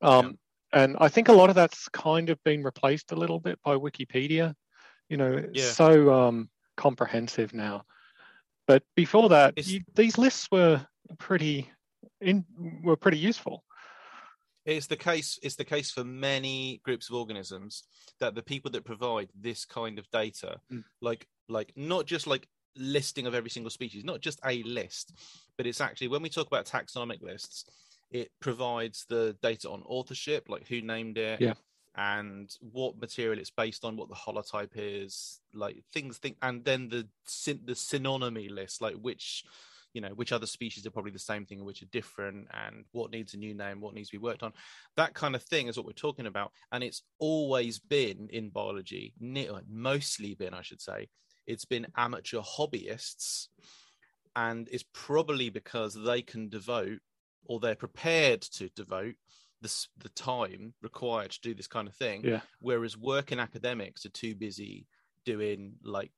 Um, 0.00 0.38
and 0.72 0.96
I 0.98 1.08
think 1.08 1.28
a 1.28 1.32
lot 1.32 1.50
of 1.50 1.54
that's 1.54 1.88
kind 1.88 2.30
of 2.30 2.42
been 2.44 2.64
replaced 2.64 3.12
a 3.12 3.16
little 3.16 3.38
bit 3.38 3.58
by 3.62 3.76
Wikipedia. 3.76 4.54
You 5.08 5.16
know, 5.18 5.32
it's 5.32 5.62
Yeah. 5.62 5.72
so 5.72 6.12
um 6.12 6.50
comprehensive 6.76 7.54
now. 7.54 7.84
But 8.66 8.82
before 8.96 9.28
that, 9.28 9.54
you, 9.66 9.80
these 9.94 10.18
lists 10.18 10.48
were 10.50 10.84
pretty 11.18 11.70
in 12.20 12.44
were 12.82 12.96
pretty 12.96 13.18
useful. 13.18 13.64
It's 14.64 14.86
the 14.86 14.96
case. 14.96 15.38
It's 15.42 15.56
the 15.56 15.64
case 15.64 15.90
for 15.90 16.04
many 16.04 16.80
groups 16.84 17.08
of 17.08 17.14
organisms 17.16 17.82
that 18.20 18.34
the 18.34 18.42
people 18.42 18.70
that 18.72 18.84
provide 18.84 19.30
this 19.34 19.64
kind 19.64 19.98
of 19.98 20.08
data, 20.10 20.60
Mm. 20.70 20.84
like, 21.00 21.26
like 21.48 21.72
not 21.76 22.06
just 22.06 22.26
like 22.26 22.48
listing 22.76 23.26
of 23.26 23.34
every 23.34 23.50
single 23.50 23.70
species, 23.70 24.04
not 24.04 24.20
just 24.20 24.40
a 24.44 24.62
list, 24.62 25.12
but 25.56 25.66
it's 25.66 25.80
actually 25.80 26.08
when 26.08 26.22
we 26.22 26.28
talk 26.30 26.46
about 26.46 26.66
taxonomic 26.66 27.20
lists, 27.22 27.64
it 28.10 28.30
provides 28.40 29.04
the 29.08 29.36
data 29.42 29.68
on 29.70 29.82
authorship, 29.86 30.48
like 30.48 30.66
who 30.68 30.80
named 30.80 31.18
it, 31.18 31.40
Yeah. 31.40 31.54
and 31.96 32.54
what 32.60 32.98
material 32.98 33.38
it's 33.38 33.50
based 33.50 33.84
on, 33.84 33.96
what 33.96 34.08
the 34.08 34.14
holotype 34.14 34.72
is, 34.74 35.40
like 35.52 35.82
things, 35.92 36.18
think, 36.18 36.36
and 36.40 36.64
then 36.64 36.88
the 36.88 37.08
syn- 37.26 37.64
the 37.64 37.72
synonymy 37.74 38.50
list, 38.50 38.80
like 38.80 38.94
which, 38.96 39.44
you 39.92 40.00
know, 40.00 40.10
which 40.10 40.32
other 40.32 40.46
species 40.46 40.86
are 40.86 40.90
probably 40.90 41.12
the 41.12 41.18
same 41.18 41.44
thing 41.44 41.58
and 41.58 41.66
which 41.66 41.82
are 41.82 41.86
different, 41.92 42.48
and 42.64 42.84
what 42.92 43.10
needs 43.10 43.34
a 43.34 43.38
new 43.38 43.54
name, 43.54 43.80
what 43.80 43.94
needs 43.94 44.08
to 44.08 44.18
be 44.18 44.22
worked 44.22 44.42
on. 44.42 44.52
That 44.96 45.14
kind 45.14 45.34
of 45.34 45.42
thing 45.42 45.68
is 45.68 45.76
what 45.76 45.86
we're 45.86 45.92
talking 45.92 46.26
about, 46.26 46.52
and 46.70 46.82
it's 46.82 47.02
always 47.18 47.78
been 47.78 48.28
in 48.30 48.50
biology, 48.50 49.14
mostly 49.68 50.34
been, 50.34 50.54
I 50.54 50.62
should 50.62 50.80
say, 50.80 51.08
it's 51.46 51.64
been 51.64 51.86
amateur 51.96 52.40
hobbyists, 52.40 53.48
and 54.36 54.68
it's 54.70 54.84
probably 54.94 55.50
because 55.50 55.94
they 55.94 56.22
can 56.22 56.48
devote 56.48 57.00
or 57.44 57.60
they're 57.60 57.74
prepared 57.74 58.40
to 58.40 58.68
devote 58.70 59.16
the 59.60 59.86
the 59.98 60.08
time 60.10 60.74
required 60.82 61.30
to 61.30 61.40
do 61.40 61.54
this 61.54 61.66
kind 61.66 61.88
of 61.88 61.94
thing. 61.94 62.22
Yeah. 62.24 62.40
Whereas 62.60 62.96
working 62.96 63.38
academics 63.38 64.04
are 64.06 64.10
too 64.10 64.34
busy 64.34 64.86
doing 65.24 65.74
like 65.84 66.10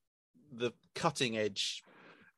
the 0.53 0.73
cutting 0.95 1.37
edge. 1.37 1.83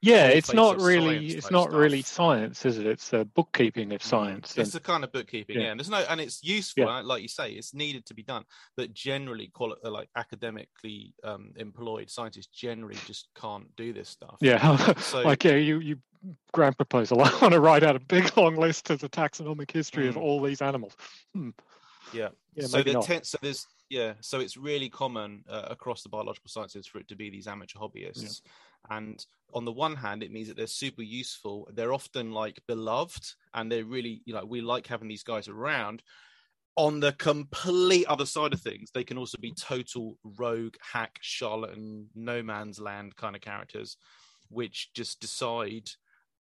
Yeah, 0.06 0.26
it's 0.28 0.52
not 0.52 0.80
really 0.80 1.26
it's 1.28 1.50
not 1.50 1.72
really 1.72 2.02
science, 2.02 2.64
is 2.64 2.78
it? 2.78 2.86
It's 2.86 3.08
the 3.10 3.24
bookkeeping 3.24 3.92
of 3.92 4.02
science. 4.02 4.56
It's 4.56 4.74
and- 4.74 4.80
the 4.82 4.84
kind 4.86 5.04
of 5.04 5.12
bookkeeping, 5.12 5.56
Yeah. 5.56 5.62
yeah. 5.64 5.70
And 5.72 5.80
there's 5.80 5.90
no, 5.90 5.98
and 6.08 6.20
it's 6.20 6.42
useful, 6.42 6.84
Yeah. 6.84 6.98
uh, 6.98 7.02
like 7.02 7.22
you 7.22 7.28
say, 7.28 7.52
it's 7.52 7.74
needed 7.74 8.06
to 8.06 8.14
be 8.14 8.22
done. 8.22 8.44
But 8.76 8.92
generally, 8.94 9.48
quali- 9.48 9.76
uh, 9.84 9.90
like 9.90 10.08
academically 10.16 11.14
um, 11.24 11.52
employed 11.56 12.10
scientists 12.10 12.46
generally 12.48 12.96
just 13.06 13.28
can't 13.34 13.74
do 13.76 13.92
this 13.92 14.08
stuff. 14.08 14.36
yeah, 14.40 14.92
So- 14.94 15.22
like 15.30 15.44
yeah, 15.44 15.56
you 15.56 15.80
you 15.80 15.98
grant 16.52 16.76
proposal. 16.76 17.20
I 17.22 17.30
want 17.40 17.52
to 17.52 17.60
write 17.60 17.82
out 17.82 17.96
a 17.96 18.00
big 18.00 18.36
long 18.36 18.56
list 18.56 18.90
of 18.90 19.00
the 19.00 19.08
taxonomic 19.08 19.70
history 19.70 20.08
of 20.08 20.14
Mm. 20.16 20.22
all 20.22 20.42
these 20.42 20.62
animals. 20.62 20.96
Hmm. 21.34 21.50
Yeah. 22.12 22.28
Yeah, 22.54 22.66
so 22.66 22.82
the 22.82 23.00
ten- 23.02 23.24
so 23.24 23.38
there's 23.42 23.66
yeah, 23.88 24.14
so 24.20 24.40
it's 24.40 24.56
really 24.56 24.88
common 24.88 25.44
uh, 25.48 25.66
across 25.70 26.02
the 26.02 26.08
biological 26.08 26.48
sciences 26.48 26.86
for 26.88 26.98
it 26.98 27.06
to 27.08 27.14
be 27.16 27.30
these 27.30 27.46
amateur 27.46 27.78
hobbyists. 27.78 28.40
And 28.90 29.24
on 29.54 29.64
the 29.64 29.72
one 29.72 29.96
hand, 29.96 30.22
it 30.22 30.32
means 30.32 30.48
that 30.48 30.56
they're 30.56 30.66
super 30.66 31.02
useful. 31.02 31.68
They're 31.72 31.92
often 31.92 32.32
like 32.32 32.62
beloved, 32.66 33.34
and 33.54 33.70
they're 33.70 33.84
really 33.84 34.22
you 34.24 34.34
know 34.34 34.44
we 34.44 34.60
like 34.60 34.86
having 34.86 35.08
these 35.08 35.22
guys 35.22 35.48
around. 35.48 36.02
On 36.78 37.00
the 37.00 37.12
complete 37.12 38.06
other 38.06 38.26
side 38.26 38.52
of 38.52 38.60
things, 38.60 38.90
they 38.92 39.04
can 39.04 39.16
also 39.16 39.38
be 39.38 39.52
total 39.52 40.18
rogue, 40.22 40.74
hack, 40.92 41.18
charlatan, 41.22 42.08
no 42.14 42.42
man's 42.42 42.78
land 42.78 43.16
kind 43.16 43.34
of 43.34 43.40
characters, 43.40 43.96
which 44.50 44.90
just 44.92 45.20
decide 45.20 45.88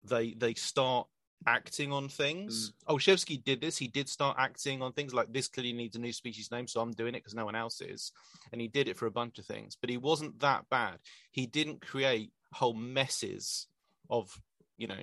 they 0.02 0.34
they 0.34 0.54
start 0.54 1.06
acting 1.46 1.92
on 1.92 2.08
things. 2.08 2.72
Olshevsky 2.88 3.42
did 3.42 3.60
this. 3.60 3.76
He 3.76 3.88
did 3.88 4.08
start 4.08 4.36
acting 4.38 4.82
on 4.82 4.92
things 4.92 5.14
like 5.14 5.32
this 5.32 5.48
clearly 5.48 5.72
needs 5.72 5.96
a 5.96 6.00
new 6.00 6.12
species 6.12 6.50
name, 6.50 6.66
so 6.66 6.80
I'm 6.80 6.92
doing 6.92 7.14
it 7.14 7.18
because 7.18 7.34
no 7.34 7.44
one 7.44 7.54
else 7.54 7.80
is. 7.80 8.12
And 8.52 8.60
he 8.60 8.68
did 8.68 8.88
it 8.88 8.96
for 8.96 9.06
a 9.06 9.10
bunch 9.10 9.38
of 9.38 9.46
things, 9.46 9.76
but 9.80 9.90
he 9.90 9.96
wasn't 9.96 10.40
that 10.40 10.68
bad. 10.70 10.98
He 11.30 11.46
didn't 11.46 11.84
create 11.86 12.32
whole 12.52 12.74
messes 12.74 13.66
of, 14.10 14.40
you 14.76 14.86
know, 14.86 15.02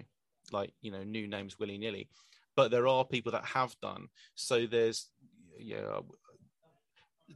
like, 0.51 0.73
you 0.81 0.91
know, 0.91 1.03
new 1.03 1.27
names 1.27 1.59
willy 1.59 1.77
nilly. 1.77 2.09
But 2.55 2.71
there 2.71 2.87
are 2.87 3.05
people 3.05 3.31
that 3.31 3.45
have 3.45 3.75
done. 3.81 4.07
So 4.35 4.65
there's, 4.65 5.07
yeah, 5.57 5.99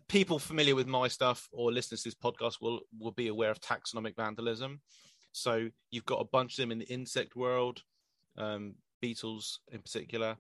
people 0.08 0.40
familiar 0.40 0.76
with 0.76 0.88
my 0.88 1.08
stuff 1.08 1.48
or 1.52 1.72
listeners 1.72 2.04
to 2.04 2.10
this 2.10 2.16
podcast 2.16 2.62
will 2.62 2.82
will 3.00 3.12
be 3.12 3.28
aware 3.28 3.52
of 3.52 3.60
taxonomic 3.62 4.16
vandalism. 4.16 4.82
So 5.32 5.70
you've 5.92 6.06
got 6.06 6.22
a 6.22 6.26
bunch 6.26 6.54
of 6.54 6.58
them 6.58 6.72
in 6.72 6.80
the 6.80 6.88
insect 6.88 7.36
world, 7.36 7.82
um, 8.38 8.76
beetles 9.02 9.60
in 9.72 9.82
particular, 9.82 10.38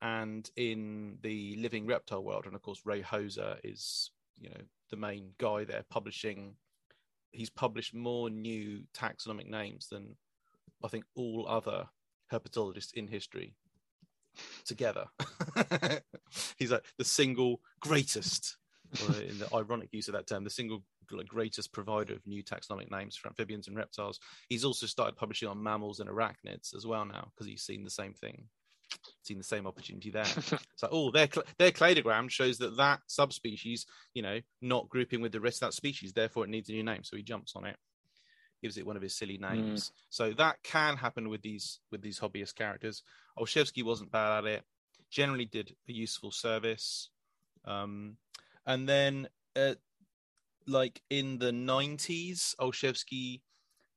and 0.00 0.50
in 0.56 1.18
the 1.22 1.56
living 1.56 1.86
reptile 1.86 2.24
world. 2.24 2.46
And 2.46 2.54
of 2.54 2.62
course, 2.62 2.82
Ray 2.84 3.02
Hoser 3.02 3.56
is 3.64 4.10
you 4.40 4.50
know 4.50 4.62
the 4.90 4.96
main 4.96 5.30
guy 5.38 5.64
there 5.64 5.84
publishing. 5.90 6.54
He's 7.30 7.50
published 7.50 7.94
more 7.94 8.28
new 8.28 8.82
taxonomic 8.94 9.48
names 9.48 9.88
than 9.88 10.16
I 10.84 10.88
think 10.88 11.04
all 11.14 11.46
other 11.48 11.86
herpetologists 12.30 12.94
in 12.94 13.08
history 13.08 13.54
together. 14.64 15.06
He's 16.56 16.72
like 16.72 16.84
the 16.98 17.04
single 17.04 17.60
greatest, 17.80 18.56
in 19.00 19.38
the 19.38 19.48
ironic 19.54 19.88
use 19.92 20.08
of 20.08 20.14
that 20.14 20.26
term, 20.26 20.44
the 20.44 20.50
single 20.50 20.82
greatest 21.28 21.72
provider 21.72 22.14
of 22.14 22.26
new 22.26 22.42
taxonomic 22.42 22.90
names 22.90 23.16
for 23.16 23.28
amphibians 23.28 23.68
and 23.68 23.76
reptiles. 23.76 24.20
He's 24.48 24.64
also 24.64 24.86
started 24.86 25.16
publishing 25.16 25.48
on 25.48 25.62
mammals 25.62 26.00
and 26.00 26.08
arachnids 26.08 26.74
as 26.74 26.86
well 26.86 27.04
now 27.04 27.28
because 27.34 27.46
he's 27.46 27.62
seen 27.62 27.84
the 27.84 27.90
same 27.90 28.14
thing, 28.14 28.44
seen 29.22 29.38
the 29.38 29.44
same 29.44 29.66
opportunity 29.66 30.10
there. 30.10 30.24
So, 30.76 30.88
oh, 30.90 31.10
their 31.12 31.28
their 31.58 31.70
cladogram 31.70 32.28
shows 32.28 32.58
that 32.58 32.76
that 32.76 33.00
subspecies, 33.06 33.86
you 34.14 34.22
know, 34.22 34.40
not 34.60 34.88
grouping 34.88 35.20
with 35.20 35.32
the 35.32 35.40
rest 35.40 35.62
of 35.62 35.68
that 35.68 35.74
species, 35.74 36.12
therefore 36.12 36.44
it 36.44 36.50
needs 36.50 36.68
a 36.68 36.72
new 36.72 36.82
name. 36.82 37.04
So 37.04 37.16
he 37.16 37.22
jumps 37.22 37.54
on 37.54 37.66
it, 37.66 37.76
gives 38.60 38.78
it 38.78 38.86
one 38.86 38.96
of 38.96 39.02
his 39.02 39.16
silly 39.16 39.38
names. 39.38 39.92
So 40.10 40.32
that 40.32 40.56
can 40.64 40.96
happen 40.96 41.28
with 41.28 41.42
these 41.42 41.78
with 41.92 42.02
these 42.02 42.18
hobbyist 42.18 42.56
characters. 42.56 43.02
Olshevsky 43.38 43.84
wasn't 43.84 44.10
bad 44.10 44.38
at 44.38 44.44
it. 44.46 44.64
Generally, 45.10 45.46
did 45.46 45.76
a 45.88 45.92
useful 45.92 46.32
service. 46.32 47.10
Um, 47.64 48.16
and 48.66 48.88
then, 48.88 49.28
uh, 49.56 49.74
like 50.66 51.02
in 51.10 51.38
the 51.38 51.52
nineties, 51.52 52.54
Olshevsky. 52.60 53.40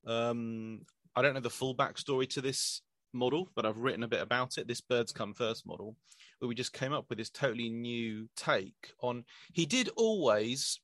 Um, 0.05 0.81
I 1.15 1.21
don't 1.21 1.33
know 1.33 1.39
the 1.39 1.49
full 1.49 1.75
backstory 1.75 2.29
to 2.29 2.41
this 2.41 2.81
model, 3.13 3.49
but 3.55 3.65
I've 3.65 3.79
written 3.79 4.03
a 4.03 4.07
bit 4.07 4.21
about 4.21 4.57
it. 4.57 4.67
This 4.67 4.81
birds 4.81 5.11
come 5.11 5.33
first 5.33 5.65
model, 5.65 5.95
where 6.39 6.47
we 6.49 6.55
just 6.55 6.73
came 6.73 6.93
up 6.93 7.05
with 7.09 7.17
this 7.17 7.29
totally 7.29 7.69
new 7.69 8.27
take 8.35 8.93
on. 9.01 9.23
He 9.53 9.65
did 9.65 9.89
always, 9.95 10.79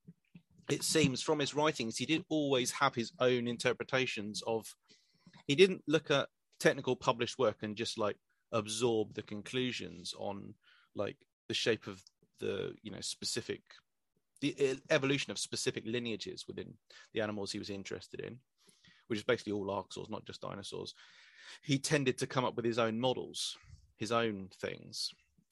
it 0.69 0.83
seems 0.83 1.21
from 1.21 1.39
his 1.39 1.53
writings, 1.53 1.97
he 1.97 2.05
did 2.05 2.23
always 2.29 2.71
have 2.71 2.95
his 2.95 3.11
own 3.19 3.47
interpretations 3.47 4.41
of. 4.47 4.73
He 5.47 5.55
didn't 5.55 5.83
look 5.87 6.11
at 6.11 6.29
technical 6.59 6.95
published 6.95 7.37
work 7.37 7.57
and 7.63 7.75
just 7.75 7.97
like 7.97 8.17
absorb 8.51 9.13
the 9.13 9.23
conclusions 9.23 10.13
on 10.17 10.53
like 10.95 11.17
the 11.47 11.53
shape 11.53 11.87
of 11.87 12.01
the 12.41 12.73
you 12.83 12.91
know 12.91 13.01
specific 13.01 13.61
the 14.41 14.55
e- 14.61 14.81
evolution 14.89 15.31
of 15.31 15.37
specific 15.37 15.83
lineages 15.85 16.45
within 16.47 16.73
the 17.13 17.21
animals 17.21 17.51
he 17.51 17.59
was 17.59 17.69
interested 17.69 18.19
in 18.19 18.37
which 19.07 19.19
is 19.19 19.25
basically 19.25 19.51
all 19.53 19.67
archosaurs 19.67 20.09
not 20.09 20.25
just 20.25 20.41
dinosaurs. 20.41 20.95
He 21.63 21.77
tended 21.77 22.17
to 22.19 22.27
come 22.27 22.45
up 22.45 22.55
with 22.55 22.63
his 22.65 22.79
own 22.79 22.99
models 22.99 23.57
his 23.97 24.11
own 24.11 24.49
things 24.59 25.11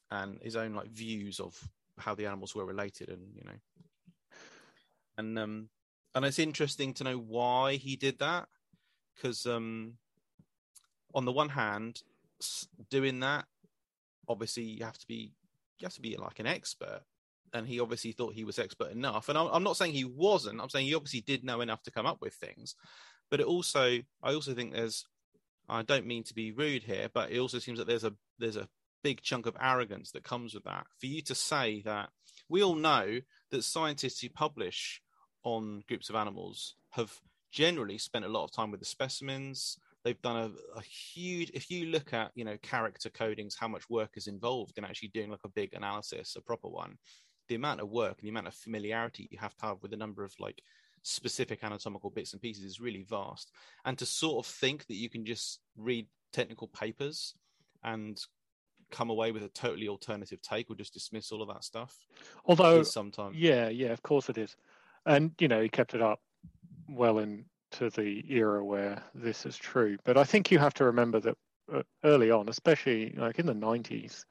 and 0.09 0.39
his 0.41 0.55
own 0.55 0.73
like 0.73 0.89
views 0.89 1.39
of 1.39 1.55
how 1.99 2.15
the 2.15 2.25
animals 2.25 2.55
were 2.55 2.65
related 2.65 3.09
and 3.09 3.21
you 3.35 3.43
know. 3.43 3.59
And 5.17 5.37
um 5.37 5.69
and 6.15 6.25
it's 6.25 6.39
interesting 6.39 6.93
to 6.95 7.03
know 7.03 7.17
why 7.17 7.75
he 7.75 7.95
did 7.95 8.17
that 8.19 8.47
because 9.15 9.45
um 9.45 9.93
on 11.13 11.25
the 11.25 11.31
one 11.31 11.49
hand 11.49 12.01
doing 12.89 13.19
that 13.19 13.45
obviously 14.27 14.63
you 14.63 14.85
have 14.85 14.97
to 14.97 15.07
be 15.07 15.33
you 15.81 15.85
have 15.85 15.93
to 15.93 16.01
be 16.01 16.15
like 16.17 16.39
an 16.39 16.47
expert. 16.47 17.01
And 17.51 17.67
he 17.67 17.79
obviously 17.79 18.11
thought 18.11 18.33
he 18.33 18.43
was 18.43 18.59
expert 18.59 18.91
enough. 18.91 19.27
And 19.27 19.37
I'm, 19.37 19.47
I'm 19.51 19.63
not 19.63 19.75
saying 19.75 19.93
he 19.93 20.05
wasn't. 20.05 20.61
I'm 20.61 20.69
saying 20.69 20.85
he 20.85 20.93
obviously 20.93 21.21
did 21.21 21.43
know 21.43 21.61
enough 21.61 21.81
to 21.83 21.91
come 21.91 22.05
up 22.05 22.21
with 22.21 22.33
things. 22.35 22.75
But 23.31 23.39
it 23.39 23.45
also 23.45 23.99
i 24.23 24.33
also 24.33 24.53
think 24.53 24.73
there's 24.73 25.05
i 25.67 25.83
don't 25.83 26.07
mean 26.07 26.23
to 26.23 26.33
be 26.33 26.51
rude 26.51 26.81
here 26.81 27.09
but 27.13 27.31
it 27.31 27.37
also 27.37 27.59
seems 27.59 27.77
that 27.77 27.87
there's 27.87 28.03
a 28.03 28.13
there's 28.39 28.55
a 28.55 28.67
big 29.03 29.21
chunk 29.21 29.45
of 29.45 29.57
arrogance 29.61 30.11
that 30.11 30.23
comes 30.23 30.53
with 30.53 30.63
that. 30.65 30.85
For 30.99 31.07
you 31.07 31.21
to 31.23 31.35
say 31.35 31.81
that 31.85 32.09
we 32.49 32.63
all 32.63 32.75
know 32.75 33.19
that 33.51 33.63
scientists 33.63 34.21
who 34.21 34.29
publish 34.29 35.01
on 35.43 35.83
groups 35.87 36.09
of 36.09 36.15
animals 36.15 36.75
have 36.91 37.13
generally 37.51 37.97
spent 37.97 38.25
a 38.25 38.29
lot 38.29 38.43
of 38.43 38.51
time 38.51 38.71
with 38.71 38.79
the 38.79 38.85
specimens 38.85 39.77
they've 40.03 40.21
done 40.21 40.37
a, 40.75 40.77
a 40.77 40.81
huge 40.81 41.51
if 41.53 41.69
you 41.69 41.87
look 41.87 42.13
at 42.13 42.31
you 42.35 42.45
know 42.45 42.57
character 42.61 43.09
codings 43.09 43.53
how 43.59 43.67
much 43.67 43.89
work 43.89 44.11
is 44.15 44.27
involved 44.27 44.77
in 44.77 44.85
actually 44.85 45.09
doing 45.09 45.29
like 45.29 45.43
a 45.43 45.49
big 45.49 45.73
analysis 45.73 46.35
a 46.35 46.41
proper 46.41 46.67
one 46.67 46.97
the 47.47 47.55
amount 47.55 47.81
of 47.81 47.89
work 47.89 48.17
and 48.19 48.25
the 48.25 48.29
amount 48.29 48.47
of 48.47 48.53
familiarity 48.53 49.27
you 49.31 49.37
have 49.39 49.55
to 49.57 49.65
have 49.65 49.81
with 49.81 49.93
a 49.93 49.97
number 49.97 50.23
of 50.23 50.33
like 50.39 50.61
specific 51.03 51.63
anatomical 51.63 52.09
bits 52.09 52.33
and 52.33 52.41
pieces 52.41 52.63
is 52.63 52.79
really 52.79 53.03
vast 53.03 53.51
and 53.85 53.97
to 53.97 54.05
sort 54.05 54.45
of 54.45 54.51
think 54.51 54.85
that 54.87 54.95
you 54.95 55.09
can 55.09 55.25
just 55.25 55.61
read 55.77 56.07
technical 56.33 56.67
papers 56.67 57.35
and 57.83 58.19
come 58.91 59.09
away 59.09 59.31
with 59.31 59.43
a 59.43 59.49
totally 59.49 59.87
alternative 59.87 60.41
take 60.41 60.69
or 60.69 60.75
just 60.75 60.93
dismiss 60.93 61.31
all 61.31 61.41
of 61.41 61.47
that 61.47 61.63
stuff 61.63 61.95
Although 62.45 62.83
sometimes 62.83 63.35
Yeah, 63.37 63.69
yeah, 63.69 63.89
of 63.89 64.01
course 64.01 64.29
it 64.29 64.37
is. 64.37 64.55
And, 65.05 65.31
you 65.39 65.47
know, 65.47 65.61
he 65.61 65.69
kept 65.69 65.93
it 65.93 66.01
up 66.01 66.19
well 66.87 67.19
into 67.71 67.89
the 67.89 68.23
era 68.29 68.63
where 68.63 69.01
this 69.13 69.45
is 69.45 69.57
true. 69.57 69.97
But 70.03 70.17
I 70.17 70.23
think 70.23 70.51
you 70.51 70.59
have 70.59 70.73
to 70.75 70.85
remember 70.85 71.19
that 71.21 71.37
uh, 71.73 71.83
early 72.03 72.31
on, 72.31 72.49
especially 72.49 73.13
like 73.17 73.39
in 73.39 73.45
the 73.45 73.53
90s, 73.53 74.23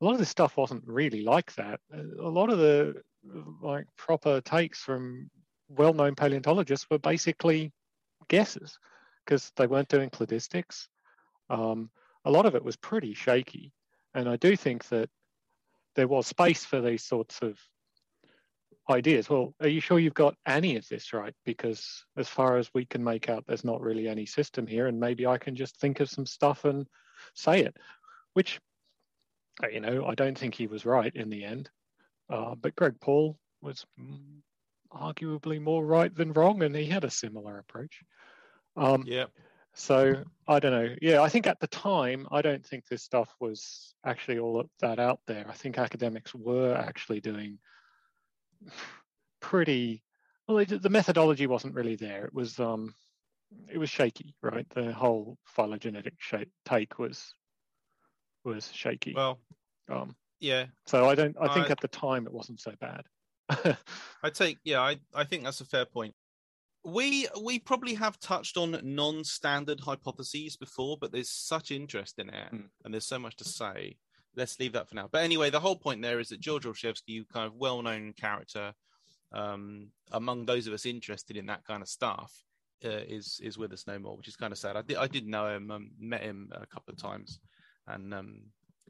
a 0.00 0.04
lot 0.04 0.12
of 0.12 0.18
this 0.18 0.28
stuff 0.28 0.56
wasn't 0.56 0.82
really 0.86 1.22
like 1.22 1.54
that. 1.54 1.80
A 1.92 2.28
lot 2.28 2.50
of 2.50 2.58
the 2.58 3.02
like 3.62 3.86
proper 3.96 4.40
takes 4.40 4.80
from 4.80 5.30
well 5.68 5.94
known 5.94 6.14
paleontologists 6.14 6.86
were 6.90 6.98
basically 6.98 7.72
guesses 8.28 8.78
because 9.24 9.52
they 9.56 9.66
weren't 9.66 9.88
doing 9.88 10.10
cladistics. 10.10 10.88
Um, 11.50 11.90
a 12.24 12.30
lot 12.30 12.46
of 12.46 12.54
it 12.54 12.64
was 12.64 12.76
pretty 12.76 13.14
shaky. 13.14 13.72
And 14.14 14.28
I 14.28 14.36
do 14.36 14.56
think 14.56 14.88
that 14.88 15.08
there 15.94 16.08
was 16.08 16.26
space 16.26 16.64
for 16.64 16.80
these 16.80 17.04
sorts 17.04 17.40
of 17.42 17.58
ideas. 18.90 19.30
Well, 19.30 19.54
are 19.60 19.68
you 19.68 19.80
sure 19.80 19.98
you've 19.98 20.14
got 20.14 20.36
any 20.46 20.76
of 20.76 20.88
this 20.88 21.12
right? 21.12 21.34
Because 21.44 22.04
as 22.16 22.28
far 22.28 22.56
as 22.56 22.70
we 22.74 22.84
can 22.84 23.02
make 23.02 23.28
out, 23.28 23.44
there's 23.46 23.64
not 23.64 23.80
really 23.80 24.08
any 24.08 24.26
system 24.26 24.66
here, 24.66 24.86
and 24.86 24.98
maybe 24.98 25.26
I 25.26 25.38
can 25.38 25.56
just 25.56 25.78
think 25.78 26.00
of 26.00 26.10
some 26.10 26.26
stuff 26.26 26.64
and 26.64 26.86
say 27.34 27.60
it, 27.60 27.76
which, 28.34 28.60
uh, 29.62 29.68
you 29.68 29.80
know, 29.80 30.06
I 30.06 30.14
don't 30.14 30.36
think 30.36 30.54
he 30.54 30.66
was 30.66 30.84
right 30.84 31.14
in 31.14 31.30
the 31.30 31.44
end. 31.44 31.70
Uh, 32.28 32.54
but 32.54 32.74
Greg 32.76 32.94
Paul 33.00 33.38
was 33.60 33.84
arguably 34.92 35.60
more 35.60 35.84
right 35.84 36.14
than 36.14 36.32
wrong, 36.32 36.62
and 36.62 36.74
he 36.74 36.86
had 36.86 37.04
a 37.04 37.10
similar 37.10 37.58
approach. 37.58 38.02
Um, 38.76 39.04
Yeah. 39.06 39.26
so 39.74 40.24
I 40.48 40.58
don't 40.58 40.72
know. 40.72 40.94
Yeah, 41.00 41.22
I 41.22 41.28
think 41.28 41.46
at 41.46 41.60
the 41.60 41.66
time, 41.68 42.26
I 42.30 42.42
don't 42.42 42.64
think 42.64 42.86
this 42.86 43.02
stuff 43.02 43.32
was 43.38 43.94
actually 44.04 44.38
all 44.38 44.64
that 44.80 44.98
out 44.98 45.20
there. 45.26 45.46
I 45.48 45.52
think 45.52 45.78
academics 45.78 46.34
were 46.34 46.74
actually 46.74 47.20
doing 47.20 47.58
pretty 49.40 50.02
well. 50.48 50.64
The 50.64 50.90
methodology 50.90 51.46
wasn't 51.46 51.74
really 51.74 51.96
there. 51.96 52.24
It 52.26 52.34
was 52.34 52.58
um, 52.60 52.94
it 53.70 53.78
was 53.78 53.90
shaky, 53.90 54.34
right? 54.42 54.66
The 54.74 54.92
whole 54.92 55.38
phylogenetic 55.44 56.14
shape 56.18 56.50
take 56.64 56.98
was 56.98 57.34
was 58.44 58.70
shaky. 58.72 59.14
Well, 59.14 59.38
um, 59.88 60.16
yeah. 60.40 60.66
so 60.86 61.08
I 61.08 61.14
don't. 61.14 61.36
I 61.40 61.52
think 61.54 61.66
I- 61.68 61.72
at 61.72 61.80
the 61.80 61.88
time 61.88 62.26
it 62.26 62.32
wasn't 62.32 62.60
so 62.60 62.72
bad. 62.80 63.04
I 64.22 64.30
take 64.30 64.58
yeah, 64.64 64.80
I, 64.80 64.98
I 65.14 65.24
think 65.24 65.44
that's 65.44 65.60
a 65.60 65.66
fair 65.66 65.84
point. 65.84 66.14
We 66.84 67.28
we 67.40 67.58
probably 67.58 67.94
have 67.94 68.18
touched 68.18 68.56
on 68.56 68.78
non-standard 68.82 69.78
hypotheses 69.80 70.56
before, 70.56 70.96
but 71.00 71.12
there's 71.12 71.30
such 71.30 71.70
interest 71.70 72.18
in 72.18 72.28
it 72.30 72.52
Mm. 72.52 72.68
and 72.84 72.94
there's 72.94 73.06
so 73.06 73.18
much 73.18 73.36
to 73.36 73.44
say. 73.44 73.96
Let's 74.36 74.58
leave 74.58 74.72
that 74.72 74.88
for 74.88 74.94
now. 74.94 75.08
But 75.10 75.22
anyway, 75.22 75.50
the 75.50 75.60
whole 75.60 75.76
point 75.76 76.02
there 76.02 76.20
is 76.20 76.28
that 76.28 76.40
George 76.40 76.64
Olshevsky, 76.64 77.28
kind 77.28 77.46
of 77.46 77.54
well-known 77.54 78.14
character, 78.14 78.72
um, 79.32 79.88
among 80.10 80.46
those 80.46 80.66
of 80.66 80.72
us 80.72 80.86
interested 80.86 81.36
in 81.36 81.46
that 81.46 81.64
kind 81.64 81.82
of 81.82 81.88
stuff, 81.88 82.32
uh, 82.84 82.88
is 82.88 83.40
is 83.42 83.58
with 83.58 83.72
us 83.72 83.86
no 83.86 83.98
more, 83.98 84.16
which 84.16 84.28
is 84.28 84.36
kind 84.36 84.52
of 84.52 84.58
sad. 84.58 84.76
I 84.76 84.82
did 84.82 84.96
I 84.96 85.06
did 85.06 85.26
know 85.26 85.48
him, 85.48 85.70
um, 85.70 85.90
met 86.00 86.22
him 86.22 86.50
a 86.52 86.66
couple 86.66 86.92
of 86.92 86.98
times, 86.98 87.38
and 87.86 88.12
um, 88.12 88.40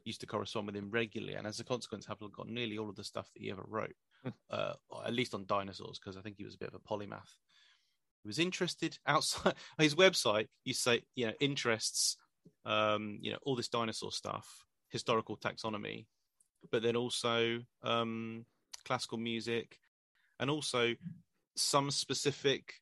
used 0.03 0.21
to 0.21 0.27
correspond 0.27 0.67
with 0.67 0.75
him 0.75 0.89
regularly, 0.89 1.35
and 1.35 1.45
as 1.45 1.59
a 1.59 1.63
consequence, 1.63 2.05
have 2.05 2.19
got 2.19 2.47
nearly 2.47 2.77
all 2.77 2.89
of 2.89 2.95
the 2.95 3.03
stuff 3.03 3.29
that 3.33 3.41
he 3.41 3.51
ever 3.51 3.63
wrote 3.67 3.95
uh, 4.49 4.73
at 5.05 5.13
least 5.13 5.33
on 5.33 5.45
dinosaurs, 5.45 5.99
because 5.99 6.17
I 6.17 6.21
think 6.21 6.37
he 6.37 6.45
was 6.45 6.55
a 6.55 6.59
bit 6.59 6.69
of 6.69 6.75
a 6.75 6.79
polymath. 6.79 7.29
He 8.21 8.27
was 8.27 8.39
interested 8.39 8.97
outside 9.05 9.55
his 9.79 9.95
website. 9.95 10.47
You 10.63 10.73
say, 10.73 11.03
you 11.15 11.27
know, 11.27 11.33
interests, 11.39 12.17
um, 12.65 13.17
you 13.21 13.31
know, 13.31 13.39
all 13.43 13.55
this 13.55 13.69
dinosaur 13.69 14.11
stuff, 14.11 14.47
historical 14.93 15.35
taxonomy, 15.35 16.05
but 16.71 16.81
then 16.81 16.95
also 16.95 17.59
um, 17.81 18.45
classical 18.85 19.17
music, 19.17 19.77
and 20.39 20.49
also 20.49 20.95
some 21.57 21.91
specific. 21.91 22.75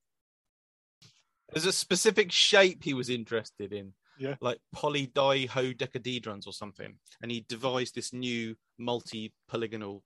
There's 1.51 1.65
a 1.65 1.73
specific 1.73 2.31
shape 2.31 2.83
he 2.83 2.93
was 2.93 3.09
interested 3.09 3.73
in, 3.73 3.93
Yeah. 4.19 4.35
like 4.39 4.59
polydihedrons 4.75 6.47
or 6.47 6.53
something, 6.53 6.99
and 7.21 7.31
he 7.31 7.45
devised 7.49 7.95
this 7.95 8.13
new 8.13 8.55
multi-polygonal 8.77 10.03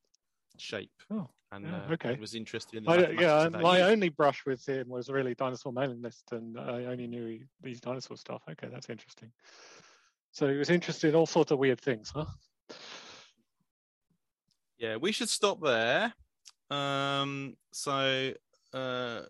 shape 0.57 0.91
Oh, 1.11 1.29
and 1.51 1.65
Yeah, 1.65 1.75
uh, 1.75 1.91
okay. 1.91 2.17
was 2.19 2.33
interested 2.33 2.77
in 2.77 2.83
the 2.83 2.89
I, 2.91 3.11
yeah, 3.11 3.49
my 3.49 3.81
only 3.81 4.09
brush 4.09 4.45
with 4.45 4.67
him 4.67 4.89
was 4.89 5.09
really 5.09 5.35
dinosaur 5.35 5.71
mailing 5.73 6.01
list, 6.01 6.31
and 6.31 6.59
I 6.59 6.85
only 6.85 7.07
knew 7.07 7.25
he, 7.25 7.43
these 7.61 7.81
dinosaur 7.81 8.17
stuff. 8.17 8.43
Okay, 8.49 8.69
that's 8.71 8.89
interesting. 8.89 9.31
So 10.35 10.49
he 10.49 10.57
was 10.57 10.69
interested 10.69 11.07
in 11.07 11.15
all 11.15 11.25
sorts 11.25 11.51
of 11.51 11.59
weird 11.59 11.79
things, 11.79 12.11
huh? 12.13 12.25
yeah, 14.77 14.97
we 14.97 15.13
should 15.13 15.29
stop 15.29 15.61
there. 15.61 16.13
Um, 16.69 17.55
so 17.71 18.33
uh, 18.73 19.21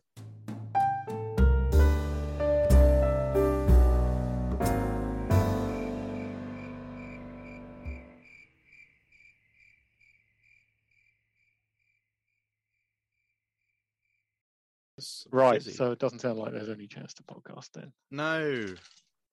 Right. 15.32 15.60
busy. 15.60 15.73
So 15.73 15.91
it 15.91 15.99
doesn't 15.99 16.19
sound 16.19 16.40
like 16.40 16.53
there's 16.53 16.69
any 16.69 16.88
chance 16.88 17.14
to 17.15 17.23
podcast 17.23 17.69
then. 17.73 17.91
no, 18.11 18.73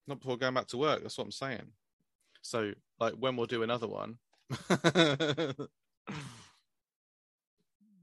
not 0.06 0.20
before 0.20 0.36
going 0.36 0.54
back 0.54 0.66
to 0.68 0.76
work. 0.78 1.02
That's 1.02 1.16
what 1.18 1.24
I'm 1.24 1.30
saying. 1.32 1.66
So, 2.42 2.72
like, 2.98 3.14
when 3.14 3.36
we'll 3.36 3.46
do 3.46 3.62
another 3.62 3.86
one, 3.88 4.18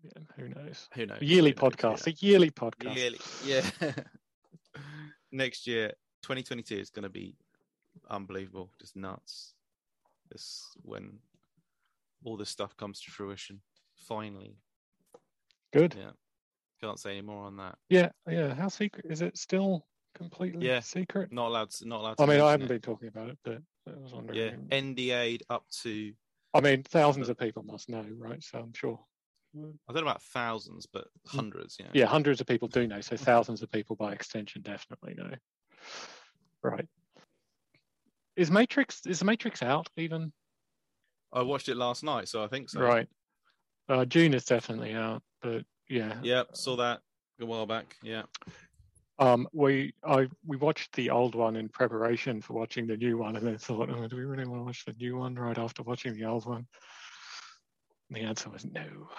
Yeah, 0.01 0.11
who 0.37 0.47
knows? 0.49 0.87
who 0.93 1.05
knows? 1.05 1.21
Yearly 1.21 1.53
Who 1.59 1.61
knows, 1.65 1.73
podcast. 1.73 2.07
yeah. 2.07 2.13
A 2.13 2.25
yearly 2.25 2.51
podcast. 2.51 2.95
Yearly, 2.95 3.19
yeah. 3.45 3.63
Next 5.31 5.67
year, 5.67 5.89
2022 6.23 6.75
is 6.75 6.89
going 6.89 7.03
to 7.03 7.09
be 7.09 7.35
unbelievable, 8.09 8.71
just 8.79 8.95
nuts. 8.95 9.53
This 10.31 10.63
when 10.83 11.17
all 12.23 12.37
this 12.37 12.49
stuff 12.49 12.77
comes 12.77 13.01
to 13.01 13.11
fruition. 13.11 13.59
Finally, 14.07 14.55
Good. 15.73 15.95
yeah. 15.97 16.11
Can't 16.81 16.99
say 16.99 17.11
any 17.11 17.21
more 17.21 17.43
on 17.45 17.57
that. 17.57 17.77
Yeah, 17.89 18.09
yeah. 18.27 18.53
How 18.55 18.69
secret 18.69 19.05
is 19.09 19.21
it? 19.21 19.37
Still 19.37 19.85
completely 20.15 20.65
Yeah. 20.67 20.79
secret? 20.79 21.31
Not 21.31 21.47
allowed. 21.47 21.71
To, 21.71 21.87
not 21.87 21.99
allowed. 22.01 22.17
To 22.17 22.23
I 22.23 22.25
mean, 22.25 22.41
I 22.41 22.51
haven't 22.51 22.65
it. 22.65 22.69
been 22.69 22.81
talking 22.81 23.07
about 23.07 23.29
it, 23.29 23.37
but 23.43 23.61
I 23.87 23.99
was 23.99 24.13
wondering. 24.13 24.37
Yeah, 24.39 24.77
NDA'd 24.77 25.43
up 25.49 25.65
to 25.83 26.13
I 26.53 26.61
mean, 26.61 26.83
thousands 26.83 27.29
of 27.29 27.37
people 27.37 27.63
must 27.63 27.89
know, 27.89 28.05
right? 28.17 28.43
So 28.43 28.59
I'm 28.59 28.73
sure. 28.73 28.99
I 29.55 29.59
don't 29.93 29.95
know 29.95 30.01
about 30.01 30.21
thousands, 30.21 30.85
but 30.91 31.07
hundreds. 31.27 31.77
Yeah. 31.79 31.87
Yeah, 31.93 32.05
hundreds 32.05 32.39
of 32.41 32.47
people 32.47 32.67
do 32.67 32.87
know. 32.87 33.01
So 33.01 33.17
thousands 33.17 33.61
of 33.63 33.71
people 33.71 33.95
by 33.95 34.13
extension 34.13 34.61
definitely 34.61 35.15
know. 35.15 35.31
Right. 36.63 36.87
Is 38.35 38.51
Matrix 38.51 39.05
is 39.05 39.19
the 39.19 39.25
Matrix 39.25 39.61
out 39.63 39.89
even? 39.97 40.31
I 41.33 41.41
watched 41.43 41.69
it 41.69 41.77
last 41.77 42.03
night, 42.03 42.27
so 42.27 42.43
I 42.43 42.47
think 42.47 42.69
so. 42.69 42.79
Right. 42.79 43.07
Uh, 43.87 44.05
Dune 44.05 44.33
is 44.33 44.45
definitely 44.45 44.93
out, 44.93 45.23
but 45.41 45.63
yeah. 45.87 46.15
Yep. 46.21 46.55
Saw 46.55 46.75
that 46.77 47.01
a 47.41 47.45
while 47.45 47.65
back. 47.65 47.95
Yeah. 48.03 48.23
Um, 49.19 49.47
we 49.51 49.93
I 50.03 50.29
we 50.45 50.55
watched 50.55 50.93
the 50.93 51.09
old 51.09 51.35
one 51.35 51.57
in 51.57 51.67
preparation 51.67 52.41
for 52.41 52.53
watching 52.53 52.87
the 52.87 52.95
new 52.95 53.17
one, 53.17 53.35
and 53.35 53.45
then 53.45 53.57
thought, 53.57 53.89
oh, 53.89 54.07
do 54.07 54.15
we 54.15 54.23
really 54.23 54.47
want 54.47 54.61
to 54.61 54.65
watch 54.65 54.85
the 54.85 54.93
new 54.93 55.17
one 55.17 55.35
right 55.35 55.57
after 55.57 55.83
watching 55.83 56.13
the 56.13 56.23
old 56.23 56.45
one? 56.45 56.65
And 58.09 58.17
the 58.17 58.21
answer 58.21 58.49
was 58.49 58.65
no. 58.65 59.09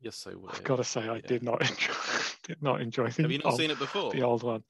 Yes, 0.00 0.16
so 0.16 0.36
would. 0.36 0.54
I've 0.54 0.64
got 0.64 0.76
to 0.76 0.84
say, 0.84 1.02
I 1.08 1.16
yeah. 1.16 1.26
did 1.26 1.42
not 1.42 1.60
enjoy 1.60 1.94
did 2.44 2.62
not 2.62 2.80
enjoy 2.80 3.10
the 3.10 3.22
Have 3.22 3.30
you 3.30 3.38
not 3.38 3.52
old, 3.52 3.60
seen 3.60 3.70
it 3.70 3.78
before? 3.78 4.12
the 4.12 4.22
old 4.22 4.42
one. 4.42 4.64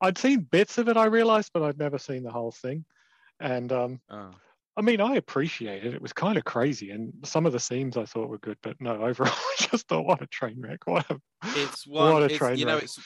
I'd 0.00 0.18
seen 0.18 0.40
bits 0.40 0.78
of 0.78 0.88
it, 0.88 0.96
I 0.96 1.06
realised, 1.06 1.50
but 1.52 1.62
I'd 1.62 1.78
never 1.78 1.98
seen 1.98 2.22
the 2.22 2.30
whole 2.30 2.52
thing. 2.52 2.84
And 3.40 3.72
um, 3.72 4.00
Oh. 4.08 4.30
I 4.76 4.80
mean, 4.80 5.00
I 5.00 5.16
appreciate 5.16 5.84
it. 5.84 5.94
It 5.94 6.00
was 6.02 6.12
kind 6.12 6.38
of 6.38 6.44
crazy, 6.44 6.90
and 6.90 7.12
some 7.24 7.44
of 7.44 7.52
the 7.52 7.60
scenes 7.60 7.96
I 7.96 8.06
thought 8.06 8.28
were 8.30 8.38
good, 8.38 8.56
but 8.62 8.80
no, 8.80 9.02
overall, 9.02 9.32
I 9.60 9.66
just 9.70 9.86
thought, 9.88 10.06
what 10.06 10.22
a 10.22 10.26
train 10.26 10.60
wreck! 10.60 10.86
What 10.86 11.04
a 11.10 11.20
It's 11.56 11.86
one. 11.86 12.12
what 12.14 12.22
a 12.22 12.26
it's, 12.26 12.36
train 12.38 12.56
you 12.58 12.64
know, 12.64 12.74
wreck. 12.74 12.84
it's 12.84 12.98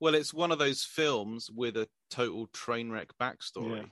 well, 0.00 0.14
it's 0.14 0.32
one 0.32 0.52
of 0.52 0.58
those 0.60 0.84
films 0.84 1.50
with 1.50 1.76
a 1.76 1.88
total 2.10 2.46
train 2.52 2.90
wreck 2.90 3.08
backstory. 3.20 3.78
Yeah. 3.78 3.84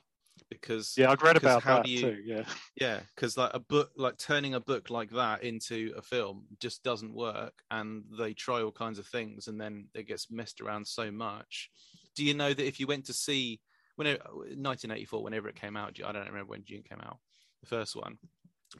Because 0.50 0.94
yeah, 0.96 1.10
I'd 1.10 1.22
read 1.22 1.36
about 1.38 1.62
how 1.62 1.76
that 1.76 1.86
do 1.86 1.90
you- 1.90 2.00
too. 2.00 2.22
Yeah, 2.24 2.44
yeah, 2.80 3.00
because 3.14 3.36
like 3.36 3.50
a 3.54 3.58
book, 3.58 3.90
like 3.96 4.18
turning 4.18 4.54
a 4.54 4.60
book 4.60 4.90
like 4.90 5.10
that 5.10 5.42
into 5.42 5.92
a 5.96 6.02
film 6.02 6.44
just 6.60 6.84
doesn't 6.84 7.12
work, 7.14 7.54
and 7.72 8.04
they 8.16 8.34
try 8.34 8.62
all 8.62 8.70
kinds 8.70 8.98
of 9.00 9.06
things, 9.08 9.48
and 9.48 9.60
then 9.60 9.88
it 9.94 10.06
gets 10.06 10.30
messed 10.30 10.60
around 10.60 10.86
so 10.86 11.10
much. 11.10 11.70
Do 12.14 12.24
you 12.24 12.34
know 12.34 12.54
that 12.54 12.66
if 12.66 12.78
you 12.78 12.86
went 12.86 13.06
to 13.06 13.12
see 13.12 13.60
when 13.96 14.06
1984, 14.06 15.22
whenever 15.22 15.48
it 15.48 15.56
came 15.60 15.76
out, 15.76 15.98
I 16.04 16.12
don't 16.12 16.26
remember 16.26 16.50
when 16.50 16.62
Dune 16.62 16.82
came 16.82 17.00
out, 17.00 17.18
the 17.60 17.66
first 17.66 17.96
one, 17.96 18.18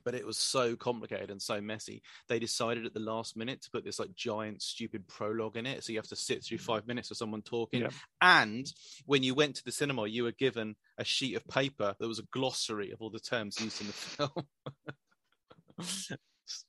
but 0.04 0.14
it 0.14 0.26
was 0.26 0.36
so 0.38 0.76
complicated 0.76 1.30
and 1.30 1.40
so 1.40 1.60
messy. 1.60 2.02
They 2.28 2.38
decided 2.38 2.84
at 2.86 2.92
the 2.94 3.00
last 3.00 3.36
minute 3.36 3.62
to 3.62 3.70
put 3.70 3.84
this 3.84 3.98
like 3.98 4.14
giant 4.14 4.60
stupid 4.62 5.06
prologue 5.08 5.56
in 5.56 5.66
it, 5.66 5.84
so 5.84 5.92
you 5.92 5.98
have 5.98 6.08
to 6.08 6.16
sit 6.16 6.44
through 6.44 6.58
five 6.58 6.86
minutes 6.86 7.10
of 7.10 7.16
someone 7.16 7.42
talking. 7.42 7.82
Yeah. 7.82 7.90
And 8.20 8.70
when 9.06 9.22
you 9.22 9.34
went 9.34 9.56
to 9.56 9.64
the 9.64 9.72
cinema, 9.72 10.06
you 10.06 10.24
were 10.24 10.32
given 10.32 10.76
a 10.98 11.04
sheet 11.04 11.36
of 11.36 11.46
paper 11.48 11.94
that 11.98 12.08
was 12.08 12.18
a 12.18 12.24
glossary 12.32 12.90
of 12.92 13.00
all 13.00 13.10
the 13.10 13.20
terms 13.20 13.60
used 13.60 13.80
in 13.80 13.86
the 13.86 13.92
film. 13.92 14.30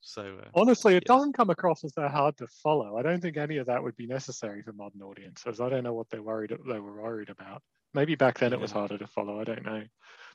so 0.01 0.21
uh, 0.41 0.49
honestly, 0.55 0.95
it 0.95 1.03
Yeah. 1.07 1.15
doesn't 1.15 1.33
come 1.33 1.49
across 1.49 1.83
as 1.83 1.93
that 1.93 2.11
hard 2.11 2.37
to 2.37 2.47
follow. 2.47 2.97
I 2.97 3.01
don't 3.03 3.21
think 3.21 3.37
any 3.37 3.57
of 3.57 3.67
that 3.67 3.81
would 3.83 3.95
be 3.95 4.07
necessary 4.07 4.61
for 4.63 4.73
modern 4.73 5.01
audiences. 5.01 5.59
I 5.59 5.69
don't 5.69 5.83
know 5.83 5.93
what 5.93 6.09
they 6.09 6.19
worried 6.19 6.51
they 6.67 6.79
were 6.79 7.01
worried 7.01 7.29
about. 7.29 7.61
Maybe 7.93 8.15
back 8.15 8.39
then 8.39 8.53
it 8.53 8.59
was 8.59 8.71
harder 8.71 8.97
to 8.97 9.07
follow. 9.07 9.39
I 9.39 9.43
don't 9.43 9.65
know. 9.65 9.83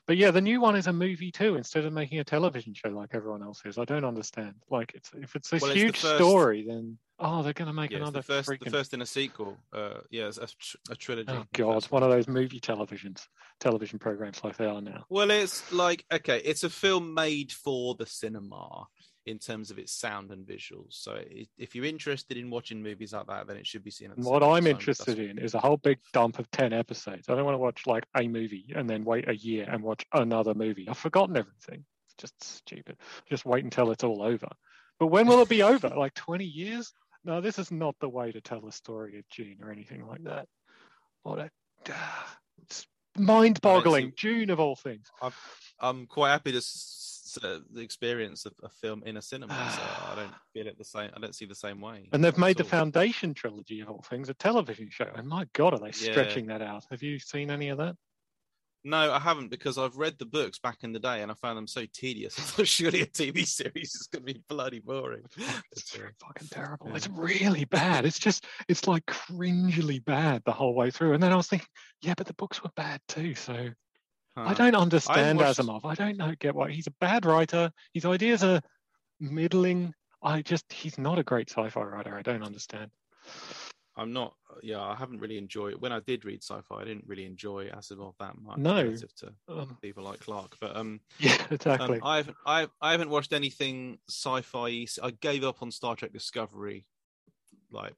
But 0.05 0.17
yeah, 0.17 0.31
the 0.31 0.41
new 0.41 0.59
one 0.59 0.75
is 0.75 0.87
a 0.87 0.93
movie 0.93 1.31
too, 1.31 1.55
instead 1.55 1.85
of 1.85 1.93
making 1.93 2.19
a 2.19 2.25
television 2.25 2.73
show 2.73 2.89
like 2.89 3.11
everyone 3.13 3.41
else 3.41 3.61
is. 3.65 3.77
I 3.77 3.85
don't 3.85 4.03
understand. 4.03 4.55
Like, 4.69 4.91
it's 4.95 5.11
if 5.13 5.35
it's 5.35 5.53
a 5.53 5.55
Well, 5.57 5.65
it's 5.71 5.73
the 5.73 5.79
huge 5.79 5.99
first- 5.99 6.15
story, 6.15 6.65
then 6.67 6.97
oh, 7.19 7.41
they're 7.41 7.53
going 7.53 7.67
to 7.69 7.73
make 7.73 7.91
yeah, 7.91 7.99
another 7.99 8.19
the 8.19 8.23
first, 8.23 8.49
freaking. 8.49 8.65
the 8.65 8.69
first 8.71 8.93
in 8.93 9.01
a 9.01 9.05
sequel. 9.05 9.57
Uh, 9.71 9.99
yeah, 10.09 10.27
it's 10.27 10.39
a, 10.39 10.47
tr- 10.47 10.77
a 10.89 10.95
trilogy. 10.95 11.31
Oh 11.31 11.45
God, 11.53 11.85
one 11.85 12.03
of 12.03 12.09
those 12.11 12.27
movie 12.27 12.59
televisions, 12.59 13.27
television 13.61 13.97
programs 13.97 14.43
like 14.43 14.57
they 14.57 14.65
are 14.65 14.81
now. 14.81 15.05
Well, 15.09 15.31
it's 15.31 15.71
like 15.71 16.03
okay, 16.11 16.41
it's 16.43 16.65
a 16.65 16.69
film 16.69 17.13
made 17.13 17.53
for 17.53 17.95
the 17.95 18.05
cinema 18.05 18.87
in 19.25 19.39
terms 19.39 19.71
of 19.71 19.79
its 19.79 19.93
sound 19.93 20.31
and 20.31 20.45
visuals. 20.45 20.93
So 20.93 21.13
i 21.13 21.45
if 21.57 21.75
you're 21.75 21.85
interested 21.85 22.37
in 22.37 22.49
watching 22.49 22.81
movies 22.81 23.13
like 23.13 23.27
that, 23.27 23.47
then 23.47 23.57
it 23.57 23.65
should 23.65 23.83
be 23.83 23.91
seen. 23.91 24.11
At 24.11 24.17
the 24.17 24.29
what. 24.29 24.43
I'm 24.43 24.67
interested 24.67 25.19
in 25.19 25.37
is 25.37 25.53
a 25.53 25.59
whole 25.59 25.77
big 25.77 25.99
dump 26.11 26.39
of 26.39 26.49
10 26.51 26.73
episodes. 26.73 27.29
I 27.29 27.35
don't 27.35 27.45
want 27.45 27.55
to 27.55 27.59
watch 27.59 27.87
like 27.87 28.05
a 28.15 28.27
movie 28.27 28.73
and 28.75 28.89
then 28.89 29.05
wait 29.05 29.29
a 29.29 29.35
year 29.35 29.67
and 29.69 29.81
watch 29.81 30.05
another 30.13 30.53
movie. 30.53 30.87
I've 30.89 30.97
forgotten 30.97 31.37
everything. 31.37 31.85
It's 32.07 32.15
just 32.17 32.43
stupid. 32.43 32.97
Just 33.29 33.45
wait 33.45 33.63
until 33.63 33.91
it's 33.91 34.03
all 34.03 34.21
over. 34.21 34.49
But 34.99 35.07
when 35.07 35.27
will 35.27 35.41
it 35.41 35.49
be 35.49 35.63
over? 35.63 35.89
Like 35.95 36.13
20 36.15 36.45
years? 36.45 36.93
no, 37.23 37.41
this 37.41 37.57
is 37.57 37.71
not 37.71 37.95
the 37.99 38.09
way 38.09 38.31
to 38.31 38.41
tell 38.41 38.65
a 38.67 38.71
story 38.71 39.17
of 39.17 39.25
Dune 39.29 39.59
or 39.61 39.71
anything 39.71 40.05
like 40.05 40.23
that. 40.23 40.47
What 41.23 41.39
a 41.39 41.49
ah, 41.89 42.37
it's 42.61 42.85
mind-boggling. 43.17 44.13
Dune 44.17 44.49
of 44.49 44.59
all 44.59 44.75
things. 44.75 45.07
I'm 45.79 46.05
quite 46.07 46.31
happy 46.31 46.51
to 46.51 46.61
uh, 47.37 47.59
the 47.71 47.81
experience 47.81 48.45
of 48.45 48.53
a 48.63 48.69
film 48.69 49.03
in 49.05 49.17
a 49.17 49.21
cinema. 49.21 49.53
So 49.75 49.81
I 50.11 50.15
don't 50.21 50.33
feel 50.53 50.67
it 50.67 50.77
the 50.77 50.85
same. 50.85 51.09
I 51.15 51.19
don't 51.19 51.35
see 51.35 51.45
the 51.45 51.55
same 51.55 51.79
way. 51.81 52.09
And 52.11 52.23
they've 52.23 52.37
made 52.37 52.57
the 52.57 52.63
all. 52.63 52.69
Foundation 52.69 53.33
trilogy 53.33 53.81
of 53.81 53.89
all 53.89 54.03
things 54.09 54.29
a 54.29 54.33
television 54.33 54.89
show. 54.89 55.09
And 55.15 55.27
my 55.27 55.47
God, 55.53 55.73
are 55.73 55.79
they 55.79 55.87
Yeah. 55.87 55.91
stretching 56.11 56.47
that 56.47 56.61
out? 56.61 56.85
Have 56.91 57.03
you 57.03 57.19
seen 57.19 57.49
any 57.49 57.69
of 57.69 57.77
that? 57.79 57.95
No, 58.85 59.13
I 59.13 59.19
haven't 59.19 59.47
because 59.47 59.77
I've 59.77 59.95
read 59.95 60.19
the 60.19 60.25
books 60.25 60.59
back 60.59 60.79
in 60.83 60.91
the 60.91 60.99
day 60.99 61.21
and 61.21 61.31
I 61.31 61.35
found 61.35 61.57
them 61.57 61.67
so 61.67 61.85
tedious. 61.93 62.37
I 62.39 62.41
thought 62.41 62.67
surely 62.67 62.99
a 63.01 63.05
TV 63.05 63.45
series 63.47 63.95
is 63.95 64.07
going 64.11 64.25
to 64.25 64.33
be 64.33 64.43
bloody 64.49 64.79
boring. 64.79 65.23
It's 65.71 65.89
fucking 66.19 66.49
terrible. 66.51 66.89
yeah. 66.89 66.95
It's 66.97 67.07
really 67.07 67.63
bad. 67.65 68.05
It's 68.05 68.19
just, 68.19 68.45
it's 68.67 68.85
like 68.87 69.05
cringily 69.05 70.03
bad 70.03 70.41
the 70.45 70.51
whole 70.51 70.75
way 70.75 70.91
through. 70.91 71.13
And 71.13 71.23
then 71.23 71.31
I 71.31 71.37
was 71.37 71.47
thinking, 71.47 71.67
yeah, 72.01 72.13
but 72.17 72.27
the 72.27 72.33
books 72.33 72.61
were 72.61 72.71
bad 72.75 72.99
too. 73.07 73.35
So 73.35 73.69
I 74.35 74.53
don't 74.53 74.75
understand 74.75 75.39
watched- 75.39 75.59
Asimov. 75.59 75.81
I 75.85 75.95
don't 75.95 76.17
know, 76.17 76.33
get 76.39 76.55
why 76.55 76.71
he's 76.71 76.87
a 76.87 76.91
bad 76.99 77.25
writer. 77.25 77.71
His 77.93 78.05
ideas 78.05 78.43
are 78.43 78.61
middling. 79.19 79.93
I 80.21 80.41
just, 80.41 80.71
he's 80.71 80.97
not 80.97 81.19
a 81.19 81.23
great 81.23 81.49
sci 81.49 81.69
fi 81.69 81.81
writer. 81.83 82.15
I 82.17 82.21
don't 82.21 82.43
understand. 82.43 82.91
I'm 83.95 84.11
not. 84.11 84.33
Yeah, 84.63 84.81
I 84.81 84.95
haven't 84.95 85.19
really 85.19 85.37
enjoyed. 85.37 85.75
When 85.79 85.91
I 85.91 85.99
did 85.99 86.25
read 86.25 86.41
sci-fi, 86.41 86.77
I 86.81 86.83
didn't 86.83 87.05
really 87.05 87.25
enjoy 87.25 87.69
Asimov 87.69 88.15
that 88.19 88.35
much 88.41 88.57
No. 88.57 88.73
relative 88.81 89.13
to 89.17 89.33
Um, 89.47 89.77
people 89.83 90.03
like 90.03 90.19
Clarke. 90.19 90.57
But 90.59 90.75
um, 90.75 90.99
yeah, 91.19 91.33
um, 91.33 91.47
exactly. 91.51 91.99
I 92.01 92.17
haven't. 92.17 92.37
I 92.43 92.67
I 92.81 92.91
haven't 92.91 93.11
watched 93.11 93.33
anything 93.33 93.99
sci-fi. 94.09 94.87
I 95.03 95.11
gave 95.11 95.43
up 95.43 95.61
on 95.61 95.69
Star 95.69 95.95
Trek 95.95 96.11
Discovery, 96.11 96.85
like 97.69 97.93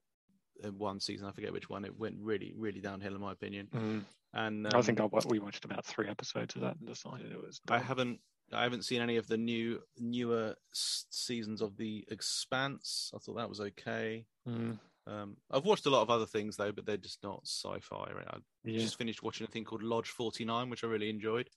in 0.65 0.77
one 0.77 0.99
season. 0.99 1.27
I 1.27 1.31
forget 1.31 1.53
which 1.53 1.69
one. 1.69 1.85
It 1.85 1.97
went 1.97 2.17
really, 2.19 2.51
really 2.57 2.81
downhill 2.81 3.15
in 3.15 3.21
my 3.21 3.31
opinion. 3.31 3.69
Mm. 3.73 4.03
And 4.35 4.67
I 4.73 4.81
think 4.81 4.99
I, 4.99 5.05
um, 5.05 5.11
we 5.29 5.39
watched 5.39 5.63
about 5.65 5.85
three 5.85 6.07
episodes 6.09 6.55
of 6.55 6.61
that 6.61 6.75
and 6.77 6.87
decided 6.87 7.31
it 7.31 7.41
was. 7.41 7.61
I 7.69 7.79
haven't. 7.79 8.19
I 8.53 8.61
haven't 8.61 8.83
seen 8.85 9.01
any 9.01 9.15
of 9.17 9.27
the 9.27 9.37
new 9.37 9.81
newer 9.97 10.55
seasons 10.71 11.61
of 11.61 11.77
The 11.77 12.05
Expanse. 12.11 13.11
I 13.15 13.17
thought 13.17 13.37
that 13.37 13.49
was 13.49 13.59
okay. 13.59 14.25
Mm, 14.47 14.77
Um, 15.07 15.37
I've 15.49 15.65
watched 15.65 15.87
a 15.87 15.89
lot 15.89 16.03
of 16.03 16.11
other 16.11 16.27
things 16.27 16.55
though, 16.55 16.71
but 16.71 16.85
they're 16.85 16.97
just 16.97 17.23
not 17.23 17.41
sci-fi. 17.45 18.11
Right? 18.13 18.27
I 18.29 18.37
yeah. 18.65 18.79
just 18.79 18.97
finished 18.99 19.23
watching 19.23 19.47
a 19.47 19.49
thing 19.49 19.63
called 19.63 19.81
Lodge 19.81 20.09
49, 20.09 20.69
which 20.69 20.83
I 20.83 20.87
really 20.87 21.09
enjoyed, 21.09 21.49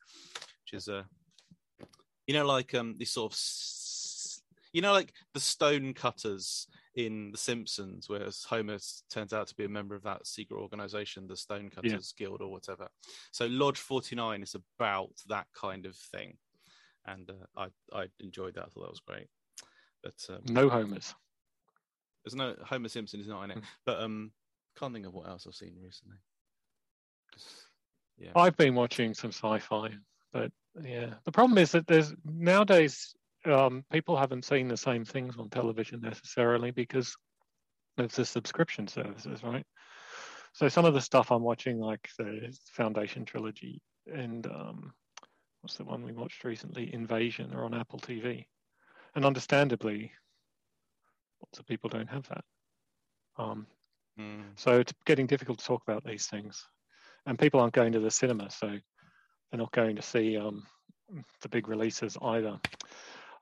which 0.64 0.72
is 0.72 0.88
a, 0.88 1.04
you 2.26 2.32
know, 2.34 2.46
like 2.46 2.74
um, 2.74 2.94
this 2.98 3.10
sort 3.10 3.32
of, 3.32 3.34
s- 3.36 4.40
you 4.72 4.80
know, 4.80 4.92
like 4.92 5.12
the 5.34 5.40
stone 5.40 5.92
cutters 5.94 6.68
in 7.06 7.30
The 7.30 7.38
Simpsons, 7.38 8.08
where 8.08 8.26
Homer 8.48 8.78
turns 9.08 9.32
out 9.32 9.46
to 9.46 9.54
be 9.54 9.64
a 9.64 9.68
member 9.68 9.94
of 9.94 10.02
that 10.02 10.26
secret 10.26 10.58
organization, 10.60 11.28
the 11.28 11.36
Stone 11.36 11.70
Cutters 11.70 12.12
Guild 12.18 12.40
or 12.42 12.50
whatever. 12.50 12.88
So 13.30 13.46
Lodge 13.46 13.78
49 13.78 14.42
is 14.42 14.56
about 14.56 15.10
that 15.28 15.46
kind 15.54 15.86
of 15.86 15.94
thing, 15.94 16.36
and 17.06 17.30
uh, 17.30 17.46
I 17.94 17.96
I 18.00 18.06
enjoyed 18.18 18.54
that. 18.56 18.64
I 18.64 18.68
thought 18.68 18.82
that 18.82 18.90
was 18.90 19.00
great. 19.06 19.28
But 20.02 20.14
um, 20.28 20.42
No 20.52 20.68
homers. 20.68 21.14
there's 22.24 22.34
no 22.34 22.56
Homer 22.64 22.88
Simpson 22.88 23.20
is 23.20 23.28
not 23.28 23.44
in 23.44 23.50
it, 23.52 23.58
Mm. 23.58 23.64
but 23.86 24.02
um, 24.02 24.32
can't 24.76 24.92
think 24.92 25.06
of 25.06 25.14
what 25.14 25.28
else 25.28 25.46
I've 25.46 25.54
seen 25.54 25.74
recently. 25.80 26.16
Yeah. 28.18 28.32
I've 28.34 28.56
been 28.56 28.74
watching 28.74 29.14
some 29.14 29.30
sci-fi, 29.30 29.90
but 30.32 30.50
yeah, 30.82 31.14
the 31.24 31.32
problem 31.32 31.58
is 31.58 31.70
that 31.72 31.86
there's 31.86 32.12
nowadays 32.24 33.14
um, 33.48 33.84
people 33.92 34.16
haven't 34.16 34.44
seen 34.44 34.68
the 34.68 34.76
same 34.76 35.04
things 35.04 35.36
on 35.38 35.48
television 35.50 36.00
necessarily 36.00 36.70
because 36.70 37.16
it's 37.96 38.16
the 38.16 38.24
subscription 38.24 38.86
services, 38.88 39.42
right? 39.42 39.64
So 40.52 40.68
some 40.68 40.84
of 40.84 40.94
the 40.94 41.00
stuff 41.00 41.30
I'm 41.30 41.42
watching, 41.42 41.78
like 41.78 42.08
the 42.18 42.56
Foundation 42.72 43.24
trilogy 43.24 43.80
and 44.06 44.46
um, 44.46 44.92
what's 45.60 45.76
the 45.76 45.84
one 45.84 46.04
we 46.04 46.12
watched 46.12 46.44
recently, 46.44 46.92
Invasion, 46.92 47.52
are 47.54 47.64
on 47.64 47.74
Apple 47.74 47.98
TV, 47.98 48.46
and 49.14 49.24
understandably, 49.24 50.12
lots 51.42 51.58
of 51.58 51.66
people 51.66 51.90
don't 51.90 52.10
have 52.10 52.28
that. 52.28 52.44
Um, 53.36 53.66
Mm. 54.18 54.42
so 54.56 54.80
it's 54.80 54.92
getting 55.06 55.26
difficult 55.26 55.58
to 55.60 55.64
talk 55.64 55.82
about 55.86 56.04
these 56.04 56.26
things. 56.26 56.66
And 57.26 57.38
people 57.38 57.60
aren't 57.60 57.74
going 57.74 57.92
to 57.92 58.00
the 58.00 58.10
cinema, 58.10 58.50
so 58.50 58.66
they're 58.66 59.58
not 59.58 59.72
going 59.72 59.96
to 59.96 60.02
see 60.02 60.36
um, 60.36 60.66
the 61.40 61.48
big 61.48 61.68
releases 61.68 62.16
either. 62.20 62.58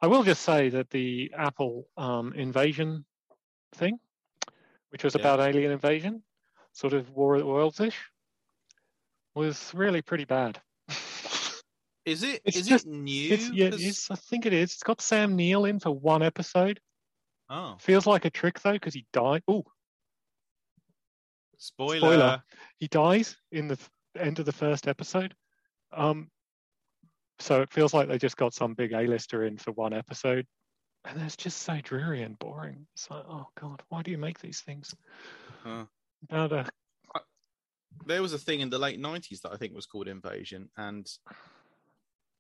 I 0.03 0.07
will 0.07 0.23
just 0.23 0.43
say 0.43 0.69
that 0.71 0.91
the 0.91 1.33
Apple 1.37 1.89
um, 1.97 2.33
invasion 2.35 3.05
thing, 3.75 3.99
which 4.91 5.05
was 5.05 5.15
Yeah. 5.15 5.21
about 5.23 5.41
alien 5.41 5.73
invasion, 5.73 6.23
sort 6.73 6.93
of 6.93 7.11
War 7.11 7.35
of 7.35 7.41
the 7.41 7.47
Worlds 7.47 7.81
ish, 7.81 7.99
was 9.35 9.73
really 9.75 10.03
pretty 10.03 10.25
bad. 10.25 10.61
Is 12.05 12.23
it? 12.23 12.41
It's 12.45 12.57
Is 12.59 12.67
just- 12.69 12.87
it 12.87 12.91
new? 12.93 13.33
it's, 13.33 13.51
yeah, 13.51 13.71
it's, 13.73 14.11
I 14.11 14.15
think 14.15 14.47
it 14.47 14.53
is. 14.53 14.73
It's 14.75 14.83
got 14.83 15.01
Sam 15.01 15.35
Neill 15.35 15.65
in 15.65 15.81
for 15.81 15.91
one 15.91 16.23
episode. 16.23 16.79
Oh, 17.49 17.77
Feels 17.81 18.07
like 18.07 18.25
a 18.25 18.31
trick 18.31 18.61
though, 18.61 18.73
because 18.75 18.95
he 18.95 19.07
died. 19.13 19.43
Oh, 19.49 19.65
spoiler. 21.59 21.99
Spoiler. 21.99 22.43
he 22.79 22.89
dies 22.89 23.37
in 23.51 23.69
the 23.69 23.79
end 24.19 24.39
of 24.39 24.47
the 24.47 24.53
first 24.53 24.87
episode. 24.89 25.35
Um, 25.93 26.31
so 27.39 27.63
it 27.63 27.73
feels 27.73 27.95
like 27.95 28.09
they 28.09 28.19
just 28.19 28.37
got 28.37 28.55
some 28.55 28.75
big 28.75 28.93
A-lister 28.93 29.45
in 29.45 29.57
for 29.57 29.73
one 29.73 29.93
episode, 29.93 30.47
and 31.05 31.21
it's 31.23 31.37
just 31.37 31.63
so 31.63 31.79
dreary 31.83 32.23
and 32.23 32.39
boring. 32.39 32.87
It's 32.95 33.11
like, 33.11 33.25
oh 33.29 33.47
god, 33.61 33.83
why 33.89 34.03
do 34.03 34.11
you 34.11 34.19
make 34.19 34.41
these 34.41 34.61
things? 34.61 34.95
Huh. 35.63 35.85
About 36.31 36.53
a, 36.53 36.67
uh, 37.15 37.21
There 38.07 38.23
was 38.23 38.33
a 38.33 38.39
thing 38.39 38.61
in 38.61 38.71
the 38.71 38.79
late 38.79 39.01
'90s 39.01 39.41
that 39.43 39.53
I 39.53 39.57
think 39.57 39.75
was 39.75 39.87
called 39.87 40.09
Invasion, 40.09 40.69
and 40.77 41.07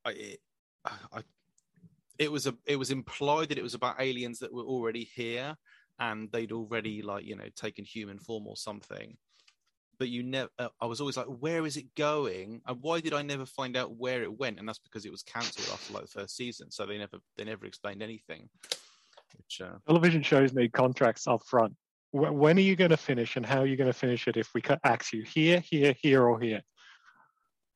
I, 0.04 0.10
it, 0.10 0.38
I, 0.84 1.22
it 2.18 2.32
was 2.32 2.46
a, 2.46 2.54
it 2.64 2.76
was 2.76 2.90
implied 2.90 3.48
that 3.50 3.58
it 3.58 3.64
was 3.64 3.74
about 3.74 4.00
aliens 4.00 4.38
that 4.38 4.52
were 4.52 4.62
already 4.62 5.04
here, 5.04 5.56
and 5.98 6.30
they'd 6.32 6.52
already 6.52 7.02
like 7.02 7.24
you 7.24 7.36
know 7.36 7.48
taken 7.54 7.84
human 7.84 8.18
form 8.18 8.46
or 8.46 8.56
something. 8.56 9.16
But 9.98 10.08
you 10.08 10.22
never. 10.22 10.50
Uh, 10.58 10.68
I 10.80 10.86
was 10.86 11.00
always 11.00 11.16
like, 11.16 11.26
where 11.26 11.64
is 11.64 11.76
it 11.76 11.94
going? 11.94 12.60
And 12.66 12.78
why 12.82 13.00
did 13.00 13.14
I 13.14 13.22
never 13.22 13.46
find 13.46 13.76
out 13.76 13.96
where 13.96 14.22
it 14.22 14.38
went? 14.38 14.58
And 14.58 14.68
that's 14.68 14.78
because 14.78 15.06
it 15.06 15.10
was 15.10 15.22
cancelled 15.22 15.68
after 15.72 15.94
like 15.94 16.02
the 16.02 16.20
first 16.20 16.36
season, 16.36 16.70
so 16.70 16.84
they 16.86 16.98
never 16.98 17.18
they 17.36 17.44
never 17.44 17.64
explained 17.64 18.02
anything. 18.02 18.48
Which 19.36 19.60
uh, 19.62 19.78
television 19.86 20.22
shows 20.22 20.52
need 20.52 20.72
contracts 20.72 21.26
up 21.26 21.42
front. 21.46 21.74
Wh- 22.10 22.32
When 22.32 22.58
are 22.58 22.62
you 22.62 22.76
going 22.76 22.90
to 22.90 22.96
finish, 22.96 23.36
and 23.36 23.46
how 23.46 23.60
are 23.60 23.66
you 23.66 23.76
going 23.76 23.92
to 23.92 23.98
finish 23.98 24.28
it? 24.28 24.36
If 24.36 24.52
we 24.54 24.60
cut 24.60 24.80
axe 24.84 25.12
you 25.12 25.22
here, 25.22 25.60
here, 25.60 25.94
here, 26.00 26.26
or 26.26 26.40
here, 26.40 26.62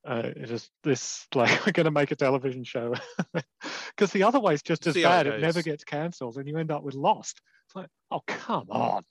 uh, 0.06 0.22
it 0.36 0.50
is 0.50 0.68
this 0.82 1.26
like 1.34 1.66
we're 1.66 1.72
going 1.72 1.84
to 1.84 1.90
make 1.90 2.10
a 2.10 2.16
television 2.16 2.64
show 2.64 2.94
because 3.96 4.12
the 4.12 4.22
other 4.24 4.40
way 4.40 4.54
is 4.54 4.62
just 4.62 4.86
as 4.86 4.94
See 4.94 5.02
how 5.02 5.20
it 5.20 5.24
bad. 5.24 5.26
It, 5.26 5.40
never 5.40 5.62
gets 5.62 5.84
cancelled, 5.84 6.36
and 6.36 6.48
you 6.48 6.56
end 6.58 6.70
up 6.70 6.82
with 6.82 6.94
Lost. 6.94 7.40
It's 7.66 7.76
like, 7.76 7.88
oh 8.10 8.22
come 8.26 8.66
on! 8.70 9.04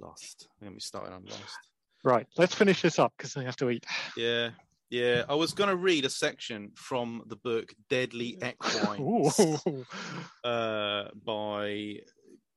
lost. 0.00 0.48
Let 0.60 0.72
me 0.72 0.80
start 0.80 1.12
on 1.12 1.24
lost. 1.24 1.58
Right, 2.04 2.26
let's 2.36 2.54
finish 2.54 2.82
this 2.82 2.98
up 2.98 3.12
because 3.16 3.36
I 3.36 3.44
have 3.44 3.56
to 3.56 3.70
eat. 3.70 3.86
Yeah, 4.16 4.50
yeah. 4.90 5.24
I 5.28 5.34
was 5.34 5.52
going 5.52 5.70
to 5.70 5.76
read 5.76 6.04
a 6.04 6.10
section 6.10 6.72
from 6.74 7.22
the 7.26 7.36
book 7.36 7.74
Deadly 7.88 8.38
Equines 8.42 9.86
uh, 10.44 11.08
by 11.24 12.00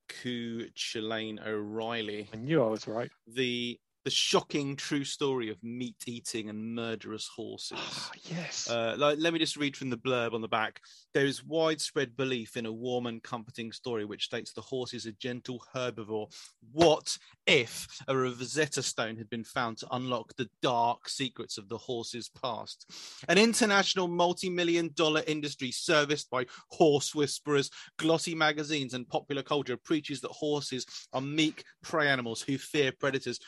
CuChullaine 0.09 1.45
O'Reilly. 1.45 2.30
I 2.34 2.38
knew 2.38 2.63
I 2.63 2.67
was 2.67 2.88
right. 2.88 3.11
The 3.27 3.80
the 4.06 4.11
shocking 4.11 4.76
true 4.76 5.03
story 5.03 5.49
of 5.49 5.61
meat 5.64 5.95
eating 6.06 6.48
and 6.48 6.76
murderous 6.76 7.27
horses. 7.27 7.80
yes. 8.23 8.69
Uh, 8.69 8.95
like, 8.99 9.18
let 9.19 9.34
me 9.34 9.40
just 9.40 9.57
read 9.57 9.76
from 9.76 9.90
the 9.90 9.98
blurb 9.98 10.34
on 10.34 10.41
the 10.41 10.48
back. 10.48 10.80
There 11.15 11.26
is 11.26 11.44
widespread 11.44 12.15
belief 12.15 12.56
in 12.56 12.68
a 12.68 12.72
warm 12.72 13.07
and 13.07 13.22
comforting 13.23 13.72
story 13.72 14.06
which 14.06 14.26
states 14.26 14.53
the 14.53 14.61
horse 14.61 14.94
is 14.94 15.07
a 15.07 15.11
gentle 15.14 15.64
herbivore. 15.73 16.32
What 16.72 17.18
if 17.48 17.88
a 18.07 18.15
Rosetta 18.15 18.84
Stone 18.84 19.18
had 19.18 19.30
been 19.30 19.44
found 19.44 19.80
to 19.80 19.88
unlock 19.91 20.36
the 20.36 20.49
dark 20.61 21.10
secrets 21.10 21.57
of 21.57 21.68
the 21.68 21.77
horse's 21.77 22.30
past? 22.30 22.86
An 23.27 23.40
international 23.40 24.07
multi 24.07 24.52
million 24.52 24.91
dollar 24.94 25.23
industry 25.26 25.72
serviced 25.72 26.30
by 26.30 26.45
horse 26.69 27.15
whisperers, 27.15 27.72
glossy 27.98 28.36
magazines, 28.36 28.94
and 28.94 29.10
popular 29.10 29.41
culture 29.41 29.77
preaches 29.77 30.22
that 30.22 30.32
horses 30.32 30.86
are 31.11 31.22
meek 31.22 31.64
prey 31.82 32.07
animals 32.07 32.44
who 32.44 32.60
fear 32.60 32.91
predators. 32.91 33.40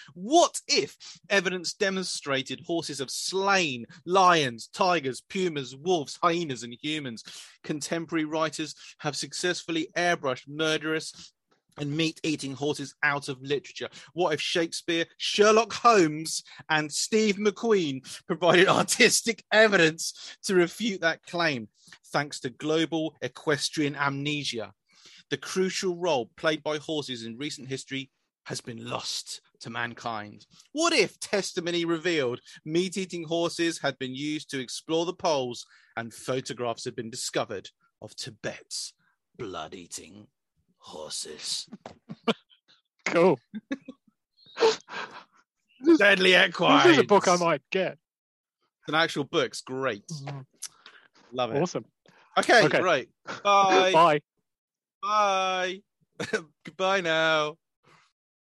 What 0.47 0.61
if 0.69 0.95
evidence 1.29 1.73
demonstrated 1.73 2.61
horses 2.65 2.99
have 2.99 3.11
slain 3.11 3.85
lions, 4.05 4.69
tigers, 4.69 5.19
pumas, 5.19 5.75
wolves, 5.75 6.17
hyenas, 6.23 6.63
and 6.63 6.73
humans? 6.81 7.25
Contemporary 7.65 8.23
writers 8.23 8.73
have 8.99 9.17
successfully 9.17 9.89
airbrushed 9.97 10.47
murderous 10.47 11.33
and 11.77 11.91
meat 11.91 12.21
eating 12.23 12.53
horses 12.53 12.95
out 13.03 13.27
of 13.27 13.41
literature. 13.41 13.89
What 14.13 14.33
if 14.33 14.39
Shakespeare, 14.39 15.03
Sherlock 15.17 15.73
Holmes, 15.73 16.43
and 16.69 16.89
Steve 16.89 17.35
McQueen 17.35 17.99
provided 18.25 18.67
artistic 18.69 19.43
evidence 19.51 20.37
to 20.43 20.55
refute 20.55 21.01
that 21.01 21.23
claim? 21.23 21.67
Thanks 22.13 22.39
to 22.39 22.51
global 22.51 23.17
equestrian 23.21 23.97
amnesia. 23.97 24.71
the 25.29 25.35
crucial 25.35 25.97
role 25.97 26.31
played 26.37 26.63
by 26.63 26.77
horses 26.77 27.25
in 27.25 27.37
recent 27.37 27.67
history 27.67 28.11
has 28.45 28.61
been 28.61 28.89
lost 28.89 29.41
to 29.61 29.69
mankind. 29.69 30.45
What 30.71 30.93
if 30.93 31.19
testimony 31.19 31.85
revealed 31.85 32.39
meat 32.65 32.97
eating 32.97 33.23
horses 33.23 33.79
had 33.79 33.97
been 33.99 34.15
used 34.15 34.49
to 34.51 34.59
explore 34.59 35.05
the 35.05 35.13
poles 35.13 35.65
and 35.95 36.13
photographs 36.13 36.85
had 36.85 36.95
been 36.95 37.09
discovered 37.09 37.69
of 38.01 38.15
Tibet's 38.15 38.93
blood 39.37 39.73
eating 39.73 40.27
horses? 40.79 41.67
Cool. 43.05 43.39
Deadly 45.97 46.35
equine. 46.35 46.85
This 46.85 46.97
is 46.97 47.03
a 47.03 47.03
book 47.03 47.27
I 47.29 47.37
might 47.37 47.61
get. 47.71 47.93
It's 47.93 48.89
an 48.89 48.95
actual 48.95 49.23
book. 49.23 49.45
It's 49.45 49.61
great. 49.61 50.05
Mm-hmm. 50.07 50.39
Love 51.31 51.55
it. 51.55 51.61
Awesome. 51.61 51.85
Okay, 52.37 52.65
Okay. 52.65 52.81
right. 52.81 53.09
Bye. 53.45 53.91
Bye. 53.93 54.19
Bye. 55.01 55.81
Goodbye 56.65 56.99
now. 57.01 57.55